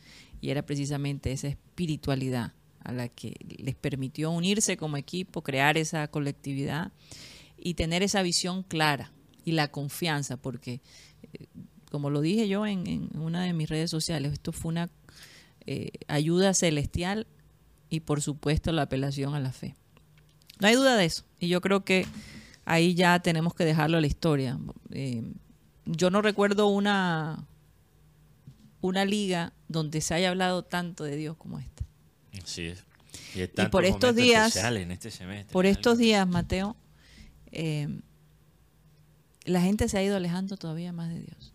Y 0.41 0.51
era 0.51 0.63
precisamente 0.63 1.33
esa 1.33 1.49
espiritualidad 1.49 2.53
a 2.85 2.93
la 2.93 3.09
que 3.09 3.35
les 3.59 3.75
permitió 3.75 4.31
unirse 4.31 4.77
como 4.77 4.97
equipo, 4.97 5.43
crear 5.43 5.77
esa 5.77 6.09
colectividad 6.09 6.93
y 7.57 7.75
tener 7.75 8.03
esa 8.03 8.23
visión 8.23 8.63
clara 8.63 9.13
y 9.45 9.53
la 9.53 9.69
confianza, 9.69 10.37
porque 10.37 10.81
eh, 11.33 11.47
como 11.91 12.11
lo 12.11 12.21
dije 12.21 12.49
yo 12.49 12.67
en, 12.67 12.87
en 12.87 13.19
una 13.19 13.43
de 13.43 13.53
mis 13.53 13.69
redes 13.69 13.91
sociales, 13.91 14.33
esto 14.33 14.53
fue 14.53 14.71
una 14.71 14.91
eh, 15.67 15.91
ayuda 16.07 16.55
celestial 16.55 17.27
y 17.91 18.01
por 18.01 18.23
supuesto 18.23 18.73
la 18.73 18.83
apelación 18.83 19.35
a 19.35 19.41
la 19.41 19.53
fe. 19.53 19.75
No 20.61 20.69
hay 20.69 20.75
duda 20.75 20.97
de 20.97 21.05
eso. 21.05 21.25
Y 21.39 21.49
yo 21.49 21.61
creo 21.61 21.85
que 21.85 22.07
ahí 22.69 22.95
ya 22.95 23.19
tenemos 23.21 23.55
que 23.55 23.65
dejarlo 23.65 23.97
a 23.97 24.01
la 24.01 24.07
historia. 24.07 24.59
Eh, 24.91 25.23
yo 25.87 26.11
no 26.11 26.21
recuerdo 26.21 26.69
una, 26.69 27.47
una 28.83 29.07
liga 29.07 29.55
donde 29.69 30.03
se 30.03 30.15
haya 30.15 30.29
hablado 30.29 30.63
tanto 30.65 31.05
de 31.05 31.17
Dios 31.17 31.37
como 31.39 31.59
esta. 31.59 31.85
Así 32.43 32.67
es. 32.67 32.85
Y, 33.35 33.47
por 33.69 33.87
estos 33.87 34.15
días, 34.15 34.55
en 34.57 34.91
este 34.91 35.11
semestre. 35.11 35.53
por 35.53 35.65
estos 35.65 35.97
días, 35.97 36.29
Mateo, 36.29 36.77
eh, 37.53 37.89
la 39.45 39.63
gente 39.63 39.89
se 39.89 39.97
ha 39.97 40.03
ido 40.03 40.17
alejando 40.17 40.59
todavía 40.59 40.93
más 40.93 41.09
de 41.09 41.21
Dios. 41.21 41.55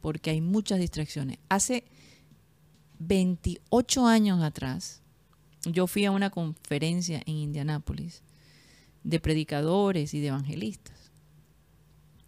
Porque 0.00 0.30
hay 0.30 0.40
muchas 0.40 0.78
distracciones. 0.78 1.38
Hace 1.50 1.84
28 2.98 4.06
años 4.06 4.42
atrás, 4.42 5.02
yo 5.64 5.86
fui 5.86 6.06
a 6.06 6.10
una 6.10 6.30
conferencia 6.30 7.22
en 7.26 7.34
Indianápolis 7.34 8.22
de 9.04 9.20
predicadores 9.20 10.14
y 10.14 10.20
de 10.20 10.28
evangelistas. 10.28 11.10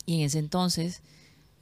Y 0.06 0.16
en 0.16 0.20
ese 0.22 0.38
entonces, 0.38 1.02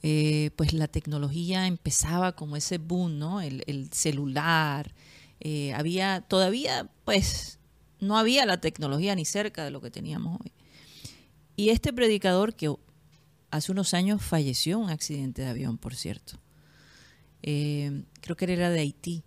eh, 0.01 0.51
pues 0.55 0.73
la 0.73 0.87
tecnología 0.87 1.67
empezaba 1.67 2.33
como 2.35 2.55
ese 2.57 2.77
boom, 2.77 3.19
¿no? 3.19 3.41
El, 3.41 3.63
el 3.67 3.91
celular. 3.91 4.93
eh, 5.39 5.73
había, 5.73 6.21
todavía, 6.21 6.89
pues, 7.05 7.59
no 7.99 8.17
había 8.17 8.45
la 8.45 8.59
tecnología 8.61 9.13
ni 9.15 9.25
cerca 9.25 9.63
de 9.63 9.71
lo 9.71 9.81
que 9.81 9.91
teníamos 9.91 10.39
hoy. 10.41 10.51
Y 11.55 11.69
este 11.69 11.93
predicador 11.93 12.55
que 12.55 12.73
hace 13.51 13.71
unos 13.71 13.93
años 13.93 14.21
falleció 14.23 14.77
en 14.77 14.85
un 14.85 14.89
accidente 14.89 15.41
de 15.43 15.49
avión, 15.49 15.77
por 15.77 15.95
cierto. 15.95 16.39
Eh, 17.43 18.03
creo 18.21 18.35
que 18.35 18.45
él 18.45 18.51
era 18.51 18.69
de 18.69 18.79
Haití. 18.79 19.23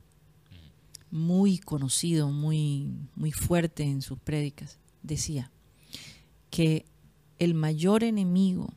Muy 1.11 1.59
conocido, 1.59 2.31
muy, 2.31 2.93
muy 3.15 3.31
fuerte 3.31 3.85
en 3.85 4.03
sus 4.03 4.19
prédicas. 4.19 4.79
Decía 5.03 5.53
que 6.51 6.87
el 7.39 7.55
mayor 7.55 8.05
enemigo 8.05 8.73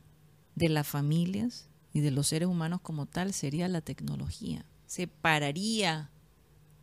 de 0.55 0.69
las 0.69 0.87
familias 0.87 1.67
y 1.93 2.01
de 2.01 2.11
los 2.11 2.27
seres 2.27 2.47
humanos 2.47 2.81
como 2.81 3.05
tal 3.05 3.33
sería 3.33 3.67
la 3.67 3.81
tecnología. 3.81 4.65
Separaría 4.85 6.09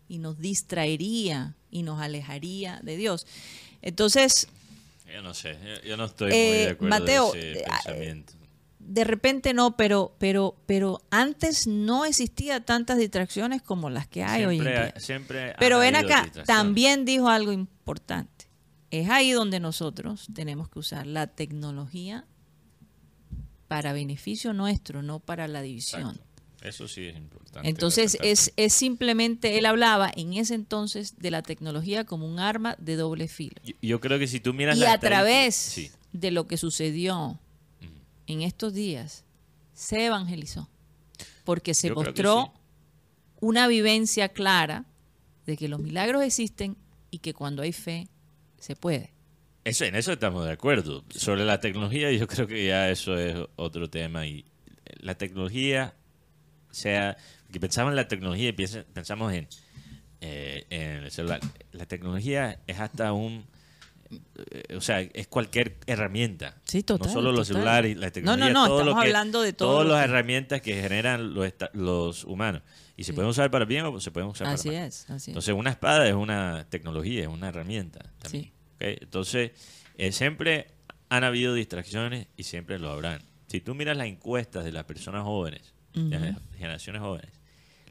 y 0.09 0.19
nos 0.19 0.39
distraería 0.39 1.57
y 1.71 1.83
nos 1.83 2.01
alejaría 2.01 2.81
de 2.83 2.97
Dios. 2.97 3.27
Entonces, 3.83 4.49
Yo 5.13 5.23
no 5.23 5.35
sé, 5.35 5.57
yo, 5.65 5.89
yo 5.89 5.97
no 5.97 6.05
estoy 6.07 6.33
Eh, 6.33 6.35
muy 6.35 6.57
de 6.65 6.71
acuerdo 6.71 6.89
Mateo, 6.99 7.33
de 7.33 7.53
ese 7.53 7.61
eh, 7.61 7.65
pensamiento. 7.67 8.33
de 8.79 9.05
repente 9.05 9.55
no, 9.55 9.77
pero, 9.77 10.15
pero, 10.19 10.57
pero 10.67 11.03
antes 11.11 11.67
no 11.67 12.05
existía 12.05 12.65
tantas 12.65 12.99
distracciones 12.99 13.63
como 13.63 13.91
las 13.91 14.07
que 14.09 14.23
hay 14.25 14.45
hoy 14.45 14.59
en 14.59 14.65
día. 14.65 14.95
siempre 14.99 15.55
Pero 15.59 15.79
ven 15.79 15.95
acá, 15.97 16.31
también 16.45 17.05
dijo 17.05 17.29
algo 17.29 17.53
importante. 17.53 18.36
Es 18.91 19.09
ahí 19.11 19.33
donde 19.33 19.61
nosotros 19.61 20.29
tenemos 20.35 20.69
que 20.69 20.79
usar 20.79 21.07
la 21.07 21.27
tecnología 21.27 22.25
para 23.69 23.93
beneficio 23.93 24.53
nuestro, 24.53 25.03
no 25.03 25.19
para 25.19 25.49
la 25.49 25.61
división. 25.63 26.21
Eso 26.63 26.89
sí 26.89 27.07
es 27.07 27.17
importante. 27.17 27.69
Entonces 27.69 28.17
es, 28.23 28.53
es 28.57 28.73
simplemente, 28.73 29.59
él 29.59 29.67
hablaba 29.67 30.11
en 30.17 30.33
ese 30.35 30.55
entonces 30.55 31.17
de 31.19 31.31
la 31.31 31.43
tecnología 31.43 32.05
como 32.05 32.27
un 32.27 32.39
arma 32.39 32.77
de 32.79 32.97
doble 32.97 33.29
filo. 33.29 33.57
Yo, 33.65 33.75
yo 33.83 34.01
creo 34.01 34.19
que 34.19 34.27
si 34.27 34.41
tú 34.41 34.55
miras 34.55 34.77
Y 34.77 34.81
la 34.81 34.93
a 34.95 35.01
través 35.01 35.55
Sí. 35.55 35.91
de 36.13 36.31
lo 36.31 36.47
que 36.47 36.57
sucedió 36.57 37.39
en 38.27 38.43
estos 38.43 38.73
días, 38.73 39.25
se 39.75 40.07
evangelizó. 40.07 40.69
Porque 41.45 41.75
se 41.75 41.89
Yo 41.89 41.95
mostró 41.95 42.53
sí. 42.55 42.61
una 43.41 43.69
vivencia 43.69 44.29
clara 44.31 44.85
de 45.45 45.57
que 45.57 45.69
los 45.69 45.81
milagros 45.81 46.23
existen 46.25 46.77
y 47.11 47.19
que 47.19 47.35
cuando 47.35 47.63
hay 47.63 47.73
fe 47.73 48.09
se 48.59 48.77
puede. 48.77 49.13
Eso, 49.65 49.85
en 49.85 49.97
eso 49.97 50.13
estamos 50.13 50.45
de 50.47 50.53
acuerdo. 50.53 51.05
Sobre 51.11 51.45
la 51.45 51.61
tecnología, 51.61 52.13
yo 52.13 52.27
creo 52.27 52.47
que 52.47 52.67
ya 52.67 52.89
eso 52.89 53.19
es 53.19 53.37
otro 53.57 53.91
tema. 53.91 54.27
Y 54.27 54.45
la 55.01 55.17
tecnología, 55.17 55.95
sea, 56.71 57.17
que 57.51 57.59
pensamos 57.59 57.93
en 57.93 57.97
la 57.97 58.09
tecnología 58.09 58.49
y 58.51 58.53
pensamos 58.53 59.33
en, 59.33 59.49
eh, 60.21 60.67
en 60.71 61.05
el 61.05 61.11
celular. 61.11 61.41
La 61.73 61.87
tecnología 61.87 62.61
es 62.67 62.79
hasta 62.79 63.13
un. 63.13 63.45
Eh, 64.11 64.77
o 64.77 64.81
sea, 64.81 65.01
es 65.01 65.27
cualquier 65.29 65.77
herramienta. 65.87 66.57
Sí, 66.65 66.83
total, 66.83 67.09
No 67.09 67.13
solo 67.15 67.33
los 67.33 67.49
celulares, 67.49 67.97
la 67.97 68.07
No, 68.07 68.13
tecnología. 68.13 68.53
no, 68.53 68.61
no, 68.63 68.67
todo 68.67 68.77
lo 68.79 68.83
estamos 68.91 69.03
que- 69.03 69.09
hablando 69.09 69.43
de 69.43 69.53
todo 69.53 69.73
Todas 69.73 69.89
las 69.89 69.99
que- 70.05 70.05
herramientas 70.11 70.61
que 70.63 70.81
generan 70.81 71.35
los, 71.73 72.25
humanos. 72.25 72.63
Y 72.97 73.05
se 73.05 73.13
Sí. 73.13 73.15
pueden 73.15 73.31
usar 73.31 73.51
para 73.51 73.65
bien 73.65 73.85
o 73.85 74.01
se 74.01 74.11
pueden 74.11 74.29
usar 74.31 74.47
Así 74.49 74.69
para 74.69 74.81
mal. 74.81 74.89
es, 74.89 75.03
así 75.11 75.15
es. 75.15 75.29
Entonces, 75.29 75.55
una 75.55 75.71
espada 75.71 76.09
es 76.09 76.15
una 76.15 76.67
tecnología, 76.71 77.23
es 77.23 77.29
una 77.29 77.49
herramienta. 77.49 78.13
También, 78.21 78.45
Sí. 78.45 78.53
Entonces, 78.79 79.53
eh, 79.97 80.13
siempre 80.13 80.69
han 81.09 81.25
habido 81.25 81.55
distracciones 81.55 82.27
y 82.37 82.43
siempre 82.45 82.79
lo 82.79 82.91
habrán. 82.91 83.23
Si 83.49 83.61
tú 83.61 83.75
miras 83.75 83.97
las 83.97 84.07
encuestas 84.09 84.65
de 84.65 84.73
las 84.73 84.85
personas 84.85 85.23
jóvenes, 85.25 85.73
de 85.95 86.19
las 86.19 86.37
generaciones 86.59 87.01
jóvenes, 87.01 87.31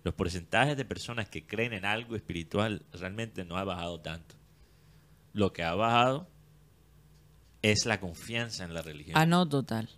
los 0.04 0.14
porcentajes 0.14 0.78
de 0.78 0.86
personas 0.86 1.28
que 1.30 1.48
creen 1.48 1.74
en 1.74 1.86
algo 1.86 2.16
espiritual 2.16 2.84
realmente 2.94 3.44
no 3.46 3.58
ha 3.58 3.64
bajado 3.64 4.00
tanto. 4.02 4.35
Lo 5.36 5.54
que 5.54 5.62
ha 5.64 5.76
bajado 5.76 6.28
es 7.62 7.86
la 7.86 8.00
confianza 8.00 8.64
en 8.64 8.74
la 8.74 8.82
religión. 8.82 9.16
Ah, 9.18 9.26
no, 9.28 9.48
total. 9.48 9.90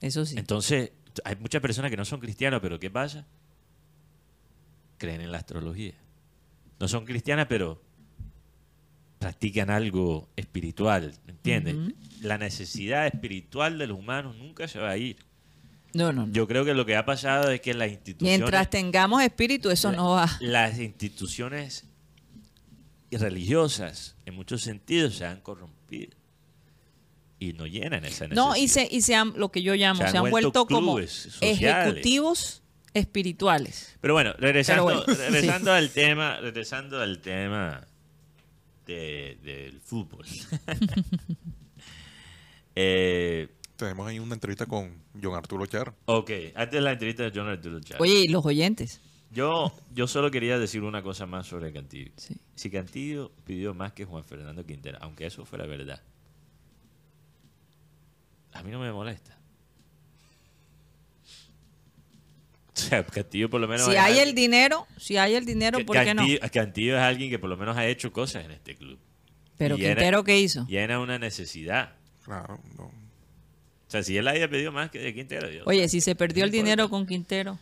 Eso 0.00 0.24
sí. 0.26 0.34
Entonces, 0.38 0.92
hay 1.24 1.36
muchas 1.36 1.60
personas 1.62 1.90
que 1.90 1.96
no 1.96 2.04
son 2.04 2.20
cristianas, 2.20 2.60
pero 2.60 2.80
¿qué 2.80 2.90
pasa? 2.90 3.26
Creen 4.98 5.20
en 5.20 5.30
la 5.30 5.38
astrología. 5.38 5.94
No 6.80 6.88
son 6.88 7.04
cristianas, 7.04 7.46
pero 7.48 7.80
practican 9.18 9.70
algo 9.70 10.28
espiritual, 10.36 11.14
¿entiendes? 11.26 11.76
La 12.22 12.38
necesidad 12.38 13.06
espiritual 13.06 13.78
de 13.78 13.86
los 13.86 13.98
humanos 13.98 14.36
nunca 14.36 14.66
se 14.68 14.78
va 14.78 14.90
a 14.90 14.96
ir. 14.96 15.16
No, 15.92 16.12
no, 16.12 16.26
no. 16.26 16.32
Yo 16.32 16.48
creo 16.48 16.64
que 16.64 16.74
lo 16.74 16.84
que 16.86 16.96
ha 16.96 17.04
pasado 17.04 17.50
es 17.50 17.60
que 17.60 17.72
las 17.74 17.90
instituciones... 17.90 18.38
Mientras 18.40 18.68
tengamos 18.70 19.22
espíritu, 19.22 19.70
eso 19.70 19.90
la- 19.90 19.96
no 19.96 20.10
va. 20.10 20.28
Las 20.40 20.78
instituciones 20.78 21.86
religiosas, 23.20 24.16
en 24.26 24.34
muchos 24.34 24.62
sentidos, 24.62 25.16
se 25.16 25.26
han 25.26 25.40
corrompido. 25.40 26.16
Y 27.38 27.52
no 27.52 27.66
llenan 27.66 28.04
esa 28.04 28.26
necesidad. 28.28 28.34
No, 28.34 28.56
y 28.56 28.68
se, 28.68 28.88
y 28.90 29.02
se 29.02 29.14
han, 29.14 29.34
lo 29.36 29.50
que 29.50 29.62
yo 29.62 29.74
llamo, 29.74 29.98
Se 29.98 30.04
han 30.04 30.10
se 30.12 30.18
han 30.18 30.30
vuelto 30.30 30.64
vuelto 30.64 30.66
como 30.66 30.98
ejecutivos 31.40 32.62
espirituales. 32.94 33.96
Pero 34.00 34.14
bueno, 34.14 34.32
regresando, 34.38 34.86
Pero 34.86 35.04
bueno, 35.04 35.20
regresando 35.30 35.72
al 35.72 35.90
tema, 35.90 36.38
regresando 36.40 37.00
al 37.00 37.18
tema 37.20 37.86
de- 38.86 39.38
del 39.42 39.80
fútbol. 39.80 40.24
eh, 42.76 43.48
Tenemos 43.76 44.06
ahí 44.08 44.18
una 44.18 44.34
entrevista 44.34 44.66
con 44.66 45.02
John 45.20 45.34
Arturo 45.34 45.66
Char. 45.66 45.92
ok, 46.06 46.30
antes 46.54 46.72
de 46.72 46.80
la 46.80 46.92
entrevista 46.92 47.24
de 47.24 47.32
John 47.34 47.48
Arturo 47.48 47.80
Chávez. 47.80 48.00
Oye, 48.00 48.20
y 48.20 48.28
los 48.28 48.44
oyentes. 48.46 49.00
Yo, 49.34 49.74
yo 49.92 50.06
solo 50.06 50.30
quería 50.30 50.58
decir 50.58 50.82
una 50.82 51.02
cosa 51.02 51.26
más 51.26 51.46
sobre 51.46 51.72
Cantillo. 51.72 52.12
Si 52.54 52.70
Cantillo 52.70 53.32
pidió 53.44 53.74
más 53.74 53.92
que 53.92 54.04
Juan 54.04 54.24
Fernando 54.24 54.64
Quintero, 54.64 54.98
aunque 55.00 55.26
eso 55.26 55.44
fuera 55.44 55.66
verdad, 55.66 56.00
a 58.52 58.62
mí 58.62 58.70
no 58.70 58.78
me 58.78 58.92
molesta. 58.92 59.36
O 62.76 62.76
sea, 62.76 63.04
Cantillo 63.04 63.48
por 63.50 63.60
lo 63.60 63.68
menos... 63.68 63.86
Si 63.86 63.96
hay 63.96 64.18
el 64.18 64.34
dinero, 64.34 64.86
si 64.96 65.16
hay 65.16 65.34
el 65.34 65.44
dinero, 65.44 65.78
¿por 65.84 65.96
qué 66.02 66.14
no? 66.14 66.22
Cantillo, 66.52 66.96
es 66.96 67.02
alguien 67.02 67.30
que 67.30 67.38
por 67.38 67.50
lo 67.50 67.56
menos 67.56 67.76
ha 67.76 67.86
hecho 67.86 68.12
cosas 68.12 68.44
en 68.44 68.52
este 68.52 68.76
club. 68.76 68.98
Pero 69.56 69.76
Y 69.76 69.80
Quintero, 69.80 70.24
¿qué 70.24 70.38
hizo? 70.40 70.66
Llena 70.66 70.98
una 71.00 71.18
necesidad. 71.18 71.92
Claro, 72.24 72.60
no. 72.76 72.84
O 72.86 73.90
sea, 73.94 74.02
si 74.02 74.16
él 74.16 74.26
haya 74.26 74.48
pedido 74.48 74.72
más 74.72 74.90
que 74.90 74.98
de 74.98 75.14
Quintero, 75.14 75.48
yo- 75.50 75.62
Oye, 75.66 75.88
si 75.88 76.00
se 76.00 76.14
perdió 76.16 76.44
el 76.44 76.48
importa. 76.50 76.64
dinero 76.64 76.88
con 76.90 77.06
Quintero. 77.06 77.58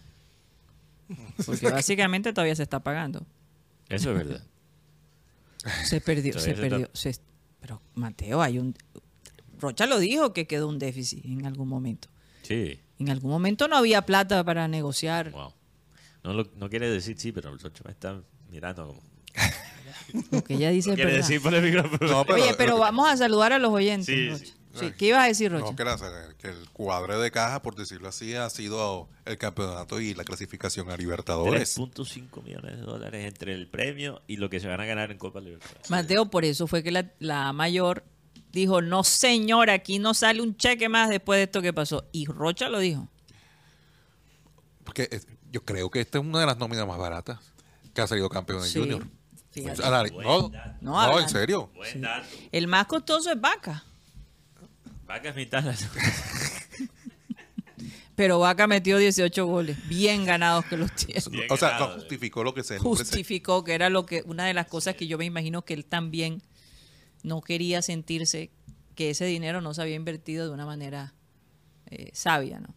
Porque 1.47 1.71
básicamente 1.71 2.33
todavía 2.33 2.55
se 2.57 2.63
está 2.63 2.81
pagando. 2.81 3.27
Eso 3.89 4.11
es 4.13 4.17
verdad. 4.17 4.45
Se 5.85 6.01
perdió, 6.01 6.39
se 6.41 6.55
perdió. 6.55 6.91
se- 6.93 7.21
pero 7.61 7.81
Mateo, 7.95 8.43
hay 8.43 8.59
un... 8.59 8.75
Rocha 9.61 9.87
lo 9.87 10.01
dijo 10.01 10.33
que 10.33 10.49
quedó 10.49 10.69
un 10.69 10.81
déficit 10.81 11.25
en 11.25 11.47
algún 11.47 11.69
momento. 11.69 12.09
Sí. 12.43 12.81
En 12.99 13.11
algún 13.11 13.31
momento 13.31 13.69
no 13.69 13.77
había 13.77 14.03
plata 14.03 14.43
para 14.43 14.67
negociar. 14.67 15.31
Wow. 15.31 15.53
No, 16.25 16.33
lo- 16.33 16.51
no 16.57 16.69
quiere 16.69 16.91
decir 16.91 17.17
sí, 17.17 17.31
pero 17.31 17.57
Rocha 17.57 17.83
me 17.85 17.93
está 17.93 18.21
mirando 18.51 18.89
como... 18.89 19.03
Lo 20.33 20.43
que 20.43 20.55
ella 20.55 20.71
dice 20.71 20.89
No 20.89 20.95
es 20.95 20.97
quiere 20.97 21.13
verdad. 21.13 21.29
decir 21.29 21.41
por 21.41 21.55
el 21.55 21.63
micrófono. 21.65 22.11
No, 22.11 22.25
pero- 22.25 22.43
Oye, 22.43 22.55
pero 22.59 22.79
vamos 22.79 23.09
a 23.09 23.17
saludar 23.17 23.53
a 23.53 23.61
los 23.61 23.71
oyentes. 23.73 24.07
Sí, 24.07 24.31
Rocha. 24.31 24.45
sí. 24.45 24.53
Sí, 24.75 24.93
¿Qué 24.97 25.07
ibas 25.09 25.25
a 25.25 25.27
decir, 25.27 25.53
Rocha? 25.53 25.67
No, 25.71 25.77
que, 25.77 25.85
la- 25.85 26.35
que 26.39 26.49
el 26.49 26.69
cuadro 26.73 27.21
de 27.21 27.31
caja, 27.31 27.61
por 27.63 27.75
decirlo 27.75 28.09
así, 28.09 28.35
ha 28.35 28.49
sido 28.51 29.09
el 29.27 29.37
campeonato 29.39 30.01
y 30.01 30.15
la 30.15 30.25
clasificación 30.25 30.91
a 30.91 30.97
Libertadores. 30.97 31.79
3.5 31.79 32.43
millones 32.43 32.77
de 32.77 32.83
dólares 32.83 33.27
entre 33.27 33.53
el 33.55 33.67
premio 33.69 34.23
y 34.27 34.37
lo 34.37 34.49
que 34.49 34.61
se 34.61 34.69
van 34.69 34.81
a 34.81 34.87
ganar 34.87 35.11
en 35.11 35.19
Copa 35.19 35.41
Libertadores. 35.41 35.91
Mateo, 35.91 36.31
por 36.31 36.45
eso 36.45 36.67
fue 36.67 36.83
que 36.83 36.91
la, 36.91 37.11
la 37.19 37.53
mayor 37.53 38.05
dijo, 38.53 38.81
no 38.83 39.05
señor, 39.05 39.69
aquí 39.71 39.99
no 39.99 40.15
sale 40.15 40.41
un 40.43 40.57
cheque 40.57 40.89
más 40.89 41.09
después 41.11 41.39
de 41.39 41.43
esto 41.45 41.61
que 41.63 41.73
pasó. 41.73 42.07
Y 42.13 42.25
Rocha 42.27 42.69
lo 42.69 42.79
dijo. 42.79 43.09
Porque 44.85 45.09
eh, 45.11 45.21
yo 45.51 45.65
creo 45.65 45.91
que 45.91 46.01
esta 46.01 46.19
es 46.19 46.25
una 46.25 46.41
de 46.41 46.47
las 46.47 46.59
nóminas 46.59 46.87
más 46.87 46.99
baratas 46.99 47.39
que 47.95 48.01
ha 48.01 48.07
salido 48.07 48.29
campeón 48.29 48.63
de 48.63 48.69
Sí, 48.69 48.79
Junior. 48.79 49.07
fíjate. 49.51 49.83
No, 50.81 51.19
en 51.21 51.29
serio. 51.29 51.71
Buen 51.75 52.01
dato. 52.01 52.27
El 52.51 52.67
más 52.69 52.87
costoso 52.87 53.31
es 53.31 53.41
Vaca. 53.41 53.85
Vaca 55.07 55.29
es 55.31 55.37
mitad. 55.37 55.65
Pero 58.15 58.39
Vaca 58.39 58.67
metió 58.67 58.99
18 58.99 59.47
goles, 59.47 59.89
bien 59.89 60.25
ganados 60.25 60.67
que 60.67 60.77
los 60.77 60.93
tiene. 60.95 61.21
o 61.49 61.57
sea, 61.57 61.79
no 61.79 61.89
justificó 61.95 62.45
lo 62.45 62.53
que 62.55 62.63
se 62.63 62.79
Justificó 62.79 63.65
que 63.65 63.73
era 63.75 63.89
lo 63.89 64.05
que 64.07 64.23
una 64.27 64.45
de 64.45 64.55
las 64.55 64.67
cosas 64.67 64.95
que 64.95 65.07
yo 65.07 65.17
me 65.19 65.25
imagino 65.25 65.63
que 65.63 65.75
él 65.75 65.87
también 65.87 66.43
no 67.23 67.41
quería 67.41 67.81
sentirse 67.83 68.51
que 68.95 69.11
ese 69.11 69.25
dinero 69.25 69.61
no 69.61 69.73
se 69.75 69.83
había 69.83 69.95
invertido 69.95 70.47
de 70.47 70.53
una 70.53 70.67
manera 70.67 71.15
eh, 71.91 72.11
sabia, 72.13 72.61
¿no? 72.61 72.75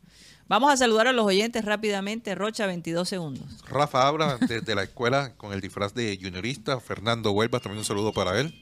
Vamos 0.47 0.71
a 0.71 0.77
saludar 0.77 1.07
a 1.07 1.11
los 1.11 1.25
oyentes 1.25 1.65
rápidamente. 1.65 2.35
Rocha, 2.35 2.67
22 2.67 3.09
segundos. 3.09 3.45
Rafa 3.67 4.07
habla 4.07 4.37
desde 4.37 4.75
la 4.75 4.83
escuela 4.83 5.33
con 5.37 5.53
el 5.53 5.61
disfraz 5.61 5.95
de 5.95 6.19
juniorista. 6.21 6.79
Fernando 6.79 7.31
Huelva, 7.31 7.59
también 7.59 7.79
un 7.79 7.85
saludo 7.85 8.13
para 8.13 8.39
él. 8.39 8.53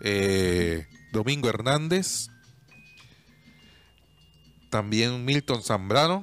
Eh, 0.00 0.86
Domingo 1.12 1.48
Hernández. 1.48 2.28
También 4.76 5.24
Milton 5.24 5.62
Zambrano, 5.62 6.22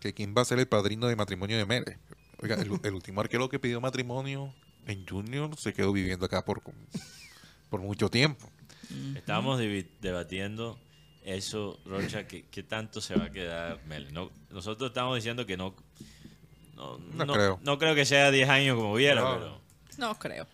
que 0.00 0.14
quien 0.14 0.32
va 0.32 0.42
a 0.42 0.44
ser 0.44 0.60
el 0.60 0.68
padrino 0.68 1.08
de 1.08 1.16
matrimonio 1.16 1.56
de 1.58 1.66
Mere. 1.66 1.98
Oiga, 2.40 2.54
el, 2.54 2.70
el 2.84 2.94
último 2.94 3.20
arquero 3.20 3.48
que 3.48 3.58
pidió 3.58 3.80
matrimonio 3.80 4.54
en 4.86 5.04
Junior 5.04 5.56
se 5.56 5.72
quedó 5.72 5.92
viviendo 5.92 6.24
acá 6.26 6.44
por, 6.44 6.62
por 7.68 7.80
mucho 7.80 8.08
tiempo. 8.08 8.48
Estábamos 9.16 9.60
debi- 9.60 9.88
debatiendo 10.00 10.78
eso, 11.24 11.80
Rocha, 11.84 12.28
que, 12.28 12.44
que 12.46 12.62
tanto 12.62 13.00
se 13.00 13.16
va 13.16 13.24
a 13.24 13.30
quedar 13.32 13.84
Mel. 13.86 14.12
No, 14.12 14.30
nosotros 14.50 14.90
estamos 14.90 15.16
diciendo 15.16 15.44
que 15.44 15.56
no... 15.56 15.74
No, 16.76 16.98
No 16.98 17.24
no- 17.26 17.32
creo. 17.32 17.60
no 17.64 17.76
creo 17.78 17.96
que 17.96 18.04
sea 18.04 18.30
10 18.30 18.48
años 18.48 18.76
como 18.76 18.94
viera, 18.94 19.20
No. 19.20 19.34
pero... 19.34 19.60
No 19.98 20.16
creo. 20.18 20.46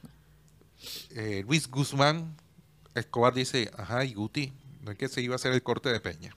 Eh, 1.11 1.45
Luis 1.47 1.69
Guzmán 1.71 2.35
Escobar 2.95 3.35
dice, 3.35 3.71
ajá, 3.77 4.05
y 4.07 4.15
Guti, 4.15 4.53
no 4.83 4.91
es 4.91 4.97
que 4.97 5.09
se 5.09 5.21
iba 5.21 5.35
a 5.35 5.37
hacer 5.37 5.53
el 5.53 5.63
corte 5.63 5.91
de 5.91 6.01
Peña. 6.01 6.35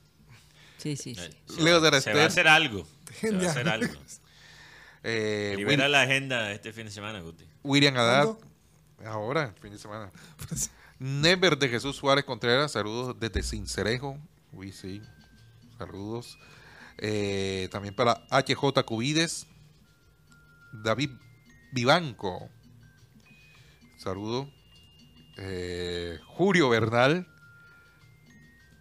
Sí, 0.81 0.95
sí, 0.97 1.15
sí. 1.15 1.29
Se 1.55 1.61
Leo 1.61 1.79
de 1.79 2.01
Se 2.01 2.13
va 2.13 2.23
a 2.23 2.25
hacer 2.25 2.47
algo. 2.47 2.85
Se 3.19 3.31
va 3.31 3.37
a 3.37 3.41
Ya. 3.43 3.49
hacer 3.51 3.69
algo. 3.69 3.93
Eh, 5.03 5.53
Libera 5.57 5.85
Will- 5.85 5.91
la 5.91 6.01
agenda 6.01 6.51
este 6.51 6.73
fin 6.73 6.85
de 6.85 6.91
semana, 6.91 7.19
Guti. 7.21 7.45
William 7.63 7.95
Haddad. 7.95 8.25
¿Cuándo? 8.25 8.41
Ahora, 9.05 9.53
fin 9.61 9.71
de 9.71 9.79
semana. 9.79 10.11
Never 10.99 11.57
de 11.57 11.69
Jesús 11.69 11.95
Suárez 11.95 12.23
Contreras, 12.25 12.71
saludos 12.73 13.15
desde 13.19 13.41
Cincerejo. 13.41 14.17
Uy, 14.53 14.71
sí, 14.71 15.01
saludos. 15.77 16.37
Eh, 16.99 17.67
también 17.71 17.95
para 17.95 18.21
HJ 18.29 18.83
Cubides. 18.85 19.47
David 20.71 21.09
Vivanco. 21.71 22.49
Saludos. 23.97 24.47
Eh, 25.37 26.19
Julio 26.27 26.69
Bernal. 26.69 27.27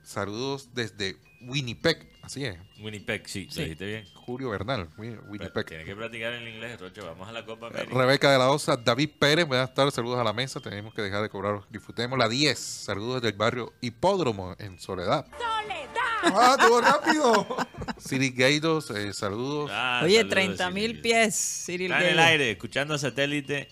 Saludos 0.03 0.71
desde 0.75 1.17
Winnipeg. 1.41 2.09
Así 2.23 2.45
es. 2.45 2.59
Winnipeg, 2.81 3.27
sí, 3.27 3.49
Sí. 3.51 3.59
lo 3.59 3.63
dijiste 3.65 3.87
bien. 3.87 4.05
Julio 4.15 4.51
Bernal, 4.51 4.89
Winnipeg. 4.99 5.65
Tienes 5.67 5.87
que 5.87 5.97
practicar 5.97 6.33
el 6.35 6.47
inglés, 6.47 6.79
Rocho. 6.81 7.05
Vamos 7.07 7.29
a 7.29 7.33
la 7.33 7.45
Copa 7.45 7.69
América. 7.69 7.95
Rebeca 7.95 8.31
de 8.31 8.39
la 8.39 8.51
Osa, 8.51 8.77
David 8.77 9.11
Pérez, 9.19 9.47
buenas 9.47 9.73
tardes, 9.75 9.95
saludos 9.95 10.19
a 10.21 10.25
la 10.25 10.33
mesa, 10.33 10.61
tenemos 10.61 10.93
que 10.95 11.03
dejar 11.03 11.23
de 11.23 11.29
cobrar, 11.31 11.63
disfrutemos 11.71 12.19
la 12.19 12.29
10, 12.29 12.59
saludos 12.59 13.23
del 13.23 13.33
barrio 13.33 13.73
Hipódromo 13.81 14.55
en 14.59 14.79
Soledad. 14.79 15.27
¡Ah, 16.23 16.57
estuvo 16.61 16.81
rápido! 16.83 17.47
City 17.99 18.31
Gaidos, 18.31 18.91
eh, 18.91 19.13
saludos. 19.15 19.71
Ah, 19.73 20.03
Oye, 20.05 20.17
saludos, 20.19 20.35
30 20.35 20.71
mil 20.71 20.87
Cyril. 20.89 21.01
pies, 21.01 21.63
Cyril 21.67 21.93
Está 21.93 22.05
en 22.05 22.11
el 22.13 22.19
aire, 22.19 22.51
escuchando 22.51 22.99
satélite 22.99 23.69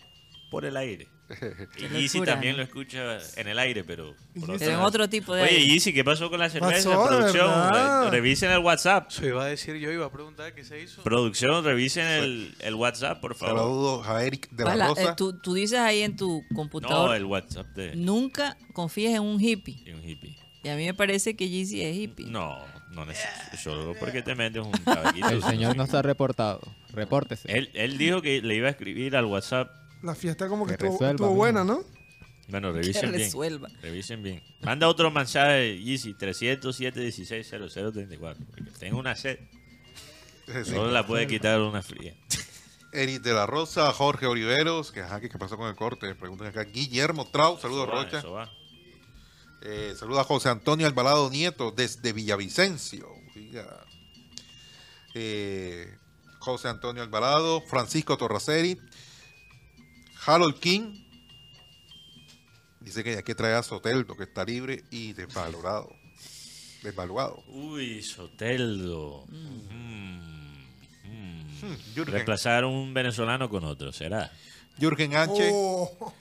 por 0.51 0.65
el 0.65 0.77
aire. 0.79 1.09
Y 1.77 1.89
Yeezy 1.89 2.23
también 2.23 2.57
lo 2.57 2.63
escucha 2.63 3.19
en 3.37 3.49
el 3.49 3.59
aire, 3.59 3.85
pero... 3.85 4.15
por 4.35 4.45
otro 4.45 4.59
Pero 4.59 4.71
en 4.71 4.77
lado. 4.79 4.89
otro 4.89 5.09
tipo 5.09 5.35
de 5.35 5.43
Oye, 5.43 5.51
aire. 5.51 5.67
Yeezy, 5.67 5.93
¿qué 5.93 6.03
pasó 6.05 6.31
con 6.31 6.39
la 6.41 6.49
cerveza? 6.49 6.89
Pasó, 6.91 7.07
Producción, 7.07 7.47
verdad. 7.49 8.05
re- 8.05 8.11
revisen 8.11 8.51
el 8.51 8.59
WhatsApp. 8.61 9.11
Eso 9.11 9.27
iba 9.27 9.45
a 9.45 9.47
decir 9.47 9.77
yo, 9.77 9.91
iba 9.93 10.07
a 10.07 10.11
preguntar 10.13 10.55
qué 10.55 10.65
se 10.65 10.81
hizo. 10.81 11.03
Producción, 11.03 11.65
revisen 11.65 12.07
el, 12.07 12.55
el 12.61 12.75
WhatsApp, 12.75 13.21
por 13.21 13.35
favor. 13.35 13.59
Saludos 13.59 14.07
a 14.09 14.25
Eric 14.25 14.49
de 14.51 14.65
la 14.65 14.71
Pala, 14.71 14.87
Rosa. 14.89 15.03
eh, 15.03 15.15
tú, 15.17 15.39
tú 15.39 15.55
dices 15.55 15.79
ahí 15.79 16.03
en 16.03 16.17
tu 16.17 16.43
computador, 16.55 17.11
No, 17.11 17.15
el 17.15 17.25
WhatsApp 17.27 17.67
de, 17.77 17.95
nunca 17.95 18.57
confíes 18.73 19.15
en 19.15 19.23
un 19.23 19.41
hippie. 19.41 19.83
de 19.85 19.95
un 19.95 20.03
hippie. 20.09 20.37
Y 20.65 20.69
a 20.71 20.77
mí 20.77 20.87
me 20.87 20.95
parece 20.95 21.37
que 21.37 21.49
Yeezy 21.49 21.83
es 21.83 21.97
hippie. 21.97 22.27
No, 22.27 22.59
no 22.91 23.05
necesito. 23.07 23.57
Solo 23.63 23.95
porque 24.01 24.23
te 24.23 24.35
metes 24.35 24.63
un 24.65 24.73
tabaquito. 24.73 25.29
El 25.29 25.43
señor 25.43 25.77
no 25.77 25.85
está 25.85 26.03
reportado. 26.03 26.61
Repórtese. 26.93 27.51
Él, 27.57 27.71
él 27.75 27.97
dijo 27.97 28.23
que 28.23 28.43
le 28.43 28.57
iba 28.57 28.67
a 28.67 28.71
escribir 28.71 29.15
al 29.15 29.27
WhatsApp. 29.27 29.71
La 30.03 30.15
fiesta 30.15 30.49
como 30.49 30.65
que, 30.65 30.71
Que 30.77 30.87
estuvo, 30.87 30.93
resuelva, 30.93 31.11
estuvo 31.13 31.27
mijo. 31.29 31.37
buena, 31.37 31.65
¿no? 31.65 31.83
Bueno, 32.49 32.73
que 32.73 32.81
revisen 32.81 33.11
bien. 33.11 33.23
resuelva. 33.23 33.69
Revisen 33.83 34.23
bien. 34.23 34.43
Manda 34.63 34.89
otro 34.89 35.11
mensaje, 35.11 35.79
Yeezy, 35.83 36.15
307 36.15 37.01
16 37.01 37.47
0034. 37.49 38.45
Porque 38.47 38.71
tengo 38.79 38.99
una 38.99 39.15
sed. 39.15 39.39
Sí. 40.47 40.71
Solo 40.73 40.91
la 40.91 41.07
puede 41.07 41.27
quitar 41.27 41.61
una 41.61 41.83
fría. 41.83 42.15
Eric 42.93 43.21
de 43.23 43.35
la 43.35 43.45
Rosa, 43.45 43.93
Jorge 43.93 44.27
Oliveros, 44.27 44.93
que 44.93 45.01
ajá, 45.03 45.21
qué 45.21 45.29
pasó 45.39 45.59
con 45.59 45.69
el 45.69 45.77
corte, 45.77 46.15
preguntan 46.15 46.47
acá. 46.47 46.65
Guillermo 46.65 47.27
Trau, 47.31 47.59
saludos 47.61 47.87
Eso 47.87 47.95
va, 47.95 48.03
Rocha. 48.05 48.19
eso 48.21 48.33
va. 48.33 48.51
Eh, 49.61 49.93
saludos 49.99 50.21
a 50.21 50.25
José 50.25 50.49
Antonio 50.49 50.87
Albalado 50.87 51.29
Nieto 51.29 51.71
desde 51.71 52.15
Villavicencio. 52.15 53.11
Oiga. 53.37 53.85
Eh, 55.15 55.99
José 56.39 56.69
Antonio 56.69 57.03
Albalado, 57.03 57.61
Francisco 57.63 58.17
Torraceri, 58.17 58.79
Harold 60.29 60.59
King. 60.61 60.95
Dice 62.81 63.03
que 63.03 63.17
hay 63.17 63.23
que 63.23 63.35
traer 63.35 63.55
a 63.55 63.63
Soteldo, 63.63 64.15
que 64.15 64.25
está 64.25 64.45
libre 64.45 64.85
y 64.91 65.15
desvalorado. 65.15 65.89
Desvaluado. 66.83 67.43
Uy, 67.49 68.03
Soteldo. 68.03 69.25
Mm, 69.29 70.59
mm. 71.09 72.05
Reemplazar 72.05 72.67
un 72.67 72.93
venezolano 72.93 73.49
con 73.49 73.65
otro, 73.65 73.91
¿será? 73.91 74.31
Jürgen 74.79 75.17
H. 75.17 75.51
Oh, 75.51 76.13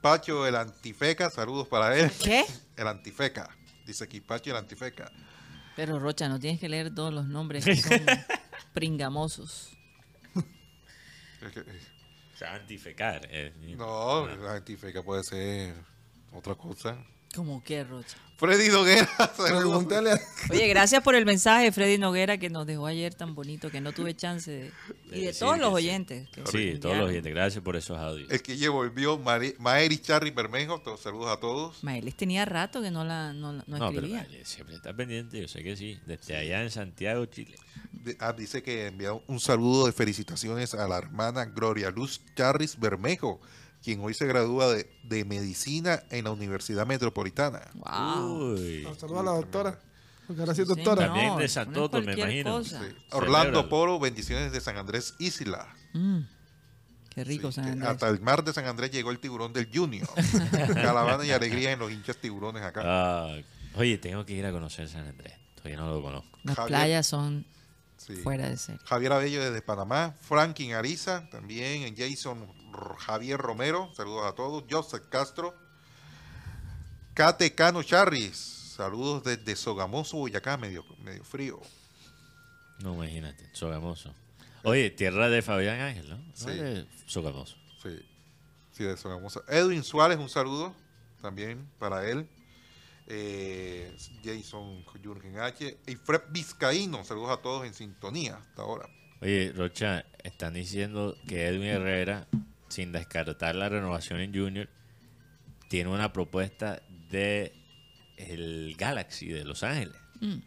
Pacho 0.00 0.46
el 0.46 0.54
Antifeca, 0.54 1.28
saludos 1.28 1.66
para 1.66 1.98
él. 1.98 2.08
¿Qué? 2.22 2.44
El 2.76 2.86
Antifeca. 2.86 3.50
Dice 3.84 4.04
aquí 4.04 4.20
Pacho 4.20 4.50
el 4.50 4.56
Antifeca. 4.56 5.10
Pero 5.74 5.98
Rocha, 5.98 6.28
no 6.28 6.38
tienes 6.38 6.60
que 6.60 6.68
leer 6.68 6.94
todos 6.94 7.12
los 7.12 7.26
nombres 7.26 7.64
que 7.64 7.76
son 7.82 8.00
pringamosos. 8.72 9.70
O 12.36 12.38
sea, 12.38 12.54
antifecar. 12.54 13.26
eh. 13.30 13.50
No, 13.78 14.26
Antifeca 14.26 15.02
puede 15.02 15.24
ser 15.24 15.72
otra 16.34 16.54
cosa. 16.54 17.02
¿Cómo 17.36 17.62
qué, 17.62 17.84
Rocha? 17.84 18.16
Freddy 18.38 18.68
Noguera, 18.68 19.08
pregúntale 19.36 20.12
a- 20.12 20.20
Oye, 20.50 20.68
gracias 20.68 21.02
por 21.02 21.14
el 21.14 21.24
mensaje, 21.24 21.72
Freddy 21.72 21.96
Noguera, 21.96 22.36
que 22.36 22.50
nos 22.50 22.66
dejó 22.66 22.86
ayer 22.86 23.14
tan 23.14 23.34
bonito, 23.34 23.70
que 23.70 23.80
no 23.80 23.92
tuve 23.92 24.14
chance 24.14 24.50
de... 24.50 24.72
Y 25.10 25.24
de 25.24 25.32
todos 25.32 25.54
que 25.54 25.60
los 25.60 25.68
sí. 25.70 25.74
oyentes. 25.74 26.28
que 26.28 26.42
Sí, 26.46 26.78
todos 26.78 26.98
los 26.98 27.08
oyentes. 27.08 27.32
Gracias 27.32 27.64
por 27.64 27.76
esos 27.76 27.96
audios. 27.96 28.30
El 28.30 28.42
que 28.42 28.58
ya 28.58 28.68
volvió, 28.68 29.18
Mari- 29.18 29.54
Maeri 29.58 29.96
Charry 29.98 30.30
Bermejo, 30.32 30.80
todos 30.80 31.00
saludos 31.00 31.28
a 31.28 31.40
todos. 31.40 31.82
Maelis 31.82 32.14
tenía 32.14 32.44
rato 32.44 32.82
que 32.82 32.90
no 32.90 33.04
la 33.04 33.32
no, 33.32 33.52
no 33.54 33.62
No, 33.66 33.78
pero 33.78 33.86
escribía. 33.88 34.26
vaya, 34.28 34.44
siempre 34.44 34.74
está 34.76 34.92
pendiente, 34.92 35.40
yo 35.40 35.48
sé 35.48 35.62
que 35.62 35.74
sí. 35.76 35.98
Desde 36.04 36.36
allá 36.36 36.62
en 36.62 36.70
Santiago, 36.70 37.24
Chile. 37.26 37.56
De- 37.92 38.16
ah, 38.20 38.34
dice 38.34 38.62
que 38.62 38.88
envía 38.88 39.12
un 39.14 39.40
saludo 39.40 39.86
de 39.86 39.92
felicitaciones 39.92 40.74
a 40.74 40.86
la 40.86 40.98
hermana 40.98 41.46
Gloria 41.46 41.90
Luz 41.90 42.20
Charris 42.36 42.78
Bermejo, 42.78 43.40
quien 43.82 44.00
hoy 44.02 44.14
se 44.14 44.26
gradúa 44.26 44.72
de, 44.74 44.90
de 45.04 45.24
medicina 45.24 46.02
en 46.10 46.24
la 46.24 46.30
Universidad 46.32 46.86
Metropolitana. 46.86 47.60
Wow. 47.74 48.52
Uy. 48.54 48.86
Saludos 48.98 49.20
a 49.20 49.22
la 49.22 49.30
doctora. 49.32 49.80
Ahora 50.38 50.54
sí 50.54 50.64
doctora. 50.64 51.06
También 51.06 51.26
No, 51.28 51.36
de 51.38 51.44
no 51.44 51.48
Santoto, 51.48 51.98
me 51.98 52.04
cualquier 52.16 52.28
imagino. 52.46 52.50
cosa. 52.58 52.80
Sí. 52.80 52.96
Orlando 53.12 53.68
Poro, 53.68 53.98
bendiciones 54.00 54.50
de 54.50 54.60
San 54.60 54.76
Andrés 54.76 55.14
Isla. 55.20 55.68
Mm, 55.92 56.18
qué 57.14 57.22
rico, 57.24 57.52
Sí, 57.52 57.56
San 57.56 57.68
Andrés. 57.68 57.88
hasta 57.90 58.08
el 58.08 58.20
mar 58.20 58.42
de 58.42 58.52
San 58.52 58.66
Andrés 58.66 58.90
llegó 58.90 59.12
el 59.12 59.20
tiburón 59.20 59.52
del 59.52 59.68
Junior. 59.72 60.08
Calavana 60.74 61.24
y 61.24 61.30
alegría 61.30 61.70
en 61.72 61.78
los 61.78 61.92
hinchas 61.92 62.16
tiburones 62.16 62.62
acá. 62.64 62.82
Ah, 62.84 63.36
oye, 63.76 63.98
tengo 63.98 64.24
que 64.26 64.32
ir 64.34 64.44
a 64.46 64.50
conocer 64.52 64.88
San 64.88 65.06
Andrés. 65.06 65.34
Todavía 65.54 65.76
no 65.78 65.88
lo 65.90 66.02
conozco. 66.02 66.38
Las 66.42 66.56
Javier. 66.56 66.68
playas 66.78 67.06
son 67.06 67.46
Sí. 67.98 68.14
fuera 68.16 68.48
de 68.48 68.56
serie. 68.56 68.80
Javier 68.84 69.12
Abello 69.12 69.42
desde 69.42 69.62
Panamá, 69.62 70.14
Franklin 70.20 70.74
Ariza, 70.74 71.28
también 71.30 71.94
Jason 71.96 72.46
Javier 72.98 73.38
Romero, 73.38 73.90
saludos 73.94 74.26
a 74.26 74.34
todos, 74.34 74.64
Joseph 74.70 75.04
Castro, 75.08 75.54
Kate 77.14 77.54
Cano 77.54 77.82
Charris, 77.82 78.36
saludos 78.76 79.24
desde 79.24 79.56
Sogamoso, 79.56 80.18
Boyacá, 80.18 80.56
medio, 80.56 80.84
medio 81.02 81.24
frío. 81.24 81.60
No, 82.80 82.94
imagínate, 82.94 83.48
Sogamoso. 83.52 84.14
Oye, 84.62 84.90
tierra 84.90 85.28
de 85.28 85.42
Fabián 85.42 85.80
Ángel, 85.80 86.08
¿no? 86.10 86.18
Sí. 86.34 86.50
de 86.50 86.86
Sogamoso. 87.06 87.56
Sí, 87.82 87.98
sí, 88.72 88.84
de 88.84 88.96
Sogamoso. 88.96 89.44
Edwin 89.48 89.82
Suárez, 89.82 90.18
un 90.18 90.28
saludo 90.28 90.74
también 91.22 91.68
para 91.78 92.08
él. 92.08 92.28
Eh, 93.08 93.96
Jason 94.24 94.84
Jürgen 95.02 95.38
H. 95.38 95.78
Y 95.86 95.94
Fred 95.94 96.22
Vizcaíno, 96.30 97.04
saludos 97.04 97.30
a 97.30 97.36
todos 97.36 97.64
en 97.64 97.74
sintonía 97.74 98.36
hasta 98.36 98.62
ahora. 98.62 98.88
Oye, 99.22 99.52
Rocha, 99.54 100.04
están 100.22 100.54
diciendo 100.54 101.16
que 101.26 101.46
Edwin 101.46 101.68
Herrera, 101.68 102.26
sin 102.68 102.92
descartar 102.92 103.54
la 103.54 103.68
renovación 103.68 104.20
en 104.20 104.34
Junior, 104.34 104.68
tiene 105.68 105.90
una 105.90 106.12
propuesta 106.12 106.82
de 107.10 107.52
el 108.16 108.74
Galaxy 108.76 109.28
de 109.28 109.44
Los 109.44 109.62
Ángeles. 109.62 109.96
Mm. 110.20 110.38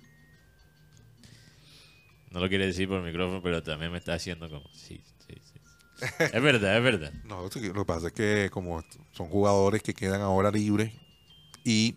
No 2.32 2.40
lo 2.40 2.50
quiere 2.50 2.68
decir 2.68 2.88
por 2.88 3.02
micrófono, 3.02 3.41
pero 3.41 3.64
también 3.64 3.91
me 3.91 3.98
está 3.98 4.14
haciendo 4.14 4.50
como, 4.50 4.68
sí, 4.74 5.02
sí, 5.28 5.36
sí. 5.41 5.60
Es 6.20 6.41
verdad, 6.41 6.78
es 6.78 6.84
verdad. 6.84 7.14
No, 7.26 7.41
lo 7.44 7.50
que 7.50 7.60
lo 7.62 7.74
que 7.74 7.86
pasa 7.86 8.08
es 8.08 8.14
que 8.14 8.50
como 8.52 8.84
son 9.12 9.28
jugadores 9.28 9.82
que 9.82 9.94
quedan 9.94 10.22
ahora 10.22 10.52
libres 10.52 10.94
y 11.64 11.96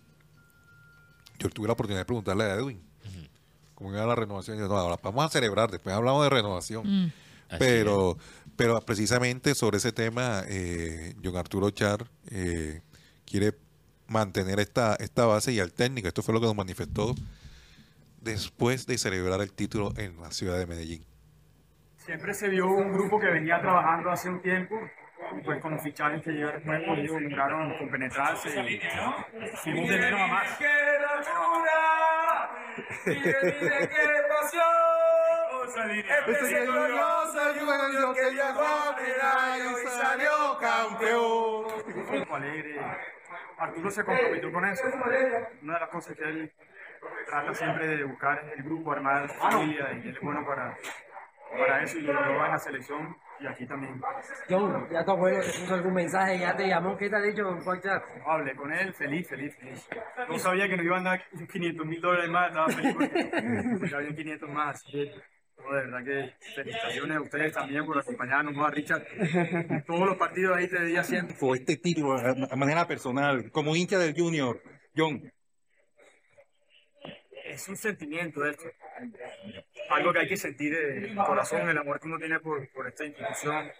yo 1.39 1.49
tuve 1.49 1.67
la 1.67 1.73
oportunidad 1.73 2.01
de 2.01 2.05
preguntarle 2.05 2.43
a 2.45 2.55
Edwin 2.55 2.81
cómo 3.75 3.91
iba 3.91 4.05
la 4.05 4.15
renovación. 4.15 4.57
Y 4.57 4.59
yo, 4.61 4.67
no, 4.67 4.77
ahora 4.77 4.99
vamos 5.01 5.25
a 5.25 5.29
celebrar, 5.29 5.69
después 5.69 5.95
hablamos 5.95 6.23
de 6.23 6.29
renovación. 6.29 7.05
Mm. 7.05 7.11
Así 7.53 7.59
Pero, 7.59 8.17
pero 8.55 8.79
precisamente 8.81 9.55
sobre 9.55 9.77
ese 9.77 9.91
tema, 9.91 10.43
eh, 10.47 11.15
John 11.23 11.37
Arturo 11.37 11.69
Char 11.71 12.05
eh, 12.29 12.81
quiere 13.25 13.53
mantener 14.07 14.59
esta, 14.59 14.95
esta 14.95 15.25
base 15.25 15.51
y 15.51 15.59
al 15.59 15.73
técnico. 15.73 16.07
Esto 16.07 16.21
fue 16.21 16.33
lo 16.33 16.39
que 16.39 16.47
nos 16.47 16.55
manifestó 16.55 17.15
después 18.21 18.87
de 18.87 18.97
celebrar 18.97 19.41
el 19.41 19.51
título 19.51 19.93
en 19.97 20.19
la 20.21 20.31
ciudad 20.31 20.57
de 20.57 20.65
Medellín. 20.65 21.05
Siempre 21.97 22.33
se 22.33 22.49
vio 22.49 22.67
un 22.67 22.91
grupo 22.91 23.19
que 23.19 23.27
venía 23.27 23.61
trabajando 23.61 24.11
hace 24.11 24.29
un 24.29 24.41
tiempo, 24.41 24.75
y 25.37 25.41
pues 25.41 25.61
con 25.61 25.73
los 25.73 25.81
fichajes 25.81 26.21
que 26.21 26.31
llegaron, 26.31 26.61
pues, 26.63 26.81
ellos 26.99 27.21
lograron 27.21 27.77
compenetrarse 27.77 28.49
y 28.49 28.79
fuimos 29.55 29.89
de 29.89 29.97
menos 29.97 30.19
a 30.19 30.27
más. 30.27 30.59
Grupo 42.11 42.35
alegre. 42.35 42.79
Arturo 43.57 43.91
se 43.91 44.03
comprometió 44.03 44.51
con 44.51 44.65
eso. 44.65 44.83
Una 45.61 45.73
de 45.73 45.79
las 45.79 45.89
cosas 45.89 46.17
que 46.17 46.23
él 46.23 46.53
trata 47.25 47.53
siempre 47.53 47.87
de 47.87 48.03
buscar 48.03 48.43
es 48.45 48.57
el 48.57 48.63
grupo, 48.63 48.91
armar 48.91 49.29
familia 49.29 49.93
y 49.93 50.07
él 50.07 50.15
es 50.15 50.21
bueno 50.21 50.45
para, 50.45 50.77
para 51.57 51.83
eso 51.83 51.97
y 51.97 52.01
lo 52.01 52.13
logró 52.13 52.45
en 52.45 52.51
la 52.51 52.59
selección 52.59 53.17
y 53.39 53.47
aquí 53.47 53.65
también. 53.65 54.01
John, 54.49 54.87
ya 54.89 55.03
tu 55.03 55.11
abuelo 55.11 55.39
te 55.41 55.59
puso 55.59 55.73
algún 55.73 55.93
mensaje, 55.93 56.39
ya 56.39 56.55
te 56.55 56.67
llamó, 56.67 56.97
¿qué 56.97 57.09
te 57.09 57.15
ha 57.15 57.21
dicho 57.21 57.43
por 57.63 57.81
chat? 57.81 58.03
Hablé 58.25 58.55
con 58.55 58.71
él, 58.71 58.93
feliz, 58.93 59.27
feliz, 59.27 59.55
feliz. 59.57 59.89
No 60.29 60.37
sabía 60.39 60.67
que 60.67 60.77
nos 60.77 60.85
iban 60.85 61.05
a 61.07 61.11
dar 61.11 61.23
500 61.51 61.85
mil 61.85 62.01
dólares 62.01 62.29
más, 62.29 62.47
estaba 62.49 62.67
feliz 62.69 62.93
porque, 62.93 63.77
porque 63.79 63.95
había 63.95 64.15
500 64.15 64.49
más. 64.49 64.83
De 65.57 65.85
verdad 65.85 66.03
que 66.03 66.33
felicitaciones 66.55 67.17
a 67.17 67.21
ustedes 67.21 67.53
también 67.53 67.85
por 67.85 67.97
acompañarnos, 67.97 68.53
¿no? 68.53 68.65
a 68.65 68.71
Richard. 68.71 69.05
Todos 69.87 70.07
los 70.07 70.17
partidos 70.17 70.57
ahí 70.57 70.67
te 70.67 70.83
día 70.85 71.03
siempre. 71.03 71.35
Fue 71.35 71.57
este 71.57 71.77
título 71.77 72.19
de 72.19 72.55
manera 72.55 72.87
personal, 72.87 73.49
como 73.51 73.75
hincha 73.75 73.97
del 73.97 74.13
Junior, 74.15 74.61
John. 74.95 75.31
Es 77.45 77.67
un 77.67 77.75
sentimiento 77.75 78.45
esto. 78.45 78.63
Algo 79.89 80.13
que 80.13 80.19
hay 80.19 80.27
que 80.27 80.37
sentir 80.37 80.73
de 80.73 81.09
el 81.09 81.15
corazón, 81.15 81.69
el 81.69 81.77
amor 81.77 81.99
que 81.99 82.07
uno 82.07 82.17
tiene 82.17 82.39
por, 82.39 82.67
por 82.71 82.87
esta 82.87 83.05
institución. 83.05 83.71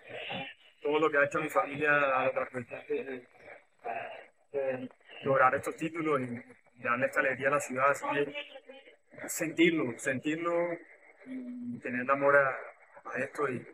Todo 0.82 1.00
lo 1.00 1.10
que 1.10 1.18
ha 1.18 1.26
hecho 1.26 1.40
mi 1.40 1.50
familia 1.50 1.92
a 1.92 2.30
de, 2.88 3.26
de 4.52 4.90
lograr 5.24 5.56
estos 5.56 5.76
títulos 5.76 6.22
y 6.22 6.84
darle 6.84 7.06
esta 7.06 7.22
alegría 7.22 7.48
a 7.48 7.52
la 7.52 7.60
ciudad. 7.60 7.90
Así 7.90 8.06
sentirlo, 9.28 9.98
sentirlo 9.98 10.52
y 11.26 11.78
tener 11.80 12.10
amor 12.10 12.36
a, 12.36 12.50
a 13.14 13.18
esto. 13.20 13.50
Y 13.50 13.66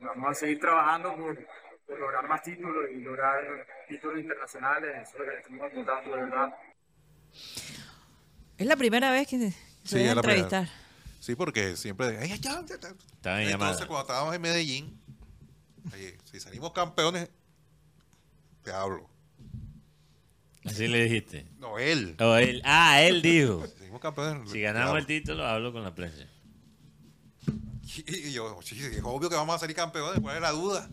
vamos 0.00 0.30
a 0.30 0.34
seguir 0.34 0.60
trabajando 0.60 1.14
por, 1.16 1.46
por 1.86 1.98
lograr 1.98 2.28
más 2.28 2.42
títulos 2.42 2.90
y 2.92 2.96
lograr 3.00 3.66
títulos 3.88 4.20
internacionales. 4.20 5.08
Eso 5.08 5.12
es 5.12 5.18
lo 5.18 5.24
que 5.24 5.30
le 5.30 5.38
estamos 5.38 5.62
apuntando, 5.70 6.16
de 6.16 6.22
verdad. 6.22 6.54
Es 8.58 8.66
la 8.66 8.76
primera 8.76 9.10
vez 9.10 9.26
que 9.28 9.38
se 9.38 9.50
Sí, 9.84 9.96
debe 9.98 10.20
primera. 10.20 10.20
entrevistar. 10.20 10.68
Sí, 11.20 11.34
porque 11.34 11.76
siempre. 11.76 12.18
Ay, 12.18 12.32
ay, 12.32 12.38
ya, 12.40 12.62
ya, 12.66 12.78
ya. 12.80 12.88
Estaba 12.88 13.42
en 13.42 13.48
Entonces, 13.50 13.50
llamada. 13.50 13.86
cuando 13.86 14.00
estábamos 14.00 14.34
en 14.34 14.40
Medellín, 14.42 15.00
oye, 15.92 16.18
si 16.24 16.40
salimos 16.40 16.72
campeones, 16.72 17.30
te 18.62 18.72
hablo. 18.72 19.08
Así 20.64 20.88
le 20.88 21.04
dijiste. 21.04 21.46
No, 21.58 21.78
él. 21.78 22.16
Oh, 22.20 22.36
él. 22.36 22.60
Ah, 22.64 23.02
él 23.02 23.22
dijo. 23.22 23.64
Si 24.46 24.60
ganamos 24.62 24.96
el 24.98 25.04
título, 25.04 25.44
hablo 25.44 25.72
con 25.74 25.82
la 25.82 25.94
prensa. 25.94 26.24
Y, 28.06 28.28
y 28.28 28.32
yo, 28.32 28.58
sí, 28.62 28.78
es 28.80 29.02
obvio 29.02 29.28
que 29.28 29.34
vamos 29.34 29.56
a 29.56 29.58
salir 29.58 29.76
campeones, 29.76 30.20
¿cuál 30.20 30.36
es 30.36 30.42
la 30.42 30.52
duda? 30.52 30.88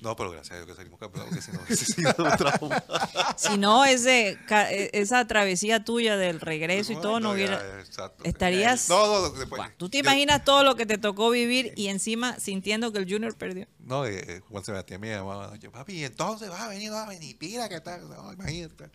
No, 0.00 0.16
pero 0.16 0.30
gracias 0.30 0.52
a 0.52 0.56
Dios 0.56 0.66
que 0.66 0.74
salimos 0.74 0.98
campeones, 0.98 1.28
porque 1.28 1.42
si 1.42 1.52
no 1.52 1.60
hubiese 1.62 1.84
sido 1.84 2.14
un 2.18 2.36
trauma. 2.36 2.84
Si 3.36 3.58
no, 3.58 3.84
ese, 3.84 4.38
e- 4.48 4.90
esa 4.92 5.26
travesía 5.26 5.84
tuya 5.84 6.16
del 6.16 6.40
regreso 6.40 6.92
y 6.92 6.96
todo 6.96 7.20
no 7.20 7.32
hubiera... 7.32 7.56
exacto. 7.80 8.24
Estarías... 8.24 8.88
No, 8.88 9.06
no, 9.06 9.30
después. 9.30 9.62
¿Tú 9.76 9.88
te 9.88 9.98
imaginas 9.98 10.44
todo 10.44 10.62
lo 10.62 10.74
que 10.74 10.86
te 10.86 10.98
tocó 10.98 11.30
vivir 11.30 11.72
y 11.76 11.88
encima 11.88 12.38
sintiendo 12.38 12.92
que 12.92 12.98
el 12.98 13.10
Junior 13.10 13.34
perdió? 13.34 13.66
No, 13.80 14.06
eh, 14.06 14.42
Juan 14.50 14.64
Sebastián 14.64 15.00
me 15.00 15.10
llamaba, 15.10 15.56
yo, 15.56 15.70
papi, 15.70 16.04
entonces 16.04 16.48
vas 16.48 16.60
a 16.62 16.68
venir, 16.68 16.90
vas 16.90 17.06
a 17.06 17.08
venir, 17.08 17.36
pira, 17.38 17.68
¿qué 17.68 17.80
tal? 17.80 18.08
No, 18.08 18.32
imagínate. 18.32 18.90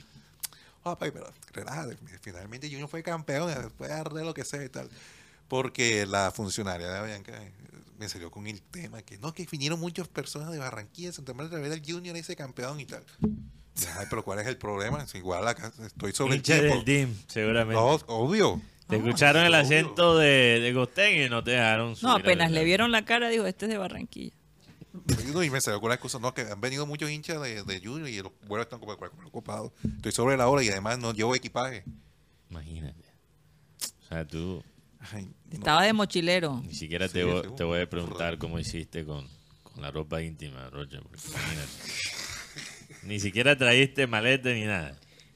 Ah, 0.83 0.97
papi, 0.97 1.11
pero 1.11 1.31
relájate, 1.51 1.97
finalmente 2.21 2.67
Junior 2.69 2.87
fue 2.87 3.01
campeón, 3.01 3.47
después 3.47 3.89
de 3.89 4.23
lo 4.23 4.33
que 4.33 4.45
sea 4.45 4.63
y 4.63 4.69
tal. 4.69 4.89
Porque 5.47 6.05
la 6.05 6.31
funcionaria 6.31 6.87
de 6.89 7.05
Bianca 7.05 7.31
eh, 7.41 7.51
me 7.97 8.09
salió 8.09 8.31
con 8.31 8.47
el 8.47 8.61
tema 8.61 9.01
que 9.01 9.17
no, 9.17 9.33
que 9.33 9.45
vinieron 9.51 9.79
muchas 9.79 10.07
personas 10.07 10.51
de 10.51 10.57
Barranquilla, 10.59 11.11
Santa 11.11 11.33
Marta, 11.33 11.55
a 11.57 11.59
ver 11.59 11.71
al 11.71 11.81
Junior 11.85 12.15
ese 12.17 12.35
campeón 12.35 12.79
y 12.79 12.85
tal. 12.85 13.03
Ay, 13.97 14.05
pero 14.09 14.23
¿cuál 14.23 14.39
es 14.39 14.47
el 14.47 14.57
problema? 14.57 15.03
Es 15.03 15.13
igual 15.15 15.47
acá, 15.47 15.71
estoy 15.85 16.11
sobre 16.13 16.35
Hincha 16.37 16.55
el 16.55 16.61
tiempo. 16.61 16.75
del 16.75 16.85
DIM, 17.07 17.15
seguramente. 17.27 17.73
No, 17.81 17.89
obvio. 18.07 18.61
Te 18.87 18.97
escucharon 18.97 19.43
el 19.43 19.53
acento 19.55 20.17
de, 20.17 20.59
de 20.59 20.73
Costeño 20.73 21.25
y 21.25 21.29
no 21.29 21.43
te 21.43 21.51
dejaron 21.51 21.89
No, 21.89 21.95
subir 21.95 22.11
al- 22.13 22.21
apenas 22.21 22.51
le 22.51 22.63
vieron 22.63 22.91
la 22.91 23.03
cara, 23.03 23.29
dijo, 23.29 23.45
este 23.47 23.65
es 23.65 23.71
de 23.71 23.77
Barranquilla. 23.79 24.33
Y 25.27 25.31
no, 25.33 25.43
y 25.43 25.49
me 25.49 25.59
salió 25.59 25.81
con 25.81 25.89
la 25.89 25.95
excusa, 25.95 26.19
no, 26.19 26.33
que 26.33 26.41
han 26.41 26.61
venido 26.61 26.85
muchos 26.85 27.09
hinchas 27.09 27.41
de, 27.41 27.63
de 27.63 27.79
Junior 27.83 28.07
y 28.07 28.21
los 28.21 28.31
vuelos 28.47 28.67
están 28.67 28.79
ocupados. 29.25 29.71
Estoy 29.97 30.11
sobre 30.11 30.37
la 30.37 30.47
hora 30.47 30.63
y 30.63 30.69
además 30.69 30.99
no 30.99 31.11
llevo 31.13 31.35
equipaje. 31.35 31.83
Imagínate. 32.49 33.03
O 34.03 34.07
sea, 34.07 34.25
tú 34.25 34.63
Estaba 35.51 35.83
de 35.83 35.93
mochilero. 35.93 36.61
ni 36.65 36.73
siquiera 36.73 37.07
te, 37.07 37.21
Sí, 37.23 37.25
voy, 37.29 37.55
te 37.55 37.63
voy 37.63 37.81
a 37.81 37.89
preguntar 37.89 38.37
cómo 38.37 38.59
hiciste 38.59 39.05
con, 39.05 39.27
con 39.63 39.81
la 39.81 39.91
ropa 39.91 40.21
íntima, 40.21 40.69
imagínate. 40.71 41.67
ni 43.03 43.19
siquiera 43.19 43.57
traíste 43.57 44.07
maleta 44.07 44.49
ni 44.49 44.63
nada. 44.65 44.95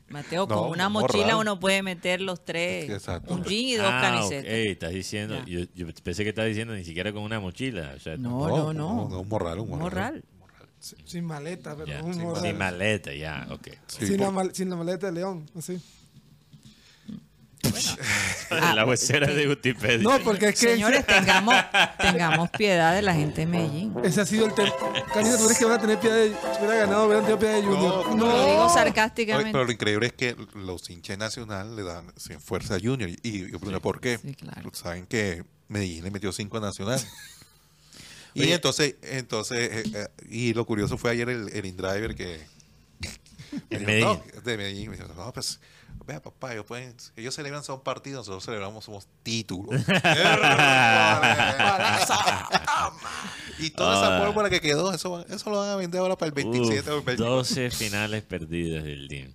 Mateo, 0.09 0.47
No, 0.47 0.55
con 0.63 0.69
una 0.71 0.89
mochila 0.89 1.37
uno 1.37 1.59
puede 1.59 1.83
meter 1.83 2.19
los 2.19 2.43
tres. 2.43 2.89
Exacto. 2.89 3.31
Un 3.31 3.43
jean 3.43 3.59
y 3.59 3.75
dos 3.75 3.85
Ah, 3.87 4.01
camisetas. 4.01 4.51
estás 4.51 4.91
diciendo, 4.91 5.45
yo, 5.45 5.59
yo 5.75 5.85
pensé 6.03 6.23
que 6.23 6.29
estás 6.29 6.47
diciendo 6.47 6.73
ni 6.73 6.83
siquiera 6.83 7.13
con 7.13 7.21
una 7.21 7.39
mochila. 7.39 7.93
O 7.95 7.99
sea, 7.99 8.17
No, 8.17 8.47
no, 8.47 8.73
no. 8.73 9.19
un 9.19 9.27
morral, 9.29 9.59
un 9.59 9.69
morral. 9.69 10.23
Sin 10.79 11.25
maleta, 11.25 11.75
pero 11.75 11.87
Ya, 11.87 12.01
un 12.03 12.13
sin, 12.13 12.23
morral. 12.23 12.41
sin 12.43 12.57
maleta, 12.57 13.13
ya, 13.13 13.47
ok. 13.51 13.67
sin, 13.87 14.19
la 14.19 14.31
mal- 14.31 14.55
sin 14.55 14.69
la 14.69 14.77
maleta 14.77 15.07
de 15.07 15.11
León, 15.13 15.45
así. 15.55 15.79
la 18.49 18.85
huesera 18.85 19.27
de 19.27 19.47
Wikipedia. 19.47 19.97
No, 19.99 20.19
porque 20.23 20.49
es 20.49 20.59
que... 20.59 20.73
Señores, 20.73 21.05
tengamos, 21.05 21.55
tengamos 21.97 22.49
piedad 22.51 22.95
de 22.95 23.01
la 23.01 23.13
gente 23.13 23.41
de 23.41 23.47
Medellín. 23.47 23.93
Ese 24.03 24.21
ha 24.21 24.25
sido 24.25 24.45
el 24.45 24.53
tema. 24.53 24.71
Karina, 25.13 25.37
¿tú 25.37 25.43
crees 25.45 25.59
que 25.59 25.65
van 25.65 25.77
a 25.77 25.81
tener 25.81 25.99
piedad 25.99 26.15
de... 26.15 26.29
Si 26.29 26.59
hubiera 26.59 26.75
ganado, 26.75 27.05
hubieran 27.05 27.23
tenido 27.23 27.39
piedad 27.39 27.55
de 27.55 27.61
Junior? 27.63 28.15
No. 28.15 28.27
Lo 28.27 28.45
digo 28.45 28.65
Oye, 28.65 28.73
sarcásticamente. 28.73 29.51
pero 29.51 29.65
lo 29.65 29.71
increíble 29.71 30.07
es 30.07 30.13
que 30.13 30.35
los 30.55 30.89
hinchas 30.89 31.17
nacional 31.17 31.75
le 31.75 31.83
dan 31.83 32.11
sin 32.17 32.39
fuerza 32.39 32.75
a 32.75 32.79
Junior. 32.79 33.09
Y 33.23 33.51
yo 33.51 33.59
pregunto, 33.59 33.81
¿por 33.81 33.99
qué? 33.99 34.19
Saben 34.73 35.05
que 35.05 35.43
Medellín 35.67 36.03
le 36.03 36.11
metió 36.11 36.31
5 36.31 36.57
a 36.57 36.61
Nacional. 36.61 36.99
y 38.33 38.41
Oye. 38.41 38.53
entonces, 38.53 38.95
entonces 39.03 39.69
eh, 39.71 39.83
eh, 39.93 40.07
y 40.29 40.53
lo 40.53 40.65
curioso 40.65 40.97
fue 40.97 41.11
ayer 41.11 41.29
el, 41.29 41.49
el 41.49 41.65
InDriver 41.65 42.15
que... 42.15 42.39
me 43.69 43.77
En 43.77 43.79
dijo, 43.79 43.85
Medellín. 43.85 44.05
No, 44.35 44.41
de 44.41 44.57
Medellín. 44.57 44.89
Me 44.91 44.97
dijo, 44.97 45.07
no, 45.13 45.33
pues, 45.33 45.59
vea 46.09 46.21
papá, 46.21 46.51
ellos, 46.53 46.65
pueden, 46.65 46.95
ellos 47.15 47.33
celebran 47.35 47.63
son 47.63 47.81
partidos, 47.83 48.19
nosotros 48.27 48.43
celebramos 48.45 48.83
somos 48.85 49.07
títulos. 49.23 49.79
y 53.59 53.69
toda 53.71 53.97
esa 53.97 54.17
Ah. 54.17 54.25
pólvora 54.25 54.49
que 54.49 54.59
quedó, 54.61 54.93
eso, 54.93 55.25
eso 55.27 55.49
lo 55.49 55.57
van 55.59 55.69
a 55.69 55.75
vender 55.75 56.01
ahora 56.01 56.15
para 56.17 56.27
el 56.27 56.33
27 56.33 56.89
o 56.89 56.93
el 56.93 56.99
Uf, 56.99 57.05
28. 57.05 57.29
12 57.31 57.71
finales 57.71 58.23
perdidas 58.23 58.83
del 58.83 59.07
DIM, 59.07 59.33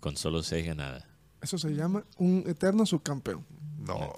con 0.00 0.16
solo 0.16 0.42
6 0.42 0.66
ganadas. 0.66 1.04
Eso 1.40 1.58
se 1.58 1.70
llama 1.70 2.04
un 2.18 2.44
eterno 2.46 2.86
subcampeón. 2.86 3.44
No. 3.78 4.12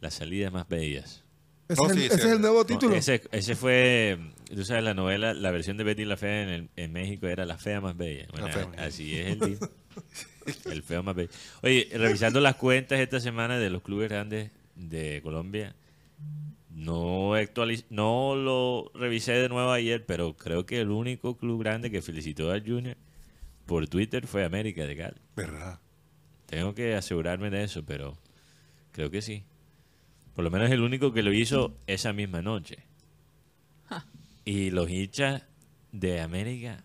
Las 0.00 0.14
salidas 0.14 0.52
más 0.52 0.68
bellas. 0.68 1.24
Ese 1.68 1.82
es 1.84 1.90
el- 1.90 1.98
ese 2.02 2.14
es 2.14 2.24
el 2.24 2.40
nuevo 2.40 2.58
No, 2.60 2.64
título. 2.64 2.94
ese, 2.94 3.22
ese 3.30 3.54
fue, 3.54 4.18
tú 4.54 4.64
sabes, 4.64 4.82
la 4.84 4.94
novela, 4.94 5.34
la 5.34 5.50
versión 5.50 5.76
de 5.76 5.84
Betty 5.84 6.04
la 6.06 6.16
Fea 6.16 6.42
en, 6.44 6.48
el- 6.48 6.70
en 6.76 6.92
México 6.92 7.26
era 7.26 7.44
La 7.44 7.58
Fea 7.58 7.80
Más 7.82 7.94
Bella. 7.96 8.26
Bueno, 8.30 8.46
La 8.46 8.52
Fea 8.54 8.68
así 8.86 9.14
es. 9.18 9.26
El 9.42 9.58
feo 10.88 11.02
más 11.02 11.14
bello. 11.14 11.30
Oye, 11.62 11.88
revisando 11.92 12.40
las 12.40 12.56
cuentas 12.56 12.98
esta 12.98 13.20
semana 13.20 13.58
de 13.58 13.70
los 13.70 13.82
clubes 13.82 14.08
grandes 14.08 14.50
de 14.74 15.20
Colombia, 15.22 15.74
no, 16.70 17.32
actualiz- 17.36 17.84
no 17.90 18.34
lo 18.36 18.90
revisé 18.94 19.32
de 19.32 19.48
nuevo 19.48 19.70
ayer, 19.70 20.04
pero 20.06 20.36
creo 20.36 20.66
que 20.66 20.80
el 20.80 20.90
único 20.90 21.36
club 21.36 21.60
grande 21.60 21.90
que 21.90 22.02
felicitó 22.02 22.50
al 22.50 22.64
Junior 22.66 22.96
por 23.66 23.86
Twitter 23.88 24.26
fue 24.26 24.44
América 24.44 24.86
de 24.86 24.96
Cali. 24.96 25.20
¿Verdad? 25.36 25.78
Tengo 26.46 26.74
que 26.74 26.94
asegurarme 26.94 27.50
de 27.50 27.64
eso, 27.64 27.84
pero 27.84 28.16
creo 28.92 29.10
que 29.10 29.20
sí. 29.22 29.44
Por 30.34 30.44
lo 30.44 30.50
menos 30.50 30.70
el 30.70 30.80
único 30.80 31.12
que 31.12 31.22
lo 31.22 31.32
hizo 31.32 31.76
esa 31.86 32.12
misma 32.12 32.42
noche. 32.42 32.78
Y 34.44 34.70
los 34.70 34.88
hinchas 34.88 35.42
de 35.92 36.20
América 36.20 36.84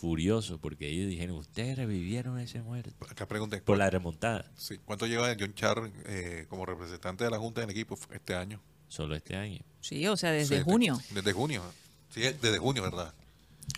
furiosos 0.00 0.58
porque 0.58 0.88
ellos 0.88 1.08
dijeron, 1.08 1.36
ustedes 1.36 1.76
revivieron 1.76 2.38
ese 2.38 2.62
muerto. 2.62 2.92
Acá 3.08 3.28
pregunté. 3.28 3.60
Por 3.60 3.78
la 3.78 3.90
remontada. 3.90 4.50
Sí. 4.56 4.78
¿Cuánto 4.84 5.06
lleva 5.06 5.34
John 5.38 5.54
Char 5.54 5.90
eh, 6.06 6.46
como 6.48 6.64
representante 6.66 7.24
de 7.24 7.30
la 7.30 7.38
Junta 7.38 7.60
del 7.60 7.70
equipo 7.70 7.98
este 8.12 8.34
año? 8.34 8.60
Solo 8.88 9.14
este 9.14 9.36
año. 9.36 9.60
Sí, 9.80 10.06
o 10.08 10.16
sea, 10.16 10.32
desde 10.32 10.58
Sí, 10.58 10.64
junio. 10.64 10.98
Desde 11.14 11.32
junio. 11.32 11.62
Sí, 12.08 12.22
desde 12.22 12.58
junio, 12.58 12.82
¿verdad? 12.82 13.14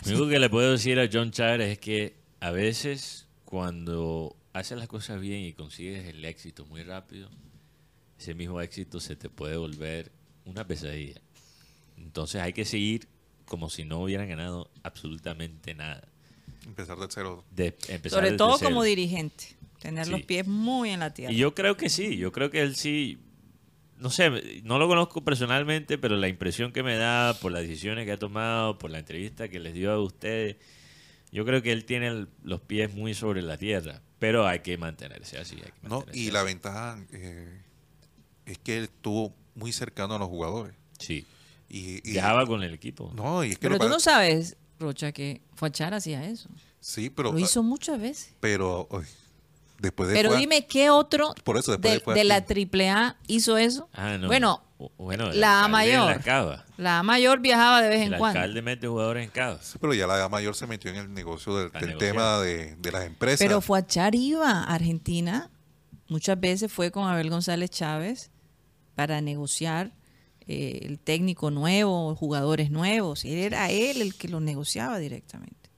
Lo 0.05 0.11
único 0.11 0.29
que 0.29 0.39
le 0.39 0.49
puedo 0.49 0.71
decir 0.71 0.99
a 0.99 1.07
John 1.11 1.31
Chávez 1.31 1.73
es 1.73 1.79
que 1.79 2.15
a 2.39 2.51
veces 2.51 3.27
cuando 3.45 4.35
haces 4.53 4.77
las 4.77 4.87
cosas 4.87 5.19
bien 5.19 5.41
y 5.41 5.53
consigues 5.53 6.05
el 6.07 6.23
éxito 6.25 6.65
muy 6.65 6.83
rápido, 6.83 7.29
ese 8.17 8.33
mismo 8.33 8.61
éxito 8.61 8.99
se 8.99 9.15
te 9.15 9.29
puede 9.29 9.57
volver 9.57 10.11
una 10.45 10.65
pesadilla. 10.65 11.21
Entonces 11.97 12.41
hay 12.41 12.53
que 12.53 12.65
seguir 12.65 13.07
como 13.45 13.69
si 13.69 13.83
no 13.83 14.01
hubieran 14.01 14.27
ganado 14.27 14.71
absolutamente 14.81 15.75
nada. 15.75 16.07
Empezar 16.65 16.97
de 16.97 17.07
cero. 17.09 17.43
De 17.51 17.67
empezar 17.89 18.19
Sobre 18.23 18.31
todo 18.37 18.57
cero. 18.57 18.69
como 18.71 18.83
dirigente. 18.83 19.55
Tener 19.79 20.07
los 20.07 20.21
pies 20.21 20.47
muy 20.47 20.89
en 20.91 21.01
la 21.01 21.13
tierra. 21.13 21.33
Y 21.33 21.37
yo 21.37 21.53
creo 21.53 21.75
que 21.75 21.89
sí, 21.89 22.15
yo 22.17 22.31
creo 22.31 22.49
que 22.49 22.61
él 22.61 22.75
sí, 22.77 23.19
no 23.97 24.09
sé, 24.09 24.61
no 24.63 24.79
lo 24.79 24.87
conozco 24.87 25.23
personalmente, 25.25 25.97
pero 25.97 26.15
la 26.15 26.29
impresión 26.29 26.71
que 26.71 26.83
me 26.83 26.95
da 26.95 27.33
por 27.39 27.51
las 27.51 27.63
decisiones 27.63 28.05
que 28.05 28.13
ha 28.13 28.17
tomado, 28.17 28.77
por 28.79 28.91
la 28.91 28.99
entrevista 28.99 29.49
que 29.49 29.59
les 29.59 29.73
dio 29.73 29.91
a 29.91 30.01
ustedes, 30.01 30.55
yo 31.31 31.43
creo 31.45 31.61
que 31.61 31.71
él 31.73 31.83
tiene 31.83 32.07
el- 32.07 32.29
los 32.43 32.61
pies 32.61 32.93
muy 32.93 33.13
sobre 33.13 33.41
la 33.41 33.57
tierra, 33.57 34.01
pero 34.19 34.47
hay 34.47 34.59
que 34.59 34.77
mantenerse 34.77 35.37
así. 35.37 35.55
hay 35.55 35.71
que 35.81 35.87
No, 35.89 36.05
y 36.13 36.27
así. 36.27 36.31
la 36.31 36.43
ventaja 36.43 37.03
eh, 37.11 37.61
es 38.45 38.57
que 38.59 38.77
él 38.77 38.83
estuvo 38.85 39.35
muy 39.55 39.73
cercano 39.73 40.15
a 40.15 40.19
los 40.19 40.29
jugadores. 40.29 40.75
Sí. 40.99 41.25
Y, 41.67 41.97
y- 42.07 42.13
Viajaba 42.13 42.45
con 42.45 42.63
el 42.63 42.73
equipo. 42.73 43.11
No, 43.15 43.43
y 43.43 43.49
es 43.51 43.57
que 43.57 43.67
Pero 43.67 43.79
tú 43.79 43.89
no 43.89 43.99
sabes, 43.99 44.55
Rocha, 44.83 45.11
que 45.11 45.41
Fachar 45.55 45.93
hacía 45.93 46.23
eso. 46.25 46.49
Sí, 46.79 47.09
pero. 47.09 47.31
Lo 47.31 47.39
hizo 47.39 47.63
muchas 47.63 47.99
veces. 47.99 48.33
Pero. 48.39 48.87
uy, 48.91 49.03
después 49.79 50.09
de. 50.09 50.15
Pero 50.15 50.35
dime, 50.35 50.65
¿qué 50.67 50.89
otro 50.89 51.33
Por 51.43 51.57
eso 51.57 51.71
después 51.71 52.03
de, 52.05 52.13
de 52.13 52.19
de 52.19 52.23
la 52.25 52.35
AAA 52.95 53.17
hizo 53.27 53.57
eso? 53.57 53.89
Ah, 53.93 54.17
no. 54.17 54.27
Bueno, 54.27 54.61
O- 54.77 54.91
bueno, 54.97 55.29
el 55.31 55.39
la 55.39 55.63
A 55.63 55.67
mayor. 55.67 56.21
La. 56.25 56.65
La 56.77 56.99
A 56.99 57.03
mayor 57.03 57.39
viajaba 57.39 57.81
de 57.81 57.89
vez 57.89 58.01
El 58.05 58.13
en 58.13 58.19
cuando. 58.19 58.39
alcalde 58.39 58.61
mete 58.61 58.87
jugadores 58.87 59.23
en 59.23 59.29
cava. 59.31 59.59
Sí, 59.61 59.77
pero 59.79 59.93
ya 59.93 60.05
la 60.07 60.15
edad 60.17 60.29
mayor 60.29 60.55
se 60.55 60.67
metió 60.67 60.91
en 60.91 60.97
el 60.97 61.13
negocio 61.13 61.55
del, 61.55 61.71
tema 61.97 62.39
de, 62.39 62.75
de 62.75 62.91
las 62.91 63.05
empresas. 63.05 63.39
Pero 63.39 63.61
Fuachar 63.61 64.13
iba 64.15 64.49
a 64.49 64.63
Argentina, 64.73 65.49
muchas 66.09 66.39
veces 66.39 66.71
fue 66.71 66.91
con 66.91 67.07
Abel 67.07 67.29
González 67.29 67.69
Chávez 67.69 68.29
para 68.95 69.21
negociar 69.21 69.91
eh, 70.47 70.79
el 70.83 70.99
técnico 70.99 71.51
nuevo, 71.51 72.15
jugadores 72.15 72.71
nuevos. 72.71 73.25
Y 73.25 73.33
era 73.33 73.69
él 73.71 74.01
el 74.01 74.15
que 74.15 74.27
los 74.27 74.41
negociaba 74.41 74.97
directamente. 74.99 75.69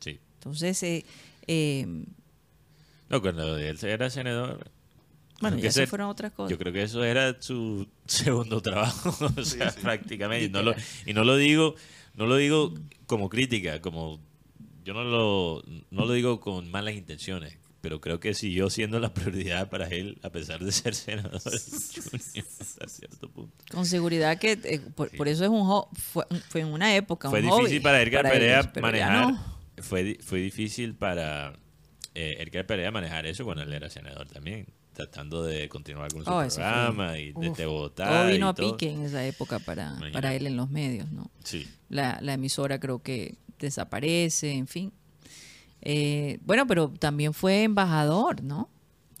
Sí. 0.00 0.18
Entonces, 0.34 0.82
eh, 0.82 1.04
eh, 1.46 1.86
No, 3.08 3.20
cuando 3.20 3.56
él 3.56 3.78
era 3.82 4.10
senador. 4.10 4.70
Bueno, 5.40 5.58
ya 5.58 5.70
se 5.70 5.86
fueron 5.86 6.08
otras 6.08 6.32
cosas. 6.32 6.50
Yo 6.50 6.58
creo 6.58 6.72
que 6.72 6.82
eso 6.82 7.04
era 7.04 7.40
su 7.40 7.86
segundo 8.06 8.60
trabajo, 8.60 9.14
o 9.36 9.44
sea, 9.44 9.70
sí. 9.70 9.80
prácticamente. 9.80 10.46
Y 10.46 10.48
no, 10.48 10.62
lo, 10.62 10.74
y 11.06 11.12
no 11.12 11.24
lo 11.24 11.36
digo, 11.36 11.74
no 12.14 12.26
lo 12.26 12.36
digo 12.36 12.74
como 13.06 13.28
crítica, 13.28 13.80
como 13.80 14.20
yo 14.84 14.94
no 14.94 15.04
lo, 15.04 15.62
no 15.90 16.04
lo 16.04 16.12
digo 16.12 16.40
con 16.40 16.70
malas 16.70 16.94
intenciones, 16.94 17.58
pero 17.84 18.00
creo 18.00 18.18
que 18.18 18.32
siguió 18.32 18.70
siendo 18.70 18.98
la 18.98 19.12
prioridad 19.12 19.68
para 19.68 19.86
él, 19.88 20.18
a 20.22 20.30
pesar 20.30 20.64
de 20.64 20.72
ser 20.72 20.94
senador 20.94 21.38
junior 21.42 22.46
hasta 22.60 22.88
cierto 22.88 23.28
punto. 23.30 23.52
con 23.70 23.84
seguridad 23.84 24.38
que 24.38 24.52
eh, 24.64 24.80
por, 24.94 25.14
por 25.14 25.28
eso 25.28 25.44
es 25.44 25.50
un 25.50 25.64
jo- 25.66 25.90
fue, 25.92 26.24
fue 26.48 26.62
en 26.62 26.68
una 26.68 26.96
época 26.96 27.28
Fue 27.28 27.40
un 27.40 27.44
difícil 27.46 27.66
hobby 27.66 27.80
para 27.80 28.00
Edgar 28.00 28.22
para 28.22 28.32
Perea 28.34 28.60
ellos, 28.60 28.82
manejar. 28.82 29.12
no. 29.32 29.54
Fue, 29.82 30.18
fue 30.22 30.38
difícil 30.40 30.94
para 30.94 31.52
eh, 32.14 32.36
Edgar 32.40 32.64
Perea 32.66 32.90
manejar 32.90 33.26
eso 33.26 33.44
cuando 33.44 33.64
él 33.64 33.72
era 33.74 33.90
senador 33.90 34.26
también, 34.30 34.66
tratando 34.94 35.42
de 35.44 35.68
continuar 35.68 36.10
con 36.10 36.24
su 36.24 36.30
Oh, 36.30 36.38
programa 36.42 37.18
y 37.18 37.32
desde 37.32 37.66
Bogotá. 37.66 38.08
Todo 38.08 38.26
vino 38.28 38.46
y 38.46 38.50
a 38.50 38.54
todo. 38.54 38.76
pique 38.78 38.90
en 38.92 39.02
esa 39.02 39.26
época 39.26 39.58
para, 39.58 39.88
Imagínate. 39.88 40.12
para 40.12 40.34
él 40.34 40.46
en 40.46 40.56
los 40.56 40.70
medios, 40.70 41.12
¿no? 41.12 41.30
Sí. 41.44 41.68
La, 41.90 42.18
la 42.22 42.32
emisora 42.32 42.80
creo 42.80 43.02
que 43.02 43.34
desaparece, 43.58 44.52
en 44.52 44.66
fin. 44.68 44.92
Eh, 45.84 46.38
bueno, 46.44 46.66
pero 46.66 46.88
también 46.98 47.34
fue 47.34 47.62
embajador, 47.64 48.42
¿no? 48.42 48.70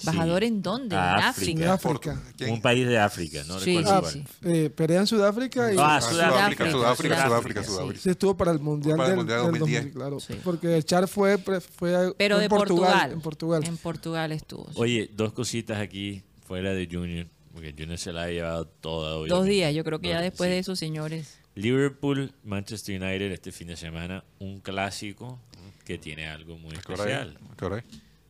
¿Embajador 0.00 0.44
en 0.44 0.60
dónde? 0.60 0.96
A 0.96 1.14
en 1.14 1.22
África. 1.24 1.72
África. 1.74 2.12
África. 2.12 2.52
Un 2.52 2.60
país 2.60 2.86
de 2.86 2.98
África, 2.98 3.42
no 3.46 3.58
Sí, 3.60 3.78
sí, 3.78 3.84
sí. 4.12 4.24
Eh, 4.44 4.68
Perea 4.68 5.00
en 5.00 5.06
Sudáfrica 5.06 5.72
y 5.72 5.76
Ah, 5.78 5.96
Ah, 5.96 6.00
Sudáfrica, 6.00 6.70
Sudáfrica, 6.70 6.70
Sudáfrica, 6.72 7.26
Sudáfrica, 7.26 7.62
sí. 7.62 7.68
Sudáfrica. 7.70 8.00
Sí, 8.02 8.10
estuvo 8.10 8.36
para 8.36 8.50
el 8.50 8.58
Mundial, 8.60 8.96
Para 8.98 9.10
el 9.10 9.16
Mundial 9.16 9.38
del 9.44 9.50
2010. 9.52 9.82
2000, 9.84 9.94
claro. 9.94 10.20
Sí. 10.20 10.34
Porque 10.42 10.76
el 10.76 10.84
Char 10.84 11.06
fue, 11.08 11.38
pre- 11.38 11.60
fue 11.60 12.12
Pero 12.18 12.34
fue 12.34 12.40
de 12.40 12.44
en 12.44 12.48
Portugal. 12.50 13.12
En 13.12 13.20
Portugal. 13.20 13.64
En 13.64 13.76
Portugal 13.78 14.32
estuvo. 14.32 14.64
sí. 14.66 14.72
Oye, 14.76 15.10
dos 15.14 15.32
cositas 15.32 15.78
aquí 15.78 16.22
fuera 16.46 16.74
de 16.74 16.86
Junior, 16.90 17.26
porque 17.52 17.72
Junior 17.78 17.96
se 17.96 18.12
la 18.12 18.24
ha 18.24 18.28
llevado 18.28 18.66
toda. 18.66 19.16
hoy. 19.16 19.28
Dos 19.30 19.46
días, 19.46 19.72
yo 19.74 19.84
creo 19.84 20.00
que 20.00 20.08
Dos 20.08 20.16
ya 20.16 20.20
después 20.22 20.48
sí. 20.48 20.52
de 20.54 20.58
esos 20.58 20.78
señores. 20.78 21.38
Liverpool, 21.54 22.32
Manchester 22.42 23.00
United 23.00 23.30
este 23.30 23.52
fin 23.52 23.68
de 23.68 23.76
semana, 23.76 24.24
un 24.40 24.60
clásico 24.60 25.38
que 25.84 25.98
tiene 25.98 26.26
algo 26.28 26.56
muy 26.58 26.74
especial. 26.74 27.38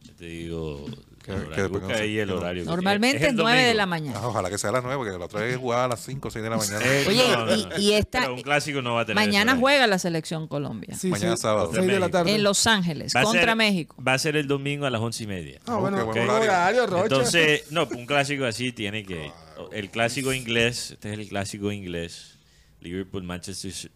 Yo 0.02 0.12
te 0.16 0.26
digo, 0.26 0.85
Que- 1.24 1.32
busca 1.68 1.94
ahí 1.97 2.18
el 2.18 2.31
horario. 2.31 2.64
Normalmente 2.66 3.22
Es 3.22 3.31
el 3.31 3.36
9 3.36 3.62
de 3.62 3.72
la 3.72 3.86
mañana. 3.86 4.18
Ah, 4.20 4.28
ojalá 4.28 4.51
que 4.51 4.59
sea 4.59 4.68
a 4.68 4.74
las 4.74 4.82
9, 4.85 4.98
porque 4.98 5.18
la 5.18 5.24
otra 5.24 5.40
vez 5.40 5.56
jugaba 5.56 5.86
a 5.86 5.89
las 5.89 6.01
5 6.05 6.28
o 6.28 6.31
6 6.31 6.43
de 6.43 6.51
la 6.51 6.59
mañana. 6.59 6.81
Eh, 6.85 7.05
Oye, 7.09 7.28
no, 7.32 7.47
no, 7.47 7.56
y- 7.56 7.64
no. 7.64 7.78
y 7.78 7.93
esta- 7.94 8.20
Pero 8.20 8.35
un 8.35 8.43
clásico 8.43 8.82
no 8.82 8.94
va 8.94 9.01
a 9.01 9.06
tener 9.06 9.24
Mañana 9.24 9.56
juega 9.56 9.86
la 9.86 9.98
selección 9.98 10.47
Colombia. 10.47 10.94
Sí, 10.94 11.09
Mañana 11.09 11.36
sí, 11.36 11.43
sábado. 11.43 11.70
seis 11.74 11.86
de 11.86 11.98
la 11.98 12.10
tarde. 12.10 12.35
En 12.35 12.43
Los 12.43 12.66
Ángeles, 12.66 13.14
Va 13.16 13.22
contra 13.22 13.43
ser- 13.47 13.56
México. 13.56 13.97
Va 14.06 14.12
a 14.12 14.18
ser 14.18 14.36
el 14.36 14.47
domingo 14.47 14.85
a 14.85 14.90
las 14.90 15.01
once 15.01 15.24
y 15.24 15.26
media. 15.26 15.59
Ah, 15.66 15.76
bueno, 15.76 15.97
qué 15.97 16.02
buen 16.02 16.18
horario. 16.28 16.51
horario, 16.51 16.86
Rocha. 16.86 17.02
Entonces, 17.05 17.70
no, 17.70 17.89
un 17.90 18.05
clásico 18.05 18.44
así 18.44 18.72
tiene 18.72 19.05
que. 19.05 19.32
El 19.72 19.89
clásico 19.90 20.35
inglés, 20.35 20.90
este 20.90 21.12
es 21.14 21.18
el 21.18 21.28
clásico 21.28 21.72
inglés. 21.72 22.32
Liverpool, 22.81 23.22
Manchester 23.22 23.90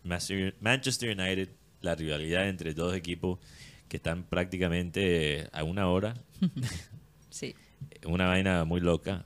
Manchester 0.61 1.19
United, 1.19 1.51
la 1.81 1.95
rivalidad 1.95 2.49
entre 2.49 2.75
dos 2.75 2.95
equipos 2.95 3.39
que 3.89 3.97
están 3.99 4.25
prácticamente 4.25 5.49
a 5.53 5.65
una 5.65 5.89
hora. 5.89 6.15
Sí. 7.31 7.55
Una 8.07 8.27
vaina 8.27 8.65
muy 8.65 8.81
loca. 8.81 9.23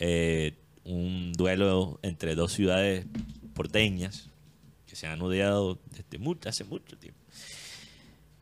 Eh, 0.00 0.54
un 0.84 1.32
duelo 1.32 2.00
entre 2.02 2.34
dos 2.34 2.52
ciudades 2.52 3.06
porteñas 3.54 4.30
que 4.86 4.96
se 4.96 5.06
han 5.06 5.20
odiado 5.22 5.78
desde 5.94 6.18
mucho, 6.18 6.48
hace 6.48 6.64
mucho 6.64 6.96
tiempo. 6.98 7.20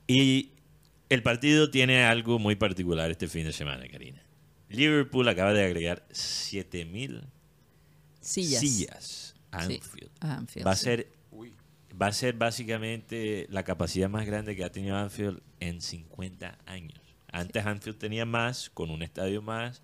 Y 0.07 0.53
el 1.09 1.23
partido 1.23 1.70
tiene 1.70 2.05
algo 2.05 2.39
muy 2.39 2.55
particular 2.55 3.11
este 3.11 3.28
fin 3.28 3.45
de 3.45 3.53
semana, 3.53 3.87
Karina. 3.89 4.23
Liverpool 4.69 5.28
acaba 5.28 5.53
de 5.53 5.65
agregar 5.65 6.07
7000 6.12 7.23
Sillas. 8.20 8.61
sillas 8.61 9.35
a 9.51 9.66
Sí, 9.66 9.74
Anfield. 9.82 10.11
a 10.20 10.37
Anfield, 10.37 10.66
va 10.66 10.70
a 10.70 10.77
ser 10.77 11.09
va 12.01 12.06
a 12.06 12.12
ser 12.12 12.35
básicamente 12.35 13.47
la 13.51 13.62
capacidad 13.64 14.09
más 14.09 14.27
grande 14.27 14.56
que 14.56 14.64
ha 14.64 14.72
tenido 14.72 14.97
Anfield 14.97 15.40
en 15.60 15.81
50 15.81 16.59
años. 16.66 16.98
Antes 17.32 17.64
Anfield 17.66 17.98
tenía 17.98 18.24
más, 18.24 18.70
con 18.70 18.90
un 18.90 19.02
estadio 19.02 19.43
más 19.43 19.82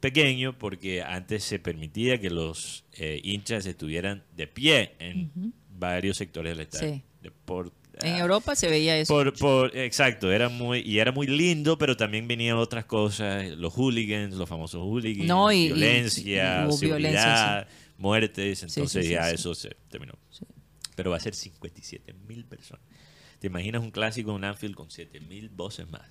pequeño, 0.00 0.58
porque 0.58 1.02
antes 1.02 1.44
se 1.44 1.58
permitía 1.58 2.20
que 2.20 2.28
los 2.30 2.84
eh, 2.94 3.20
hinchas 3.24 3.64
estuvieran 3.66 4.22
de 4.36 4.46
pie 4.46 4.92
en 4.98 5.30
varios 5.78 6.16
sectores 6.18 6.56
del 6.56 6.66
estadio. 6.66 6.94
Sí. 6.96 7.02
De 7.22 7.30
por- 7.30 7.72
En 8.02 8.14
ah, 8.14 8.18
Europa 8.18 8.54
se 8.56 8.68
veía 8.68 8.98
eso. 8.98 9.14
por, 9.14 9.32
por- 9.38 9.76
exacto, 9.76 10.30
era 10.32 10.48
muy 10.48 10.80
y 10.80 10.98
era 10.98 11.10
muy 11.12 11.26
lindo, 11.26 11.78
pero 11.78 11.96
también 11.96 12.26
venían 12.28 12.56
otras 12.58 12.84
cosas, 12.84 13.48
los 13.56 13.72
hooligans, 13.72 14.34
los 14.34 14.48
famosos 14.48 14.82
hooligans, 14.82 15.26
No, 15.28 15.50
y- 15.52 15.56
y- 15.56 15.66
violencia, 15.68 16.66
y 16.68 16.72
seguridad, 16.72 16.98
violencia, 16.98 17.68
muertes, 17.96 18.62
entonces 18.64 19.06
sí, 19.06 19.12
ya 19.12 19.30
eso 19.30 19.54
se 19.54 19.74
terminó. 19.88 20.12
Pero 20.94 21.10
va 21.10 21.16
a 21.16 21.20
ser 21.20 21.34
57 21.34 22.12
mil 22.28 22.44
personas. 22.44 22.84
¿Te 23.40 23.48
imaginas 23.48 23.82
un 23.82 23.90
clásico 23.90 24.34
en 24.36 24.44
Anfield 24.44 24.74
con 24.74 24.90
7 24.90 25.20
mil 25.20 25.48
voces 25.48 25.88
más? 25.90 26.08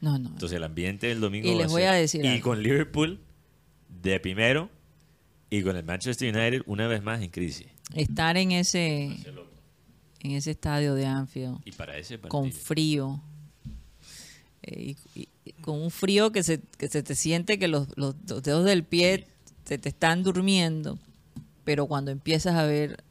No, 0.00 0.18
no. 0.18 0.28
Entonces 0.30 0.56
el 0.56 0.64
ambiente 0.64 1.06
del 1.06 1.20
domingo 1.20 1.48
Y 1.48 1.52
va 1.52 1.58
les 1.62 1.66
a 1.66 1.70
voy 1.70 1.80
ser- 1.82 1.90
a 1.90 1.94
decir 1.94 2.24
y 2.24 2.28
algo. 2.28 2.42
con 2.44 2.62
Liverpool 2.62 3.20
de 4.02 4.20
primero 4.20 4.68
y 5.50 5.62
con 5.62 5.76
el 5.76 5.84
Manchester 5.84 6.34
United 6.36 6.62
una 6.66 6.86
vez 6.86 7.02
más 7.02 7.22
en 7.22 7.30
crisis. 7.30 7.66
Estar 7.94 8.36
en 8.36 8.52
ese 8.52 9.16
en 10.20 10.30
ese 10.32 10.50
estadio 10.52 10.94
de 10.94 11.06
Anfield 11.06 11.58
Y 11.64 11.72
para 11.72 11.96
ese 11.98 12.18
partido. 12.18 12.30
con 12.40 12.50
frío 12.52 13.22
eh, 14.62 14.94
y, 15.14 15.28
con 15.60 15.80
un 15.80 15.90
frío 15.90 16.32
que 16.32 16.42
se, 16.42 16.60
que 16.78 16.88
se 16.88 17.02
te 17.02 17.14
siente 17.14 17.58
que 17.58 17.68
los, 17.68 17.88
los- 17.96 18.16
los 18.28 18.42
dedos 18.42 18.64
del 18.64 18.84
pie 18.84 19.26
se 19.64 19.78
te 19.78 19.88
están 19.90 20.22
durmiendo 20.22 20.98
pero 21.64 21.86
cuando 21.86 22.10
empiezas 22.10 22.54
a 22.56 22.64
ver 22.64 23.02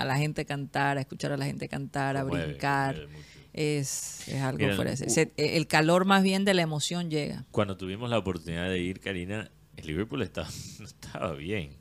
a 0.00 0.04
la 0.04 0.16
gente 0.18 0.44
cantar 0.46 0.98
a 0.98 1.00
escuchar 1.00 1.32
a 1.32 1.36
la 1.36 1.44
gente 1.46 1.68
cantar 1.68 2.16
a 2.16 2.22
Conmueve, 2.22 2.46
brincar 2.46 2.96
mucho. 3.08 3.24
es, 3.52 4.26
es 4.28 4.40
algo 4.42 4.58
Mira, 4.58 4.76
fuera 4.76 4.96
se- 4.96 5.32
el 5.36 5.66
calor 5.66 6.04
más 6.04 6.22
bien 6.22 6.44
de 6.44 6.54
la 6.54 6.62
emoción 6.62 7.10
llega 7.10 7.44
Cuando 7.50 7.76
tuvimos 7.76 8.08
la 8.10 8.18
oportunidad 8.18 8.68
de 8.68 8.78
ir, 8.78 9.00
Karina, 9.00 9.50
el 9.76 9.86
Liverpool 9.86 10.22
estaba, 10.22 10.48
no 10.78 10.84
estaba 10.86 11.32
bien. 11.34 11.76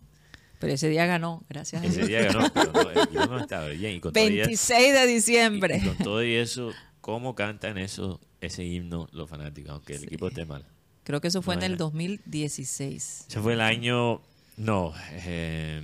pero 0.60 0.74
ese 0.74 0.90
día 0.90 1.06
ganó 1.06 1.44
gracias 1.50 1.82
a 1.82 1.86
Ese 1.86 1.98
Dios. 2.06 2.08
día 2.10 2.22
ganó, 2.24 2.50
pero 2.54 2.72
no, 2.74 2.90
el 2.90 3.14
no 3.30 3.40
estaba 3.40 3.68
bien. 3.70 3.96
Y 3.96 4.00
con 4.00 4.14
todo 4.14 4.24
y 4.24 4.40
eso- 4.40 4.48
26 4.48 4.94
de 4.94 5.08
diciembre 5.08 5.78
Y 5.84 5.88
con 5.88 5.98
todo 5.98 6.24
y 6.24 6.34
eso, 6.36 6.72
¿cómo 7.02 7.36
cantan 7.36 7.78
eso, 7.78 8.20
ese 8.42 8.64
himno 8.66 9.08
los 9.12 9.30
fanáticos, 9.30 9.72
aunque 9.72 9.96
el 9.96 10.04
equipo 10.04 10.28
esté 10.28 10.46
mal? 10.46 10.66
creo 11.04 11.22
que 11.22 11.30
eso 11.30 11.42
fue 11.42 11.56
No 11.56 11.62
en 11.62 11.66
el 11.66 11.72
era. 11.74 11.78
2016 11.80 13.26
Ese 13.30 13.40
fue 13.40 13.54
el 13.54 13.62
año, 13.62 14.22
no, 14.58 14.94
eh, 15.12 15.82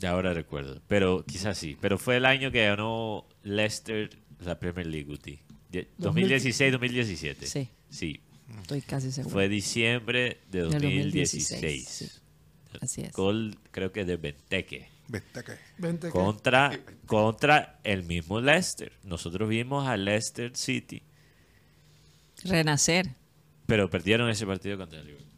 ya 0.00 0.10
ahora 0.10 0.32
recuerdo, 0.34 0.80
pero 0.88 1.24
quizás 1.24 1.58
sí, 1.58 1.76
pero 1.80 1.98
fue 1.98 2.16
el 2.16 2.24
año 2.26 2.50
que 2.50 2.64
ganó 2.66 3.26
Leicester 3.42 4.10
la 4.44 4.58
Premier 4.58 4.86
League, 4.86 5.04
Guti. 5.06 5.38
Die- 5.70 5.86
2016-2017. 5.98 7.46
Sí. 7.46 7.68
Sí. 7.90 8.20
Estoy 8.62 8.80
casi 8.80 9.12
seguro. 9.12 9.32
Fue 9.32 9.48
diciembre 9.48 10.38
de 10.50 10.60
Del 10.62 10.70
2016. 10.70 11.60
2016, 11.60 11.88
sí. 11.88 12.10
Así 12.80 13.00
es. 13.02 13.12
Gol, 13.12 13.56
creo 13.70 13.92
que 13.92 14.04
de 14.04 14.16
Benteke. 14.16 14.88
Benteke. 15.08 15.52
Benteke. 15.78 16.12
Contra, 16.12 16.78
contra 17.06 17.78
el 17.84 18.04
mismo 18.04 18.40
Leicester. 18.40 18.92
Nosotros 19.04 19.48
vimos 19.48 19.86
a 19.86 19.96
Leicester 19.96 20.56
City, 20.56 21.02
renacer 22.44 23.10
pero 23.66 23.88
perdieron 23.90 24.28
ese 24.30 24.46
partido 24.46 24.76
contra 24.78 24.98
el 25.00 25.06
Liverpool. 25.06 25.29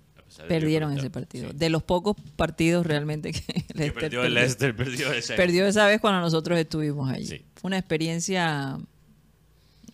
Perdieron 0.48 0.96
ese 0.96 1.10
partido. 1.10 1.50
sí. 1.50 1.56
De 1.56 1.70
los 1.70 1.82
pocos 1.82 2.16
partidos 2.36 2.86
realmente 2.86 3.32
que, 3.32 3.40
Leicester 3.74 3.94
perdió 3.94 4.24
el 4.24 4.34
Leicester, 4.34 4.76
perdió 4.76 5.12
ese. 5.12 5.34
perdió 5.34 5.66
esa 5.66 5.86
vez 5.86 6.00
cuando 6.00 6.20
nosotros 6.20 6.58
estuvimos 6.58 7.10
allí. 7.10 7.26
Sí. 7.26 7.44
Fue 7.54 7.68
una 7.68 7.78
experiencia 7.78 8.78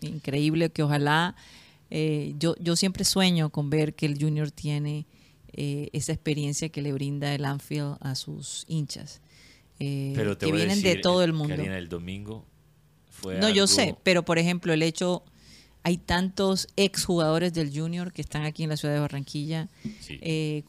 increíble 0.01 0.71
que 0.71 0.83
ojalá 0.83 1.35
eh, 1.91 2.35
yo, 2.39 2.55
yo 2.61 2.77
siempre 2.77 3.05
sueño 3.05 3.51
con 3.51 3.71
ver 3.71 3.95
que 3.95 4.07
el 4.07 4.19
Junior 4.21 4.51
tiene 4.51 5.07
eh, 5.53 5.89
esa 5.93 6.13
experiencia 6.13 6.69
que 6.69 6.83
le 6.83 6.93
brinda 6.93 7.35
el 7.35 7.45
Anfield 7.45 7.97
a 8.01 8.15
sus 8.15 8.65
hinchas. 8.69 9.21
eh, 9.81 10.13
Pero 10.15 10.37
te 10.37 10.47
que 10.47 10.53
voy 10.53 10.61
a 10.61 10.65
vienen 10.67 10.83
de 10.83 10.97
todo 10.97 11.23
el 11.25 11.33
mundo. 11.33 11.57
Karina, 11.57 11.79
el 11.79 11.89
domingo 11.89 12.45
fue 13.11 13.39
No, 13.39 13.49
yo 13.49 13.67
sé, 13.67 13.97
pero 14.03 14.25
por 14.25 14.39
ejemplo, 14.39 14.73
el 14.73 14.83
hecho, 14.83 15.25
hay 15.83 15.97
tantos 15.99 16.69
exjugadores 16.77 17.53
del 17.55 17.71
Junior 17.77 18.13
que 18.13 18.21
están 18.23 18.43
aquí 18.45 18.63
en 18.65 18.71
la 18.71 18.77
ciudad 18.77 18.95
de 18.95 19.01
Barranquilla. 19.01 19.69
Sí. 20.01 20.19
Eh, 20.21 20.63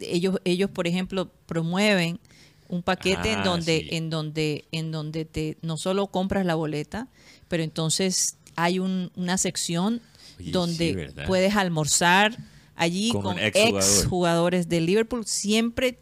ellos, 0.00 0.38
ellos, 0.44 0.70
por 0.70 0.86
ejemplo, 0.86 1.30
promueven 1.46 2.20
un 2.68 2.82
paquete 2.82 3.32
en 3.32 3.38
Ah, 3.40 3.44
donde, 3.44 3.80
sí. 3.88 3.88
en 3.96 4.10
donde, 4.10 4.64
en 4.72 4.90
donde 4.92 5.24
te 5.24 5.56
no 5.62 5.76
solo 5.76 6.08
compras 6.08 6.44
la 6.44 6.54
boleta, 6.54 7.08
pero 7.48 7.62
entonces 7.62 8.36
hay 8.56 8.78
un- 8.78 9.10
una 9.16 9.38
sección 9.38 10.00
Oye, 10.38 10.50
donde 10.50 11.12
puedes 11.26 11.54
almorzar 11.56 12.36
allí 12.74 13.10
Con 13.12 13.22
con, 13.22 13.38
ex 13.38 14.06
jugadores 14.08 14.68
de 14.68 14.80
Liverpool. 14.80 15.24
Siempre, 15.26 15.98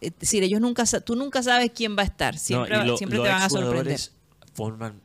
es 0.00 0.12
decir, 0.18 0.42
ellos 0.42 0.60
nunca, 0.60 0.84
tú 1.04 1.14
nunca 1.16 1.42
sabes 1.42 1.70
quién 1.74 1.96
va 1.96 2.02
a 2.02 2.06
estar. 2.06 2.36
Siempre, 2.38 2.76
No, 2.78 2.84
lo- 2.84 2.96
siempre 2.96 3.18
te 3.20 3.28
van 3.28 3.42
a 3.42 3.48
sorprender. 3.50 4.00
forman 4.54 5.00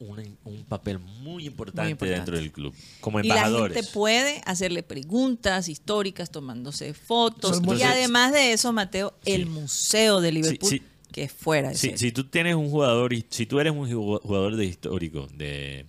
un, 0.00 0.36
un 0.44 0.64
papel 0.64 0.98
muy 0.98 1.46
importante, 1.46 1.90
importante. 1.92 2.16
dentro 2.16 2.36
del 2.36 2.52
club, 2.52 2.74
como 3.00 3.20
Y 3.20 3.28
la 3.28 3.34
embajadores. 3.36 3.74
gente 3.76 3.90
puede 3.92 4.42
hacerle 4.44 4.82
preguntas 4.82 5.68
históricas, 5.68 6.30
tomándose 6.30 6.92
fotos. 6.94 7.58
Entonces- 7.58 7.80
y 7.80 7.82
además 7.84 8.32
de 8.32 8.52
eso, 8.52 8.72
Mateo, 8.72 9.14
el 9.24 9.46
Museo 9.46 10.20
de 10.20 10.32
Liverpool, 10.32 10.68
sí. 10.70 10.82
que 11.12 11.24
es 11.24 11.32
fuera 11.32 11.68
de 11.70 11.74
si, 11.76 11.96
si 11.96 12.12
tú 12.12 12.24
tienes 12.24 12.54
un 12.56 12.70
jugador, 12.70 13.12
si 13.30 13.46
tú 13.46 13.60
eres 13.60 13.72
un 13.72 13.88
ju- 13.88 14.20
jugador 14.20 14.56
de 14.56 14.64
histórico 14.66 15.28
de, 15.32 15.86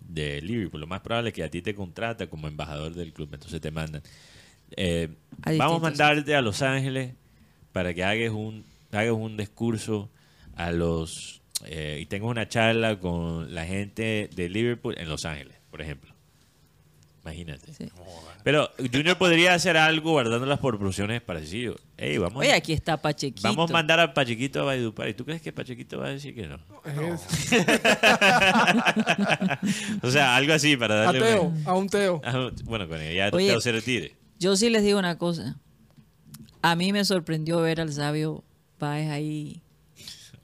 de 0.00 0.42
Liverpool, 0.42 0.80
lo 0.80 0.86
más 0.86 1.00
probable 1.00 1.28
es 1.30 1.34
que 1.34 1.44
a 1.44 1.50
ti 1.50 1.62
te 1.62 1.74
contrata 1.74 2.26
como 2.26 2.48
embajador 2.48 2.92
del 2.94 3.12
club, 3.12 3.30
entonces 3.32 3.60
te 3.60 3.70
mandan. 3.70 4.02
eh, 4.76 5.08
vamos 5.56 5.76
a 5.76 5.82
mandarte 5.82 6.34
a 6.34 6.42
Los 6.42 6.60
Ángeles 6.60 7.14
para 7.72 7.94
que 7.94 8.02
hagas 8.04 8.30
un, 8.32 8.64
hagas 8.92 9.12
un 9.12 9.36
discurso 9.36 10.10
a 10.56 10.70
los 10.72 11.40
eh, 11.64 11.98
y 12.00 12.06
tengas 12.06 12.28
una 12.30 12.48
charla 12.48 12.98
con 12.98 13.54
la 13.54 13.64
gente 13.64 14.28
de 14.34 14.48
Liverpool 14.48 14.96
en 14.98 15.08
Los 15.08 15.24
Ángeles, 15.24 15.56
por 15.70 15.80
ejemplo. 15.80 16.12
Imagínate. 17.22 17.72
Pero 18.42 18.68
Junior 18.92 19.16
podría 19.16 19.54
hacer 19.54 19.78
algo 19.78 20.10
guardando 20.10 20.44
las 20.44 20.58
proporciones 20.58 21.22
parecidas. 21.22 21.76
Ey, 21.96 22.18
vamos, 22.18 22.42
Oye, 22.42 22.52
aquí 22.52 22.74
está 22.74 23.00
Pachequito. 23.00 23.48
vamos 23.48 23.70
a 23.70 23.72
mandar 23.72 23.98
a 23.98 24.12
Pachequito 24.12 24.60
a 24.60 24.64
Valledupar. 24.64 25.08
¿Y 25.08 25.14
tú 25.14 25.24
crees 25.24 25.40
que 25.40 25.50
Pachequito 25.50 25.98
va 25.98 26.08
a 26.08 26.10
decir 26.10 26.34
que 26.34 26.46
no? 26.46 26.58
o 30.02 30.10
sea, 30.10 30.36
algo 30.36 30.52
así 30.52 30.76
para 30.76 31.00
A 31.00 31.04
darle... 31.04 31.20
Teo, 31.20 31.42
una- 31.44 31.70
a 31.70 31.74
un 31.74 31.88
Teo. 31.88 32.20
Bueno, 32.64 32.86
con 32.88 32.98
ya 33.00 33.30
Oye, 33.32 33.48
Teo 33.48 33.60
se 33.62 33.72
retire. 33.72 34.14
Yo 34.38 34.54
sí 34.56 34.68
les 34.68 34.82
digo 34.82 34.98
una 34.98 35.16
cosa. 35.16 35.56
A 36.60 36.76
mí 36.76 36.92
me 36.92 37.02
sorprendió 37.06 37.62
ver 37.62 37.80
al 37.80 37.90
sabio 37.92 38.44
Páez 38.76 39.08
ahí 39.10 39.62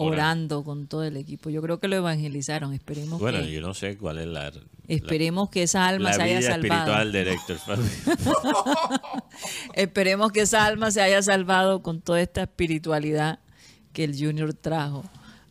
orando 0.01 0.64
con 0.64 0.86
todo 0.86 1.05
el 1.05 1.16
equipo. 1.16 1.51
Yo 1.51 1.60
creo 1.62 1.78
que 1.78 1.89
lo 1.89 1.97
evangelizaron. 1.97 2.72
Esperemos 2.72 3.20
Bueno, 3.20 3.39
que 3.40 3.52
yo 3.52 3.60
no 3.60 3.74
sé 3.74 3.97
cuál 3.98 4.18
es 4.18 4.27
la... 4.27 4.51
esperemos 4.89 5.51
que 5.51 5.62
esa 5.64 5.86
alma 5.86 6.12
se 6.12 6.22
haya 6.22 6.39
vida 6.39 6.51
salvado. 6.52 6.93
espiritual 7.01 7.12
de 7.12 7.32
Héctor 7.32 7.59
Fabi. 7.59 7.89
Esperemos 9.74 10.32
que 10.32 10.40
esa 10.43 10.64
alma 10.64 10.90
se 10.90 11.01
haya 11.02 11.22
salvado 11.22 11.82
con 11.82 12.01
toda 12.01 12.20
esta 12.20 12.43
espiritualidad 12.43 13.39
que 13.93 14.05
el 14.05 14.16
Junior 14.18 14.55
trajo 14.55 15.05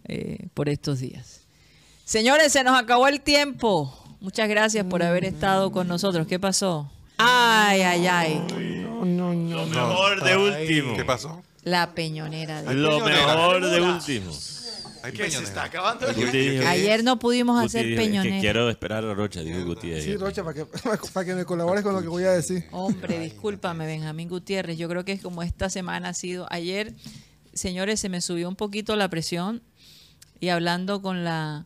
eh, 0.06 0.48
por 0.54 0.70
estos 0.70 1.00
días. 1.00 1.42
Señores, 2.06 2.52
se 2.52 2.64
nos 2.64 2.78
acabó 2.78 3.08
el 3.08 3.22
tiempo. 3.22 3.94
Muchas 4.20 4.50
gracias 4.50 4.86
por 4.86 5.04
haber 5.04 5.26
estado 5.26 5.72
con 5.72 5.88
nosotros. 5.88 6.28
¿Qué 6.28 6.40
pasó? 6.40 6.92
Ay, 7.18 7.82
ay, 7.82 8.08
ay. 8.08 8.42
No, 9.04 9.34
no, 9.34 9.34
Lo 9.34 9.66
mejor 9.68 10.24
de 10.24 10.38
último. 10.38 10.96
¿Qué 10.98 11.06
pasó? 11.06 11.42
La 11.64 11.94
peñonera. 11.94 12.62
de- 12.64 12.74
Lo 12.74 13.00
mejor 13.02 13.66
de 13.70 13.82
último. 13.82 14.32
Hay 15.02 15.14
¿Qué 15.14 15.32
se 15.32 15.44
está 15.44 15.64
acabando? 15.64 16.08
Guti 16.08 16.22
el- 16.38 16.60
dijo- 16.60 16.68
Ayer 16.68 17.04
no 17.06 17.20
pudimos 17.20 17.56
Guti 17.56 17.66
hacer 17.68 17.86
dijo, 17.86 18.02
"Es 18.02 18.06
que 18.08 18.12
peñonera. 18.12 18.42
quiero 18.42 18.70
esperar 18.70 19.06
a 19.06 19.14
Rocha, 19.14 19.40
dijo 19.42 19.64
Guti. 19.66 20.02
Sí. 20.02 20.18
Rocha, 20.18 20.44
para 20.44 20.54
que, 20.56 20.66
para 21.14 21.26
que 21.26 21.36
me 21.36 21.46
colabores 21.46 21.84
con 21.84 21.94
lo 21.94 22.02
que 22.02 22.10
voy 22.10 22.24
a 22.26 22.32
decir. 22.32 22.66
Hombre, 22.72 23.18
discúlpame, 23.20 23.86
Benjamín 23.86 24.28
Gutiérrez. 24.28 24.78
Yo 24.78 24.90
creo 24.90 25.06
que 25.06 25.14
es 25.14 25.22
como 25.22 25.42
esta 25.42 25.70
semana 25.70 26.10
ha 26.10 26.14
sido. 26.14 26.48
Ayer, 26.52 26.94
señores, 27.54 28.02
se 28.02 28.10
me 28.10 28.20
subió 28.20 28.50
un 28.50 28.58
poquito 28.58 28.96
la 28.98 29.08
presión 29.10 29.62
y 30.42 30.50
hablando 30.50 31.02
con 31.02 31.24
la 31.24 31.66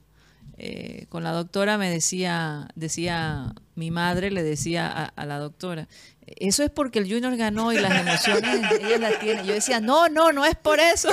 eh, 0.59 1.07
con 1.09 1.23
la 1.23 1.31
doctora 1.31 1.79
me 1.79 1.89
decía 1.89 2.67
decía 2.75 3.55
mi 3.75 3.89
madre 3.89 4.29
le 4.29 4.43
decía 4.43 4.87
a, 4.87 5.05
a 5.05 5.25
la 5.25 5.39
doctora 5.39 5.87
eso 6.25 6.63
es 6.63 6.69
porque 6.69 6.99
el 6.99 7.05
Junior 7.11 7.35
ganó 7.35 7.71
y 7.71 7.79
las 7.79 7.91
emociones 7.91 8.71
ella 8.71 8.97
las 8.97 9.19
tiene. 9.19 9.45
Yo 9.45 9.53
decía, 9.53 9.79
no, 9.79 10.09
no, 10.09 10.31
no 10.31 10.45
es 10.45 10.55
por 10.55 10.79
eso. 10.79 11.09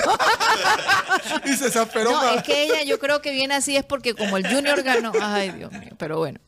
y 1.45 1.57
se 1.57 1.65
desesperó. 1.65 2.13
No, 2.13 2.31
es 2.31 2.43
que 2.43 2.63
ella 2.63 2.83
yo 2.83 2.99
creo 2.99 3.21
que 3.21 3.33
viene 3.33 3.55
así 3.55 3.77
es 3.77 3.85
porque 3.85 4.15
como 4.15 4.37
el 4.37 4.47
Junior 4.47 4.83
ganó. 4.83 5.13
Ay, 5.21 5.51
Dios 5.51 5.73
mío. 5.73 5.93
Pero 5.99 6.19
bueno, 6.19 6.41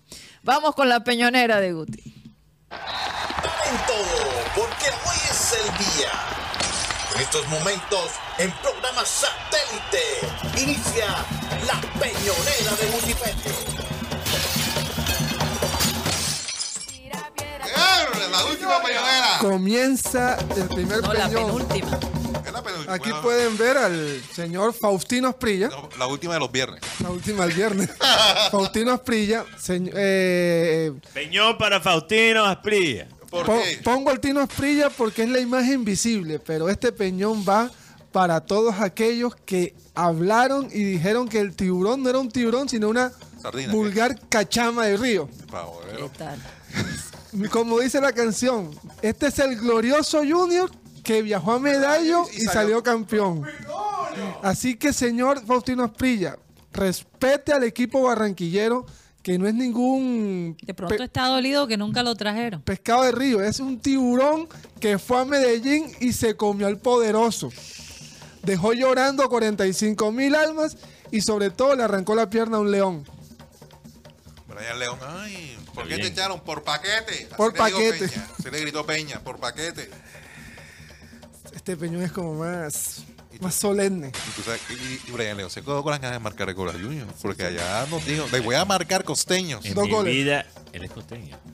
vamos 0.43 0.75
con 0.75 0.89
la 0.89 1.05
peñonera 1.05 1.61
de 1.61 1.73
Guti. 1.73 2.15
todo, 3.87 4.45
porque 4.55 4.87
hoy 5.07 5.17
es 5.31 5.53
el 5.53 5.79
día. 5.79 6.11
En 7.15 7.21
estos 7.21 7.47
momentos, 7.49 8.11
en 8.39 8.51
programa 8.53 9.05
satélite, 9.05 10.63
inicia 10.63 11.07
la 11.67 11.81
peñonera 12.01 12.77
de 12.81 13.72
La 18.31 18.45
última 18.47 18.83
peñonera. 18.83 19.39
Comienza 19.41 20.37
el 20.57 20.69
primer 20.69 21.03
No, 21.03 21.13
la 21.13 21.29
peñón. 21.29 21.47
penúltima. 21.47 21.99
Es 22.45 22.53
la 22.53 22.63
penúltima. 22.63 22.95
Aquí 22.95 23.11
Bueno, 23.11 23.23
pueden 23.23 23.59
ver 23.59 23.77
al 23.77 24.23
señor 24.35 24.73
Faustino 24.75 25.29
Asprilla. 25.29 25.71
La 25.99 26.07
última 26.07 26.35
de 26.35 26.41
los 26.41 26.51
viernes. 26.51 26.81
La 27.01 27.11
última 27.11 27.45
el 27.45 27.53
viernes. 27.53 27.91
Faustino 28.51 28.93
Asprilla. 28.93 29.45
eh, 29.69 30.93
Peñón 31.15 31.57
para 31.59 31.81
Faustino 31.81 32.45
Asprilla. 32.45 33.09
¿Por 33.31 33.47
Po- 33.47 33.55
qué? 33.63 33.79
Pongo 33.83 34.11
al 34.11 34.21
Tino 34.21 34.41
Asprilla 34.41 34.91
porque 34.91 35.23
es 35.23 35.29
la 35.31 35.41
imagen 35.41 35.85
visible, 35.85 36.39
pero 36.39 36.69
este 36.69 36.93
peñón 36.93 37.45
va 37.49 37.71
para 38.13 38.41
todos 38.43 38.75
aquellos 38.81 39.35
que 39.47 39.75
hablaron 39.95 40.69
y 40.71 40.85
dijeron 40.85 41.29
que 41.29 41.39
el 41.41 41.57
tiburón 41.57 42.03
no 42.03 42.11
era 42.11 42.19
un 42.19 42.31
tiburón, 42.31 42.69
sino 42.69 42.91
una 42.91 43.11
Sardina, 43.41 43.73
vulgar 43.73 44.19
cachama 44.29 44.85
de 44.85 44.97
río. 44.99 45.29
¿Qué 45.31 46.19
tal? 46.19 46.39
Como 47.51 47.81
dice 47.81 48.01
la 48.01 48.13
canción, 48.13 48.71
este 49.01 49.29
es 49.29 49.39
el 49.39 49.57
glorioso 49.57 50.19
Junior 50.19 50.71
que 51.03 51.23
viajó 51.23 51.53
a 51.53 51.59
Medallo 51.59 52.25
y 52.33 52.43
salió 52.43 52.83
campeón. 52.83 53.45
Así 54.43 54.77
que, 54.77 54.93
señor 54.93 55.45
Faustino 55.45 55.85
Asprilla, 55.85 56.37
respete 56.73 57.53
al 57.53 57.65
equipo 57.65 58.03
barranquillero, 58.03 58.87
que 59.23 59.39
no 59.39 59.47
es 59.47 59.55
ningún 59.55 60.57
De 60.63 60.75
pronto 60.75 61.03
está 61.03 61.27
dolido 61.27 61.67
que 61.67 61.77
nunca 61.77 62.03
lo 62.03 62.15
trajeron. 62.15 62.61
pescado 62.63 63.05
de 63.05 63.13
río, 63.13 63.41
es 63.41 63.61
un 63.61 63.79
tiburón 63.79 64.49
que 64.81 64.99
fue 64.99 65.21
a 65.21 65.25
Medellín 65.25 65.87
y 66.01 66.13
se 66.13 66.37
comió 66.37 66.67
al 66.67 66.79
poderoso. 66.79 67.51
Dejó 68.43 68.73
llorando 68.73 69.23
a 69.23 69.29
45 69.29 70.11
mil 70.11 70.35
almas 70.35 70.77
y 71.13 71.21
sobre 71.21 71.51
todo 71.51 71.77
le 71.77 71.85
arrancó 71.85 72.15
la 72.15 72.29
pierna 72.29 72.57
a 72.57 72.61
un 72.61 72.71
león. 72.71 73.05
Brian 74.55 74.79
León, 74.79 74.99
ay, 75.07 75.59
¿por 75.75 75.89
qué 75.89 75.97
te 75.99 76.07
echaron? 76.09 76.41
Por 76.41 76.63
paquete. 76.63 77.27
Así 77.27 77.35
Por 77.37 77.55
paquete. 77.55 78.09
Peña. 78.09 78.29
Se 78.43 78.51
le 78.51 78.61
gritó 78.61 78.85
Peña, 78.87 79.21
por 79.21 79.39
paquete. 79.39 79.91
Este 81.55 81.77
peñón 81.77 82.03
es 82.03 82.13
como 82.13 82.35
más, 82.35 83.03
más 83.41 83.55
solemne. 83.55 84.09
Y, 84.09 84.31
tú 84.33 84.43
sabes, 84.43 84.61
y, 84.71 85.09
y 85.09 85.13
Brian 85.13 85.37
León 85.37 85.51
se 85.51 85.61
quedó 85.63 85.83
con 85.83 85.91
las 85.93 86.01
ganas 86.01 86.17
de 86.17 86.23
marcar 86.23 86.49
el 86.49 86.55
gol 86.55 86.71
a 86.71 86.73
Junior. 86.73 87.07
Porque 87.21 87.45
allá 87.45 87.87
nos 87.91 88.05
dijo, 88.05 88.27
le 88.33 88.41
voy 88.41 88.55
a 88.55 88.65
marcar 88.65 89.05
costeños. 89.05 89.65
En 89.65 89.75
Dos 89.75 89.85
mi 89.85 89.91
goles. 89.91 90.13
vida, 90.15 90.47
él 90.73 90.85
es 90.85 90.91
costeño. 90.91 91.39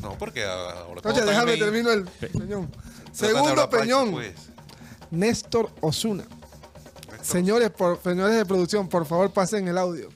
No, 0.00 0.16
porque 0.18 0.44
ahora 0.44 1.00
Oye, 1.04 1.22
déjame 1.22 1.56
termino 1.56 1.90
el 1.90 2.04
peñón. 2.04 2.70
Segundo 3.12 3.68
peñón, 3.68 4.12
pues. 4.12 4.32
Néstor 5.10 5.70
Osuna. 5.80 6.24
Señores, 7.22 7.70
por, 7.70 8.00
señores 8.02 8.36
de 8.36 8.46
producción, 8.46 8.88
por 8.88 9.04
favor 9.06 9.32
pasen 9.32 9.66
el 9.68 9.78
audio. 9.78 10.10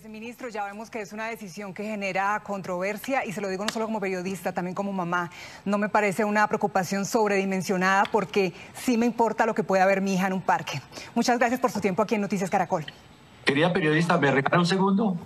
Ministro, 0.00 0.48
ya 0.48 0.64
vemos 0.64 0.88
que 0.88 1.02
es 1.02 1.12
una 1.12 1.26
decisión 1.26 1.74
que 1.74 1.84
genera 1.84 2.40
controversia 2.44 3.26
y 3.26 3.32
se 3.32 3.42
lo 3.42 3.48
digo 3.48 3.62
no 3.62 3.70
solo 3.70 3.84
como 3.84 4.00
periodista, 4.00 4.50
también 4.50 4.74
como 4.74 4.90
mamá. 4.90 5.30
No 5.66 5.76
me 5.76 5.90
parece 5.90 6.24
una 6.24 6.46
preocupación 6.46 7.04
sobredimensionada 7.04 8.04
porque 8.10 8.54
sí 8.72 8.96
me 8.96 9.04
importa 9.04 9.44
lo 9.44 9.54
que 9.54 9.62
pueda 9.62 9.84
ver 9.84 10.00
mi 10.00 10.14
hija 10.14 10.28
en 10.28 10.32
un 10.32 10.40
parque. 10.40 10.80
Muchas 11.14 11.38
gracias 11.38 11.60
por 11.60 11.70
su 11.70 11.80
tiempo 11.80 12.00
aquí 12.00 12.14
en 12.14 12.22
Noticias 12.22 12.48
Caracol. 12.48 12.86
Querida 13.44 13.70
periodista, 13.70 14.16
¿me 14.16 14.30
regala 14.30 14.60
un 14.60 14.66
segundo? 14.66 15.18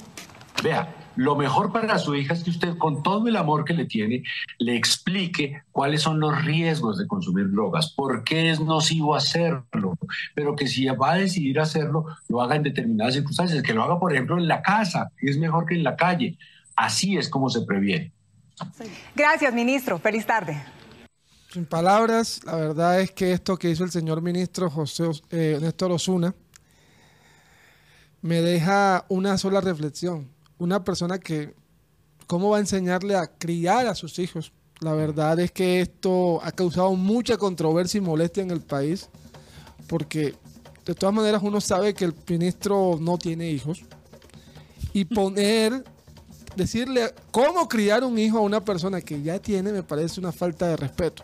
Vea, 0.63 0.95
lo 1.17 1.35
mejor 1.35 1.73
para 1.73 1.99
su 1.99 2.15
hija 2.15 2.35
es 2.35 2.45
que 2.45 2.51
usted, 2.51 2.77
con 2.77 3.03
todo 3.03 3.27
el 3.29 3.37
amor 3.37 3.65
que 3.65 3.73
le 3.73 3.87
tiene, 3.87 4.23
le 4.59 4.77
explique 4.77 5.63
cuáles 5.73 6.03
son 6.03 6.21
los 6.21 6.45
riesgos 6.45 6.99
de 6.99 7.07
consumir 7.07 7.51
drogas, 7.51 7.93
por 7.93 8.23
qué 8.25 8.51
es 8.51 8.61
nocivo 8.61 9.15
hacerlo, 9.15 9.97
pero 10.35 10.55
que 10.55 10.67
si 10.67 10.87
va 10.87 11.13
a 11.13 11.17
decidir 11.17 11.59
hacerlo, 11.59 12.07
lo 12.29 12.43
haga 12.43 12.57
en 12.57 12.63
determinadas 12.63 13.15
circunstancias, 13.15 13.63
que 13.63 13.73
lo 13.73 13.83
haga, 13.83 13.99
por 13.99 14.13
ejemplo, 14.13 14.37
en 14.39 14.47
la 14.47 14.63
casa, 14.63 15.11
que 15.17 15.31
es 15.31 15.39
mejor 15.39 15.67
que 15.67 15.75
en 15.75 15.85
la 15.85 15.97
calle. 15.97 16.39
Así 16.75 17.17
es 17.17 17.29
como 17.29 17.49
se 17.49 17.63
previene. 17.63 18.13
Gracias, 19.15 19.53
ministro. 19.55 19.99
Feliz 19.99 20.27
tarde. 20.27 20.63
Sin 21.51 21.65
palabras, 21.65 22.41
la 22.45 22.57
verdad 22.57 23.01
es 23.01 23.11
que 23.13 23.33
esto 23.33 23.57
que 23.57 23.71
hizo 23.71 23.85
el 23.85 23.91
señor 23.91 24.21
ministro 24.21 24.69
José 24.69 25.05
eh, 25.31 25.59
Néstor 25.61 25.91
Osuna 25.93 26.35
me 28.21 28.43
deja 28.43 29.07
una 29.09 29.39
sola 29.39 29.61
reflexión. 29.61 30.36
Una 30.59 30.83
persona 30.85 31.19
que, 31.19 31.55
¿cómo 32.27 32.51
va 32.51 32.57
a 32.57 32.61
enseñarle 32.61 33.17
a 33.17 33.27
criar 33.27 33.87
a 33.87 33.95
sus 33.95 34.19
hijos? 34.19 34.53
La 34.81 34.93
verdad 34.93 35.39
es 35.41 35.53
que 35.53 35.81
esto 35.81 36.43
ha 36.43 36.53
causado 36.53 36.95
mucha 36.95 37.37
controversia 37.37 37.99
y 37.99 38.03
molestia 38.03 38.43
en 38.43 38.51
el 38.51 38.61
país, 38.61 39.09
porque 39.87 40.35
de 40.85 40.95
todas 40.95 41.15
maneras 41.15 41.43
uno 41.43 41.61
sabe 41.61 41.95
que 41.95 42.05
el 42.05 42.15
ministro 42.29 42.99
no 43.01 43.19
tiene 43.19 43.51
hijos. 43.51 43.83
Y 44.93 45.05
poner, 45.05 45.85
decirle 46.57 47.13
cómo 47.31 47.69
criar 47.69 48.05
un 48.05 48.19
hijo 48.19 48.39
a 48.39 48.43
una 48.43 48.65
persona 48.65 49.01
que 49.01 49.21
ya 49.23 49.39
tiene, 49.39 49.73
me 49.73 49.83
parece 49.83 50.21
una 50.21 50.33
falta 50.33 50.69
de 50.69 50.77
respeto. 50.77 51.23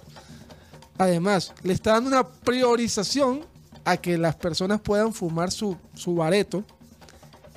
Además, 0.99 1.53
le 1.63 1.73
está 1.73 1.93
dando 1.93 2.09
una 2.09 2.29
priorización 2.29 3.47
a 3.85 3.97
que 3.97 4.19
las 4.19 4.37
personas 4.37 4.81
puedan 4.81 5.13
fumar 5.13 5.51
su, 5.51 5.77
su 5.95 6.15
bareto 6.15 6.65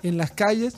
en 0.03 0.17
las 0.17 0.31
calles 0.31 0.75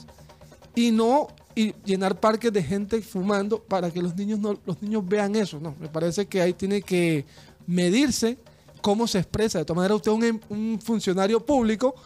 y 0.78 0.92
no 0.92 1.26
y 1.56 1.74
llenar 1.84 2.20
parques 2.20 2.52
de 2.52 2.62
gente 2.62 3.02
fumando 3.02 3.60
para 3.60 3.90
que 3.90 4.00
los 4.00 4.14
niños 4.14 4.38
no, 4.38 4.56
los 4.64 4.80
niños 4.80 5.02
vean 5.04 5.34
eso. 5.34 5.58
No, 5.58 5.74
me 5.80 5.88
parece 5.88 6.26
que 6.26 6.40
ahí 6.40 6.52
tiene 6.52 6.82
que 6.82 7.24
medirse 7.66 8.38
cómo 8.80 9.08
se 9.08 9.18
expresa. 9.18 9.58
De 9.58 9.64
todas 9.64 9.78
maneras, 9.78 9.96
usted 9.96 10.12
es 10.12 10.32
un, 10.32 10.40
un 10.50 10.80
funcionario 10.80 11.44
público 11.44 11.96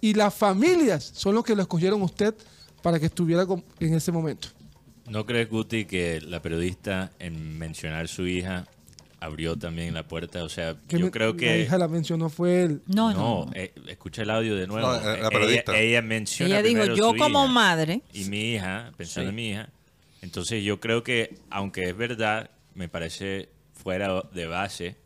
y 0.00 0.12
las 0.12 0.34
familias 0.34 1.12
son 1.14 1.36
los 1.36 1.44
que 1.44 1.54
lo 1.54 1.62
escogieron 1.62 2.02
usted 2.02 2.34
para 2.82 2.98
que 2.98 3.06
estuviera 3.06 3.46
en 3.78 3.94
ese 3.94 4.10
momento. 4.10 4.48
¿No 5.08 5.24
crees, 5.24 5.48
Guti, 5.48 5.84
que 5.84 6.20
la 6.20 6.42
periodista 6.42 7.12
en 7.20 7.56
mencionar 7.56 8.08
su 8.08 8.26
hija 8.26 8.66
abrió 9.20 9.56
también 9.56 9.94
la 9.94 10.06
puerta? 10.06 10.42
O 10.44 10.48
sea, 10.48 10.76
yo 10.88 10.98
me- 11.00 11.10
creo 11.10 11.32
La 11.32 11.36
que... 11.38 11.60
hija 11.62 11.78
la 11.78 11.88
mencionó 11.88 12.28
fue 12.28 12.62
él. 12.64 12.82
No, 12.86 13.50
eh, 13.54 13.72
escucha 13.88 14.22
el 14.22 14.30
audio 14.30 14.54
de 14.56 14.66
nuevo. 14.66 14.86
No, 14.86 14.92
la- 15.00 15.16
la 15.16 15.28
ella, 15.42 15.62
ella 15.76 16.02
menciona 16.02 16.58
Ella 16.58 16.62
dijo, 16.62 16.84
yo 16.94 17.14
como 17.16 17.44
hija 17.44 17.52
madre. 17.52 18.02
Y 18.12 18.24
mi 18.24 18.52
hija, 18.54 18.92
pensando 18.96 19.26
Sí. 19.26 19.30
en 19.30 19.34
mi 19.36 19.48
hija. 19.50 19.68
Entonces 20.22 20.64
yo 20.64 20.80
creo 20.80 21.02
que, 21.02 21.36
aunque 21.50 21.88
es 21.88 21.96
verdad, 21.96 22.50
me 22.74 22.88
parece 22.88 23.48
fuera 23.74 24.22
de 24.32 24.46
base, 24.46 24.96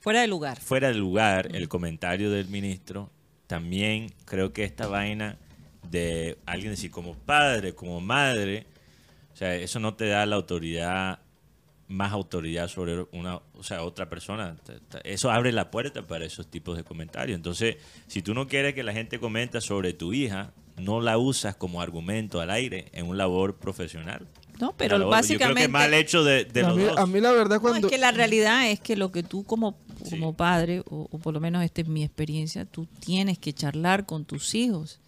Fuera 0.00 0.20
de 0.20 0.28
lugar. 0.28 0.58
fuera 0.60 0.88
de 0.88 0.94
lugar 0.94 1.54
el 1.54 1.68
comentario 1.68 2.30
del 2.30 2.48
ministro, 2.48 3.10
también 3.46 4.12
creo 4.24 4.52
que 4.52 4.64
esta 4.64 4.86
vaina 4.86 5.36
de 5.90 6.38
alguien 6.46 6.70
decir 6.72 6.90
como 6.90 7.14
padre, 7.14 7.74
como 7.74 8.00
madre, 8.00 8.66
o 9.32 9.36
sea, 9.36 9.54
eso 9.56 9.80
no 9.80 9.94
te 9.94 10.06
da 10.06 10.24
la 10.26 10.36
autoridad, 10.36 11.18
más 11.90 12.12
autoridad 12.12 12.68
sobre 12.68 13.04
una, 13.12 13.36
o 13.54 13.62
sea, 13.62 13.82
otra 13.82 14.08
persona. 14.08 14.56
Eso 15.04 15.30
abre 15.30 15.50
la 15.52 15.70
puerta 15.70 16.06
para 16.06 16.24
esos 16.24 16.46
tipos 16.46 16.76
de 16.76 16.84
comentarios. 16.84 17.34
Entonces, 17.36 17.76
si 18.06 18.22
tú 18.22 18.32
no 18.32 18.46
quieres 18.46 18.74
que 18.74 18.82
la 18.84 18.92
gente 18.92 19.18
comenta 19.18 19.60
sobre 19.60 19.92
tu 19.92 20.12
hija, 20.12 20.52
no 20.78 21.00
la 21.00 21.18
usas 21.18 21.56
como 21.56 21.82
argumento 21.82 22.40
al 22.40 22.50
aire 22.50 22.86
en 22.92 23.06
un 23.08 23.18
labor 23.18 23.56
profesional. 23.56 24.26
No, 24.60 24.72
pero 24.76 24.98
labor- 24.98 25.00
Yo 25.00 25.08
creo 25.08 25.10
básicamente- 25.10 25.62
que 25.62 25.68
mal 25.68 25.92
hecho 25.94 26.22
de, 26.22 26.44
de 26.44 26.60
a, 26.60 26.68
los 26.68 26.76
mí, 26.76 26.84
dos. 26.84 26.96
a 26.96 27.06
mí 27.06 27.20
la 27.20 27.32
verdad 27.32 27.56
No, 27.56 27.62
cuando... 27.62 27.88
es 27.88 27.92
que 27.92 27.98
la 27.98 28.12
realidad 28.12 28.70
es 28.70 28.78
que 28.78 28.94
lo 28.96 29.10
que 29.10 29.22
tú 29.22 29.42
como, 29.44 29.76
como 30.10 30.34
padre, 30.36 30.80
o, 30.88 31.08
o 31.10 31.18
por 31.18 31.34
lo 31.34 31.40
menos 31.40 31.64
esta 31.64 31.80
es 31.80 31.88
mi 31.88 32.04
experiencia, 32.04 32.66
tú 32.66 32.86
tienes 33.00 33.38
que 33.38 33.52
charlar 33.52 34.06
con 34.06 34.24
tus 34.24 34.54
hijos 34.54 35.00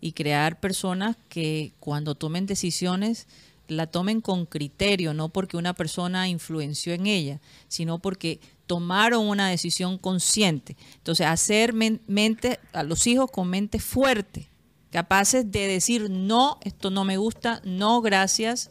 y 0.00 0.12
crear 0.12 0.60
personas 0.60 1.16
que 1.28 1.72
cuando 1.80 2.14
tomen 2.14 2.46
decisiones 2.46 3.26
la 3.70 3.86
tomen 3.86 4.20
con 4.20 4.46
criterio, 4.46 5.14
no 5.14 5.28
porque 5.30 5.56
una 5.56 5.74
persona 5.74 6.28
influenció 6.28 6.92
en 6.92 7.06
ella, 7.06 7.40
sino 7.68 7.98
porque 7.98 8.40
tomaron 8.66 9.26
una 9.26 9.48
decisión 9.48 9.96
consciente. 9.98 10.76
Entonces, 10.96 11.26
hacer 11.26 11.72
men- 11.72 12.00
mente 12.06 12.60
a 12.72 12.82
los 12.82 13.06
hijos 13.06 13.30
con 13.30 13.48
mente 13.48 13.78
fuerte, 13.78 14.48
capaces 14.90 15.50
de 15.50 15.66
decir 15.68 16.10
no, 16.10 16.58
esto 16.62 16.90
no 16.90 17.04
me 17.04 17.16
gusta, 17.16 17.60
no, 17.64 18.00
gracias, 18.00 18.70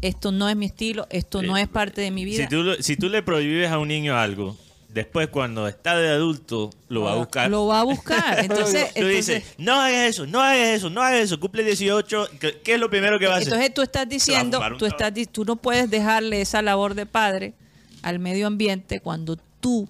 esto 0.00 0.32
no 0.32 0.48
es 0.48 0.56
mi 0.56 0.66
estilo, 0.66 1.06
esto 1.10 1.42
no 1.42 1.56
es 1.56 1.68
parte 1.68 2.00
de 2.00 2.10
mi 2.10 2.24
vida. 2.24 2.44
Si 2.44 2.48
tú, 2.48 2.64
si 2.80 2.96
tú 2.96 3.08
le 3.08 3.22
prohíbes 3.22 3.70
a 3.70 3.78
un 3.78 3.88
niño 3.88 4.16
algo, 4.16 4.56
después 4.92 5.28
cuando 5.28 5.66
está 5.66 5.96
de 5.96 6.08
adulto 6.08 6.70
lo 6.88 7.02
va 7.02 7.12
a 7.12 7.16
buscar. 7.16 7.50
Lo 7.50 7.66
va 7.66 7.80
a 7.80 7.82
buscar. 7.84 8.38
Entonces, 8.44 8.92
tú 8.92 9.00
entonces- 9.00 9.26
dices, 9.26 9.54
no 9.58 9.80
hagas 9.80 10.08
eso, 10.08 10.26
no 10.26 10.40
hagas 10.40 10.68
eso, 10.68 10.90
no 10.90 11.02
hagas 11.02 11.20
eso, 11.20 11.40
cumple 11.40 11.64
18, 11.64 12.28
¿qué, 12.38 12.74
es 12.74 12.80
lo 12.80 12.90
primero 12.90 13.18
que 13.18 13.26
va 13.26 13.34
a 13.34 13.36
hacer? 13.38 13.48
Entonces 13.48 13.74
tú 13.74 13.82
estás 13.82 14.08
diciendo, 14.08 14.60
tú, 14.78 14.86
estás, 14.86 15.12
tú 15.30 15.44
no 15.44 15.56
puedes 15.56 15.90
dejarle 15.90 16.40
esa 16.40 16.62
labor 16.62 16.94
de 16.94 17.06
padre 17.06 17.54
al 18.02 18.18
medio 18.18 18.46
ambiente 18.46 19.00
cuando 19.00 19.36
tú, 19.60 19.88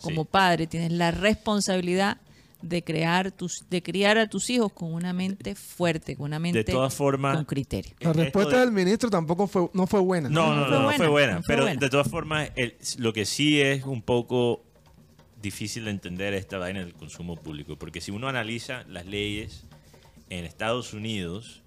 como 0.00 0.24
padre, 0.24 0.66
tienes 0.66 0.92
la 0.92 1.10
responsabilidad 1.10 2.18
de 2.62 2.82
crear 2.84 3.30
tus, 3.32 3.64
de 3.68 3.82
criar 3.82 4.18
a 4.18 4.28
tus 4.28 4.48
hijos 4.50 4.72
con 4.72 4.92
una 4.94 5.12
mente 5.12 5.54
fuerte, 5.54 6.16
con 6.16 6.26
una 6.26 6.38
mente 6.38 6.64
todas 6.64 6.94
formas, 6.94 7.36
con 7.36 7.44
criterio. 7.44 7.94
La 8.00 8.12
respuesta 8.12 8.60
del 8.60 8.72
ministro 8.72 9.10
tampoco 9.10 9.46
fue, 9.46 9.68
no 9.74 9.86
fue 9.86 10.00
buena. 10.00 10.28
No, 10.28 10.54
no, 10.54 10.68
no, 10.68 10.82
no 10.82 10.90
fue 10.92 11.08
buena. 11.08 11.34
no 11.34 11.42
fue 11.42 11.54
pero 11.54 11.62
buena. 11.64 11.80
de 11.80 11.90
todas 11.90 12.08
formas, 12.08 12.50
el- 12.56 12.76
lo 12.98 13.12
que 13.12 13.24
sí 13.26 13.60
es 13.60 13.84
un 13.84 14.00
poco 14.02 14.64
difícil 15.40 15.84
de 15.86 15.90
entender 15.90 16.34
esta 16.34 16.58
vaina 16.58 16.80
del 16.80 16.94
consumo 16.94 17.36
público. 17.36 17.76
Porque 17.76 18.00
si 18.00 18.10
uno 18.12 18.28
analiza 18.28 18.84
las 18.88 19.06
leyes 19.06 19.64
en 20.30 20.44
Estados 20.44 20.94
Unidos, 20.94 21.62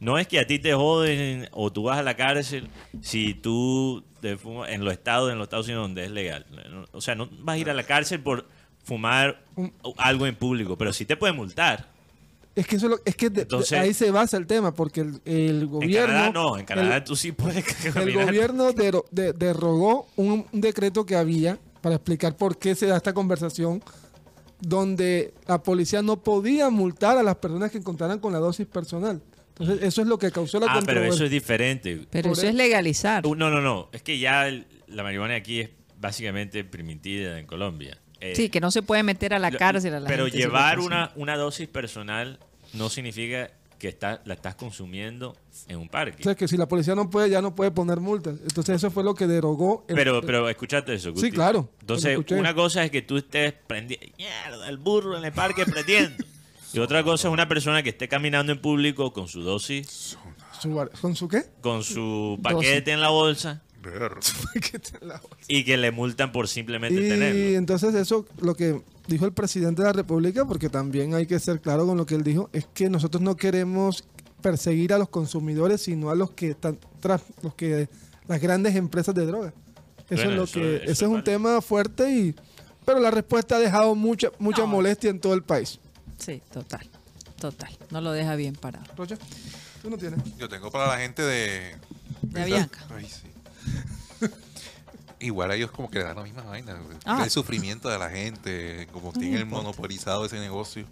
no 0.00 0.18
es 0.18 0.26
que 0.26 0.38
a 0.40 0.46
ti 0.46 0.58
te 0.58 0.72
joden 0.72 1.48
o 1.52 1.70
tú 1.72 1.84
vas 1.84 1.98
a 1.98 2.02
la 2.02 2.16
cárcel 2.16 2.68
si 3.00 3.34
tú 3.34 4.02
te 4.20 4.36
fumas 4.38 4.70
en 4.70 4.84
los 4.84 4.92
estados, 4.92 5.30
en 5.30 5.38
los 5.38 5.44
Estados 5.46 5.66
Unidos 5.66 5.84
donde 5.84 6.04
es 6.04 6.10
legal. 6.10 6.46
O 6.92 7.00
sea, 7.00 7.14
no 7.14 7.28
vas 7.40 7.54
a 7.54 7.58
ir 7.58 7.70
a 7.70 7.74
la 7.74 7.84
cárcel 7.84 8.20
por 8.20 8.48
fumar 8.84 9.44
algo 9.98 10.26
en 10.26 10.34
público, 10.36 10.76
pero 10.76 10.92
sí 10.92 11.04
te 11.04 11.16
pueden 11.16 11.36
multar. 11.36 11.90
Es 12.54 12.66
que 12.66 12.76
eso 12.76 12.86
es, 12.86 12.90
lo- 12.90 13.00
es 13.04 13.16
que 13.16 13.30
de- 13.30 13.36
de 13.36 13.42
Entonces- 13.42 13.78
ahí 13.78 13.94
se 13.94 14.10
basa 14.10 14.36
el 14.36 14.46
tema, 14.46 14.74
porque 14.74 15.00
el, 15.00 15.20
el 15.24 15.66
gobierno... 15.66 15.98
en 16.00 16.06
Canadá 16.12 16.30
no, 16.32 16.58
en 16.58 16.64
Canadá 16.66 16.96
el- 16.96 17.04
tú 17.04 17.16
sí 17.16 17.32
puedes 17.32 17.64
El 17.96 18.12
gobierno 18.12 18.72
dero- 18.72 19.06
de- 19.10 19.32
derogó 19.32 20.06
un, 20.16 20.44
un 20.52 20.60
decreto 20.60 21.06
que 21.06 21.16
había 21.16 21.58
para 21.80 21.94
explicar 21.96 22.36
por 22.36 22.58
qué 22.58 22.74
se 22.74 22.86
da 22.86 22.96
esta 22.98 23.12
conversación, 23.14 23.82
donde 24.60 25.34
la 25.46 25.62
policía 25.62 26.02
no 26.02 26.22
podía 26.22 26.70
multar 26.70 27.18
a 27.18 27.22
las 27.22 27.36
personas 27.36 27.70
que 27.70 27.78
encontraran 27.78 28.18
con 28.20 28.32
la 28.32 28.38
dosis 28.38 28.66
personal. 28.66 29.20
Entonces, 29.48 29.82
eso 29.82 30.02
es 30.02 30.08
lo 30.08 30.18
que 30.18 30.30
causó 30.30 30.60
la 30.60 30.66
Ah, 30.68 30.80
pero 30.84 31.02
eso 31.04 31.24
es 31.24 31.30
diferente. 31.30 32.06
Pero 32.10 32.30
Por 32.30 32.38
eso 32.38 32.46
es 32.48 32.54
legalizar. 32.54 33.26
Uh, 33.26 33.34
No, 33.34 33.50
no, 33.50 33.60
no. 33.60 33.88
Es 33.92 34.02
que 34.02 34.18
ya 34.18 34.46
el- 34.48 34.66
la 34.86 35.02
marihuana 35.02 35.34
aquí 35.36 35.60
es 35.60 35.70
básicamente 35.98 36.64
permitida 36.64 37.38
en 37.38 37.46
Colombia. 37.46 37.98
Eh, 38.24 38.34
Sí, 38.36 38.48
que 38.48 38.60
no 38.60 38.70
se 38.70 38.82
puede 38.82 39.02
meter 39.02 39.34
a 39.34 39.38
la 39.40 39.50
cárcel 39.50 39.94
a 39.94 40.00
la 40.00 40.08
Pero 40.08 40.24
gente 40.26 40.38
llevar 40.38 40.78
una, 40.78 41.10
una 41.16 41.36
dosis 41.36 41.66
personal 41.68 42.38
no 42.72 42.88
significa 42.88 43.50
que 43.80 43.88
está, 43.88 44.22
la 44.26 44.34
estás 44.34 44.54
consumiendo 44.54 45.36
en 45.66 45.76
un 45.78 45.88
parque. 45.88 46.18
O 46.20 46.22
sea, 46.22 46.36
que 46.36 46.46
si 46.46 46.56
la 46.56 46.68
policía 46.68 46.94
no 46.94 47.10
puede, 47.10 47.28
ya 47.30 47.42
no 47.42 47.52
puede 47.56 47.72
poner 47.72 47.98
multas. 47.98 48.36
Entonces, 48.44 48.76
eso 48.76 48.92
fue 48.92 49.02
lo 49.02 49.16
que 49.16 49.26
derogó. 49.26 49.84
el- 49.88 49.96
Pero, 49.96 50.20
pero 50.20 50.48
escúchate 50.48 50.94
eso. 50.94 51.12
Sí, 51.16 51.32
claro, 51.32 51.68
Entonces, 51.80 52.16
una 52.30 52.54
cosa 52.54 52.84
es 52.84 52.92
que 52.92 53.02
tú 53.02 53.16
estés 53.16 53.52
prendiendo, 53.66 54.06
mierda, 54.16 54.68
el 54.68 54.76
burro 54.78 55.18
en 55.18 55.24
el 55.24 55.32
parque 55.32 55.66
prendiendo. 55.66 56.24
y 56.72 56.78
otra 56.78 57.02
cosa 57.02 57.26
es 57.26 57.32
una 57.34 57.48
persona 57.48 57.82
que 57.82 57.88
esté 57.90 58.06
caminando 58.06 58.52
en 58.52 58.60
público 58.60 59.12
con 59.12 59.26
su 59.26 59.42
dosis, 59.42 60.16
¿Con 61.00 61.16
su 61.16 61.26
qué? 61.26 61.42
con 61.60 61.82
su 61.82 62.38
Paquete 62.40 62.92
en 62.92 63.00
la 63.00 63.08
bolsa. 63.08 63.62
y 65.48 65.64
que 65.64 65.76
le 65.76 65.90
multan 65.90 66.32
por 66.32 66.48
simplemente 66.48 66.94
Y 67.04 67.08
tenerlo. 67.08 67.58
entonces 67.58 67.94
eso, 67.94 68.26
lo 68.40 68.54
que 68.54 68.80
dijo 69.08 69.24
el 69.26 69.32
presidente 69.32 69.82
de 69.82 69.88
la 69.88 69.92
República, 69.92 70.44
porque 70.44 70.68
también 70.68 71.14
hay 71.14 71.26
que 71.26 71.38
ser 71.40 71.60
claro 71.60 71.86
con 71.86 71.96
lo 71.96 72.06
que 72.06 72.14
él 72.14 72.22
dijo, 72.24 72.48
es 72.52 72.66
que 72.72 72.88
nosotros 72.88 73.22
no 73.22 73.36
queremos 73.36 74.04
perseguir 74.40 74.92
a 74.92 74.98
los 74.98 75.08
consumidores, 75.08 75.82
sino 75.82 76.10
a 76.10 76.14
los 76.14 76.30
que 76.32 76.50
están 76.50 76.78
tras 77.00 77.22
los 77.42 77.54
que 77.54 77.88
las 78.28 78.40
grandes 78.40 78.74
empresas 78.76 79.14
de 79.14 79.26
droga. 79.26 79.52
Eso 80.10 80.24
Bueno, 80.24 80.30
es 80.30 80.36
lo 80.36 80.44
eso- 80.44 80.52
que, 80.60 80.76
eso 80.76 80.84
ese 80.92 81.04
es 81.04 81.10
un 81.10 81.24
tema 81.24 81.60
fuerte 81.60 82.10
y, 82.10 82.34
pero 82.84 82.98
la 83.00 83.10
respuesta 83.10 83.56
ha 83.56 83.58
dejado 83.60 83.94
mucha 83.94 84.28
mucha 84.38 84.64
molestia 84.66 85.10
en 85.10 85.20
todo 85.20 85.34
el 85.34 85.42
país. 85.42 85.78
Sí, 86.18 86.40
total, 86.52 86.88
total. 87.40 87.70
No 87.90 88.00
lo 88.00 88.12
deja 88.12 88.34
bien 88.36 88.54
parado. 88.54 88.84
Rocha, 88.96 89.16
tú 89.80 89.90
no 89.90 89.96
tienes. 89.98 90.20
Yo 90.38 90.48
tengo 90.48 90.70
para 90.70 90.86
la 90.88 90.98
gente 90.98 91.22
de. 91.22 91.76
De 92.22 92.42
Avianca. 92.42 92.84
Ay, 92.94 93.06
sí. 93.06 93.28
Igual 95.20 95.52
a 95.52 95.54
ellos 95.54 95.70
como 95.70 95.88
que 95.88 95.98
le 95.98 96.04
dan 96.04 96.16
la 96.16 96.22
misma 96.24 96.42
vaina. 96.42 96.76
Ah. 97.04 97.22
El 97.22 97.30
sufrimiento 97.30 97.88
de 97.88 97.98
la 97.98 98.10
gente, 98.10 98.88
como 98.92 99.12
tienen 99.12 99.48
monopolizado 99.48 100.24
ese 100.24 100.40
negocio. 100.40 100.84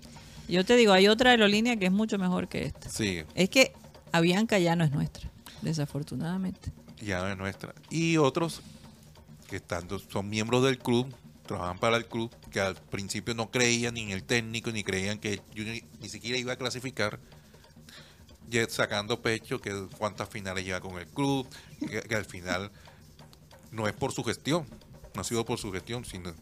Yo 0.49 0.65
te 0.65 0.77
digo, 0.77 0.93
hay 0.93 1.09
otra 1.09 1.31
aerolínea 1.31 1.77
que 1.77 1.87
es 1.87 1.93
mucho 1.93 2.17
mejor 2.19 2.49
que 2.49 2.65
esta. 2.65 2.89
Sí, 2.89 3.23
Es 3.35 3.51
que 3.51 3.73
Avianca 4.13 4.59
ya 4.59 4.77
no 4.77 4.85
es 4.85 4.93
nuestra, 4.93 5.29
desafortunadamente. 5.63 6.71
ya 7.01 7.21
no 7.23 7.29
es 7.29 7.39
nuestra. 7.39 7.75
Y 7.89 8.17
otros 8.19 8.61
que 9.49 9.57
están, 9.57 9.89
son 10.13 10.29
miembros 10.29 10.63
del 10.63 10.79
club, 10.79 11.13
trabajan 11.47 11.79
para 11.79 11.97
el 11.97 12.07
club, 12.07 12.31
que 12.53 12.61
al 12.61 12.77
principio 12.77 13.35
no 13.35 13.51
creían 13.51 13.95
ni 13.95 14.03
en 14.03 14.11
el 14.11 14.23
técnico, 14.23 14.71
ni 14.71 14.85
creían 14.85 15.19
que 15.19 15.41
Junior 15.57 15.77
ni 16.01 16.09
siquiera 16.09 16.39
iba 16.39 16.53
a 16.53 16.57
clasificar, 16.57 17.19
sacando 18.69 19.21
pecho 19.21 19.61
que 19.61 19.87
cuántas 19.99 20.29
finales 20.29 20.65
lleva 20.65 20.81
con 20.81 20.99
el 20.99 21.07
club, 21.07 21.49
que, 21.79 22.03
que 22.03 22.15
al 22.15 22.25
final 22.25 22.71
no 23.71 23.87
es 23.87 23.93
por 23.95 24.13
su 24.13 24.25
gestión, 24.25 24.67
no 25.15 25.21
ha 25.21 25.25
sido 25.25 25.45
por 25.45 25.59
su 25.59 25.73
gestión, 25.73 26.05
sino 26.05 26.35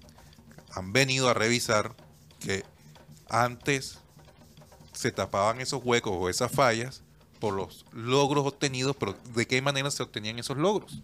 han 0.73 0.93
venido 0.93 1.29
a 1.29 1.35
revisar 1.35 1.95
que 2.41 2.65
antes 3.29 3.99
se 4.93 5.13
tapaban 5.13 5.61
esos 5.61 5.83
huecos 5.85 6.13
o 6.17 6.29
esas 6.29 6.51
fallas 6.51 7.03
por 7.39 7.55
los 7.55 7.85
logros 7.93 8.47
obtenidos, 8.47 8.97
pero 8.97 9.15
¿de 9.35 9.47
qué 9.47 9.63
manera 9.63 9.91
se 9.91 10.03
obtenían 10.03 10.39
esos 10.39 10.57
logros? 10.57 11.03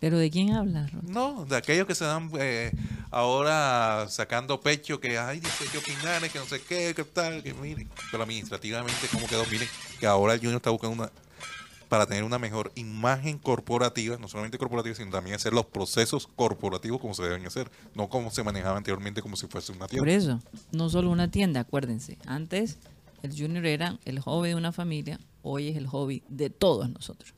¿Pero 0.00 0.18
de 0.18 0.30
quién 0.30 0.52
hablas? 0.52 0.92
No, 1.02 1.46
de 1.46 1.56
aquellos 1.56 1.86
que 1.86 1.94
se 1.94 2.04
dan 2.04 2.30
eh, 2.38 2.72
ahora 3.10 4.06
sacando 4.08 4.60
pecho, 4.60 5.00
que 5.00 5.18
hay 5.18 5.40
18 5.40 5.80
finales, 5.80 6.30
que 6.30 6.38
no 6.38 6.44
sé 6.44 6.60
qué, 6.60 6.94
que 6.94 7.04
tal, 7.04 7.42
que 7.42 7.54
miren, 7.54 7.88
pero 8.10 8.22
administrativamente 8.22 9.06
cómo 9.10 9.26
quedó, 9.26 9.44
miren, 9.46 9.68
que 9.98 10.06
ahora 10.06 10.34
el 10.34 10.40
Junior 10.40 10.56
está 10.56 10.70
buscando 10.70 11.02
una, 11.02 11.10
para 11.88 12.06
tener 12.06 12.24
una 12.24 12.38
mejor 12.38 12.72
imagen 12.74 13.38
corporativa, 13.38 14.18
no 14.18 14.28
solamente 14.28 14.58
corporativa, 14.58 14.94
sino 14.94 15.10
también 15.10 15.36
hacer 15.36 15.52
los 15.52 15.66
procesos 15.66 16.28
corporativos 16.36 17.00
como 17.00 17.14
se 17.14 17.22
deben 17.22 17.46
hacer, 17.46 17.70
no 17.94 18.08
como 18.08 18.30
se 18.30 18.42
manejaba 18.42 18.76
anteriormente 18.76 19.22
como 19.22 19.36
si 19.36 19.46
fuese 19.46 19.72
una 19.72 19.86
tienda. 19.86 20.02
Por 20.02 20.08
eso, 20.08 20.40
no 20.72 20.90
solo 20.90 21.10
una 21.10 21.30
tienda, 21.30 21.60
acuérdense. 21.60 22.18
Antes 22.26 22.78
el 23.22 23.30
junior 23.30 23.64
era 23.64 23.98
el 24.04 24.20
hobby 24.20 24.48
de 24.48 24.54
una 24.56 24.72
familia, 24.72 25.18
hoy 25.42 25.68
es 25.68 25.76
el 25.76 25.86
hobby 25.86 26.22
de 26.28 26.50
todos 26.50 26.90
nosotros. 26.90 27.34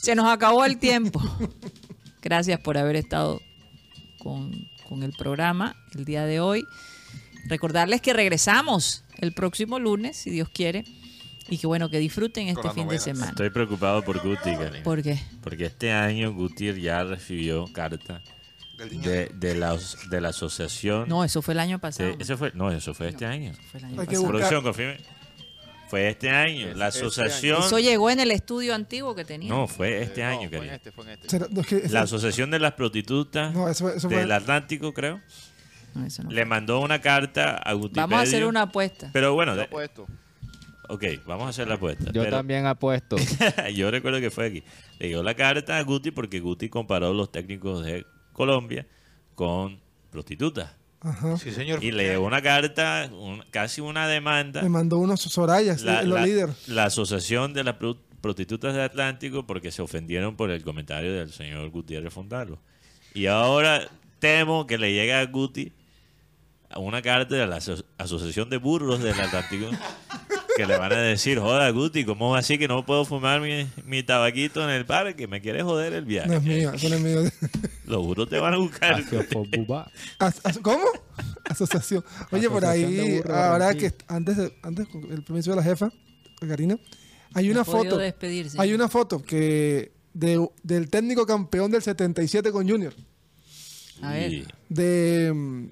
Se 0.00 0.14
nos 0.14 0.26
acabó 0.26 0.64
el 0.64 0.78
tiempo. 0.78 1.20
Gracias 2.22 2.60
por 2.60 2.78
haber 2.78 2.96
estado 2.96 3.40
con, 4.18 4.68
con 4.88 5.02
el 5.02 5.12
programa 5.12 5.76
el 5.94 6.04
día 6.04 6.24
de 6.24 6.40
hoy. 6.40 6.64
Recordarles 7.46 8.00
que 8.00 8.12
regresamos 8.12 9.04
el 9.16 9.32
próximo 9.32 9.78
lunes, 9.78 10.16
si 10.16 10.30
Dios 10.30 10.48
quiere, 10.48 10.84
y 11.48 11.58
que 11.58 11.66
bueno, 11.66 11.88
que 11.88 11.98
disfruten 11.98 12.48
este 12.48 12.70
fin 12.70 12.88
de 12.88 12.98
semana. 12.98 13.30
Estoy 13.30 13.50
preocupado 13.50 14.02
por 14.02 14.20
Guti. 14.20 14.50
¿Por 14.84 15.02
qué? 15.02 15.18
Porque 15.42 15.66
este 15.66 15.92
año 15.92 16.32
Guti 16.32 16.80
ya 16.80 17.02
recibió 17.04 17.66
carta 17.72 18.22
de, 18.76 19.30
de 19.34 19.54
la, 19.54 19.76
de 20.10 20.20
la 20.20 20.28
asociación. 20.28 21.08
No, 21.08 21.24
eso 21.24 21.42
fue 21.42 21.54
el 21.54 21.60
año 21.60 21.78
pasado. 21.78 22.14
Eso 22.18 22.36
fue, 22.36 22.52
no, 22.54 22.70
eso 22.70 22.94
fue 22.94 23.08
este 23.08 23.26
año. 23.26 23.52
fue 23.70 23.80
el 23.80 23.86
año 23.86 24.00
Hay 24.00 24.06
que 24.06 24.14
pasado. 24.14 24.28
Producción, 24.28 24.62
confirme. 24.62 25.17
Fue 25.88 26.08
este 26.08 26.30
año. 26.30 26.68
La 26.74 26.86
asociación. 26.86 27.60
Eso 27.62 27.78
llegó 27.78 28.10
en 28.10 28.20
el 28.20 28.30
estudio 28.30 28.74
antiguo 28.74 29.14
que 29.14 29.24
tenía. 29.24 29.48
No, 29.48 29.66
fue 29.66 30.02
este 30.02 30.22
año, 30.22 30.48
fue 30.48 30.66
en 30.66 30.74
este, 30.74 30.92
fue 30.92 31.04
en 31.04 31.10
este. 31.20 31.38
No, 31.50 31.60
es 31.62 31.66
que- 31.66 31.88
La 31.88 32.02
asociación 32.02 32.50
de 32.50 32.58
las 32.58 32.72
prostitutas 32.74 33.52
No, 33.54 33.68
eso- 33.68 33.88
eso 33.90 34.08
fue- 34.08 34.18
del 34.18 34.32
Atlántico, 34.32 34.92
creo, 34.92 35.20
No, 35.94 36.06
eso 36.06 36.22
no 36.22 36.30
le 36.30 36.44
mandó 36.44 36.80
una 36.80 37.00
carta 37.00 37.56
a 37.56 37.72
Guti. 37.72 37.94
Vamos 37.98 38.18
a 38.18 38.22
hacer 38.22 38.44
una 38.44 38.62
apuesta. 38.62 39.10
Pero 39.12 39.34
bueno, 39.34 39.56
Yo 39.56 39.62
apuesto. 39.62 40.06
ok, 40.88 41.04
vamos 41.26 41.46
a 41.46 41.50
hacer 41.50 41.66
la 41.68 41.74
apuesta. 41.74 42.06
Yo 42.12 42.22
pero- 42.24 42.36
también 42.36 42.66
apuesto. 42.66 43.16
yo 43.74 43.90
recuerdo 43.90 44.20
que 44.20 44.30
fue 44.30 44.46
aquí. 44.46 44.62
Le 44.98 45.08
llegó 45.08 45.22
la 45.22 45.34
carta 45.34 45.78
a 45.78 45.82
Guti 45.82 46.10
porque 46.10 46.40
Guti 46.40 46.68
comparó 46.68 47.12
los 47.14 47.32
técnicos 47.32 47.84
de 47.84 48.04
Colombia 48.32 48.86
con 49.34 49.80
prostitutas. 50.10 50.76
Ajá. 51.00 51.36
Sí, 51.36 51.52
señor. 51.52 51.82
Y 51.82 51.92
le 51.92 52.04
llegó 52.08 52.26
una 52.26 52.42
carta, 52.42 53.08
un- 53.12 53.42
casi 53.50 53.80
una 53.80 54.08
demanda. 54.08 54.62
Me 54.62 54.68
mandó 54.68 54.98
unos 54.98 55.20
Soraya, 55.20 55.78
sí, 55.78 55.84
la, 55.84 56.02
los 56.02 56.18
la- 56.20 56.26
líderes. 56.26 56.68
la 56.68 56.84
Asociación 56.86 57.52
de 57.54 57.64
las 57.64 57.74
Pro- 57.76 57.98
Prostitutas 58.20 58.74
de 58.74 58.82
Atlántico 58.82 59.46
porque 59.46 59.70
se 59.70 59.80
ofendieron 59.80 60.36
por 60.36 60.50
el 60.50 60.62
comentario 60.64 61.12
del 61.14 61.32
señor 61.32 61.70
Gutiérrez 61.70 62.12
Fontalo. 62.12 62.58
Y 63.14 63.26
ahora 63.26 63.88
temo 64.18 64.66
que 64.66 64.76
le 64.78 64.92
llegue 64.92 65.14
a 65.14 65.24
Guti 65.26 65.72
una 66.76 67.00
carta 67.00 67.36
de 67.36 67.46
la 67.46 67.56
aso- 67.58 67.84
Asociación 67.96 68.50
de 68.50 68.56
Burros 68.56 69.00
del 69.02 69.18
Atlántico 69.20 69.66
que 70.58 70.66
le 70.66 70.76
van 70.76 70.92
a 70.92 70.96
decir, 71.00 71.38
joda 71.38 71.70
Guti, 71.70 72.04
¿cómo 72.04 72.30
va 72.30 72.40
así 72.40 72.58
que 72.58 72.66
no 72.68 72.84
puedo 72.84 73.04
fumar 73.04 73.40
mi, 73.40 73.66
mi 73.86 74.02
tabaquito 74.02 74.62
en 74.62 74.70
el 74.70 74.84
parque? 74.84 75.26
Me 75.28 75.40
quieres 75.40 75.62
joder 75.62 75.92
el 75.94 76.04
viaje. 76.04 76.28
No 76.28 76.34
es 76.34 76.42
mío, 76.42 76.72
eso 76.72 76.88
no 76.88 76.96
es 76.96 77.00
mío. 77.00 77.20
Los 77.86 78.04
burros 78.04 78.28
te 78.28 78.38
van 78.38 78.54
a 78.54 78.58
buscar. 78.58 79.02
As- 80.18 80.40
as- 80.44 80.58
¿Cómo? 80.58 80.84
Asociación. 81.48 82.04
Oye, 82.30 82.50
por 82.50 82.64
Asociación 82.64 83.06
ahí, 83.06 83.22
ahora 83.32 83.74
que 83.74 83.92
antes, 84.08 84.36
de- 84.36 84.52
antes 84.62 84.88
con 84.88 85.10
el 85.10 85.22
permiso 85.22 85.50
de 85.50 85.56
la 85.56 85.62
jefa, 85.62 85.90
Karina, 86.46 86.76
hay 87.34 87.50
una 87.50 87.64
foto. 87.64 87.96
despedirse. 87.96 88.60
Hay 88.60 88.74
una 88.74 88.88
foto 88.88 89.22
que 89.22 89.92
de, 90.12 90.48
del 90.62 90.90
técnico 90.90 91.24
campeón 91.26 91.70
del 91.70 91.82
77 91.82 92.50
con 92.52 92.68
Junior, 92.68 92.94
A 94.02 94.12
ver. 94.12 94.46
De 94.68 95.32
mm, 95.34 95.64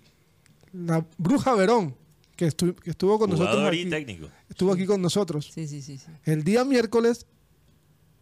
la 0.87 1.05
Bruja 1.19 1.55
Verón, 1.55 1.95
que, 2.37 2.47
estu- 2.47 2.75
que 2.75 2.91
estuvo 2.91 3.19
con 3.19 3.31
nosotros 3.31 3.55
jugador 3.55 3.75
y 3.75 3.81
aquí. 3.83 3.91
técnico. 3.91 4.29
Estuvo 4.49 4.73
aquí 4.73 4.87
con 4.87 5.01
nosotros. 5.03 5.51
Sí, 5.55 5.67
sí, 5.67 5.83
sí. 5.83 5.99
sí. 5.99 6.07
El 6.25 6.45
día 6.45 6.65
miércoles, 6.65 7.27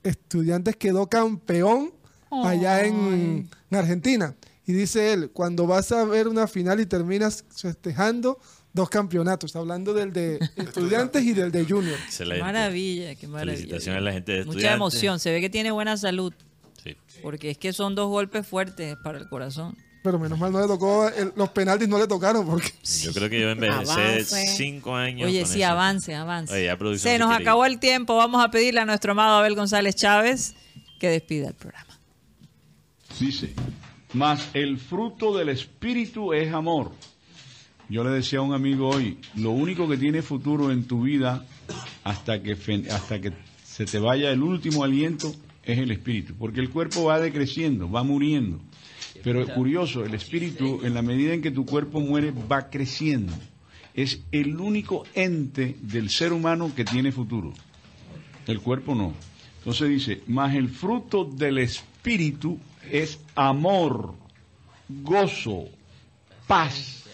Estudiantes 0.03 0.77
quedó 0.77 1.07
campeón 1.09 1.93
allá 2.31 2.85
en, 2.85 3.49
en 3.71 3.77
Argentina. 3.77 4.35
Y 4.67 4.73
dice 4.73 5.13
él, 5.13 5.31
cuando 5.31 5.67
vas 5.67 5.93
a 5.93 6.05
ver 6.05 6.27
una 6.29 6.47
final 6.47 6.81
y 6.81 6.87
terminas 6.87 7.45
festejando 7.55 8.39
dos 8.73 8.89
campeonatos, 8.91 9.55
hablando 9.57 9.93
del 9.95 10.13
de 10.13 10.39
Estudiantes 10.57 11.23
y 11.23 11.33
del 11.33 11.53
de 11.53 11.65
Junior. 11.65 11.97
Qué 12.17 12.25
maravilla, 12.41 13.15
qué 13.15 13.27
maravilla. 13.29 13.57
Felicitaciones 13.57 13.99
a 13.99 14.05
la 14.05 14.13
gente 14.13 14.33
de 14.33 14.39
Mucha 14.39 14.51
Estudiantes. 14.51 14.77
emoción. 14.77 15.19
Se 15.21 15.31
ve 15.33 15.41
que 15.41 15.51
tiene 15.51 15.71
buena 15.71 15.97
salud. 15.97 16.33
Sí. 16.83 16.97
Porque 17.23 17.51
es 17.51 17.59
que 17.59 17.73
son 17.73 17.95
dos 17.95 18.09
golpes 18.09 18.47
fuertes 18.47 18.97
para 19.03 19.19
el 19.19 19.29
corazón. 19.29 19.77
Pero 20.05 20.19
menos 20.19 20.39
mal 20.39 20.53
no 20.53 20.61
le 20.61 20.67
tocó, 20.67 21.09
el- 21.09 21.33
los 21.35 21.49
penaltis 21.49 21.89
no 21.89 21.99
le 21.99 22.07
tocaron 22.07 22.45
porque... 22.47 22.71
Yo 23.03 23.11
creo 23.15 23.31
que 23.31 23.41
yo 23.41 23.49
envejecé 23.49 24.47
cinco 24.47 24.95
años. 24.95 25.27
Oye, 25.31 25.41
con 25.41 25.51
sí, 25.51 25.63
eso. 25.63 25.71
avance, 25.73 26.15
avance. 26.15 26.53
Oye, 26.53 26.65
ya 26.67 26.77
producción 26.77 27.11
Se 27.15 27.19
nos 27.19 27.31
ir. 27.31 27.41
acabó 27.41 27.65
el 27.65 27.79
tiempo. 27.79 28.15
Vamos 28.15 28.45
a 28.45 28.51
pedirle 28.51 28.81
a 28.81 28.85
nuestro 28.85 29.13
amado 29.13 29.39
Abel 29.39 29.55
González 29.55 29.95
Chávez 29.97 30.57
que 31.01 31.09
despida 31.09 31.49
el 31.49 31.55
programa. 31.55 31.99
Dice, 33.19 33.55
mas 34.13 34.47
el 34.53 34.77
fruto 34.77 35.35
del 35.39 35.49
Espíritu 35.49 36.35
es 36.35 36.53
amor. 36.53 36.93
Yo 37.89 38.05
le 38.05 38.11
decía 38.11 38.41
a 38.41 38.43
un 38.43 38.53
amigo 38.53 38.91
hoy, 38.91 39.19
lo 39.37 39.53
único 39.53 39.89
que 39.89 39.97
tiene 39.97 40.21
futuro 40.21 40.71
en 40.71 40.85
tu 40.85 41.01
vida 41.05 41.47
hasta 42.03 42.43
que, 42.43 42.53
hasta 42.91 43.21
que 43.23 43.33
se 43.65 43.87
te 43.87 43.99
vaya 43.99 44.31
el 44.31 44.43
último 44.43 44.85
aliento 44.85 45.35
es 45.63 45.79
el 45.79 45.91
Espíritu, 45.93 46.35
porque 46.35 46.61
el 46.61 46.69
cuerpo 46.69 47.05
va 47.05 47.19
decreciendo, 47.21 47.91
va 47.91 48.03
muriendo. 48.03 48.61
Pero 49.25 49.49
curioso, 49.49 50.05
el 50.05 50.13
Espíritu, 50.13 50.83
en 50.85 50.93
la 50.93 51.01
medida 51.01 51.33
en 51.33 51.41
que 51.41 51.51
tu 51.51 51.65
cuerpo 51.65 51.99
muere, 51.99 52.31
va 52.31 52.69
creciendo. 52.69 53.33
Es 53.95 54.21
el 54.33 54.61
único 54.61 55.05
ente 55.15 55.77
del 55.81 56.11
ser 56.11 56.35
humano 56.35 56.73
que 56.77 56.85
tiene 56.85 57.11
futuro. 57.11 57.55
El 58.47 58.61
cuerpo 58.61 58.95
no. 58.95 59.15
Entonces 59.59 59.89
dice, 59.89 60.23
mas 60.27 60.55
el 60.55 60.69
fruto 60.69 61.25
del 61.25 61.57
Espíritu 61.57 62.59
es 62.91 63.19
amor, 63.35 64.15
gozo, 64.91 65.71
paz, 66.47 67.05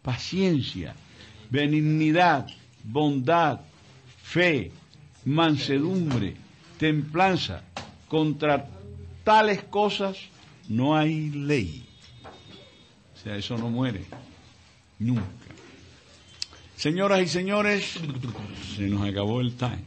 paciencia, 0.00 0.94
benignidad, 1.50 2.46
bondad, 2.82 3.60
fe, 4.22 4.72
mansedumbre, 5.26 6.34
templanza. 6.78 7.62
Contra 8.08 8.70
tales 9.22 9.64
cosas 9.64 10.16
no 10.68 10.96
hay 10.96 11.30
ley. 11.30 11.84
O 13.14 13.18
sea, 13.22 13.36
eso 13.36 13.58
no 13.58 13.68
muere. 13.68 14.04
Nunca. 14.98 15.24
Señoras 16.76 17.20
y 17.22 17.28
señores, 17.28 17.94
se 18.76 18.82
nos 18.82 19.08
acabó 19.08 19.40
el 19.40 19.56
time. 19.56 19.82